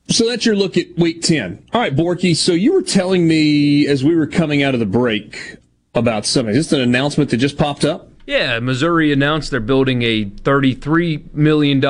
so 0.10 0.28
that's 0.28 0.46
your 0.46 0.56
look 0.56 0.78
at 0.78 0.98
week 0.98 1.22
10. 1.22 1.66
All 1.74 1.82
right, 1.82 1.96
Borky. 1.96 2.36
So 2.36 2.54
you 2.54 2.74
were 2.74 2.82
telling 2.82 3.28
me 3.28 3.88
as 3.88 4.04
we 4.04 4.16
were 4.16 4.28
coming 4.28 4.64
out 4.64 4.74
of 4.74 4.80
the 4.80 4.86
break 4.86 5.58
about 5.94 6.26
something. 6.26 6.56
Is 6.56 6.70
this 6.70 6.74
an 6.74 6.82
announcement 6.82 7.30
that 7.30 7.38
just 7.38 7.58
popped 7.58 7.86
up? 7.86 8.10
Yeah, 8.26 8.60
Missouri 8.60 9.12
announced 9.12 9.52
they're 9.52 9.60
building 9.60 10.04
a 10.04 10.26
$33 10.26 11.34
million 11.34 11.84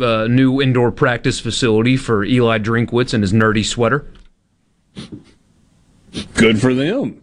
uh, 0.00 0.26
new 0.28 0.62
indoor 0.62 0.90
practice 0.90 1.40
facility 1.40 1.96
for 1.96 2.24
Eli 2.24 2.58
Drinkwitz 2.58 3.12
and 3.12 3.22
his 3.22 3.32
nerdy 3.32 3.64
sweater. 3.64 4.06
Good 6.34 6.60
for 6.60 6.74
them. 6.74 7.21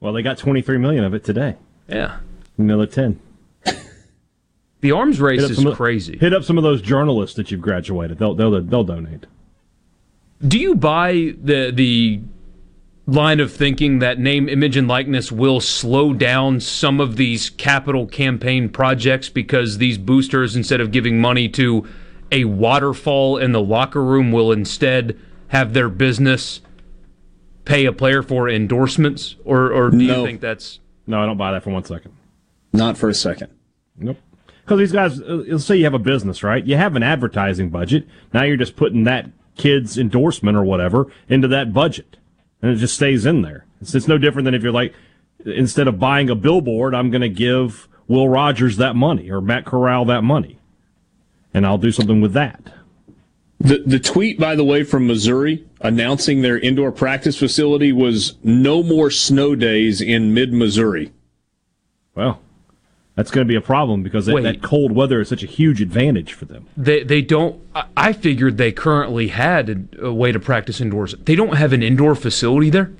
Well, 0.00 0.12
they 0.12 0.22
got 0.22 0.38
23 0.38 0.78
million 0.78 1.04
of 1.04 1.14
it 1.14 1.24
today. 1.24 1.56
Yeah. 1.88 2.18
Another 2.56 2.86
10. 2.86 3.20
The 4.80 4.92
arms 4.92 5.20
race 5.20 5.42
is 5.42 5.64
of- 5.64 5.74
crazy. 5.76 6.16
Hit 6.18 6.32
up 6.32 6.44
some 6.44 6.56
of 6.56 6.62
those 6.62 6.80
journalists 6.80 7.34
that 7.36 7.50
you've 7.50 7.60
graduated. 7.60 8.18
They'll 8.18 8.34
they'll 8.34 8.62
they'll 8.62 8.84
donate. 8.84 9.26
Do 10.46 10.56
you 10.58 10.76
buy 10.76 11.34
the 11.42 11.72
the 11.74 12.20
line 13.06 13.40
of 13.40 13.50
thinking 13.52 13.98
that 13.98 14.18
name, 14.20 14.48
image, 14.48 14.76
and 14.76 14.86
likeness 14.86 15.32
will 15.32 15.58
slow 15.60 16.12
down 16.12 16.60
some 16.60 17.00
of 17.00 17.16
these 17.16 17.50
capital 17.50 18.06
campaign 18.06 18.68
projects 18.68 19.28
because 19.28 19.78
these 19.78 19.98
boosters, 19.98 20.54
instead 20.54 20.80
of 20.80 20.92
giving 20.92 21.20
money 21.20 21.48
to 21.48 21.84
a 22.30 22.44
waterfall 22.44 23.36
in 23.36 23.50
the 23.50 23.60
locker 23.62 24.04
room, 24.04 24.30
will 24.30 24.52
instead 24.52 25.18
have 25.48 25.72
their 25.72 25.88
business 25.88 26.60
pay 27.68 27.84
a 27.84 27.92
player 27.92 28.22
for 28.22 28.48
endorsements? 28.48 29.36
Or, 29.44 29.70
or 29.70 29.90
do 29.90 29.98
No. 29.98 30.20
you 30.20 30.26
think 30.26 30.40
that's 30.40 30.80
No, 31.06 31.22
I 31.22 31.26
don't 31.26 31.36
buy 31.36 31.52
that 31.52 31.62
for 31.62 31.70
one 31.70 31.84
second. 31.84 32.12
Not 32.72 32.96
for 32.96 33.08
a 33.08 33.14
second. 33.14 33.48
Nope. 33.98 34.16
Because 34.64 34.78
these 34.78 34.92
guys, 34.92 35.20
uh, 35.20 35.44
let's 35.48 35.64
say 35.64 35.76
you 35.76 35.84
have 35.84 35.94
a 35.94 35.98
business, 35.98 36.42
right? 36.42 36.64
You 36.64 36.76
have 36.76 36.96
an 36.96 37.02
advertising 37.02 37.70
budget. 37.70 38.06
Now 38.34 38.42
you're 38.42 38.56
just 38.56 38.76
putting 38.76 39.04
that 39.04 39.30
kid's 39.56 39.96
endorsement 39.98 40.56
or 40.56 40.62
whatever 40.64 41.06
into 41.28 41.48
that 41.48 41.72
budget, 41.72 42.16
and 42.62 42.70
it 42.70 42.76
just 42.76 42.94
stays 42.94 43.24
in 43.26 43.42
there. 43.42 43.64
It's, 43.80 43.94
it's 43.94 44.06
no 44.08 44.18
different 44.18 44.44
than 44.44 44.54
if 44.54 44.62
you're 44.62 44.72
like, 44.72 44.94
instead 45.44 45.88
of 45.88 45.98
buying 45.98 46.28
a 46.30 46.34
billboard, 46.34 46.94
I'm 46.94 47.10
going 47.10 47.22
to 47.22 47.28
give 47.28 47.88
Will 48.06 48.28
Rogers 48.28 48.76
that 48.76 48.94
money 48.94 49.30
or 49.30 49.40
Matt 49.40 49.64
Corral 49.64 50.04
that 50.06 50.22
money, 50.22 50.58
and 51.54 51.66
I'll 51.66 51.78
do 51.78 51.90
something 51.90 52.20
with 52.20 52.34
that. 52.34 52.60
The 53.60 53.78
the 53.84 53.98
tweet, 53.98 54.38
by 54.38 54.54
the 54.54 54.64
way, 54.64 54.84
from 54.84 55.06
Missouri 55.08 55.64
announcing 55.80 56.42
their 56.42 56.58
indoor 56.58 56.92
practice 56.92 57.36
facility 57.36 57.92
was 57.92 58.34
no 58.44 58.82
more 58.84 59.10
snow 59.10 59.54
days 59.56 60.00
in 60.00 60.32
mid 60.32 60.52
Missouri. 60.52 61.10
Well, 62.14 62.40
that's 63.16 63.32
going 63.32 63.44
to 63.44 63.48
be 63.48 63.56
a 63.56 63.60
problem 63.60 64.04
because 64.04 64.26
that, 64.26 64.42
that 64.42 64.62
cold 64.62 64.92
weather 64.92 65.20
is 65.20 65.28
such 65.28 65.42
a 65.42 65.46
huge 65.46 65.82
advantage 65.82 66.34
for 66.34 66.44
them. 66.44 66.66
they 66.76 67.02
they 67.02 67.20
don't? 67.20 67.60
I- 67.74 67.86
I 67.96 68.12
figured 68.12 68.58
they 68.58 68.70
currently 68.70 69.28
had 69.28 69.88
a, 70.00 70.06
a 70.06 70.12
way 70.12 70.30
to 70.30 70.38
practice 70.38 70.80
indoors. 70.80 71.16
They 71.24 71.34
don't 71.34 71.56
have 71.56 71.72
an 71.72 71.82
indoor 71.82 72.14
facility 72.14 72.70
there. 72.70 72.92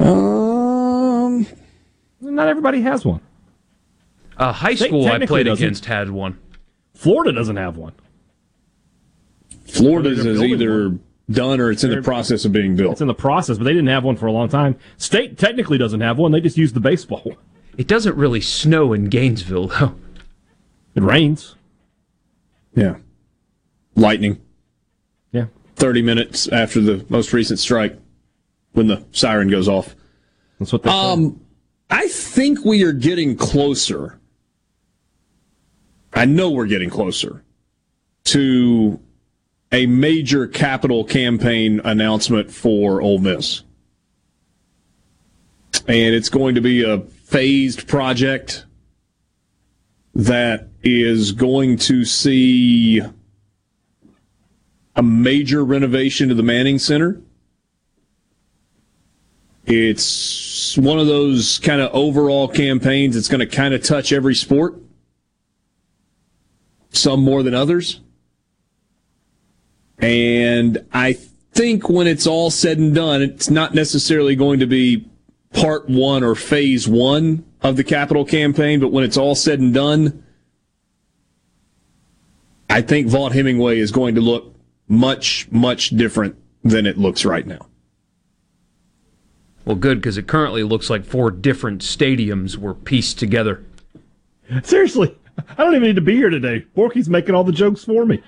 Um, 0.00 1.46
not 2.20 2.48
everybody 2.48 2.80
has 2.82 3.04
one. 3.04 3.20
Uh, 4.36 4.52
high 4.52 4.74
They 4.74 4.88
school 4.88 5.06
I 5.06 5.24
played 5.26 5.46
against 5.46 5.84
had 5.84 6.10
one. 6.10 6.38
Florida 7.00 7.32
doesn't 7.32 7.56
have 7.56 7.78
one. 7.78 7.94
Florida's 9.64 10.22
They're 10.22 10.32
is 10.34 10.38
building 10.38 10.60
either 10.60 10.98
done 11.30 11.58
or 11.60 11.70
it's 11.70 11.82
in 11.82 11.88
the 11.88 11.96
They're- 11.96 12.02
process 12.02 12.44
of 12.44 12.52
being 12.52 12.76
built. 12.76 12.92
It's 12.92 13.00
in 13.00 13.06
the 13.08 13.14
process, 13.14 13.56
but 13.56 13.64
they 13.64 13.72
didn't 13.72 13.88
have 13.88 14.04
one 14.04 14.16
for 14.16 14.26
a 14.26 14.32
long 14.32 14.50
time. 14.50 14.76
State 14.98 15.38
technically 15.38 15.78
doesn't 15.78 16.02
have 16.02 16.18
one. 16.18 16.30
They 16.30 16.42
just 16.42 16.58
use 16.58 16.74
the 16.74 16.80
baseball 16.80 17.22
one. 17.24 17.36
It 17.78 17.86
doesn't 17.86 18.16
really 18.16 18.42
snow 18.42 18.92
in 18.92 19.08
Gainesville 19.08 19.68
though. 19.68 19.94
It 20.94 21.02
rains. 21.02 21.54
Yeah. 22.74 22.96
Lightning. 23.94 24.38
Yeah. 25.32 25.46
30 25.76 26.02
minutes 26.02 26.48
after 26.48 26.82
the 26.82 27.06
most 27.08 27.32
recent 27.32 27.58
strike 27.60 27.96
when 28.72 28.88
the 28.88 29.02
siren 29.12 29.48
goes 29.48 29.68
off. 29.68 29.96
That's 30.58 30.70
what 30.70 30.82
they 30.82 30.90
Um, 30.90 31.40
I 31.88 32.08
think 32.08 32.62
we 32.62 32.82
are 32.84 32.92
getting 32.92 33.36
closer. 33.36 34.19
I 36.12 36.24
know 36.24 36.50
we're 36.50 36.66
getting 36.66 36.90
closer 36.90 37.44
to 38.24 39.00
a 39.72 39.86
major 39.86 40.46
capital 40.46 41.04
campaign 41.04 41.80
announcement 41.84 42.50
for 42.50 43.00
Ole 43.00 43.18
Miss. 43.18 43.62
And 45.86 46.14
it's 46.14 46.28
going 46.28 46.56
to 46.56 46.60
be 46.60 46.82
a 46.82 47.00
phased 47.00 47.86
project 47.86 48.66
that 50.14 50.68
is 50.82 51.32
going 51.32 51.76
to 51.78 52.04
see 52.04 53.00
a 54.96 55.02
major 55.02 55.64
renovation 55.64 56.28
to 56.28 56.34
the 56.34 56.42
Manning 56.42 56.78
Center. 56.78 57.20
It's 59.66 60.76
one 60.76 60.98
of 60.98 61.06
those 61.06 61.60
kind 61.60 61.80
of 61.80 61.94
overall 61.94 62.48
campaigns 62.48 63.14
that's 63.14 63.28
going 63.28 63.40
to 63.40 63.46
kind 63.46 63.72
of 63.72 63.84
touch 63.84 64.12
every 64.12 64.34
sport, 64.34 64.74
some 67.00 67.22
more 67.22 67.42
than 67.42 67.54
others. 67.54 68.00
And 69.98 70.86
I 70.92 71.14
think 71.52 71.88
when 71.88 72.06
it's 72.06 72.26
all 72.26 72.50
said 72.50 72.78
and 72.78 72.94
done, 72.94 73.22
it's 73.22 73.50
not 73.50 73.74
necessarily 73.74 74.36
going 74.36 74.60
to 74.60 74.66
be 74.66 75.08
part 75.52 75.88
one 75.88 76.22
or 76.22 76.34
phase 76.34 76.86
one 76.88 77.44
of 77.62 77.76
the 77.76 77.84
capital 77.84 78.24
campaign, 78.24 78.80
but 78.80 78.92
when 78.92 79.04
it's 79.04 79.16
all 79.16 79.34
said 79.34 79.60
and 79.60 79.74
done, 79.74 80.24
I 82.70 82.82
think 82.82 83.08
Vaught 83.08 83.32
Hemingway 83.32 83.78
is 83.78 83.90
going 83.90 84.14
to 84.14 84.20
look 84.20 84.54
much, 84.88 85.48
much 85.50 85.90
different 85.90 86.36
than 86.62 86.86
it 86.86 86.96
looks 86.96 87.24
right 87.24 87.46
now. 87.46 87.66
Well, 89.64 89.76
good 89.76 89.98
because 89.98 90.16
it 90.16 90.26
currently 90.26 90.62
looks 90.62 90.88
like 90.88 91.04
four 91.04 91.30
different 91.30 91.82
stadiums 91.82 92.56
were 92.56 92.74
pieced 92.74 93.18
together. 93.18 93.64
Seriously, 94.62 95.16
I 95.58 95.64
don't 95.64 95.74
even 95.74 95.88
need 95.88 95.96
to 95.96 96.00
be 96.02 96.14
here 96.16 96.30
today. 96.30 96.64
Borky's 96.76 97.08
making 97.08 97.34
all 97.34 97.44
the 97.44 97.52
jokes 97.52 97.84
for 97.84 98.04
me. 98.04 98.22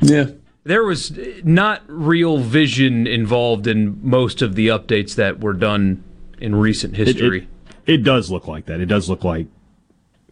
Yeah. 0.00 0.30
There 0.64 0.84
was 0.84 1.18
not 1.42 1.82
real 1.88 2.38
vision 2.38 3.06
involved 3.06 3.66
in 3.66 3.98
most 4.06 4.42
of 4.42 4.54
the 4.54 4.68
updates 4.68 5.14
that 5.16 5.40
were 5.40 5.54
done 5.54 6.04
in 6.38 6.54
recent 6.54 6.98
It- 6.98 7.06
history. 7.08 7.48
It, 7.86 7.94
it 7.94 8.04
does 8.04 8.30
look 8.30 8.46
like 8.46 8.66
that. 8.66 8.80
It 8.80 8.86
does 8.86 9.08
look 9.08 9.24
like 9.24 9.46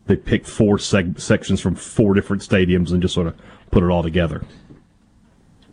they 0.07 0.17
picked 0.17 0.47
four 0.47 0.77
seg- 0.77 1.21
sections 1.21 1.61
from 1.61 1.75
four 1.75 2.15
different 2.15 2.43
stadiums 2.43 2.93
and 2.93 3.03
just 3.03 3.15
sort 3.15 3.27
of 3.27 3.35
put 3.71 3.83
it 3.83 3.89
all 3.89 4.03
together. 4.03 4.45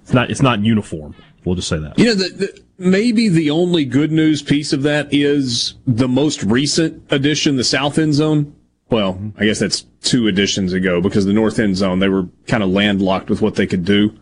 It's 0.01 0.14
not. 0.14 0.30
It's 0.30 0.41
not 0.41 0.59
uniform. 0.64 1.15
We'll 1.43 1.55
just 1.55 1.67
say 1.67 1.77
that. 1.80 1.97
You 1.99 2.05
know, 2.05 2.14
the, 2.15 2.30
the, 2.30 2.61
maybe 2.77 3.27
the 3.30 3.49
only 3.51 3.85
good 3.85 4.11
news 4.11 4.41
piece 4.41 4.73
of 4.73 4.83
that 4.83 5.14
is 5.14 5.75
the 5.85 6.07
most 6.07 6.43
recent 6.43 7.03
addition, 7.11 7.55
the 7.55 7.64
South 7.64 7.97
End 7.97 8.14
Zone. 8.14 8.55
Well, 8.89 9.19
I 9.38 9.45
guess 9.45 9.59
that's 9.59 9.85
two 10.01 10.27
editions 10.27 10.73
ago 10.73 11.01
because 11.01 11.25
the 11.25 11.33
North 11.33 11.59
End 11.59 11.75
Zone, 11.75 11.99
they 11.99 12.09
were 12.09 12.27
kind 12.47 12.61
of 12.61 12.69
landlocked 12.69 13.30
with 13.30 13.41
what 13.41 13.55
they 13.55 13.65
could 13.65 13.83
do. 13.83 14.17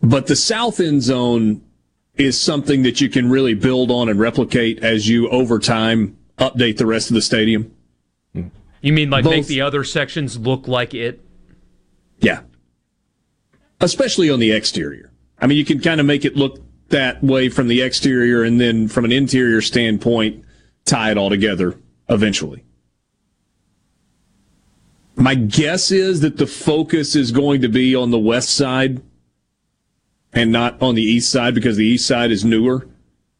But 0.00 0.26
the 0.26 0.36
South 0.36 0.80
End 0.80 1.02
Zone 1.02 1.62
is 2.16 2.40
something 2.40 2.82
that 2.82 3.00
you 3.00 3.08
can 3.08 3.30
really 3.30 3.54
build 3.54 3.90
on 3.90 4.08
and 4.08 4.18
replicate 4.18 4.82
as 4.82 5.08
you, 5.08 5.28
over 5.28 5.58
time, 5.58 6.16
update 6.38 6.78
the 6.78 6.86
rest 6.86 7.10
of 7.10 7.14
the 7.14 7.22
stadium. 7.22 7.74
You 8.80 8.92
mean 8.92 9.10
like 9.10 9.24
make 9.24 9.46
the 9.46 9.60
other 9.60 9.84
sections 9.84 10.36
look 10.38 10.66
like 10.66 10.92
it? 10.92 11.20
Yeah. 12.18 12.40
Especially 13.80 14.28
on 14.28 14.40
the 14.40 14.50
exterior. 14.50 15.12
I 15.38 15.46
mean, 15.46 15.56
you 15.56 15.64
can 15.64 15.80
kind 15.80 16.00
of 16.00 16.06
make 16.06 16.24
it 16.24 16.36
look 16.36 16.60
that 16.88 17.22
way 17.22 17.48
from 17.48 17.68
the 17.68 17.80
exterior 17.80 18.42
and 18.42 18.60
then 18.60 18.88
from 18.88 19.04
an 19.04 19.12
interior 19.12 19.60
standpoint, 19.60 20.44
tie 20.84 21.12
it 21.12 21.18
all 21.18 21.30
together 21.30 21.76
eventually. 22.08 22.64
My 25.22 25.36
guess 25.36 25.92
is 25.92 26.20
that 26.22 26.36
the 26.36 26.48
focus 26.48 27.14
is 27.14 27.30
going 27.30 27.60
to 27.60 27.68
be 27.68 27.94
on 27.94 28.10
the 28.10 28.18
west 28.18 28.56
side 28.56 29.00
and 30.32 30.50
not 30.50 30.82
on 30.82 30.96
the 30.96 31.02
east 31.02 31.30
side 31.30 31.54
because 31.54 31.76
the 31.76 31.86
east 31.86 32.08
side 32.08 32.32
is 32.32 32.44
newer. 32.44 32.88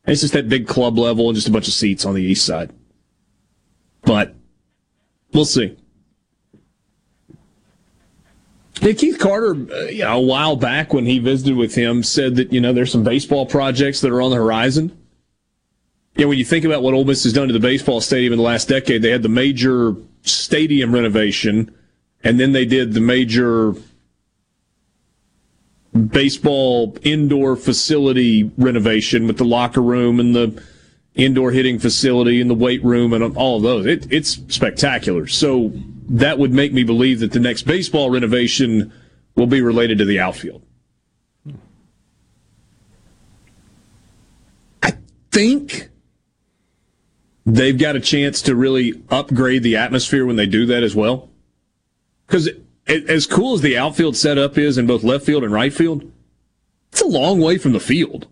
It's 0.06 0.20
just 0.20 0.32
that 0.34 0.48
big 0.48 0.68
club 0.68 0.96
level 0.96 1.28
and 1.28 1.34
just 1.34 1.48
a 1.48 1.50
bunch 1.50 1.66
of 1.66 1.74
seats 1.74 2.06
on 2.06 2.14
the 2.14 2.22
east 2.22 2.46
side. 2.46 2.72
But 4.02 4.36
we'll 5.32 5.44
see. 5.44 5.76
Yeah, 8.80 8.92
Keith 8.92 9.18
Carter, 9.18 9.50
uh, 9.50 9.86
you 9.86 10.04
know, 10.04 10.18
a 10.18 10.20
while 10.20 10.54
back 10.54 10.92
when 10.92 11.04
he 11.04 11.18
visited 11.18 11.56
with 11.56 11.74
him, 11.74 12.04
said 12.04 12.36
that 12.36 12.52
you 12.52 12.60
know 12.60 12.72
there's 12.72 12.92
some 12.92 13.02
baseball 13.02 13.44
projects 13.44 14.00
that 14.02 14.12
are 14.12 14.22
on 14.22 14.30
the 14.30 14.36
horizon. 14.36 14.96
Yeah, 16.14 16.26
when 16.26 16.38
you 16.38 16.44
think 16.44 16.64
about 16.64 16.84
what 16.84 16.94
Ole 16.94 17.04
Miss 17.04 17.24
has 17.24 17.32
done 17.32 17.48
to 17.48 17.52
the 17.52 17.58
baseball 17.58 18.00
stadium 18.00 18.32
in 18.32 18.36
the 18.36 18.44
last 18.44 18.68
decade, 18.68 19.02
they 19.02 19.10
had 19.10 19.22
the 19.22 19.28
major 19.28 19.96
stadium 20.22 20.94
renovation, 20.94 21.74
and 22.24 22.38
then 22.38 22.52
they 22.52 22.64
did 22.64 22.94
the 22.94 23.00
major 23.00 23.74
baseball 25.92 26.96
indoor 27.02 27.54
facility 27.56 28.50
renovation 28.56 29.26
with 29.26 29.36
the 29.36 29.44
locker 29.44 29.82
room 29.82 30.18
and 30.18 30.34
the 30.34 30.62
indoor 31.14 31.50
hitting 31.50 31.78
facility 31.78 32.40
and 32.40 32.48
the 32.48 32.54
weight 32.54 32.82
room 32.82 33.12
and 33.12 33.36
all 33.36 33.58
of 33.58 33.62
those. 33.62 33.84
It, 33.86 34.10
it's 34.10 34.40
spectacular. 34.48 35.26
So 35.26 35.72
that 36.08 36.38
would 36.38 36.52
make 36.52 36.72
me 36.72 36.84
believe 36.84 37.20
that 37.20 37.32
the 37.32 37.40
next 37.40 37.62
baseball 37.62 38.10
renovation 38.10 38.92
will 39.36 39.46
be 39.46 39.60
related 39.60 39.98
to 39.98 40.04
the 40.04 40.20
outfield. 40.20 40.62
I 44.82 44.94
think 45.30 45.90
they've 47.44 47.78
got 47.78 47.96
a 47.96 48.00
chance 48.00 48.42
to 48.42 48.54
really 48.54 49.02
upgrade 49.10 49.62
the 49.62 49.76
atmosphere 49.76 50.26
when 50.26 50.36
they 50.36 50.46
do 50.46 50.66
that 50.66 50.82
as 50.82 50.94
well. 50.94 51.28
Because 52.26 52.48
as 52.86 53.26
cool 53.26 53.54
as 53.54 53.60
the 53.60 53.76
outfield 53.76 54.16
setup 54.16 54.56
is 54.58 54.78
in 54.78 54.86
both 54.86 55.04
left 55.04 55.24
field 55.24 55.44
and 55.44 55.52
right 55.52 55.72
field, 55.72 56.10
it's 56.90 57.00
a 57.00 57.06
long 57.06 57.40
way 57.40 57.58
from 57.58 57.72
the 57.72 57.80
field. 57.80 58.26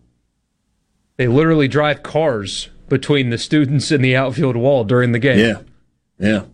They 1.16 1.28
literally 1.28 1.68
drive 1.68 2.02
cars 2.02 2.68
between 2.88 3.30
the 3.30 3.38
students 3.38 3.90
and 3.90 4.04
the 4.04 4.16
outfield 4.16 4.56
wall 4.56 4.84
during 4.84 5.12
the 5.12 5.18
game. 5.18 5.38
Yeah. 5.38 5.62
Yeah. 6.18 6.44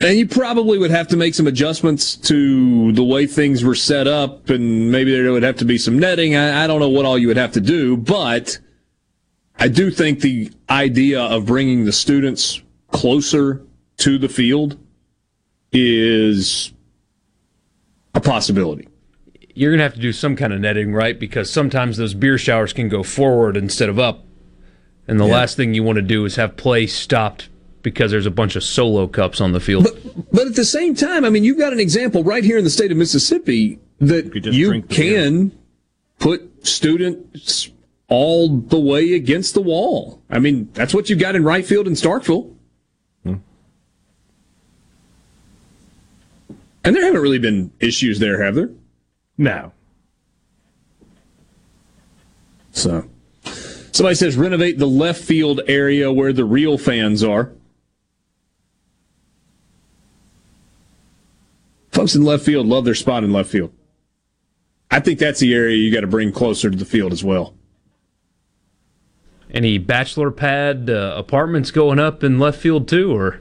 And 0.00 0.16
you 0.16 0.28
probably 0.28 0.78
would 0.78 0.92
have 0.92 1.08
to 1.08 1.16
make 1.16 1.34
some 1.34 1.48
adjustments 1.48 2.14
to 2.16 2.92
the 2.92 3.02
way 3.02 3.26
things 3.26 3.64
were 3.64 3.74
set 3.74 4.06
up, 4.06 4.48
and 4.48 4.92
maybe 4.92 5.10
there 5.10 5.32
would 5.32 5.42
have 5.42 5.56
to 5.56 5.64
be 5.64 5.76
some 5.76 5.98
netting. 5.98 6.36
I, 6.36 6.64
I, 6.64 6.66
don't 6.68 6.78
know 6.78 6.88
what 6.88 7.04
all 7.04 7.18
you 7.18 7.26
would 7.26 7.36
have 7.36 7.52
to 7.52 7.60
do, 7.60 7.96
but 7.96 8.58
I 9.58 9.66
do 9.66 9.90
think 9.90 10.20
the 10.20 10.52
idea 10.70 11.20
of 11.20 11.46
bringing 11.46 11.84
the 11.84 11.92
students 11.92 12.62
closer 12.92 13.66
to 13.98 14.18
the 14.18 14.28
field 14.28 14.78
is 15.72 16.72
a 18.14 18.20
possibility. 18.20 18.88
You're 19.52 19.72
going 19.72 19.78
to 19.78 19.84
have 19.84 19.94
to 19.94 20.00
do 20.00 20.12
some 20.12 20.36
kind 20.36 20.52
of 20.52 20.60
netting, 20.60 20.94
right? 20.94 21.18
Because 21.18 21.50
sometimes 21.50 21.96
those 21.96 22.14
beer 22.14 22.38
showers 22.38 22.72
can 22.72 22.88
go 22.88 23.02
forward 23.02 23.56
instead 23.56 23.88
of 23.88 23.98
up. 23.98 24.24
And 25.08 25.18
the 25.18 25.26
yeah. 25.26 25.34
last 25.34 25.56
thing 25.56 25.74
you 25.74 25.82
want 25.82 25.96
to 25.96 26.02
do 26.02 26.24
is 26.24 26.36
have 26.36 26.56
play 26.56 26.86
stopped 26.86 27.48
because 27.90 28.10
there's 28.10 28.26
a 28.26 28.30
bunch 28.30 28.54
of 28.54 28.62
solo 28.62 29.06
cups 29.06 29.40
on 29.40 29.52
the 29.52 29.60
field. 29.60 29.84
But, 29.84 30.32
but 30.32 30.46
at 30.46 30.54
the 30.54 30.64
same 30.64 30.94
time, 30.94 31.24
I 31.24 31.30
mean, 31.30 31.44
you've 31.44 31.58
got 31.58 31.72
an 31.72 31.80
example 31.80 32.22
right 32.22 32.44
here 32.44 32.58
in 32.58 32.64
the 32.64 32.70
state 32.70 32.92
of 32.92 32.98
Mississippi 32.98 33.78
that 33.98 34.34
you, 34.34 34.72
you 34.74 34.82
can 34.82 35.48
beer. 35.48 35.58
put 36.18 36.66
students 36.66 37.70
all 38.08 38.58
the 38.58 38.78
way 38.78 39.14
against 39.14 39.54
the 39.54 39.62
wall. 39.62 40.22
I 40.30 40.38
mean, 40.38 40.68
that's 40.74 40.94
what 40.94 41.08
you've 41.08 41.18
got 41.18 41.34
in 41.34 41.44
right 41.44 41.64
field 41.64 41.86
in 41.86 41.94
Starkville. 41.94 42.54
Hmm. 43.22 43.34
And 46.84 46.94
there 46.94 47.04
haven't 47.04 47.20
really 47.20 47.38
been 47.38 47.70
issues 47.80 48.18
there, 48.18 48.42
have 48.42 48.54
there? 48.54 48.70
No. 49.36 49.72
So, 52.72 53.08
somebody 53.92 54.14
says 54.14 54.36
renovate 54.36 54.78
the 54.78 54.86
left 54.86 55.22
field 55.22 55.62
area 55.66 56.12
where 56.12 56.32
the 56.32 56.44
real 56.44 56.78
fans 56.78 57.24
are. 57.24 57.52
Folks 61.98 62.14
in 62.14 62.22
left 62.22 62.44
field 62.44 62.64
love 62.64 62.84
their 62.84 62.94
spot 62.94 63.24
in 63.24 63.32
left 63.32 63.50
field. 63.50 63.72
I 64.88 65.00
think 65.00 65.18
that's 65.18 65.40
the 65.40 65.52
area 65.52 65.76
you 65.76 65.92
got 65.92 66.02
to 66.02 66.06
bring 66.06 66.30
closer 66.30 66.70
to 66.70 66.76
the 66.76 66.84
field 66.84 67.12
as 67.12 67.24
well. 67.24 67.54
Any 69.50 69.78
bachelor 69.78 70.30
pad 70.30 70.88
uh, 70.88 71.14
apartments 71.16 71.72
going 71.72 71.98
up 71.98 72.22
in 72.22 72.38
left 72.38 72.60
field 72.60 72.86
too, 72.86 73.12
or 73.12 73.40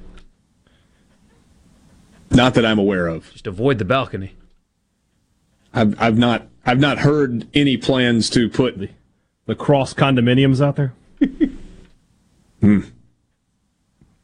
not 2.31 2.55
that 2.55 2.65
I'm 2.65 2.79
aware 2.79 3.05
of? 3.05 3.31
Just 3.31 3.45
avoid 3.45 3.77
the 3.77 3.85
balcony. 3.85 4.33
I've 5.71 5.93
I've 6.01 6.17
not 6.17 6.47
I've 6.65 6.79
not 6.79 6.97
heard 6.97 7.47
any 7.53 7.77
plans 7.77 8.27
to 8.31 8.49
put 8.49 8.79
the, 8.79 8.89
the 9.45 9.53
cross 9.53 9.93
condominiums 9.93 10.65
out 10.65 10.77
there. 10.77 10.95
hmm. 12.61 12.79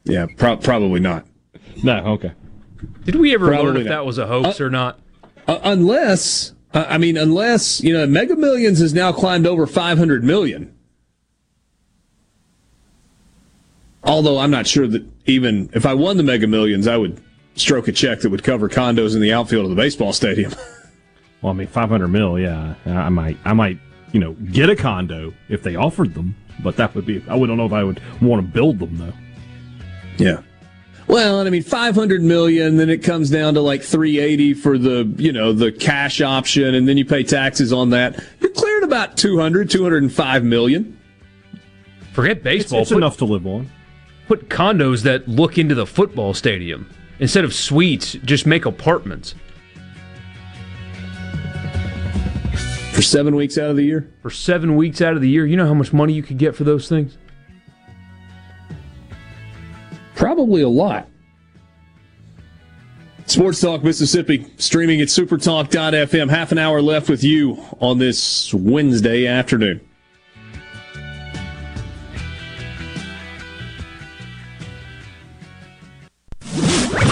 Yeah, 0.06 0.26
pro- 0.38 0.58
probably 0.58 1.02
not. 1.02 1.28
No, 1.84 1.98
okay. 2.14 2.32
Did 3.06 3.16
we 3.16 3.34
ever 3.34 3.48
Probably 3.48 3.66
learn 3.66 3.78
if 3.78 3.86
not. 3.86 3.90
that 3.90 4.06
was 4.06 4.18
a 4.18 4.28
hoax 4.28 4.60
uh, 4.60 4.66
or 4.66 4.70
not? 4.70 5.00
Uh, 5.48 5.60
unless, 5.64 6.54
uh, 6.74 6.86
I 6.88 6.98
mean, 6.98 7.18
unless 7.18 7.82
you 7.82 7.94
know, 7.94 8.06
Mega 8.08 8.36
Millions 8.36 8.80
has 8.80 8.94
now 8.94 9.12
climbed 9.12 9.46
over 9.46 9.66
500 9.68 10.24
million. 10.24 10.74
Although 14.04 14.38
I'm 14.40 14.52
not 14.52 14.68
sure 14.68 14.88
that 14.88 15.06
even 15.26 15.70
if 15.74 15.86
I 15.86 15.94
won 15.94 16.18
the 16.18 16.24
Mega 16.24 16.48
Millions, 16.48 16.88
I 16.88 16.98
would 16.98 17.22
stroke 17.56 17.88
a 17.88 17.92
check 17.92 18.22
that 18.22 18.30
would 18.30 18.44
cover 18.44 18.68
condos 18.70 19.16
in 19.16 19.22
the 19.22 19.32
outfield 19.34 19.66
of 19.66 19.70
the 19.70 19.76
baseball 19.76 20.12
stadium. 20.14 20.54
well, 21.42 21.52
I 21.52 21.56
mean, 21.56 21.68
500 21.68 22.08
mil, 22.08 22.40
yeah, 22.40 22.76
I 22.86 23.10
might, 23.10 23.38
I 23.46 23.54
might, 23.54 23.78
you 24.12 24.20
know, 24.20 24.34
get 24.52 24.70
a 24.70 24.76
condo 24.76 25.34
if 25.50 25.64
they 25.64 25.76
offered 25.76 26.14
them, 26.16 26.36
but 26.64 26.76
that 26.78 26.94
would 26.96 27.06
be, 27.06 27.24
I 27.30 27.36
wouldn't 27.36 27.58
know 27.58 27.66
if 27.66 27.74
I 27.74 27.84
would 27.84 28.02
want 28.22 28.46
to 28.46 28.52
build 28.52 28.80
them 28.80 28.98
though. 28.98 29.14
Yeah. 30.18 30.42
Well, 31.08 31.40
and 31.40 31.48
I 31.48 31.52
mean, 31.52 31.64
500 31.64 32.22
million, 32.22 32.78
then 32.78 32.90
it 32.90 33.04
comes 33.04 33.30
down 33.30 33.56
to 33.56 33.62
like 33.62 33.84
380 33.84 34.54
for 34.54 34.78
the, 34.78 35.12
you 35.18 35.32
know, 35.32 35.52
the 35.52 35.72
cash 35.72 36.22
option, 36.22 36.76
and 36.76 36.88
then 36.88 36.98
you 36.98 37.06
pay 37.06 37.24
taxes 37.24 37.74
on 37.74 37.90
that. 37.92 38.24
You're 38.40 38.52
clearing 38.52 38.84
about 38.84 39.18
200, 39.18 39.70
205 39.70 40.44
million. 40.44 41.00
Forget 42.14 42.44
baseball. 42.44 42.82
It's, 42.82 42.90
it's 42.90 42.94
put, 42.94 42.98
enough 42.98 43.18
to 43.18 43.26
live 43.26 43.46
on. 43.46 43.70
Put 44.28 44.50
condos 44.50 45.04
that 45.04 45.28
look 45.28 45.58
into 45.58 45.76
the 45.76 45.86
football 45.86 46.34
stadium. 46.34 46.90
Instead 47.20 47.44
of 47.44 47.54
suites, 47.54 48.14
just 48.24 48.46
make 48.46 48.66
apartments. 48.66 49.36
For 52.94 53.02
seven 53.02 53.36
weeks 53.36 53.58
out 53.58 53.72
of 53.72 53.76
the 53.76 53.84
year? 53.84 54.10
For 54.22 54.30
seven 54.30 54.76
weeks 54.76 55.02
out 55.02 55.16
of 55.16 55.22
the 55.22 55.30
year. 55.30 55.46
You 55.46 55.58
know 55.58 55.66
how 55.66 55.74
much 55.74 55.92
money 55.92 56.14
you 56.14 56.24
could 56.24 56.38
get 56.38 56.56
for 56.56 56.64
those 56.64 56.88
things? 56.88 57.18
Probably 60.24 60.62
a 60.62 60.70
lot. 60.70 61.10
Sports 63.26 63.60
Talk 63.60 63.84
Mississippi, 63.84 64.48
streaming 64.56 65.02
at 65.02 65.10
supertalk.fm. 65.10 66.30
Half 66.30 66.54
an 66.54 66.58
hour 66.60 66.82
left 66.82 67.10
with 67.10 67.26
you 67.26 67.62
on 67.82 67.98
this 67.98 68.54
Wednesday 68.54 69.28
afternoon. 69.28 69.82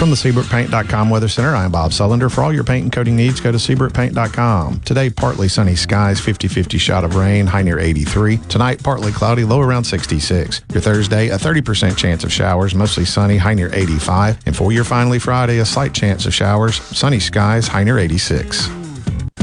From 0.02 0.10
the 0.10 0.16
SeabrookPaint.com 0.16 1.10
Weather 1.10 1.28
Center, 1.28 1.54
I'm 1.54 1.70
Bob 1.70 1.92
Sullender. 1.92 2.28
For 2.28 2.42
all 2.42 2.52
your 2.52 2.64
paint 2.64 2.82
and 2.82 2.92
coating 2.92 3.14
needs, 3.14 3.38
go 3.38 3.52
to 3.52 3.58
SeabrookPaint.com. 3.58 4.80
Today, 4.80 5.10
partly 5.10 5.46
sunny 5.46 5.76
skies, 5.76 6.20
50-50 6.20 6.80
shot 6.80 7.04
of 7.04 7.14
rain, 7.14 7.46
high 7.46 7.62
near 7.62 7.78
83. 7.78 8.38
Tonight, 8.48 8.82
partly 8.82 9.12
cloudy, 9.12 9.44
low 9.44 9.60
around 9.60 9.84
66. 9.84 10.62
Your 10.72 10.82
Thursday, 10.82 11.28
a 11.28 11.36
30% 11.36 11.96
chance 11.96 12.24
of 12.24 12.32
showers, 12.32 12.74
mostly 12.74 13.04
sunny, 13.04 13.36
high 13.36 13.54
near 13.54 13.72
85. 13.72 14.38
And 14.44 14.56
for 14.56 14.72
your 14.72 14.82
finally 14.82 15.20
Friday, 15.20 15.60
a 15.60 15.64
slight 15.64 15.94
chance 15.94 16.26
of 16.26 16.34
showers, 16.34 16.82
sunny 16.82 17.20
skies, 17.20 17.68
high 17.68 17.84
near 17.84 18.00
86. 18.00 18.68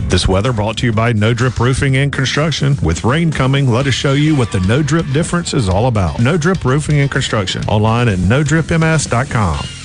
This 0.09 0.27
weather 0.27 0.51
brought 0.51 0.75
to 0.79 0.87
you 0.87 0.91
by 0.91 1.13
No 1.13 1.33
Drip 1.33 1.57
Roofing 1.57 1.95
and 1.95 2.11
Construction. 2.11 2.75
With 2.83 3.05
rain 3.05 3.31
coming, 3.31 3.69
let 3.71 3.87
us 3.87 3.93
show 3.93 4.11
you 4.11 4.35
what 4.35 4.51
the 4.51 4.59
No 4.67 4.83
Drip 4.83 5.05
difference 5.13 5.53
is 5.53 5.69
all 5.69 5.87
about. 5.87 6.19
No 6.19 6.35
Drip 6.35 6.65
Roofing 6.65 6.99
and 6.99 7.09
Construction. 7.09 7.63
Online 7.69 8.09
at 8.09 8.17
NoDripMS.com. 8.17 9.78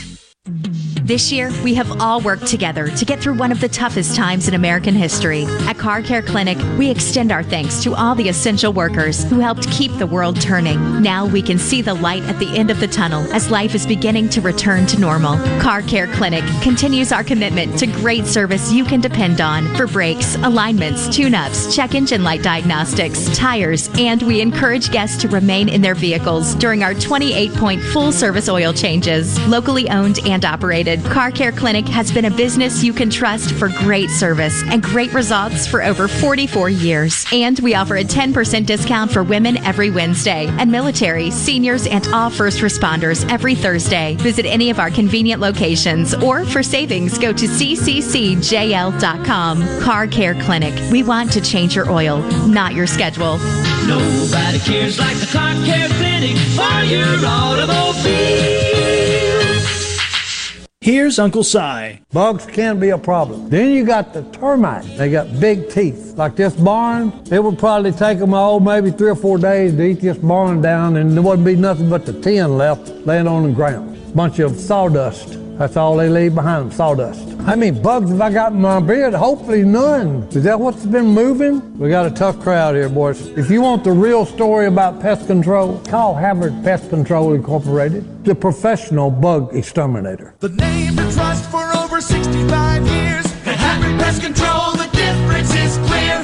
Mm-hmm. 0.47 0.94
This 1.05 1.31
year, 1.31 1.53
we 1.63 1.75
have 1.75 2.01
all 2.01 2.23
worked 2.23 2.47
together 2.47 2.89
to 2.89 3.05
get 3.05 3.21
through 3.21 3.35
one 3.35 3.53
of 3.53 3.61
the 3.61 3.69
toughest 3.69 4.17
times 4.17 4.49
in 4.49 4.55
American 4.55 4.95
history. 4.95 5.45
At 5.69 5.77
Car 5.77 6.01
Care 6.01 6.23
Clinic, 6.23 6.57
we 6.79 6.89
extend 6.89 7.31
our 7.31 7.43
thanks 7.43 7.83
to 7.83 7.95
all 7.95 8.15
the 8.15 8.31
essential 8.31 8.73
workers 8.73 9.23
who 9.25 9.39
helped 9.39 9.71
keep 9.71 9.93
the 9.99 10.07
world 10.07 10.41
turning. 10.41 11.03
Now 11.03 11.27
we 11.27 11.43
can 11.43 11.59
see 11.59 11.83
the 11.83 11.93
light 11.93 12.23
at 12.23 12.39
the 12.39 12.49
end 12.57 12.71
of 12.71 12.81
the 12.81 12.87
tunnel 12.87 13.31
as 13.35 13.51
life 13.51 13.75
is 13.75 13.87
beginning 13.87 14.31
to 14.31 14.41
return 14.41 14.87
to 14.87 14.99
normal. 14.99 15.37
Car 15.61 15.83
Care 15.83 16.07
Clinic 16.07 16.43
continues 16.63 17.13
our 17.13 17.23
commitment 17.23 17.79
to 17.81 17.87
great 17.87 18.25
service 18.25 18.73
you 18.73 18.83
can 18.83 19.03
depend 19.03 19.43
on 19.43 19.67
for 19.77 19.87
brakes, 19.87 20.37
alignments, 20.37 21.15
tune 21.15 21.35
ups, 21.35 21.77
check 21.77 21.95
engine 21.95 22.25
light 22.25 22.43
diagnostics, 22.43 23.29
tires, 23.37 23.91
and 23.99 24.23
we 24.23 24.41
encourage 24.41 24.91
guests 24.91 25.21
to 25.21 25.29
remain 25.29 25.69
in 25.69 25.83
their 25.83 25.95
vehicles 25.95 26.55
during 26.55 26.83
our 26.83 26.95
28 26.95 27.53
point 27.57 27.83
full 27.83 28.11
service 28.11 28.49
oil 28.49 28.73
changes. 28.73 29.39
Locally 29.47 29.91
owned 29.91 30.19
and 30.27 30.47
operated. 30.47 30.94
Car 31.05 31.31
Care 31.31 31.53
Clinic 31.53 31.87
has 31.89 32.13
been 32.13 32.27
a 32.27 32.31
business 32.31 32.85
you 32.85 32.93
can 32.93 33.09
trust 33.11 33.53
for 33.53 33.69
great 33.69 34.11
service 34.11 34.63
and 34.67 34.83
great 34.83 35.13
results 35.13 35.67
for 35.67 35.83
over 35.83 36.07
44 36.09 36.69
years. 36.69 37.25
And 37.33 37.59
we 37.61 37.75
offer 37.75 37.97
a 37.97 38.05
10% 38.05 38.67
discount 38.67 39.11
for 39.11 39.23
women 39.23 39.57
every 39.59 39.91
Wednesday 39.91 40.47
and 40.59 40.71
military, 40.71 41.31
seniors, 41.31 41.87
and 41.87 42.07
all 42.09 42.31
first 42.31 42.61
responders 42.61 43.27
every 43.31 43.55
Thursday. 43.55 44.17
Visit 44.17 44.47
any 44.47 44.71
of 44.71 44.79
our 44.79 44.91
convenient 44.91 45.41
locations 45.41 46.15
or 46.15 46.45
for 46.45 46.63
savings, 46.63 47.19
go 47.19 47.33
to 47.33 47.47
cccjl.com. 47.47 48.95
Car 49.81 50.07
Care 50.07 50.35
Clinic. 50.35 50.75
We 50.91 51.03
want 51.03 51.33
to 51.33 51.41
change 51.41 51.75
your 51.75 51.91
oil, 51.91 52.19
not 52.47 52.75
your 52.75 52.87
schedule. 52.87 53.39
Nobody 53.87 54.59
cares 54.61 54.99
like 54.99 55.17
the 55.17 55.27
Car 55.27 55.55
Care 55.65 55.89
Clinic 55.89 56.37
for 56.57 56.85
your 56.85 57.27
automobile. 57.27 58.64
Here's 60.85 61.19
Uncle 61.19 61.43
Si. 61.43 61.99
Bugs 62.13 62.45
can 62.45 62.79
be 62.79 62.91
a 62.91 62.99
problem. 62.99 63.49
Then 63.49 63.71
you 63.71 63.87
got 63.87 64.13
the 64.13 64.23
termites. 64.25 64.99
They 64.99 65.11
got 65.11 65.41
big 65.41 65.71
teeth. 65.71 66.13
Like 66.19 66.37
this 66.37 66.55
barn, 66.55 67.11
it 67.33 67.43
would 67.43 67.59
probably 67.59 67.91
take 67.91 68.19
them, 68.19 68.35
oh, 68.35 68.61
maybe 68.61 68.91
three 68.91 69.09
or 69.09 69.17
four 69.17 69.39
days 69.39 69.73
to 69.73 69.83
eat 69.83 70.03
this 70.03 70.19
barn 70.19 70.61
down, 70.61 70.99
and 70.99 71.13
there 71.13 71.23
wouldn't 71.23 71.47
be 71.47 71.57
nothing 71.57 71.89
but 71.89 72.05
the 72.05 72.13
tin 72.21 72.59
left 72.59 72.91
laying 73.07 73.27
on 73.27 73.45
the 73.45 73.53
ground. 73.53 73.99
Bunch 74.15 74.41
of 74.41 74.61
sawdust. 74.61 75.39
That's 75.59 75.77
all 75.77 75.97
they 75.97 76.09
leave 76.09 76.35
behind 76.35 76.71
them, 76.71 76.77
sawdust. 76.77 77.29
How 77.43 77.55
many 77.55 77.71
bugs 77.71 78.11
have 78.11 78.21
I 78.21 78.33
got 78.33 78.53
in 78.53 78.61
my 78.61 78.81
beard? 78.81 79.15
Hopefully 79.15 79.63
none. 79.63 80.25
Is 80.33 80.43
that 80.43 80.59
what's 80.59 80.85
been 80.85 81.07
moving? 81.07 81.79
We 81.79 81.91
got 81.91 82.07
a 82.07 82.11
tough 82.11 82.41
crowd 82.41 82.75
here, 82.75 82.89
boys. 82.89 83.29
If 83.39 83.51
you 83.51 83.63
want 83.63 83.85
the 83.85 83.93
real 83.93 84.27
story 84.27 84.67
about 84.67 85.01
pest 85.01 85.29
control, 85.29 85.79
call 85.87 86.15
Havard 86.15 86.65
Pest 86.65 86.91
Control 86.91 87.35
Incorporated, 87.35 88.25
the 88.25 88.35
professional 88.35 89.13
bug 89.13 89.55
exterminator. 89.55 90.35
The 90.41 90.49
name 90.49 90.97
to 90.97 91.13
trust 91.13 91.49
for 91.51 91.65
over 91.77 92.01
65 92.01 92.87
years. 92.89 93.25
At 93.47 93.57
Havard 93.57 94.01
Pest 94.01 94.23
Control, 94.23 94.73
the 94.73 94.89
difference 94.93 95.55
is 95.55 95.77
clear. 95.87 95.94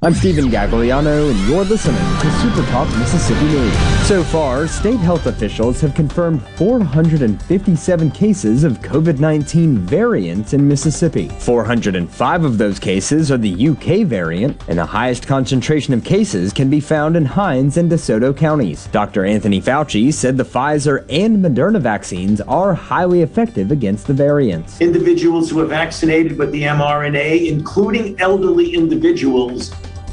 I'm 0.00 0.14
Stephen 0.14 0.44
Gagliano, 0.44 1.28
and 1.28 1.48
you're 1.48 1.64
listening 1.64 1.96
to 2.20 2.30
Super 2.40 2.64
Talk 2.70 2.86
Mississippi 2.98 3.46
News. 3.46 3.76
So 4.06 4.22
far, 4.22 4.68
state 4.68 5.00
health 5.00 5.26
officials 5.26 5.80
have 5.80 5.92
confirmed 5.92 6.40
457 6.54 8.12
cases 8.12 8.62
of 8.62 8.78
COVID 8.78 9.18
19 9.18 9.78
variants 9.78 10.52
in 10.52 10.68
Mississippi. 10.68 11.28
405 11.40 12.44
of 12.44 12.58
those 12.58 12.78
cases 12.78 13.32
are 13.32 13.38
the 13.38 13.70
UK 13.70 14.06
variant, 14.06 14.62
and 14.68 14.78
the 14.78 14.86
highest 14.86 15.26
concentration 15.26 15.92
of 15.92 16.04
cases 16.04 16.52
can 16.52 16.70
be 16.70 16.78
found 16.78 17.16
in 17.16 17.24
Hinds 17.24 17.76
and 17.76 17.90
DeSoto 17.90 18.36
counties. 18.36 18.86
Dr. 18.92 19.24
Anthony 19.24 19.60
Fauci 19.60 20.14
said 20.14 20.36
the 20.36 20.44
Pfizer 20.44 21.04
and 21.10 21.44
Moderna 21.44 21.80
vaccines 21.80 22.40
are 22.42 22.72
highly 22.72 23.22
effective 23.22 23.72
against 23.72 24.06
the 24.06 24.14
variants. 24.14 24.80
individuals 24.80 25.50
who 25.50 25.58
are 25.58 25.66
vaccinated 25.66 26.38
with 26.38 26.52
the 26.52 26.62
mRNA, 26.62 27.48
including 27.48 28.14
elderly 28.20 28.74
individuals, 28.74 29.72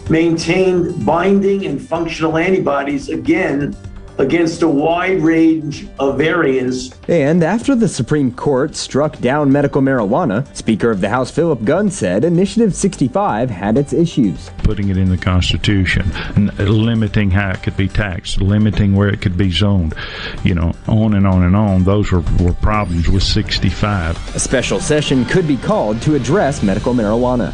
maintained 0.09 1.05
binding 1.05 1.65
and 1.65 1.81
functional 1.81 2.37
antibodies 2.37 3.09
again 3.09 3.75
against 4.17 4.61
a 4.61 4.67
wide 4.67 5.21
range 5.21 5.89
of 5.99 6.17
variants 6.17 6.91
And 7.09 7.43
after 7.43 7.75
the 7.75 7.89
Supreme 7.89 8.31
Court 8.31 8.73
struck 8.73 9.19
down 9.19 9.51
medical 9.51 9.81
marijuana, 9.81 10.47
Speaker 10.55 10.89
of 10.89 11.01
the 11.01 11.09
House 11.09 11.31
Philip 11.31 11.65
Gunn 11.65 11.91
said 11.91 12.23
Initiative 12.23 12.73
65 12.73 13.49
had 13.49 13.77
its 13.77 13.91
issues. 13.91 14.49
putting 14.63 14.87
it 14.87 14.95
in 14.95 15.09
the 15.09 15.17
Constitution, 15.17 16.09
n- 16.37 16.49
limiting 16.59 17.29
how 17.29 17.49
it 17.51 17.61
could 17.61 17.75
be 17.75 17.89
taxed, 17.89 18.39
limiting 18.41 18.95
where 18.95 19.09
it 19.09 19.19
could 19.19 19.37
be 19.37 19.51
zoned, 19.51 19.93
you 20.45 20.55
know, 20.55 20.71
on 20.87 21.13
and 21.13 21.27
on 21.27 21.43
and 21.43 21.53
on. 21.55 21.83
Those 21.83 22.09
were, 22.13 22.23
were 22.39 22.53
problems 22.53 23.09
with 23.09 23.23
65. 23.23 24.33
A 24.33 24.39
special 24.39 24.79
session 24.79 25.25
could 25.25 25.45
be 25.45 25.57
called 25.57 26.01
to 26.03 26.15
address 26.15 26.63
medical 26.63 26.93
marijuana. 26.93 27.53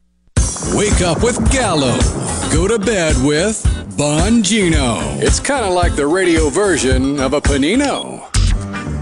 Wake 0.69 1.01
up 1.01 1.21
with 1.23 1.51
Gallo. 1.51 1.97
Go 2.53 2.67
to 2.67 2.79
bed 2.79 3.15
with 3.25 3.61
Bongino. 3.97 5.21
It's 5.21 5.39
kind 5.39 5.65
of 5.65 5.73
like 5.73 5.95
the 5.95 6.07
radio 6.07 6.49
version 6.49 7.19
of 7.19 7.33
a 7.33 7.41
panino. 7.41 8.21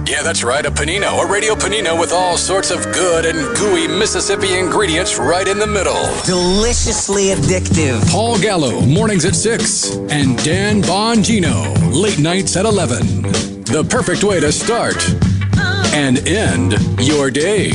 Yeah, 0.10 0.24
that's 0.24 0.44
right, 0.44 0.66
a 0.66 0.72
panino, 0.72 1.24
a 1.24 1.32
radio 1.32 1.54
panino 1.54 2.00
with 2.00 2.12
all 2.12 2.36
sorts 2.38 2.72
of 2.72 2.84
good 2.94 3.26
and 3.26 3.56
gooey 3.58 3.88
Mississippi 3.88 4.58
ingredients 4.58 5.20
right 5.20 5.48
in 5.48 5.60
the 5.60 5.68
middle. 5.68 6.02
Deliciously 6.26 7.26
addictive. 7.26 8.10
Paul 8.10 8.40
Gallo, 8.40 8.82
mornings 8.82 9.26
at 9.26 9.36
6, 9.36 9.98
and 10.10 10.44
Dan 10.44 10.82
Bongino, 10.82 11.94
late 11.94 12.18
nights 12.18 12.58
at 12.58 12.66
11. 12.66 13.22
The 13.66 13.86
perfect 13.88 14.24
way 14.24 14.40
to 14.40 14.52
start 14.52 14.98
and 15.94 16.28
end 16.28 16.74
your 17.00 17.30
day 17.30 17.70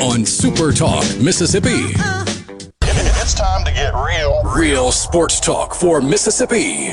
on 0.00 0.24
Super 0.24 0.72
Talk, 0.72 1.04
Mississippi. 1.20 1.92
It's 3.22 3.34
time 3.34 3.64
to 3.66 3.70
get 3.70 3.94
real. 3.94 4.42
Real 4.42 4.90
sports 4.90 5.38
talk 5.38 5.76
for 5.76 6.00
Mississippi. 6.00 6.88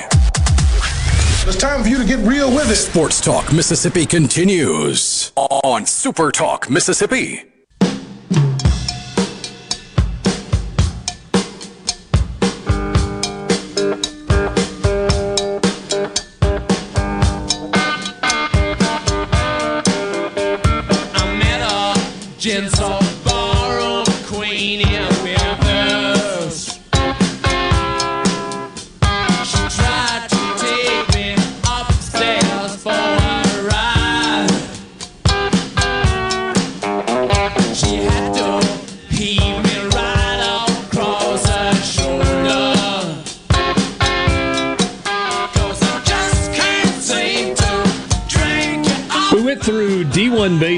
It's 1.47 1.55
time 1.55 1.81
for 1.81 1.89
you 1.89 1.97
to 1.97 2.05
get 2.05 2.19
real 2.19 2.53
with 2.53 2.69
it. 2.69 2.75
Sports 2.75 3.19
Talk 3.19 3.51
Mississippi 3.51 4.05
continues 4.05 5.31
on 5.35 5.87
Super 5.87 6.31
Talk 6.31 6.69
Mississippi. 6.69 7.45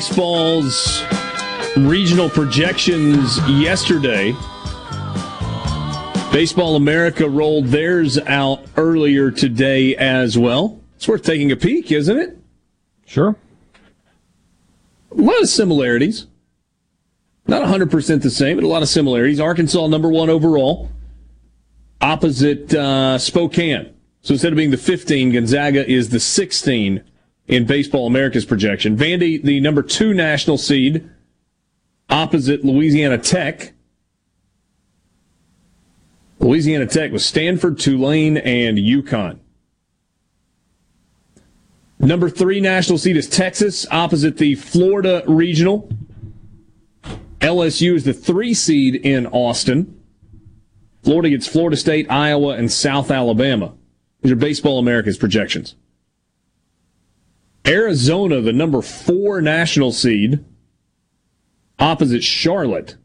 Baseball's 0.01 1.03
regional 1.77 2.27
projections 2.27 3.37
yesterday. 3.47 4.31
Baseball 6.31 6.75
America 6.75 7.29
rolled 7.29 7.67
theirs 7.67 8.17
out 8.17 8.63
earlier 8.77 9.29
today 9.29 9.95
as 9.97 10.39
well. 10.39 10.81
It's 10.95 11.07
worth 11.07 11.21
taking 11.21 11.51
a 11.51 11.55
peek, 11.55 11.91
isn't 11.91 12.17
it? 12.17 12.35
Sure. 13.05 13.35
A 15.11 15.21
lot 15.21 15.39
of 15.39 15.49
similarities. 15.49 16.25
Not 17.45 17.61
100% 17.61 18.23
the 18.23 18.31
same, 18.31 18.57
but 18.57 18.63
a 18.63 18.67
lot 18.67 18.81
of 18.81 18.89
similarities. 18.89 19.39
Arkansas 19.39 19.85
number 19.85 20.09
one 20.09 20.31
overall. 20.31 20.89
opposite 22.01 22.73
uh, 22.73 23.19
Spokane. 23.19 23.93
So 24.23 24.33
instead 24.33 24.51
of 24.51 24.57
being 24.57 24.71
the 24.71 24.77
15, 24.77 25.31
Gonzaga 25.31 25.87
is 25.87 26.09
the 26.09 26.19
16 26.19 27.03
in 27.51 27.65
Baseball 27.65 28.07
America's 28.07 28.45
projection. 28.45 28.97
Vandy, 28.97 29.43
the 29.43 29.59
number 29.59 29.83
two 29.83 30.13
national 30.13 30.57
seed, 30.57 31.07
opposite 32.09 32.63
Louisiana 32.63 33.17
Tech. 33.17 33.73
Louisiana 36.39 36.87
Tech 36.87 37.11
was 37.11 37.25
Stanford, 37.25 37.77
Tulane, 37.77 38.37
and 38.37 38.77
UConn. 38.77 39.39
Number 41.99 42.29
three 42.29 42.61
national 42.61 42.97
seed 42.97 43.17
is 43.17 43.27
Texas, 43.27 43.85
opposite 43.91 44.37
the 44.37 44.55
Florida 44.55 45.21
Regional. 45.27 45.89
LSU 47.41 47.95
is 47.95 48.05
the 48.05 48.13
three 48.13 48.53
seed 48.53 48.95
in 48.95 49.27
Austin. 49.27 49.99
Florida 51.03 51.29
gets 51.29 51.47
Florida 51.47 51.75
State, 51.75 52.09
Iowa, 52.09 52.55
and 52.55 52.71
South 52.71 53.11
Alabama. 53.11 53.73
These 54.21 54.31
are 54.31 54.35
Baseball 54.37 54.79
America's 54.79 55.17
projections. 55.17 55.75
Arizona, 57.65 58.41
the 58.41 58.53
number 58.53 58.81
four 58.81 59.41
national 59.41 59.91
seed, 59.91 60.43
opposite 61.79 62.23
Charlotte. 62.23 62.95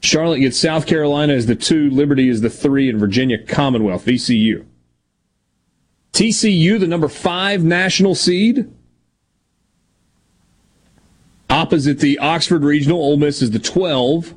Charlotte 0.00 0.40
gets 0.40 0.58
South 0.58 0.86
Carolina 0.86 1.32
as 1.32 1.46
the 1.46 1.54
two, 1.54 1.88
Liberty 1.90 2.28
is 2.28 2.40
the 2.40 2.50
three, 2.50 2.90
and 2.90 2.98
Virginia 2.98 3.42
Commonwealth, 3.42 4.04
VCU. 4.04 4.66
TCU, 6.12 6.78
the 6.78 6.86
number 6.86 7.08
five 7.08 7.64
national 7.64 8.14
seed, 8.14 8.70
opposite 11.48 12.00
the 12.00 12.18
Oxford 12.18 12.62
Regional. 12.64 12.98
Ole 12.98 13.16
Miss 13.16 13.40
is 13.40 13.52
the 13.52 13.58
12. 13.58 14.34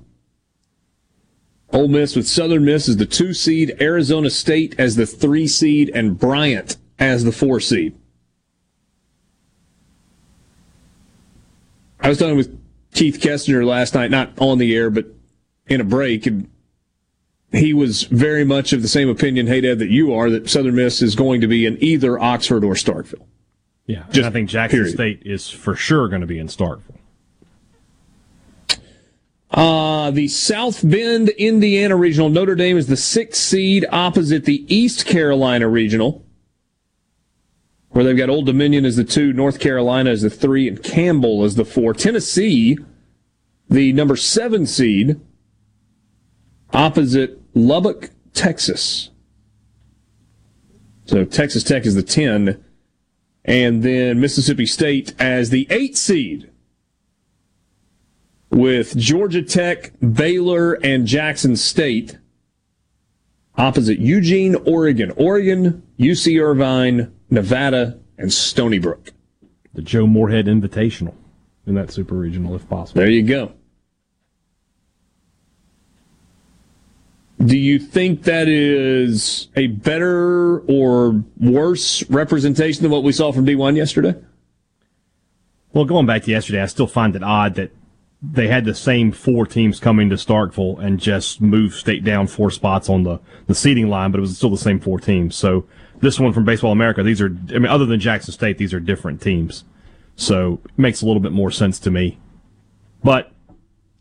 Ole 1.73 1.87
Miss 1.89 2.15
with 2.15 2.27
Southern 2.27 2.63
Miss 2.63 2.87
is 2.87 2.97
the 2.97 3.05
two 3.05 3.33
seed, 3.33 3.75
Arizona 3.81 4.29
State 4.29 4.75
as 4.77 4.95
the 4.95 5.05
three 5.05 5.47
seed, 5.47 5.91
and 5.93 6.17
Bryant 6.17 6.77
as 6.99 7.23
the 7.23 7.31
four 7.31 7.59
seed. 7.59 7.95
I 11.99 12.09
was 12.09 12.17
talking 12.17 12.37
with 12.37 12.59
Keith 12.93 13.19
Kessner 13.19 13.65
last 13.65 13.95
night, 13.95 14.11
not 14.11 14.31
on 14.37 14.57
the 14.57 14.75
air, 14.75 14.89
but 14.89 15.05
in 15.67 15.81
a 15.81 15.83
break, 15.83 16.25
and 16.25 16.49
he 17.51 17.73
was 17.73 18.03
very 18.03 18.43
much 18.43 18.73
of 18.73 18.81
the 18.81 18.87
same 18.87 19.09
opinion, 19.09 19.47
Hadad, 19.47 19.79
that 19.79 19.89
you 19.89 20.13
are, 20.13 20.29
that 20.29 20.49
Southern 20.49 20.75
Miss 20.75 21.01
is 21.01 21.15
going 21.15 21.41
to 21.41 21.47
be 21.47 21.65
in 21.65 21.81
either 21.81 22.19
Oxford 22.19 22.63
or 22.63 22.73
Starkville. 22.73 23.25
Yeah, 23.87 24.03
Just 24.07 24.17
and 24.17 24.25
I 24.25 24.29
think 24.31 24.49
Jackson 24.49 24.79
period. 24.79 24.93
State 24.93 25.21
is 25.25 25.49
for 25.49 25.75
sure 25.75 26.07
going 26.07 26.21
to 26.21 26.27
be 26.27 26.39
in 26.39 26.47
Starkville. 26.47 26.81
Uh, 29.51 30.11
the 30.11 30.27
South 30.27 30.87
Bend, 30.87 31.29
Indiana 31.29 31.95
Regional. 31.95 32.29
Notre 32.29 32.55
Dame 32.55 32.77
is 32.77 32.87
the 32.87 32.97
sixth 32.97 33.41
seed 33.41 33.85
opposite 33.91 34.45
the 34.45 34.65
East 34.73 35.05
Carolina 35.05 35.69
Regional, 35.69 36.25
where 37.95 38.03
they've 38.03 38.17
got 38.17 38.29
Old 38.29 38.45
Dominion 38.45 38.83
as 38.83 38.97
the 38.97 39.05
two, 39.05 39.31
North 39.31 39.57
Carolina 39.57 40.09
as 40.09 40.21
the 40.21 40.29
three, 40.29 40.67
and 40.67 40.83
Campbell 40.83 41.45
as 41.45 41.55
the 41.55 41.63
four. 41.63 41.93
Tennessee, 41.93 42.77
the 43.69 43.93
number 43.93 44.17
seven 44.17 44.65
seed, 44.65 45.17
opposite 46.73 47.41
Lubbock, 47.53 48.09
Texas. 48.33 49.11
So 51.05 51.23
Texas 51.23 51.63
Tech 51.63 51.85
is 51.85 51.95
the 51.95 52.03
10, 52.03 52.61
and 53.45 53.81
then 53.81 54.19
Mississippi 54.19 54.65
State 54.65 55.13
as 55.17 55.49
the 55.49 55.65
eight 55.69 55.95
seed 55.95 56.51
with 58.49 58.97
Georgia 58.97 59.41
Tech, 59.41 59.93
Baylor, 60.01 60.73
and 60.73 61.07
Jackson 61.07 61.55
State 61.55 62.17
opposite 63.57 63.99
Eugene, 63.99 64.55
Oregon. 64.65 65.11
Oregon, 65.11 65.81
UC 65.97 66.43
Irvine, 66.43 67.14
Nevada, 67.29 67.99
and 68.17 68.31
Stony 68.31 68.79
Brook. 68.79 69.11
The 69.73 69.81
Joe 69.81 70.07
Moorhead 70.07 70.45
Invitational 70.45 71.13
in 71.67 71.75
that 71.75 71.91
super 71.91 72.15
regional, 72.15 72.55
if 72.55 72.67
possible. 72.69 73.01
There 73.01 73.09
you 73.09 73.23
go. 73.23 73.53
Do 77.43 77.57
you 77.57 77.79
think 77.79 78.23
that 78.23 78.47
is 78.47 79.49
a 79.55 79.67
better 79.67 80.59
or 80.61 81.23
worse 81.37 82.09
representation 82.09 82.83
than 82.83 82.91
what 82.91 83.03
we 83.03 83.11
saw 83.11 83.31
from 83.31 83.45
D1 83.45 83.75
yesterday? 83.75 84.15
Well, 85.73 85.85
going 85.85 86.05
back 86.05 86.23
to 86.23 86.31
yesterday, 86.31 86.61
I 86.61 86.67
still 86.67 86.87
find 86.87 87.15
it 87.15 87.23
odd 87.23 87.55
that 87.55 87.71
they 88.21 88.47
had 88.47 88.63
the 88.65 88.73
same 88.73 89.11
four 89.11 89.45
teams 89.45 89.79
coming 89.79 90.09
to 90.09 90.15
Starkville 90.15 90.79
and 90.79 90.99
just 90.99 91.41
moved 91.41 91.75
state 91.75 92.03
down 92.03 92.27
four 92.27 92.49
spots 92.49 92.89
on 92.89 93.03
the, 93.03 93.19
the 93.47 93.53
seating 93.53 93.89
line, 93.89 94.11
but 94.11 94.19
it 94.19 94.21
was 94.21 94.37
still 94.37 94.49
the 94.49 94.57
same 94.57 94.79
four 94.79 94.99
teams. 94.99 95.35
So 95.35 95.65
this 95.99 96.19
one 96.19 96.33
from 96.33 96.45
Baseball 96.45 96.71
America, 96.71 97.03
these 97.03 97.21
are, 97.21 97.35
I 97.49 97.59
mean, 97.59 97.67
other 97.67 97.85
than 97.85 97.99
Jackson 97.99 98.33
State, 98.33 98.57
these 98.57 98.73
are 98.73 98.79
different 98.79 99.21
teams. 99.21 99.63
So 100.15 100.61
it 100.65 100.77
makes 100.77 101.01
a 101.01 101.05
little 101.05 101.21
bit 101.21 101.31
more 101.31 101.51
sense 101.51 101.79
to 101.79 101.91
me. 101.91 102.19
But 103.03 103.31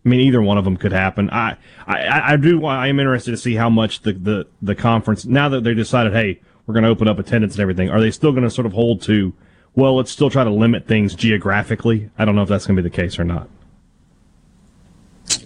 I 0.05 0.09
mean, 0.09 0.21
either 0.21 0.43
one 0.43 0.59
of 0.59 0.65
them 0.65 0.77
could 0.77 0.93
happen. 0.93 1.31
I, 1.31 1.57
I, 1.87 2.33
I 2.33 2.37
do. 2.37 2.65
I 2.67 2.89
am 2.89 3.01
interested 3.01 3.31
to 3.31 3.37
see 3.37 3.55
how 3.55 3.71
much 3.71 4.03
the, 4.03 4.13
the, 4.13 4.47
the 4.61 4.75
conference 4.75 5.25
now 5.25 5.49
that 5.49 5.65
they 5.65 5.73
decided, 5.73 6.13
hey, 6.13 6.41
we're 6.67 6.75
going 6.75 6.85
to 6.85 6.91
open 6.91 7.09
up 7.09 7.19
attendance 7.19 7.55
and 7.55 7.61
everything. 7.61 7.89
Are 7.89 8.01
they 8.01 8.11
still 8.11 8.33
going 8.33 8.45
to 8.45 8.51
sort 8.51 8.67
of 8.67 8.73
hold 8.73 9.01
to? 9.03 9.33
Well, 9.75 9.97
let's 9.97 10.11
still 10.11 10.31
try 10.31 10.45
to 10.45 10.51
limit 10.51 10.87
things 10.87 11.15
geographically. 11.15 12.11
I 12.19 12.25
don't 12.25 12.37
know 12.37 12.43
if 12.43 12.49
that's 12.49 12.67
going 12.67 12.77
to 12.77 12.83
be 12.83 12.89
the 12.89 12.95
case 12.95 13.19
or 13.19 13.25
not. 13.25 13.49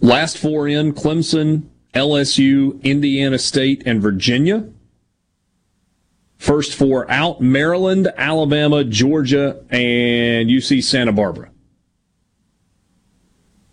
Last 0.03 0.39
four 0.39 0.69
in 0.69 0.93
Clemson, 0.93 1.69
LSU, 1.95 2.83
Indiana 2.83 3.39
State, 3.39 3.83
and 3.87 4.03
Virginia. 4.03 4.69
First 6.39 6.75
four 6.75 7.11
out 7.11 7.41
Maryland, 7.41 8.09
Alabama, 8.17 8.85
Georgia, 8.85 9.61
and 9.71 10.49
UC 10.49 10.85
Santa 10.85 11.13
Barbara. 11.13 11.51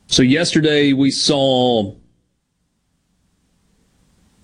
So 0.07 0.23
yesterday 0.23 0.91
we 0.91 1.11
saw 1.11 1.95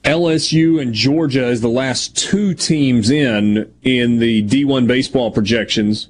LSU 0.03 0.82
and 0.82 0.93
Georgia 0.93 1.45
as 1.45 1.61
the 1.61 1.67
last 1.67 2.16
two 2.17 2.53
teams 2.53 3.09
in 3.09 3.74
in 3.82 4.19
the 4.19 4.43
D1 4.43 4.88
baseball 4.88 5.32
projections, 5.32 6.09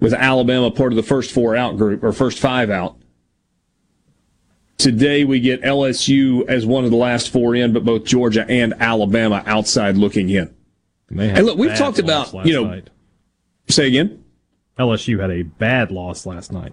with 0.00 0.14
Alabama 0.14 0.70
part 0.70 0.92
of 0.92 0.96
the 0.96 1.02
first 1.02 1.32
four 1.32 1.54
out 1.54 1.76
group 1.76 2.02
or 2.02 2.12
first 2.12 2.38
five 2.38 2.70
out. 2.70 2.96
Today 4.78 5.24
we 5.24 5.40
get 5.40 5.62
LSU 5.62 6.46
as 6.48 6.64
one 6.66 6.84
of 6.84 6.90
the 6.90 6.96
last 6.96 7.30
four 7.30 7.54
in, 7.54 7.72
but 7.72 7.84
both 7.84 8.04
Georgia 8.04 8.46
and 8.48 8.74
Alabama 8.78 9.42
outside 9.46 9.96
looking 9.96 10.30
in. 10.30 10.55
And 11.10 11.46
look, 11.46 11.58
we've 11.58 11.76
talked 11.76 11.98
about, 11.98 12.32
you 12.46 12.52
know- 12.52 12.64
night. 12.66 12.90
Say 13.68 13.88
again. 13.88 14.24
LSU 14.78 15.20
had 15.20 15.30
a 15.30 15.42
bad 15.42 15.90
loss 15.90 16.26
last 16.26 16.52
night. 16.52 16.72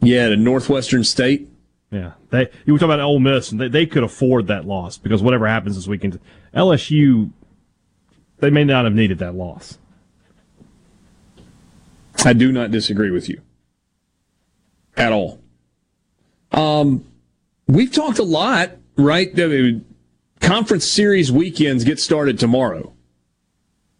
Yeah, 0.00 0.28
to 0.28 0.36
Northwestern 0.36 1.04
State. 1.04 1.48
Yeah, 1.90 2.12
they. 2.30 2.48
You 2.64 2.72
were 2.72 2.78
talking 2.78 2.94
about 2.94 3.00
Ole 3.00 3.20
Miss, 3.20 3.52
and 3.52 3.60
they, 3.60 3.68
they 3.68 3.86
could 3.86 4.02
afford 4.02 4.48
that 4.48 4.66
loss 4.66 4.98
because 4.98 5.22
whatever 5.22 5.46
happens 5.46 5.76
this 5.76 5.86
weekend, 5.86 6.18
LSU, 6.54 7.30
they 8.38 8.50
may 8.50 8.64
not 8.64 8.84
have 8.84 8.94
needed 8.94 9.18
that 9.18 9.34
loss. 9.34 9.78
I 12.24 12.32
do 12.32 12.50
not 12.50 12.72
disagree 12.72 13.10
with 13.10 13.28
you 13.28 13.40
at 14.96 15.12
all. 15.12 15.40
Um, 16.50 17.04
we've 17.68 17.92
talked 17.92 18.18
a 18.18 18.24
lot, 18.24 18.72
right? 18.96 19.32
Conference 20.40 20.84
series 20.84 21.30
weekends 21.30 21.84
get 21.84 22.00
started 22.00 22.38
tomorrow. 22.38 22.95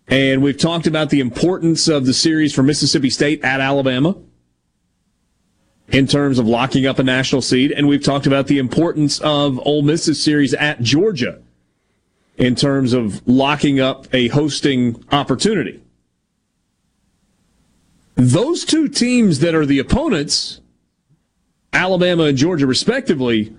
And 0.09 0.43
we've 0.43 0.59
talked 0.59 0.87
about 0.87 1.11
the 1.11 1.21
importance 1.21 1.89
of 1.89 2.07
the 2.07 2.15
series 2.15 2.55
for 2.55 2.63
Mississippi 2.63 3.11
State 3.11 3.43
at 3.43 3.61
Alabama 3.61 4.17
in 5.89 6.07
terms 6.07 6.39
of 6.39 6.47
locking 6.47 6.87
up 6.87 6.99
a 6.99 7.03
national 7.03 7.43
seed. 7.43 7.73
And 7.73 7.89
we've 7.89 8.03
talked 8.03 8.27
about 8.27 8.47
the 8.47 8.59
importance 8.59 9.19
of 9.21 9.59
Ole 9.67 9.83
Miss's 9.83 10.23
series 10.23 10.55
at 10.55 10.81
Georgia 10.81 11.41
in 12.37 12.55
terms 12.55 12.93
of 12.93 13.27
locking 13.27 13.81
up 13.81 14.07
a 14.13 14.29
hosting 14.29 15.05
opportunity. 15.11 15.83
Those 18.15 18.65
two 18.65 18.89
teams 18.89 19.41
that 19.41 19.55
are 19.55 19.67
the 19.67 19.79
opponents, 19.79 20.61
Alabama 21.73 22.25
and 22.25 22.39
Georgia 22.39 22.67
respectively, 22.67 23.55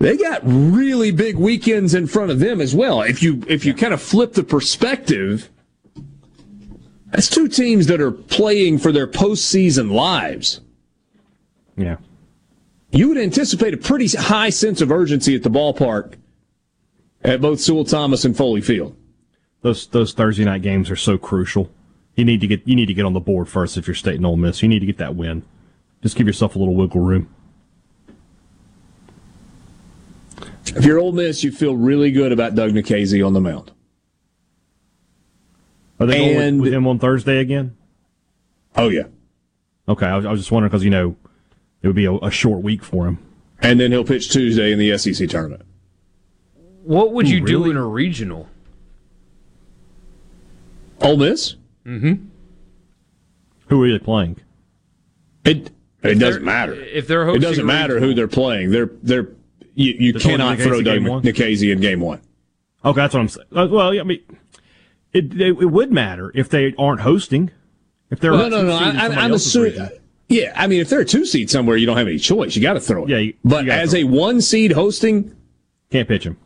they 0.00 0.16
got 0.16 0.40
really 0.44 1.10
big 1.10 1.36
weekends 1.36 1.94
in 1.94 2.06
front 2.06 2.30
of 2.30 2.40
them 2.40 2.60
as 2.60 2.74
well. 2.74 3.02
If 3.02 3.22
you 3.22 3.44
if 3.46 3.66
you 3.66 3.74
kind 3.74 3.92
of 3.92 4.00
flip 4.00 4.32
the 4.32 4.42
perspective, 4.42 5.50
that's 7.10 7.28
two 7.28 7.48
teams 7.48 7.86
that 7.88 8.00
are 8.00 8.10
playing 8.10 8.78
for 8.78 8.92
their 8.92 9.06
postseason 9.06 9.92
lives. 9.92 10.62
Yeah. 11.76 11.98
You 12.90 13.08
would 13.08 13.18
anticipate 13.18 13.74
a 13.74 13.76
pretty 13.76 14.08
high 14.08 14.50
sense 14.50 14.80
of 14.80 14.90
urgency 14.90 15.36
at 15.36 15.42
the 15.42 15.50
ballpark 15.50 16.14
at 17.22 17.42
both 17.42 17.60
Sewell 17.60 17.84
Thomas 17.84 18.24
and 18.24 18.34
Foley 18.34 18.62
Field. 18.62 18.96
Those 19.60 19.86
those 19.88 20.14
Thursday 20.14 20.46
night 20.46 20.62
games 20.62 20.90
are 20.90 20.96
so 20.96 21.18
crucial. 21.18 21.70
You 22.16 22.24
need 22.24 22.40
to 22.40 22.46
get 22.46 22.66
you 22.66 22.74
need 22.74 22.86
to 22.86 22.94
get 22.94 23.04
on 23.04 23.12
the 23.12 23.20
board 23.20 23.50
first 23.50 23.76
if 23.76 23.86
you're 23.86 23.94
State 23.94 24.16
and 24.16 24.24
Ole 24.24 24.38
Miss. 24.38 24.62
You 24.62 24.68
need 24.68 24.80
to 24.80 24.86
get 24.86 24.96
that 24.96 25.14
win. 25.14 25.44
Just 26.02 26.16
give 26.16 26.26
yourself 26.26 26.56
a 26.56 26.58
little 26.58 26.74
wiggle 26.74 27.02
room. 27.02 27.28
If 30.76 30.84
you're 30.84 30.98
Ole 30.98 31.12
Miss, 31.12 31.42
you 31.42 31.50
feel 31.52 31.76
really 31.76 32.10
good 32.10 32.32
about 32.32 32.54
Doug 32.54 32.72
Nikhazy 32.72 33.26
on 33.26 33.32
the 33.32 33.40
mound. 33.40 33.72
Are 35.98 36.06
they 36.06 36.18
going 36.18 36.36
And- 36.36 36.60
with, 36.60 36.68
with 36.68 36.74
him 36.74 36.86
on 36.86 36.98
Thursday 36.98 37.38
again? 37.38 37.76
Oh 38.76 38.88
yeah. 38.88 39.04
Okay, 39.88 40.06
I 40.06 40.16
was, 40.16 40.24
I 40.24 40.30
was 40.30 40.40
just 40.40 40.52
wondering 40.52 40.70
because 40.70 40.84
you 40.84 40.90
know 40.90 41.16
it 41.82 41.86
would 41.88 41.96
be 41.96 42.04
a, 42.04 42.12
a 42.14 42.30
short 42.30 42.62
week 42.62 42.84
for 42.84 43.06
him. 43.06 43.18
And 43.60 43.78
then 43.80 43.90
he'll 43.92 44.04
pitch 44.04 44.30
Tuesday 44.30 44.72
in 44.72 44.78
the 44.78 44.96
SEC 44.96 45.28
tournament. 45.28 45.62
What 46.82 47.12
would 47.12 47.26
Ooh, 47.26 47.30
you 47.30 47.44
do 47.44 47.70
in 47.70 47.76
a 47.76 47.84
regional? 47.84 48.48
Ole 51.02 51.16
Miss? 51.16 51.56
Mm-hmm. 51.84 52.26
Who 53.68 53.82
are 53.82 53.90
they 53.90 53.98
playing? 53.98 54.36
It 55.44 55.70
it 56.02 56.14
doesn't 56.18 56.44
matter. 56.44 56.74
If 56.74 57.06
they're 57.06 57.28
It 57.28 57.40
doesn't 57.40 57.64
a 57.64 57.66
matter 57.66 58.00
who 58.00 58.14
they're 58.14 58.28
playing. 58.28 58.70
They're 58.70 58.90
they're 59.02 59.28
you, 59.74 59.94
you 59.98 60.12
cannot 60.14 60.58
Nikhazy 60.58 60.62
throw 60.62 60.82
Doug 60.82 60.84
game 60.84 61.04
one? 61.04 61.22
Nikhazy 61.22 61.72
in 61.72 61.80
game 61.80 62.00
one. 62.00 62.20
Okay, 62.84 63.00
that's 63.00 63.14
what 63.14 63.20
I'm 63.20 63.28
saying. 63.28 63.46
Uh, 63.54 63.66
well, 63.70 63.98
I 63.98 64.02
mean, 64.02 64.20
it, 65.12 65.32
it 65.40 65.48
it 65.60 65.70
would 65.70 65.92
matter 65.92 66.32
if 66.34 66.48
they 66.48 66.74
aren't 66.78 67.00
hosting. 67.00 67.50
If 68.10 68.20
they're 68.20 68.32
Well, 68.32 68.50
no, 68.50 68.62
no, 68.62 68.68
no. 68.68 68.78
two-seed 68.78 69.00
I, 69.00 69.24
I'm 69.24 69.32
assuming. 69.32 69.88
Yeah, 70.28 70.52
I 70.56 70.66
mean, 70.68 70.80
if 70.80 70.88
they're 70.88 71.00
a 71.00 71.04
two 71.04 71.26
seed 71.26 71.50
somewhere, 71.50 71.76
you 71.76 71.86
don't 71.86 71.96
have 71.96 72.06
any 72.06 72.18
choice. 72.18 72.54
You 72.56 72.62
got 72.62 72.74
to 72.74 72.80
throw 72.80 73.04
it. 73.04 73.08
Yeah, 73.10 73.18
you- 73.18 73.34
but 73.44 73.64
you 73.64 73.72
as 73.72 73.90
throw 73.90 74.00
a 74.00 74.04
one 74.04 74.40
seed 74.40 74.72
hosting, 74.72 75.34
can't 75.90 76.06
pitch 76.08 76.24
him. 76.24 76.36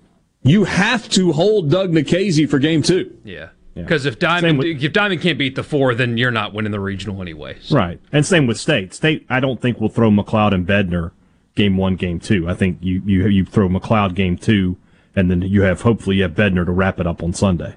You 0.42 0.64
have 0.64 1.08
to 1.10 1.32
hold 1.32 1.70
Doug 1.70 1.90
Nikhazy 1.92 2.48
for 2.48 2.58
game 2.58 2.82
two. 2.82 3.16
Yeah. 3.24 3.50
Because 3.74 4.06
if 4.06 4.18
Diamond 4.20 4.62
if 4.62 4.92
Diamond 4.92 5.20
can't 5.20 5.36
beat 5.38 5.56
the 5.56 5.64
four, 5.64 5.94
then 5.96 6.16
you're 6.16 6.30
not 6.30 6.52
winning 6.54 6.70
the 6.70 6.78
regional 6.78 7.20
anyway. 7.20 7.58
Right, 7.70 8.00
and 8.12 8.24
same 8.24 8.46
with 8.46 8.56
State. 8.58 8.94
State, 8.94 9.26
I 9.28 9.40
don't 9.40 9.60
think 9.60 9.80
we'll 9.80 9.88
throw 9.88 10.10
MacLeod 10.12 10.54
and 10.54 10.64
Bednar 10.66 11.10
game 11.54 11.76
one, 11.76 11.96
game 11.96 12.20
two. 12.20 12.48
I 12.48 12.54
think 12.54 12.78
you 12.80 13.02
you 13.04 13.26
you 13.28 13.44
throw 13.44 13.68
MacLeod 13.68 14.14
game 14.14 14.36
two, 14.36 14.76
and 15.14 15.30
then 15.30 15.42
you 15.42 15.62
have 15.62 15.82
hopefully 15.82 16.16
you 16.16 16.22
have 16.22 16.32
Bednar 16.32 16.66
to 16.66 16.72
wrap 16.72 17.00
it 17.00 17.06
up 17.06 17.22
on 17.22 17.32
Sunday. 17.32 17.76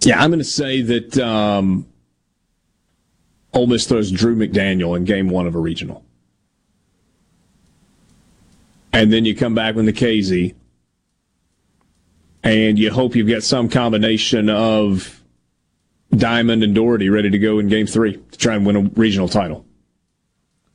Yeah, 0.00 0.22
I'm 0.22 0.30
going 0.30 0.38
to 0.38 0.44
say 0.44 0.80
that 0.82 1.18
um, 1.18 1.86
Ole 3.52 3.66
Miss 3.66 3.86
throws 3.86 4.10
Drew 4.10 4.36
McDaniel 4.36 4.96
in 4.96 5.04
game 5.04 5.28
one 5.28 5.46
of 5.46 5.54
a 5.54 5.58
regional. 5.58 6.04
And 8.92 9.12
then 9.12 9.24
you 9.24 9.34
come 9.34 9.54
back 9.54 9.74
with 9.74 9.86
the 9.86 9.92
KZ, 9.92 10.54
and 12.42 12.78
you 12.78 12.90
hope 12.90 13.14
you've 13.14 13.28
got 13.28 13.42
some 13.42 13.68
combination 13.68 14.48
of 14.48 15.22
Diamond 16.10 16.62
and 16.62 16.74
Doherty 16.74 17.10
ready 17.10 17.30
to 17.30 17.38
go 17.38 17.58
in 17.58 17.68
game 17.68 17.86
three 17.86 18.16
to 18.16 18.38
try 18.38 18.54
and 18.54 18.64
win 18.64 18.76
a 18.76 18.80
regional 18.94 19.28
title. 19.28 19.66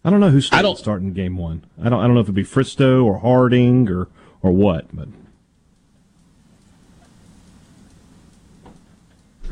I 0.06 0.10
don't 0.10 0.20
know 0.20 0.30
who's 0.30 0.48
starting, 0.48 0.76
starting 0.76 1.14
game 1.14 1.38
one. 1.38 1.64
I 1.82 1.90
don't 1.90 2.00
I 2.00 2.04
don't 2.04 2.14
know 2.14 2.20
if 2.20 2.26
it'd 2.26 2.36
be 2.36 2.44
Fristoe 2.44 3.04
or 3.04 3.20
Harding 3.20 3.90
or 3.90 4.10
or 4.42 4.52
what, 4.52 4.94
but 4.94 5.08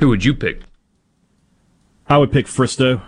Who 0.02 0.10
would 0.10 0.26
you 0.26 0.34
pick? 0.34 0.62
I 2.08 2.18
would 2.18 2.32
pick 2.32 2.48
Fristoe. 2.48 3.04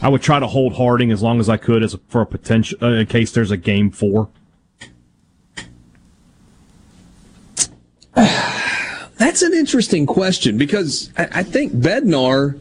I 0.00 0.08
would 0.08 0.22
try 0.22 0.40
to 0.40 0.46
hold 0.46 0.76
Harding 0.76 1.12
as 1.12 1.22
long 1.22 1.40
as 1.40 1.50
I 1.50 1.58
could 1.58 1.82
as 1.82 1.92
a, 1.92 1.98
for 2.08 2.22
a 2.22 2.26
potential 2.26 2.78
uh, 2.80 2.92
in 2.92 3.06
case 3.06 3.32
there's 3.32 3.50
a 3.50 3.58
game 3.58 3.90
four. 3.90 4.30
That's 8.14 9.42
an 9.42 9.52
interesting 9.52 10.06
question 10.06 10.56
because 10.56 11.12
I, 11.18 11.28
I 11.32 11.42
think 11.42 11.74
Bednar. 11.74 12.58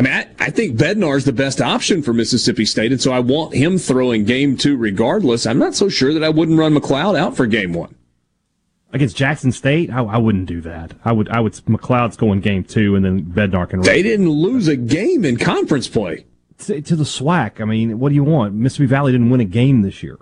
I 0.00 0.02
mean, 0.02 0.12
I, 0.14 0.46
I 0.46 0.48
think 0.48 0.78
Bednar 0.78 1.18
is 1.18 1.26
the 1.26 1.32
best 1.32 1.60
option 1.60 2.02
for 2.02 2.14
Mississippi 2.14 2.64
State, 2.64 2.90
and 2.90 3.02
so 3.02 3.12
I 3.12 3.20
want 3.20 3.52
him 3.52 3.76
throwing 3.76 4.24
game 4.24 4.56
two 4.56 4.78
regardless. 4.78 5.46
I'm 5.46 5.58
not 5.58 5.74
so 5.74 5.90
sure 5.90 6.14
that 6.14 6.24
I 6.24 6.30
wouldn't 6.30 6.58
run 6.58 6.72
MacLeod 6.72 7.16
out 7.16 7.36
for 7.36 7.46
game 7.46 7.74
one. 7.74 7.94
Against 8.94 9.14
Jackson 9.14 9.52
State, 9.52 9.90
I, 9.90 10.02
I 10.02 10.16
wouldn't 10.16 10.46
do 10.46 10.62
that. 10.62 10.94
I 11.04 11.12
would 11.12 11.28
I 11.28 11.40
would 11.40 11.60
MacLeod's 11.68 12.16
going 12.16 12.40
game 12.40 12.64
two, 12.64 12.96
and 12.96 13.04
then 13.04 13.24
Bednar 13.24 13.68
can. 13.68 13.82
They 13.82 14.02
didn't 14.02 14.30
lose 14.30 14.68
a 14.68 14.76
game 14.76 15.22
in 15.22 15.36
conference 15.36 15.86
play. 15.86 16.24
to, 16.60 16.80
to 16.80 16.96
the 16.96 17.04
SWAC. 17.04 17.60
I 17.60 17.66
mean, 17.66 17.98
what 17.98 18.08
do 18.08 18.14
you 18.14 18.24
want? 18.24 18.54
Mississippi 18.54 18.86
Valley 18.86 19.12
didn't 19.12 19.28
win 19.28 19.40
a 19.40 19.44
game 19.44 19.82
this 19.82 20.02
year. 20.02 20.16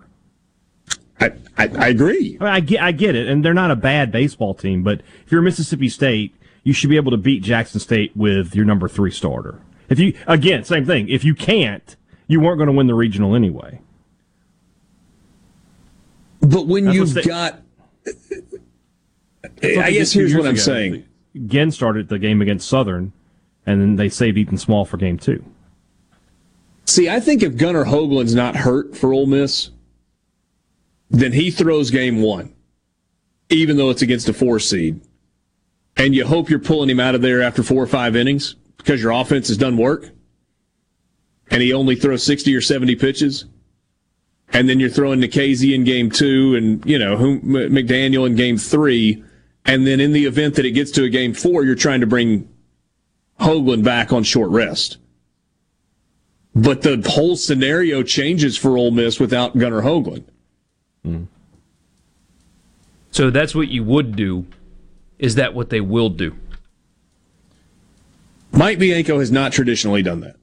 I, 1.21 1.27
I, 1.57 1.69
I 1.69 1.89
agree. 1.89 2.37
I, 2.41 2.45
mean, 2.45 2.53
I 2.53 2.59
get 2.59 2.83
I 2.83 2.91
get 2.91 3.15
it, 3.15 3.29
and 3.29 3.45
they're 3.45 3.55
not 3.55 3.71
a 3.71 3.77
bad 3.77 4.11
baseball 4.11 4.55
team. 4.55 4.83
But 4.83 5.03
if 5.25 5.31
you're 5.31 5.41
Mississippi 5.41 5.89
State, 5.89 6.35
you 6.65 6.73
should 6.73 6.91
be 6.91 6.97
able 6.97 7.13
to 7.13 7.17
beat 7.17 7.45
Jackson 7.45 7.79
State 7.79 8.17
with 8.17 8.57
your 8.57 8.65
number 8.65 8.89
three 8.89 9.13
starter. 9.13 9.61
If 9.89 9.99
you 9.99 10.15
again, 10.27 10.65
same 10.65 10.85
thing. 10.85 11.09
If 11.09 11.25
you 11.25 11.35
can't, 11.35 11.97
you 12.27 12.41
weren't 12.41 12.59
going 12.59 12.69
to 12.69 12.73
win 12.73 12.87
the 12.87 12.95
regional 12.95 13.35
anyway. 13.35 13.81
But 16.41 16.67
when 16.67 16.85
That's 16.85 16.97
you've 16.97 17.27
got, 17.27 17.63
I 19.63 19.91
guess 19.91 20.13
here's 20.13 20.35
what 20.35 20.47
I'm 20.47 20.53
ago. 20.53 20.61
saying. 20.61 21.05
Again, 21.35 21.71
started 21.71 22.09
the 22.09 22.19
game 22.19 22.41
against 22.41 22.69
Southern, 22.69 23.13
and 23.67 23.81
then 23.81 23.97
they 23.97 24.09
saved 24.09 24.39
Ethan 24.39 24.59
Small 24.59 24.85
for 24.85 24.97
game 24.97 25.19
two. 25.19 25.45
See, 26.85 27.09
I 27.09 27.21
think 27.21 27.43
if 27.43 27.57
Gunnar 27.57 27.85
Hoagland's 27.85 28.35
not 28.35 28.57
hurt 28.57 28.97
for 28.97 29.13
Ole 29.13 29.27
Miss, 29.27 29.71
then 31.11 31.33
he 31.33 31.51
throws 31.51 31.91
game 31.91 32.23
one, 32.23 32.55
even 33.51 33.77
though 33.77 33.91
it's 33.91 34.03
against 34.03 34.29
a 34.29 34.33
four 34.33 34.59
seed. 34.59 35.01
And 35.97 36.15
you 36.15 36.27
hope 36.27 36.49
you're 36.49 36.61
pulling 36.61 36.89
him 36.89 37.01
out 37.01 37.15
of 37.15 37.23
there 37.23 37.43
after 37.43 37.63
four 37.63 37.83
or 37.83 37.87
five 37.87 38.15
innings 38.17 38.55
because 38.79 39.03
your 39.03 39.13
offense 39.13 39.49
has 39.49 39.59
done 39.59 39.77
work. 39.77 40.11
And 41.51 41.63
he 41.63 41.73
only 41.73 41.95
throws 41.95 42.23
60 42.25 42.55
or 42.55 42.61
70 42.61 42.97
pitches. 42.97 43.45
And 44.53 44.69
then 44.69 44.81
you're 44.81 44.89
throwing 44.91 45.21
Nikhazy 45.21 45.75
in 45.75 45.85
game 45.85 46.11
two 46.11 46.55
and, 46.57 46.85
you 46.87 46.99
know, 46.99 47.17
McDaniel 47.17 48.27
in 48.27 48.35
game 48.35 48.57
three. 48.57 49.23
And 49.65 49.87
then 49.87 50.01
in 50.01 50.13
the 50.13 50.25
event 50.25 50.55
that 50.55 50.65
it 50.65 50.71
gets 50.73 50.91
to 50.93 51.05
a 51.05 51.09
game 51.11 51.35
four, 51.35 51.65
you're 51.65 51.75
trying 51.75 52.01
to 52.01 52.07
bring 52.07 52.49
Hoagland 53.41 53.85
back 53.85 54.13
on 54.13 54.23
short 54.23 54.51
rest. 54.51 54.97
But 56.55 56.83
the 56.83 57.03
whole 57.09 57.37
scenario 57.37 58.03
changes 58.03 58.57
for 58.57 58.77
Ole 58.77 58.91
Miss 58.91 59.21
without 59.21 59.57
Gunnar 59.57 59.83
Hoagland. 59.83 60.25
So 63.11 63.31
that's 63.31 63.55
what 63.55 63.69
you 63.69 63.85
would 63.85 64.17
do. 64.17 64.47
Is 65.19 65.35
that 65.37 65.55
what 65.55 65.71
they 65.71 65.81
will 65.81 66.09
do? 66.11 66.37
Mike 68.53 68.79
Bianco 68.79 69.19
has 69.19 69.31
not 69.31 69.53
traditionally 69.53 70.03
done 70.03 70.21
that. 70.21 70.37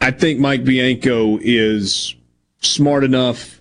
I 0.00 0.10
think 0.10 0.40
Mike 0.40 0.64
Bianco 0.64 1.38
is 1.42 2.14
smart 2.62 3.04
enough 3.04 3.60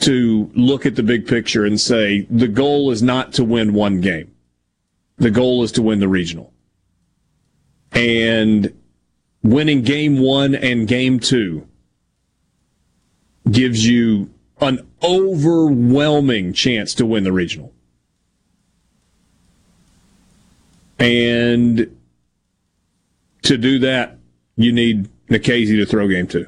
to 0.00 0.50
look 0.54 0.86
at 0.86 0.96
the 0.96 1.02
big 1.02 1.26
picture 1.26 1.64
and 1.64 1.80
say 1.80 2.26
the 2.30 2.48
goal 2.48 2.90
is 2.90 3.02
not 3.02 3.32
to 3.34 3.44
win 3.44 3.74
one 3.74 4.00
game. 4.00 4.32
The 5.16 5.30
goal 5.30 5.62
is 5.62 5.72
to 5.72 5.82
win 5.82 6.00
the 6.00 6.08
regional. 6.08 6.52
And 7.92 8.74
winning 9.42 9.82
game 9.82 10.18
one 10.18 10.54
and 10.54 10.88
game 10.88 11.20
two 11.20 11.66
gives 13.50 13.86
you 13.86 14.30
an 14.60 14.86
overwhelming 15.02 16.52
chance 16.52 16.94
to 16.94 17.06
win 17.06 17.24
the 17.24 17.32
regional. 17.32 17.73
And 20.98 21.96
to 23.42 23.58
do 23.58 23.78
that, 23.80 24.18
you 24.56 24.72
need 24.72 25.08
Nikhazy 25.28 25.76
to 25.78 25.86
throw 25.86 26.08
game 26.08 26.26
two. 26.26 26.46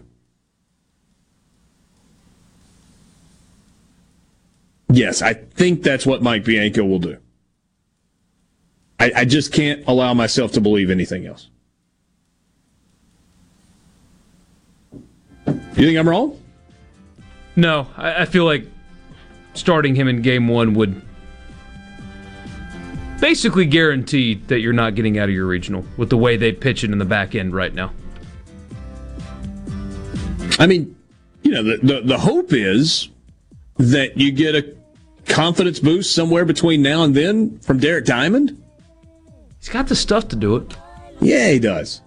Yes, 4.89 5.21
I 5.21 5.35
think 5.35 5.83
that's 5.83 6.07
what 6.07 6.23
Mike 6.23 6.45
Bianco 6.45 6.85
will 6.85 7.01
do. 7.01 7.19
I, 8.99 9.13
I 9.17 9.25
just 9.25 9.53
can't 9.53 9.85
allow 9.87 10.15
myself 10.15 10.53
to 10.53 10.61
believe 10.61 10.91
anything 10.91 11.27
else. 11.27 11.49
You 15.47 15.55
think 15.87 15.99
I'm 15.99 16.09
wrong? 16.09 16.41
No, 17.57 17.89
I, 17.97 18.23
I 18.23 18.25
feel 18.25 18.47
like 18.47 18.67
starting 19.53 19.95
him 19.95 20.09
in 20.09 20.23
game 20.23 20.49
one 20.49 20.75
would 20.75 21.03
basically 23.21 23.67
guaranteed 23.67 24.49
that 24.49 24.61
you're 24.61 24.73
not 24.73 24.95
getting 24.95 25.19
out 25.19 25.29
of 25.29 25.35
your 25.35 25.47
regional 25.47 25.85
with 25.97 26.11
the 26.11 26.17
way 26.17 26.37
they 26.37 26.53
pitch 26.53 26.85
it 26.85 26.91
in 26.91 26.99
the 26.99 27.05
back 27.05 27.35
end 27.35 27.55
right 27.55 27.75
now. 27.75 27.93
I 30.59 30.67
mean, 30.67 30.97
you 31.43 31.51
know, 31.51 31.63
the, 31.63 31.79
the, 31.83 32.01
the 32.03 32.19
hope 32.19 32.53
is 32.53 33.09
that 33.77 34.17
you 34.17 34.33
get 34.33 34.55
a 34.55 34.75
confidence 35.27 35.81
boost 35.81 36.15
somewhere 36.15 36.45
between 36.45 36.83
now 36.83 37.03
and 37.03 37.15
then 37.15 37.59
from 37.61 37.79
Derek 37.79 38.05
Diamond. 38.05 38.63
He's 39.59 39.69
got 39.69 39.89
the 39.89 39.97
stuff 39.97 40.29
to 40.29 40.37
do 40.37 40.57
it. 40.57 40.77
Yeah, 41.21 41.51
he 41.51 41.59
does. 41.59 42.01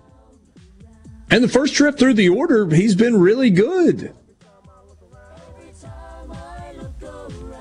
And 1.29 1.43
the 1.43 1.47
first 1.47 1.75
trip 1.75 1.99
through 1.99 2.15
the 2.15 2.29
order, 2.29 2.67
he's 2.67 2.95
been 2.95 3.19
really 3.19 3.49
good. 3.49 4.15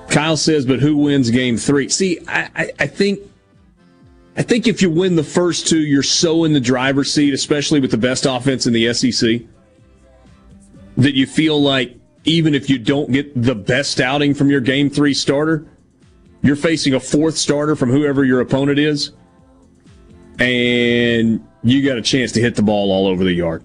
Kyle 0.09 0.37
says, 0.37 0.65
but 0.65 0.79
who 0.79 0.97
wins 0.97 1.29
game 1.29 1.55
three? 1.55 1.87
See, 1.89 2.19
I, 2.27 2.49
I, 2.55 2.71
I 2.79 2.87
think 2.87 3.19
I 4.39 4.41
think 4.41 4.67
if 4.67 4.81
you 4.81 4.89
win 4.89 5.17
the 5.17 5.23
first 5.23 5.67
two, 5.67 5.81
you're 5.81 6.01
so 6.01 6.45
in 6.45 6.53
the 6.53 6.61
driver's 6.61 7.13
seat, 7.13 7.33
especially 7.33 7.81
with 7.81 7.91
the 7.91 7.97
best 7.97 8.25
offense 8.25 8.65
in 8.65 8.71
the 8.71 8.93
SEC, 8.93 9.41
that 10.95 11.13
you 11.13 11.27
feel 11.27 11.61
like 11.61 11.97
even 12.23 12.55
if 12.55 12.69
you 12.69 12.79
don't 12.79 13.11
get 13.11 13.41
the 13.41 13.53
best 13.53 13.99
outing 13.99 14.33
from 14.33 14.49
your 14.49 14.61
game 14.61 14.89
three 14.89 15.13
starter, 15.13 15.67
you're 16.41 16.55
facing 16.55 16.93
a 16.93 17.01
fourth 17.01 17.37
starter 17.37 17.75
from 17.75 17.89
whoever 17.89 18.23
your 18.23 18.39
opponent 18.39 18.79
is, 18.79 19.11
and 20.39 21.45
you 21.61 21.85
got 21.85 21.97
a 21.97 22.01
chance 22.01 22.31
to 22.31 22.39
hit 22.39 22.55
the 22.55 22.61
ball 22.61 22.93
all 22.93 23.07
over 23.07 23.25
the 23.25 23.33
yard. 23.33 23.61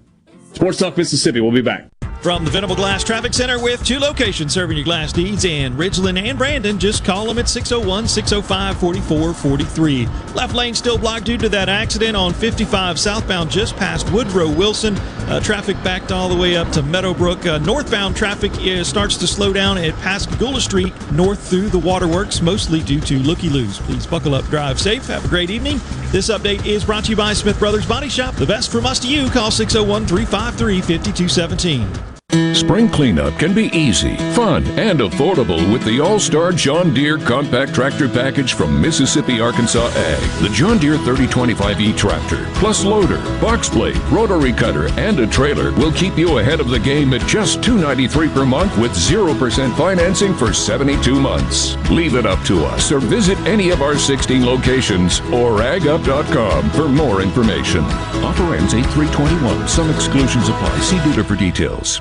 Sports 0.55 0.79
Talk 0.79 0.97
Mississippi. 0.97 1.41
We'll 1.41 1.53
be 1.53 1.63
back. 1.63 1.89
From 2.25 2.43
the 2.43 2.51
Venable 2.51 2.75
Glass 2.75 3.05
Traffic 3.05 3.35
Center 3.35 3.63
with 3.63 3.85
two 3.85 3.99
locations 3.99 4.55
serving 4.55 4.79
your 4.79 4.85
glass 4.85 5.15
needs 5.15 5.45
in 5.45 5.77
Ridgeland 5.77 6.19
and 6.19 6.39
Brandon. 6.39 6.79
Just 6.79 7.05
call 7.05 7.27
them 7.27 7.37
at 7.39 7.51
601 7.51 8.09
605 8.09 8.81
4443. 8.81 10.07
Left 10.35 10.55
lane 10.55 10.73
still 10.73 10.97
blocked 10.97 11.27
due 11.27 11.37
to 11.37 11.51
that 11.51 11.69
accident 11.69 12.17
on 12.17 12.33
55 12.33 12.99
southbound 12.99 13.51
just 13.51 13.77
past 13.77 14.11
Woodrow 14.11 14.51
Wilson. 14.51 14.97
Uh, 15.29 15.39
traffic 15.41 15.77
backed 15.85 16.13
all 16.13 16.31
the 16.31 16.35
way 16.35 16.57
up 16.57 16.73
to 16.73 16.83
Meadowbrook. 16.83 17.45
Uh, 17.45 17.59
northbound 17.59 18.17
traffic 18.17 18.53
is, 18.59 18.89
starts 18.89 19.19
to 19.19 19.27
slow 19.27 19.53
down 19.53 19.77
at 19.77 19.93
Pascagoula 19.97 20.63
Street 20.63 20.95
north 21.13 21.47
through 21.51 21.69
the 21.69 21.79
waterworks, 21.79 22.41
mostly 22.41 22.81
due 22.81 23.01
to 23.01 23.19
looky 23.19 23.51
loos. 23.51 23.81
Please 23.81 24.07
buckle 24.07 24.35
up, 24.35 24.47
drive 24.47 24.81
safe. 24.81 25.09
Have 25.09 25.27
a 25.27 25.29
great 25.29 25.51
evening. 25.51 25.79
This 26.11 26.31
update 26.31 26.65
is 26.65 26.87
brought 26.87 27.05
to 27.05 27.11
you 27.11 27.17
by 27.17 27.35
Smith 27.35 27.59
Brothers 27.59 27.87
Body 27.87 28.09
Shop. 28.09 28.35
The 28.37 28.47
best 28.47 28.73
from 28.73 28.87
us 28.87 28.99
to 29.01 29.09
you. 29.09 29.29
Call 29.29 29.51
601 29.51 30.07
353 30.07 30.81
5217. 30.81 32.14
Spring 32.53 32.89
cleanup 32.89 33.39
can 33.39 33.55
be 33.55 33.67
easy, 33.67 34.17
fun, 34.35 34.67
and 34.79 34.99
affordable 34.99 35.73
with 35.73 35.85
the 35.85 36.01
All 36.01 36.19
Star 36.19 36.51
John 36.51 36.93
Deere 36.93 37.17
Compact 37.17 37.73
Tractor 37.73 38.09
Package 38.09 38.55
from 38.55 38.81
Mississippi 38.81 39.41
Arkansas 39.41 39.87
Ag. 39.87 40.43
The 40.43 40.49
John 40.49 40.79
Deere 40.79 40.97
3025E 40.97 41.97
tractor, 41.97 42.45
plus 42.55 42.85
loader, 42.85 43.19
box 43.41 43.69
blade, 43.69 43.99
rotary 44.11 44.53
cutter, 44.53 44.89
and 44.99 45.21
a 45.21 45.29
trailer 45.29 45.71
will 45.75 45.93
keep 45.93 46.19
you 46.19 46.39
ahead 46.39 46.59
of 46.59 46.71
the 46.71 46.79
game 46.81 47.13
at 47.13 47.25
just 47.29 47.63
293 47.63 48.29
per 48.31 48.45
month 48.45 48.77
with 48.79 48.93
0% 48.93 49.77
financing 49.77 50.35
for 50.35 50.53
72 50.53 51.21
months. 51.21 51.77
Leave 51.91 52.17
it 52.17 52.27
up 52.27 52.45
to 52.47 52.65
us 52.65 52.91
or 52.91 52.99
visit 52.99 53.39
any 53.41 53.71
of 53.71 53.81
our 53.81 53.97
16 53.97 54.45
locations 54.45 55.21
or 55.21 55.59
agup.com 55.61 56.71
for 56.71 56.89
more 56.89 57.23
information. 57.23 57.85
Offer 58.25 58.55
ends 58.57 58.75
8321. 58.75 59.69
Some 59.69 59.89
exclusions 59.91 60.49
apply. 60.49 60.81
See 60.81 60.99
dealer 61.05 61.23
for 61.23 61.37
details. 61.37 62.01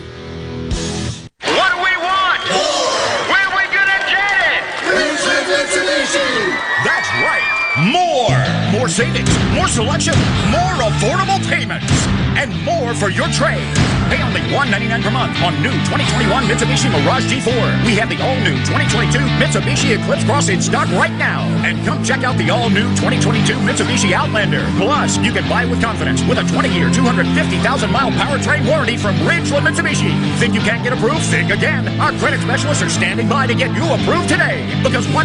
savings, 9.01 9.29
more 9.55 9.67
selection, 9.67 10.13
more 10.51 10.75
affordable 10.85 11.41
payments, 11.49 12.20
and 12.37 12.51
more 12.63 12.93
for 12.93 13.09
your 13.09 13.27
trade. 13.29 13.65
Pay 14.11 14.19
only 14.27 14.43
$199 14.51 15.07
per 15.07 15.11
month 15.11 15.31
on 15.39 15.55
new 15.63 15.71
2021 15.87 16.43
Mitsubishi 16.43 16.91
Mirage 16.91 17.31
G4. 17.31 17.87
We 17.87 17.95
have 17.95 18.11
the 18.11 18.19
all-new 18.19 18.59
2022 18.67 19.23
Mitsubishi 19.39 19.95
Eclipse 19.95 20.27
Cross 20.27 20.49
in 20.49 20.59
stock 20.61 20.91
right 20.99 21.15
now. 21.15 21.47
And 21.63 21.79
come 21.87 22.03
check 22.03 22.27
out 22.27 22.35
the 22.35 22.51
all-new 22.51 22.91
2022 22.99 23.55
Mitsubishi 23.63 24.11
Outlander. 24.11 24.67
Plus, 24.75 25.15
you 25.23 25.31
can 25.31 25.47
buy 25.47 25.63
with 25.63 25.79
confidence 25.79 26.19
with 26.27 26.43
a 26.43 26.45
20-year, 26.51 26.91
250,000-mile 26.91 28.11
powertrain 28.19 28.67
warranty 28.67 28.97
from 28.97 29.15
Ridgeland 29.23 29.63
Mitsubishi. 29.63 30.11
Think 30.43 30.55
you 30.55 30.61
can't 30.67 30.83
get 30.83 30.91
approved? 30.91 31.23
Think 31.31 31.47
again. 31.49 31.87
Our 32.03 32.11
credit 32.19 32.41
specialists 32.41 32.83
are 32.83 32.91
standing 32.91 33.29
by 33.29 33.47
to 33.47 33.55
get 33.55 33.71
you 33.71 33.87
approved 33.95 34.27
today 34.27 34.67
because 34.83 35.07
100% 35.07 35.23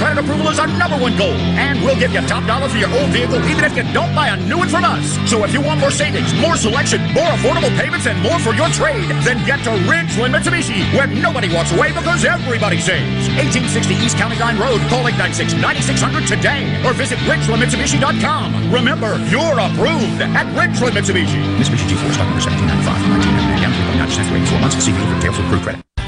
credit 0.00 0.24
approval 0.24 0.48
is 0.48 0.58
our 0.58 0.72
number 0.80 0.96
one 0.96 1.12
goal. 1.20 1.36
And 1.60 1.84
we'll 1.84 2.00
give 2.00 2.16
you 2.16 2.24
top 2.24 2.48
dollar 2.48 2.72
for 2.72 2.78
your 2.80 2.88
old 2.96 3.12
vehicle 3.12 3.44
even 3.44 3.64
if 3.64 3.76
you 3.76 3.84
don't 3.92 4.14
buy 4.16 4.32
a 4.32 4.40
new 4.48 4.56
one 4.56 4.72
from 4.72 4.84
us. 4.88 5.04
So 5.28 5.44
if 5.44 5.52
you 5.52 5.60
want 5.60 5.80
more 5.80 5.92
savings, 5.92 6.32
more 6.42 6.58
selection, 6.58 7.00
more 7.14 7.30
affordable 7.38 7.70
payments, 7.78 8.10
and 8.10 8.18
more 8.20 8.38
for 8.42 8.52
your 8.52 8.68
trade, 8.74 9.06
then 9.22 9.38
get 9.46 9.62
to 9.62 9.70
Ridgeland 9.86 10.34
Mitsubishi, 10.34 10.82
where 10.92 11.06
nobody 11.06 11.46
walks 11.54 11.70
away 11.70 11.94
because 11.94 12.26
everybody 12.26 12.82
saves. 12.82 13.30
1860 13.38 13.94
East 14.02 14.18
County 14.18 14.36
Line 14.42 14.58
Road. 14.58 14.82
Call 14.90 15.06
896-9600 15.06 16.26
today 16.26 16.66
or 16.82 16.92
visit 16.92 17.18
RidgelandMitsubishi.com. 17.30 18.74
Remember, 18.74 19.14
you're 19.30 19.56
approved 19.56 20.18
at 20.20 20.50
Ridgeland 20.58 20.98
Mitsubishi. 20.98 21.38
Mitsubishi 21.56 21.86
G4 21.86 22.10
stock 22.10 22.26
number 22.26 22.42
1795. 22.42 23.62
Down 23.62 23.72
3.9% 24.02 24.34
rate. 24.34 24.48
Four 24.50 24.58
months. 24.58 24.76
See 24.82 24.90
dealer 24.90 25.06
for 25.06 25.14
details 25.14 25.36
for 25.38 25.58
credit. 25.62 25.91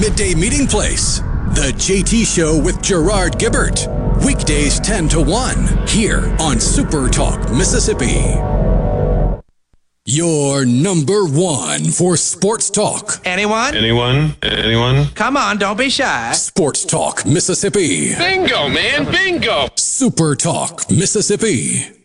midday 0.00 0.34
meeting 0.34 0.66
place. 0.66 1.20
The 1.54 1.72
JT 1.76 2.26
Show 2.26 2.60
with 2.60 2.82
Gerard 2.82 3.38
Gibert. 3.38 3.86
Weekdays 4.24 4.80
10 4.80 5.08
to 5.10 5.20
1 5.22 5.86
here 5.88 6.36
on 6.40 6.60
Super 6.60 7.08
Talk, 7.08 7.50
Mississippi. 7.50 8.36
Your 10.08 10.64
number 10.64 11.24
one 11.24 11.86
for 11.86 12.16
sports 12.16 12.70
talk. 12.70 13.20
Anyone? 13.24 13.74
Anyone? 13.74 14.36
Anyone? 14.40 15.06
Come 15.16 15.36
on, 15.36 15.58
don't 15.58 15.76
be 15.76 15.90
shy. 15.90 16.30
Sports 16.32 16.84
Talk, 16.84 17.26
Mississippi. 17.26 18.14
Bingo, 18.14 18.68
man, 18.68 19.10
bingo. 19.10 19.66
Super 19.74 20.36
Talk, 20.36 20.88
Mississippi. 20.92 21.95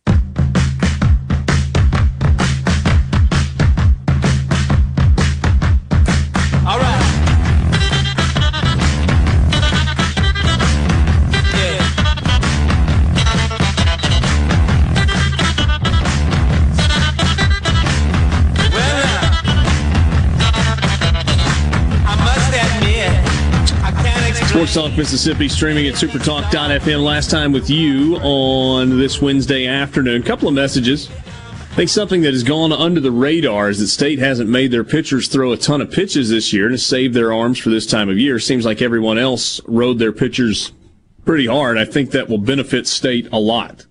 Sports 24.62 24.76
Talk 24.76 24.96
Mississippi 24.96 25.50
streaming 25.50 25.88
at 25.88 25.96
supertalk.fm. 25.96 27.04
Last 27.04 27.32
time 27.32 27.52
with 27.52 27.68
you 27.68 28.18
on 28.18 28.96
this 29.00 29.20
Wednesday 29.20 29.66
afternoon. 29.66 30.22
couple 30.22 30.48
of 30.48 30.54
messages. 30.54 31.10
I 31.10 31.74
think 31.74 31.90
something 31.90 32.22
that 32.22 32.34
has 32.34 32.44
gone 32.44 32.72
under 32.72 33.00
the 33.00 33.12
radar 33.12 33.70
is 33.70 33.80
that 33.80 33.88
State 33.88 34.20
hasn't 34.20 34.52
made 34.52 34.70
their 34.70 34.84
pitchers 34.84 35.28
throw 35.30 35.52
a 35.52 35.58
ton 35.58 35.82
of 35.82 35.90
pitches 35.90 36.30
this 36.30 36.54
year 36.54 36.70
to 36.70 36.78
save 36.78 37.16
their 37.16 37.34
arms 37.34 37.58
for 37.58 37.72
this 37.72 37.88
time 37.88 38.08
of 38.08 38.20
year. 38.20 38.38
Seems 38.38 38.64
like 38.64 38.84
everyone 38.84 39.18
else 39.18 39.62
rode 39.66 39.98
their 39.98 40.12
pitchers 40.12 40.74
pretty 41.26 41.48
hard. 41.48 41.80
I 41.80 41.86
think 41.86 42.12
that 42.12 42.30
will 42.30 42.38
benefit 42.38 42.86
State 42.86 43.28
a 43.32 43.40
lot. 43.40 43.88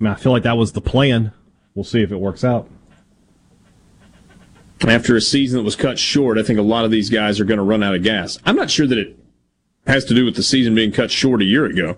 I 0.00 0.04
mean, 0.04 0.12
I 0.14 0.16
feel 0.16 0.32
like 0.32 0.44
that 0.44 0.56
was 0.56 0.72
the 0.72 0.80
plan. 0.80 1.32
We'll 1.74 1.84
see 1.84 2.00
if 2.00 2.12
it 2.12 2.18
works 2.18 2.44
out. 2.44 2.66
After 4.86 5.16
a 5.16 5.20
season 5.20 5.58
that 5.58 5.64
was 5.64 5.76
cut 5.76 5.98
short, 5.98 6.38
I 6.38 6.42
think 6.42 6.58
a 6.58 6.62
lot 6.62 6.84
of 6.84 6.90
these 6.90 7.10
guys 7.10 7.40
are 7.40 7.44
going 7.44 7.58
to 7.58 7.64
run 7.64 7.82
out 7.82 7.94
of 7.94 8.02
gas. 8.02 8.38
I'm 8.44 8.54
not 8.54 8.70
sure 8.70 8.86
that 8.86 8.98
it 8.98 9.18
has 9.86 10.04
to 10.04 10.14
do 10.14 10.24
with 10.24 10.36
the 10.36 10.42
season 10.42 10.74
being 10.74 10.92
cut 10.92 11.10
short 11.10 11.42
a 11.42 11.44
year 11.44 11.64
ago. 11.64 11.96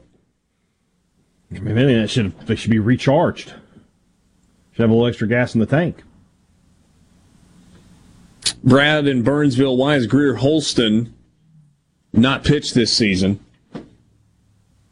I 1.50 1.58
mean, 1.58 1.74
maybe 1.74 1.94
that 1.94 2.08
should 2.08 2.38
they 2.46 2.56
should 2.56 2.70
be 2.70 2.78
recharged. 2.78 3.48
Should 4.72 4.82
have 4.82 4.90
a 4.90 4.92
little 4.92 5.08
extra 5.08 5.26
gas 5.26 5.54
in 5.54 5.60
the 5.60 5.66
tank. 5.66 6.02
Brad 8.62 9.06
in 9.06 9.22
Burnsville, 9.22 9.76
why 9.76 9.96
is 9.96 10.06
Greer 10.06 10.34
Holston 10.36 11.14
not 12.12 12.44
pitched 12.44 12.74
this 12.74 12.92
season? 12.92 13.40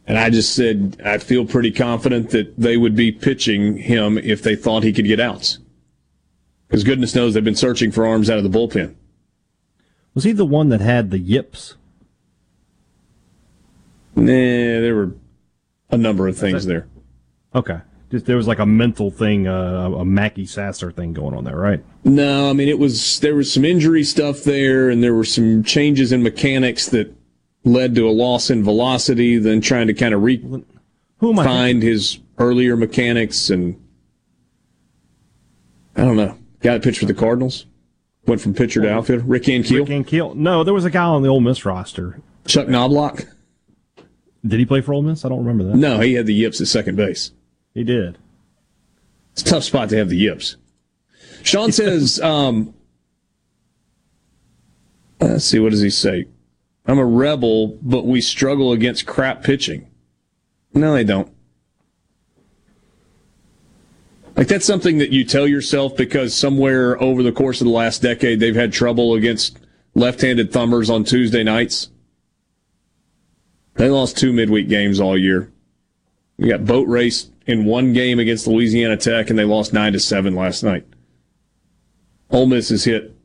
And 0.06 0.18
I 0.18 0.30
just 0.30 0.54
said 0.54 1.00
I 1.04 1.18
feel 1.18 1.44
pretty 1.46 1.70
confident 1.70 2.30
that 2.30 2.56
they 2.58 2.76
would 2.76 2.96
be 2.96 3.12
pitching 3.12 3.76
him 3.76 4.18
if 4.18 4.42
they 4.42 4.56
thought 4.56 4.82
he 4.82 4.92
could 4.92 5.04
get 5.04 5.20
outs. 5.20 5.58
Because 6.68 6.84
goodness 6.84 7.14
knows 7.14 7.34
they've 7.34 7.42
been 7.42 7.54
searching 7.54 7.90
for 7.90 8.06
arms 8.06 8.28
out 8.28 8.38
of 8.38 8.44
the 8.44 8.50
bullpen. 8.50 8.94
Was 10.14 10.24
he 10.24 10.32
the 10.32 10.44
one 10.44 10.68
that 10.68 10.80
had 10.80 11.10
the 11.10 11.18
yips? 11.18 11.76
Nah, 14.14 14.24
there 14.26 14.94
were 14.94 15.12
a 15.90 15.96
number 15.96 16.28
of 16.28 16.36
things 16.36 16.66
there. 16.66 16.88
Okay. 17.54 17.80
Just 18.10 18.26
there 18.26 18.36
was 18.36 18.48
like 18.48 18.58
a 18.58 18.66
mental 18.66 19.10
thing, 19.10 19.46
uh, 19.46 19.90
a 19.90 20.04
Mackie 20.04 20.46
Sasser 20.46 20.90
thing 20.90 21.12
going 21.12 21.34
on 21.34 21.44
there, 21.44 21.56
right? 21.56 21.84
No, 22.04 22.48
I 22.48 22.52
mean 22.54 22.68
it 22.68 22.78
was 22.78 23.20
there 23.20 23.34
was 23.34 23.52
some 23.52 23.64
injury 23.64 24.02
stuff 24.02 24.44
there, 24.44 24.88
and 24.88 25.02
there 25.02 25.14
were 25.14 25.24
some 25.24 25.62
changes 25.62 26.10
in 26.10 26.22
mechanics 26.22 26.86
that 26.88 27.14
led 27.64 27.94
to 27.96 28.08
a 28.08 28.10
loss 28.10 28.48
in 28.48 28.64
velocity. 28.64 29.36
Then 29.36 29.60
trying 29.60 29.88
to 29.88 29.94
kind 29.94 30.14
of 30.14 30.22
re 30.22 30.38
Who 31.18 31.32
am 31.32 31.38
I 31.38 31.44
find 31.44 31.82
his 31.82 32.18
earlier 32.38 32.76
mechanics, 32.76 33.50
and 33.50 33.78
I 35.94 36.04
don't 36.04 36.16
know. 36.16 36.37
Guy 36.60 36.72
that 36.72 36.82
pitched 36.82 36.98
for 36.98 37.06
the 37.06 37.14
Cardinals 37.14 37.66
went 38.26 38.40
from 38.40 38.54
pitcher 38.54 38.82
to 38.82 38.92
outfielder. 38.92 39.24
Rick 39.24 39.44
Ankiel, 39.44 39.88
Rick 39.88 40.06
Ankiel. 40.06 40.34
No, 40.34 40.64
there 40.64 40.74
was 40.74 40.84
a 40.84 40.90
guy 40.90 41.04
on 41.04 41.22
the 41.22 41.28
Ole 41.28 41.40
Miss 41.40 41.64
roster. 41.64 42.20
Chuck 42.46 42.68
Knobloch. 42.68 43.24
Did 44.46 44.58
he 44.58 44.66
play 44.66 44.80
for 44.80 44.92
Ole 44.92 45.02
Miss? 45.02 45.24
I 45.24 45.28
don't 45.28 45.44
remember 45.44 45.64
that. 45.64 45.76
No, 45.76 46.00
he 46.00 46.14
had 46.14 46.26
the 46.26 46.34
yips 46.34 46.60
at 46.60 46.68
second 46.68 46.96
base. 46.96 47.32
He 47.74 47.84
did. 47.84 48.18
It's 49.32 49.42
a 49.42 49.44
tough 49.44 49.64
spot 49.64 49.88
to 49.90 49.96
have 49.96 50.08
the 50.08 50.16
yips. 50.16 50.56
Sean 51.42 51.72
says, 51.72 52.20
um, 52.22 52.74
let's 55.20 55.44
see, 55.44 55.58
what 55.58 55.70
does 55.70 55.82
he 55.82 55.90
say? 55.90 56.26
I'm 56.86 56.98
a 56.98 57.04
rebel, 57.04 57.78
but 57.82 58.06
we 58.06 58.20
struggle 58.20 58.72
against 58.72 59.06
crap 59.06 59.42
pitching. 59.42 59.88
No, 60.72 60.94
they 60.94 61.04
don't. 61.04 61.30
Like 64.38 64.46
that's 64.46 64.64
something 64.64 64.98
that 64.98 65.10
you 65.10 65.24
tell 65.24 65.48
yourself 65.48 65.96
because 65.96 66.32
somewhere 66.32 67.02
over 67.02 67.24
the 67.24 67.32
course 67.32 67.60
of 67.60 67.64
the 67.64 67.72
last 67.72 68.02
decade 68.02 68.38
they've 68.38 68.54
had 68.54 68.72
trouble 68.72 69.14
against 69.14 69.58
left-handed 69.96 70.52
thumbers 70.52 70.88
on 70.88 71.02
Tuesday 71.02 71.42
nights. 71.42 71.88
They 73.74 73.90
lost 73.90 74.16
two 74.16 74.32
midweek 74.32 74.68
games 74.68 75.00
all 75.00 75.18
year. 75.18 75.50
We 76.36 76.48
got 76.50 76.64
boat 76.64 76.86
race 76.86 77.30
in 77.48 77.64
one 77.64 77.92
game 77.92 78.20
against 78.20 78.46
Louisiana 78.46 78.96
Tech, 78.96 79.28
and 79.28 79.36
they 79.36 79.44
lost 79.44 79.72
nine 79.72 79.92
to 79.92 79.98
seven 79.98 80.36
last 80.36 80.62
night. 80.62 80.86
Ole 82.30 82.46
Miss 82.46 82.68
has 82.68 82.84
hit 82.84 83.16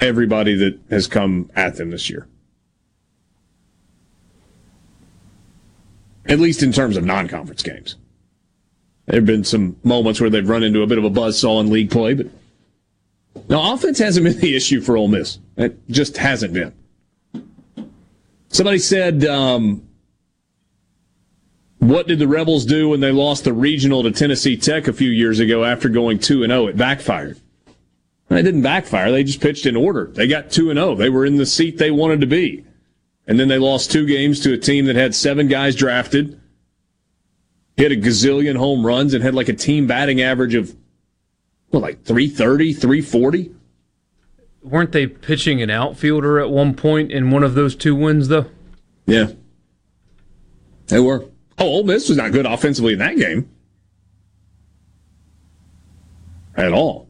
everybody 0.00 0.54
that 0.54 0.78
has 0.90 1.06
come 1.06 1.50
at 1.56 1.76
them 1.76 1.92
this 1.92 2.10
year. 2.10 2.28
At 6.26 6.40
least 6.40 6.62
in 6.62 6.72
terms 6.72 6.98
of 6.98 7.06
non-conference 7.06 7.62
games. 7.62 7.96
There 9.10 9.18
have 9.18 9.26
been 9.26 9.42
some 9.42 9.74
moments 9.82 10.20
where 10.20 10.30
they've 10.30 10.48
run 10.48 10.62
into 10.62 10.82
a 10.82 10.86
bit 10.86 10.96
of 10.96 11.02
a 11.02 11.10
buzzsaw 11.10 11.60
in 11.60 11.68
league 11.68 11.90
play, 11.90 12.14
but 12.14 12.28
no, 13.48 13.72
offense 13.72 13.98
hasn't 13.98 14.22
been 14.22 14.38
the 14.40 14.54
issue 14.54 14.80
for 14.80 14.96
Ole 14.96 15.08
Miss. 15.08 15.40
It 15.56 15.76
just 15.88 16.16
hasn't 16.16 16.54
been. 16.54 16.72
Somebody 18.50 18.78
said, 18.78 19.24
um, 19.24 19.82
"What 21.78 22.06
did 22.06 22.20
the 22.20 22.28
Rebels 22.28 22.64
do 22.64 22.90
when 22.90 23.00
they 23.00 23.10
lost 23.10 23.42
the 23.42 23.52
regional 23.52 24.04
to 24.04 24.12
Tennessee 24.12 24.56
Tech 24.56 24.86
a 24.86 24.92
few 24.92 25.10
years 25.10 25.40
ago 25.40 25.64
after 25.64 25.88
going 25.88 26.20
two 26.20 26.44
and 26.44 26.52
zero? 26.52 26.68
It 26.68 26.76
backfired. 26.76 27.36
It 28.30 28.42
didn't 28.42 28.62
backfire. 28.62 29.10
They 29.10 29.24
just 29.24 29.40
pitched 29.40 29.66
in 29.66 29.74
order. 29.74 30.06
They 30.06 30.28
got 30.28 30.52
two 30.52 30.70
and 30.70 30.78
zero. 30.78 30.94
They 30.94 31.08
were 31.08 31.26
in 31.26 31.36
the 31.36 31.46
seat 31.46 31.78
they 31.78 31.90
wanted 31.90 32.20
to 32.20 32.28
be, 32.28 32.64
and 33.26 33.40
then 33.40 33.48
they 33.48 33.58
lost 33.58 33.90
two 33.90 34.06
games 34.06 34.38
to 34.40 34.52
a 34.52 34.56
team 34.56 34.84
that 34.84 34.94
had 34.94 35.16
seven 35.16 35.48
guys 35.48 35.74
drafted." 35.74 36.39
Hit 37.80 37.92
a 37.92 37.96
gazillion 37.96 38.56
home 38.56 38.84
runs 38.84 39.14
and 39.14 39.24
had 39.24 39.34
like 39.34 39.48
a 39.48 39.54
team 39.54 39.86
batting 39.86 40.20
average 40.20 40.54
of 40.54 40.76
what 41.70 41.80
like 41.80 42.04
330 42.04 42.74
340 42.74 43.54
Weren't 44.62 44.92
they 44.92 45.06
pitching 45.06 45.62
an 45.62 45.70
outfielder 45.70 46.38
at 46.38 46.50
one 46.50 46.74
point 46.74 47.10
in 47.10 47.30
one 47.30 47.42
of 47.42 47.54
those 47.54 47.74
two 47.74 47.94
wins, 47.96 48.28
though? 48.28 48.46
yeah. 49.06 49.28
They 50.88 51.00
were. 51.00 51.24
Oh 51.56 51.66
Ole 51.66 51.84
Miss 51.84 52.08
was 52.08 52.18
not 52.18 52.32
good 52.32 52.46
offensively 52.46 52.92
in 52.94 52.98
that 52.98 53.16
game. 53.16 53.48
At 56.56 56.72
all. 56.72 57.08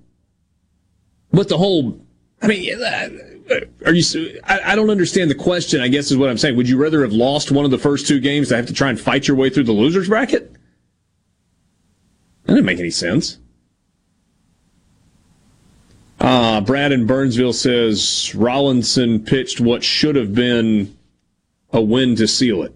But 1.32 1.48
the 1.48 1.56
whole 1.56 1.98
I 2.42 2.46
mean 2.46 2.80
uh, 2.82 3.08
are 3.86 3.92
you 3.94 4.38
I, 4.44 4.60
I 4.72 4.76
don't 4.76 4.90
understand 4.90 5.30
the 5.30 5.34
question 5.34 5.80
I 5.80 5.88
guess 5.88 6.10
is 6.10 6.16
what 6.16 6.28
I'm 6.28 6.38
saying. 6.38 6.56
Would 6.56 6.68
you 6.68 6.76
rather 6.76 7.00
have 7.02 7.12
lost 7.12 7.50
one 7.50 7.64
of 7.64 7.70
the 7.70 7.78
first 7.78 8.06
two 8.06 8.20
games 8.20 8.48
to 8.50 8.56
have 8.56 8.66
to 8.66 8.72
try 8.74 8.90
and 8.90 9.00
fight 9.00 9.26
your 9.26 9.36
way 9.36 9.48
through 9.50 9.64
the 9.64 9.72
losers 9.72 10.08
bracket 10.08 10.54
that 12.50 12.56
didn't 12.56 12.66
make 12.66 12.80
any 12.80 12.90
sense. 12.90 13.38
Uh, 16.18 16.60
Brad 16.60 16.90
in 16.90 17.06
Burnsville 17.06 17.52
says 17.52 18.32
Rolison 18.34 19.24
pitched 19.24 19.60
what 19.60 19.84
should 19.84 20.16
have 20.16 20.34
been 20.34 20.98
a 21.72 21.80
win 21.80 22.16
to 22.16 22.26
seal 22.26 22.64
it. 22.64 22.74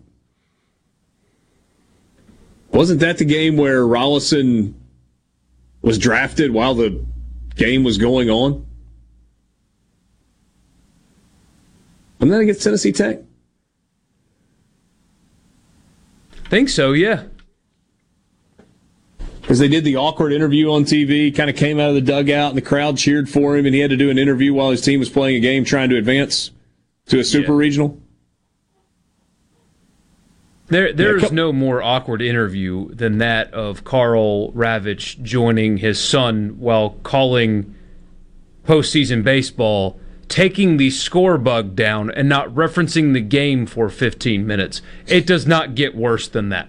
Wasn't 2.70 3.00
that 3.00 3.18
the 3.18 3.24
game 3.24 3.56
where 3.56 3.82
Rolison 3.82 4.74
was 5.82 5.98
drafted 5.98 6.52
while 6.52 6.76
the 6.76 7.04
game 7.56 7.82
was 7.82 7.98
going 7.98 8.30
on? 8.30 8.64
Wasn't 12.20 12.30
that 12.30 12.42
against 12.42 12.62
Tennessee 12.62 12.92
Tech? 12.92 13.18
Think 16.48 16.68
so, 16.68 16.92
yeah. 16.92 17.24
Because 19.44 19.58
they 19.58 19.68
did 19.68 19.84
the 19.84 19.96
awkward 19.96 20.32
interview 20.32 20.72
on 20.72 20.84
TV, 20.84 21.34
kind 21.34 21.50
of 21.50 21.56
came 21.56 21.78
out 21.78 21.90
of 21.90 21.94
the 21.94 22.00
dugout 22.00 22.48
and 22.48 22.56
the 22.56 22.62
crowd 22.62 22.96
cheered 22.96 23.28
for 23.28 23.58
him, 23.58 23.66
and 23.66 23.74
he 23.74 23.80
had 23.82 23.90
to 23.90 23.96
do 23.96 24.08
an 24.08 24.16
interview 24.16 24.54
while 24.54 24.70
his 24.70 24.80
team 24.80 24.98
was 24.98 25.10
playing 25.10 25.36
a 25.36 25.40
game 25.40 25.66
trying 25.66 25.90
to 25.90 25.98
advance 25.98 26.50
to 27.08 27.18
a 27.18 27.24
super 27.24 27.54
regional. 27.54 28.00
There, 30.68 30.94
there's 30.94 31.20
couple- 31.20 31.36
no 31.36 31.52
more 31.52 31.82
awkward 31.82 32.22
interview 32.22 32.88
than 32.94 33.18
that 33.18 33.52
of 33.52 33.84
Karl 33.84 34.50
Ravech 34.52 35.22
joining 35.22 35.76
his 35.76 36.02
son 36.02 36.56
while 36.58 36.96
calling 37.02 37.74
postseason 38.66 39.22
baseball, 39.22 40.00
taking 40.28 40.78
the 40.78 40.88
score 40.88 41.36
bug 41.36 41.76
down 41.76 42.10
and 42.10 42.30
not 42.30 42.48
referencing 42.48 43.12
the 43.12 43.20
game 43.20 43.66
for 43.66 43.90
15 43.90 44.46
minutes. 44.46 44.80
It 45.06 45.26
does 45.26 45.46
not 45.46 45.74
get 45.74 45.94
worse 45.94 46.28
than 46.28 46.48
that. 46.48 46.68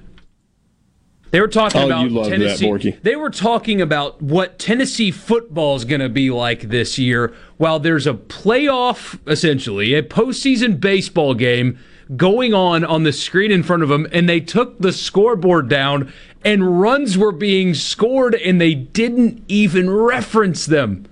They 1.36 1.42
were 1.42 1.50
talking 1.50 1.82
Oh, 1.82 1.86
about 2.06 2.24
that, 2.24 2.30
Tennessee. 2.30 2.66
Borky. 2.66 3.02
they 3.02 3.18
were 3.18 3.30
talking 3.30 3.82
about 3.82 4.22
what 4.22 4.58
Tennessee 4.58 5.12
football 5.12 5.76
is 5.76 5.84
going 5.84 6.00
to 6.00 6.08
be 6.08 6.32
like 6.32 6.70
this 6.70 6.98
year, 6.98 7.34
while 7.58 7.78
there's 7.78 8.08
a 8.08 8.14
playoff, 8.14 9.20
essentially 9.30 9.96
a 9.96 10.02
postseason 10.02 10.80
baseball 10.80 11.34
game 11.34 11.78
going 12.16 12.54
on 12.54 12.86
on 12.86 13.04
the 13.04 13.12
screen 13.12 13.52
in 13.52 13.64
front 13.64 13.84
of 13.84 13.90
them, 13.90 14.08
and 14.14 14.30
they 14.30 14.40
took 14.40 14.80
the 14.80 14.94
scoreboard 14.94 15.68
down, 15.68 16.10
and 16.46 16.80
runs 16.80 17.18
were 17.18 17.34
being 17.34 17.74
scored, 17.74 18.36
and 18.36 18.62
they 18.62 18.74
didn't 18.74 19.44
even 19.50 19.90
reference 19.90 20.66
them. 20.66 21.06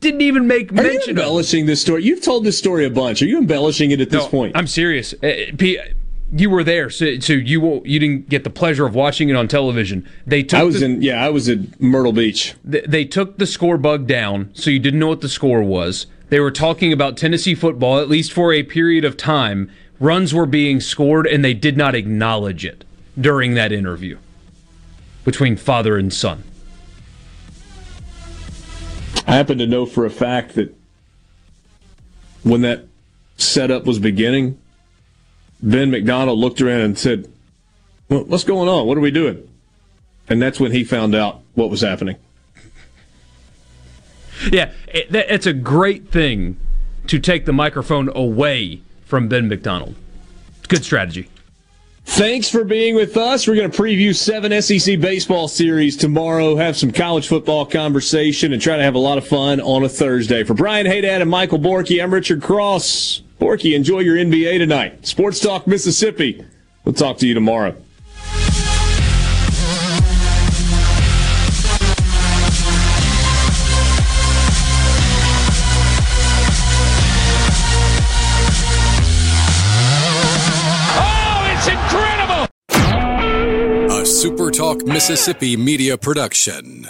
Didn't 0.00 0.20
even 0.20 0.46
make 0.46 0.70
mention. 0.70 0.78
Are 0.80 0.82
you 0.84 0.92
mention 0.98 1.10
of 1.12 1.16
them. 1.16 1.24
embellishing 1.24 1.64
this 1.64 1.80
story? 1.80 2.04
You've 2.04 2.20
told 2.22 2.44
this 2.44 2.58
story 2.58 2.84
a 2.84 2.90
bunch. 2.90 3.22
Are 3.22 3.26
you 3.26 3.38
embellishing 3.38 3.90
it 3.90 4.02
at 4.02 4.10
this 4.10 4.24
No, 4.24 4.28
point? 4.28 4.54
I'm 4.54 4.66
serious. 4.66 5.14
Uh, 5.14 5.32
P- 5.56 5.80
you 6.40 6.50
were 6.50 6.64
there, 6.64 6.90
so, 6.90 7.18
so 7.18 7.32
you 7.32 7.82
you 7.84 7.98
didn't 7.98 8.28
get 8.28 8.44
the 8.44 8.50
pleasure 8.50 8.86
of 8.86 8.94
watching 8.94 9.28
it 9.28 9.36
on 9.36 9.48
television. 9.48 10.08
They 10.26 10.42
took 10.42 10.60
I 10.60 10.62
was 10.64 10.80
the, 10.80 10.86
in, 10.86 11.02
yeah, 11.02 11.24
I 11.24 11.28
was 11.30 11.48
at 11.48 11.80
Myrtle 11.80 12.12
Beach. 12.12 12.54
th- 12.70 12.84
they 12.84 13.04
took 13.04 13.38
the 13.38 13.46
score 13.46 13.78
bug 13.78 14.06
down, 14.06 14.50
so 14.52 14.70
you 14.70 14.78
didn't 14.78 15.00
know 15.00 15.08
what 15.08 15.20
the 15.20 15.28
score 15.28 15.62
was. 15.62 16.06
They 16.28 16.40
were 16.40 16.50
talking 16.50 16.92
about 16.92 17.16
Tennessee 17.16 17.54
football, 17.54 17.98
at 17.98 18.08
least 18.08 18.32
for 18.32 18.52
a 18.52 18.62
period 18.62 19.04
of 19.04 19.16
time. 19.16 19.70
Runs 19.98 20.34
were 20.34 20.46
being 20.46 20.80
scored, 20.80 21.26
and 21.26 21.44
they 21.44 21.54
did 21.54 21.76
not 21.76 21.94
acknowledge 21.94 22.64
it 22.64 22.84
during 23.18 23.54
that 23.54 23.72
interview 23.72 24.18
between 25.24 25.56
father 25.56 25.96
and 25.96 26.12
son. 26.12 26.44
I 29.26 29.34
happen 29.34 29.58
to 29.58 29.66
know 29.66 29.86
for 29.86 30.04
a 30.04 30.10
fact 30.10 30.54
that 30.54 30.76
when 32.42 32.60
that 32.62 32.86
setup 33.36 33.84
was 33.84 33.98
beginning, 33.98 34.58
Ben 35.62 35.90
McDonald 35.90 36.38
looked 36.38 36.60
around 36.60 36.80
and 36.80 36.98
said, 36.98 37.30
well, 38.08 38.24
What's 38.24 38.44
going 38.44 38.68
on? 38.68 38.86
What 38.86 38.96
are 38.96 39.02
we 39.02 39.10
doing? 39.10 39.48
And 40.28 40.42
that's 40.42 40.58
when 40.58 40.72
he 40.72 40.84
found 40.84 41.14
out 41.14 41.40
what 41.54 41.70
was 41.70 41.80
happening. 41.80 42.16
Yeah, 44.52 44.72
it, 44.88 45.14
it's 45.14 45.46
a 45.46 45.52
great 45.52 46.10
thing 46.10 46.58
to 47.06 47.18
take 47.18 47.46
the 47.46 47.52
microphone 47.52 48.10
away 48.14 48.80
from 49.04 49.28
Ben 49.28 49.48
McDonald. 49.48 49.94
Good 50.68 50.84
strategy. 50.84 51.28
Thanks 52.04 52.48
for 52.48 52.64
being 52.64 52.94
with 52.94 53.16
us. 53.16 53.46
We're 53.46 53.56
going 53.56 53.70
to 53.70 53.76
preview 53.76 54.14
seven 54.14 54.60
SEC 54.62 55.00
baseball 55.00 55.48
series 55.48 55.96
tomorrow, 55.96 56.56
have 56.56 56.76
some 56.76 56.92
college 56.92 57.26
football 57.26 57.66
conversation, 57.66 58.52
and 58.52 58.62
try 58.62 58.76
to 58.76 58.82
have 58.82 58.94
a 58.94 59.00
lot 59.00 59.18
of 59.18 59.26
fun 59.26 59.60
on 59.60 59.84
a 59.84 59.88
Thursday. 59.88 60.44
For 60.44 60.54
Brian 60.54 60.86
Hadad 60.86 61.20
and 61.20 61.30
Michael 61.30 61.58
Borky, 61.58 62.02
I'm 62.02 62.14
Richard 62.14 62.42
Cross. 62.42 63.22
Borky, 63.38 63.74
enjoy 63.74 64.00
your 64.00 64.16
NBA 64.16 64.58
tonight. 64.58 65.06
Sports 65.06 65.40
Talk 65.40 65.66
Mississippi. 65.66 66.44
We'll 66.84 66.94
talk 66.94 67.18
to 67.18 67.26
you 67.26 67.34
tomorrow. 67.34 67.74
Oh, 80.98 81.52
it's 81.52 81.68
incredible! 81.68 82.46
A 84.00 84.06
Super 84.06 84.50
Talk 84.50 84.86
Mississippi 84.86 85.56
media 85.56 85.98
production. 85.98 86.86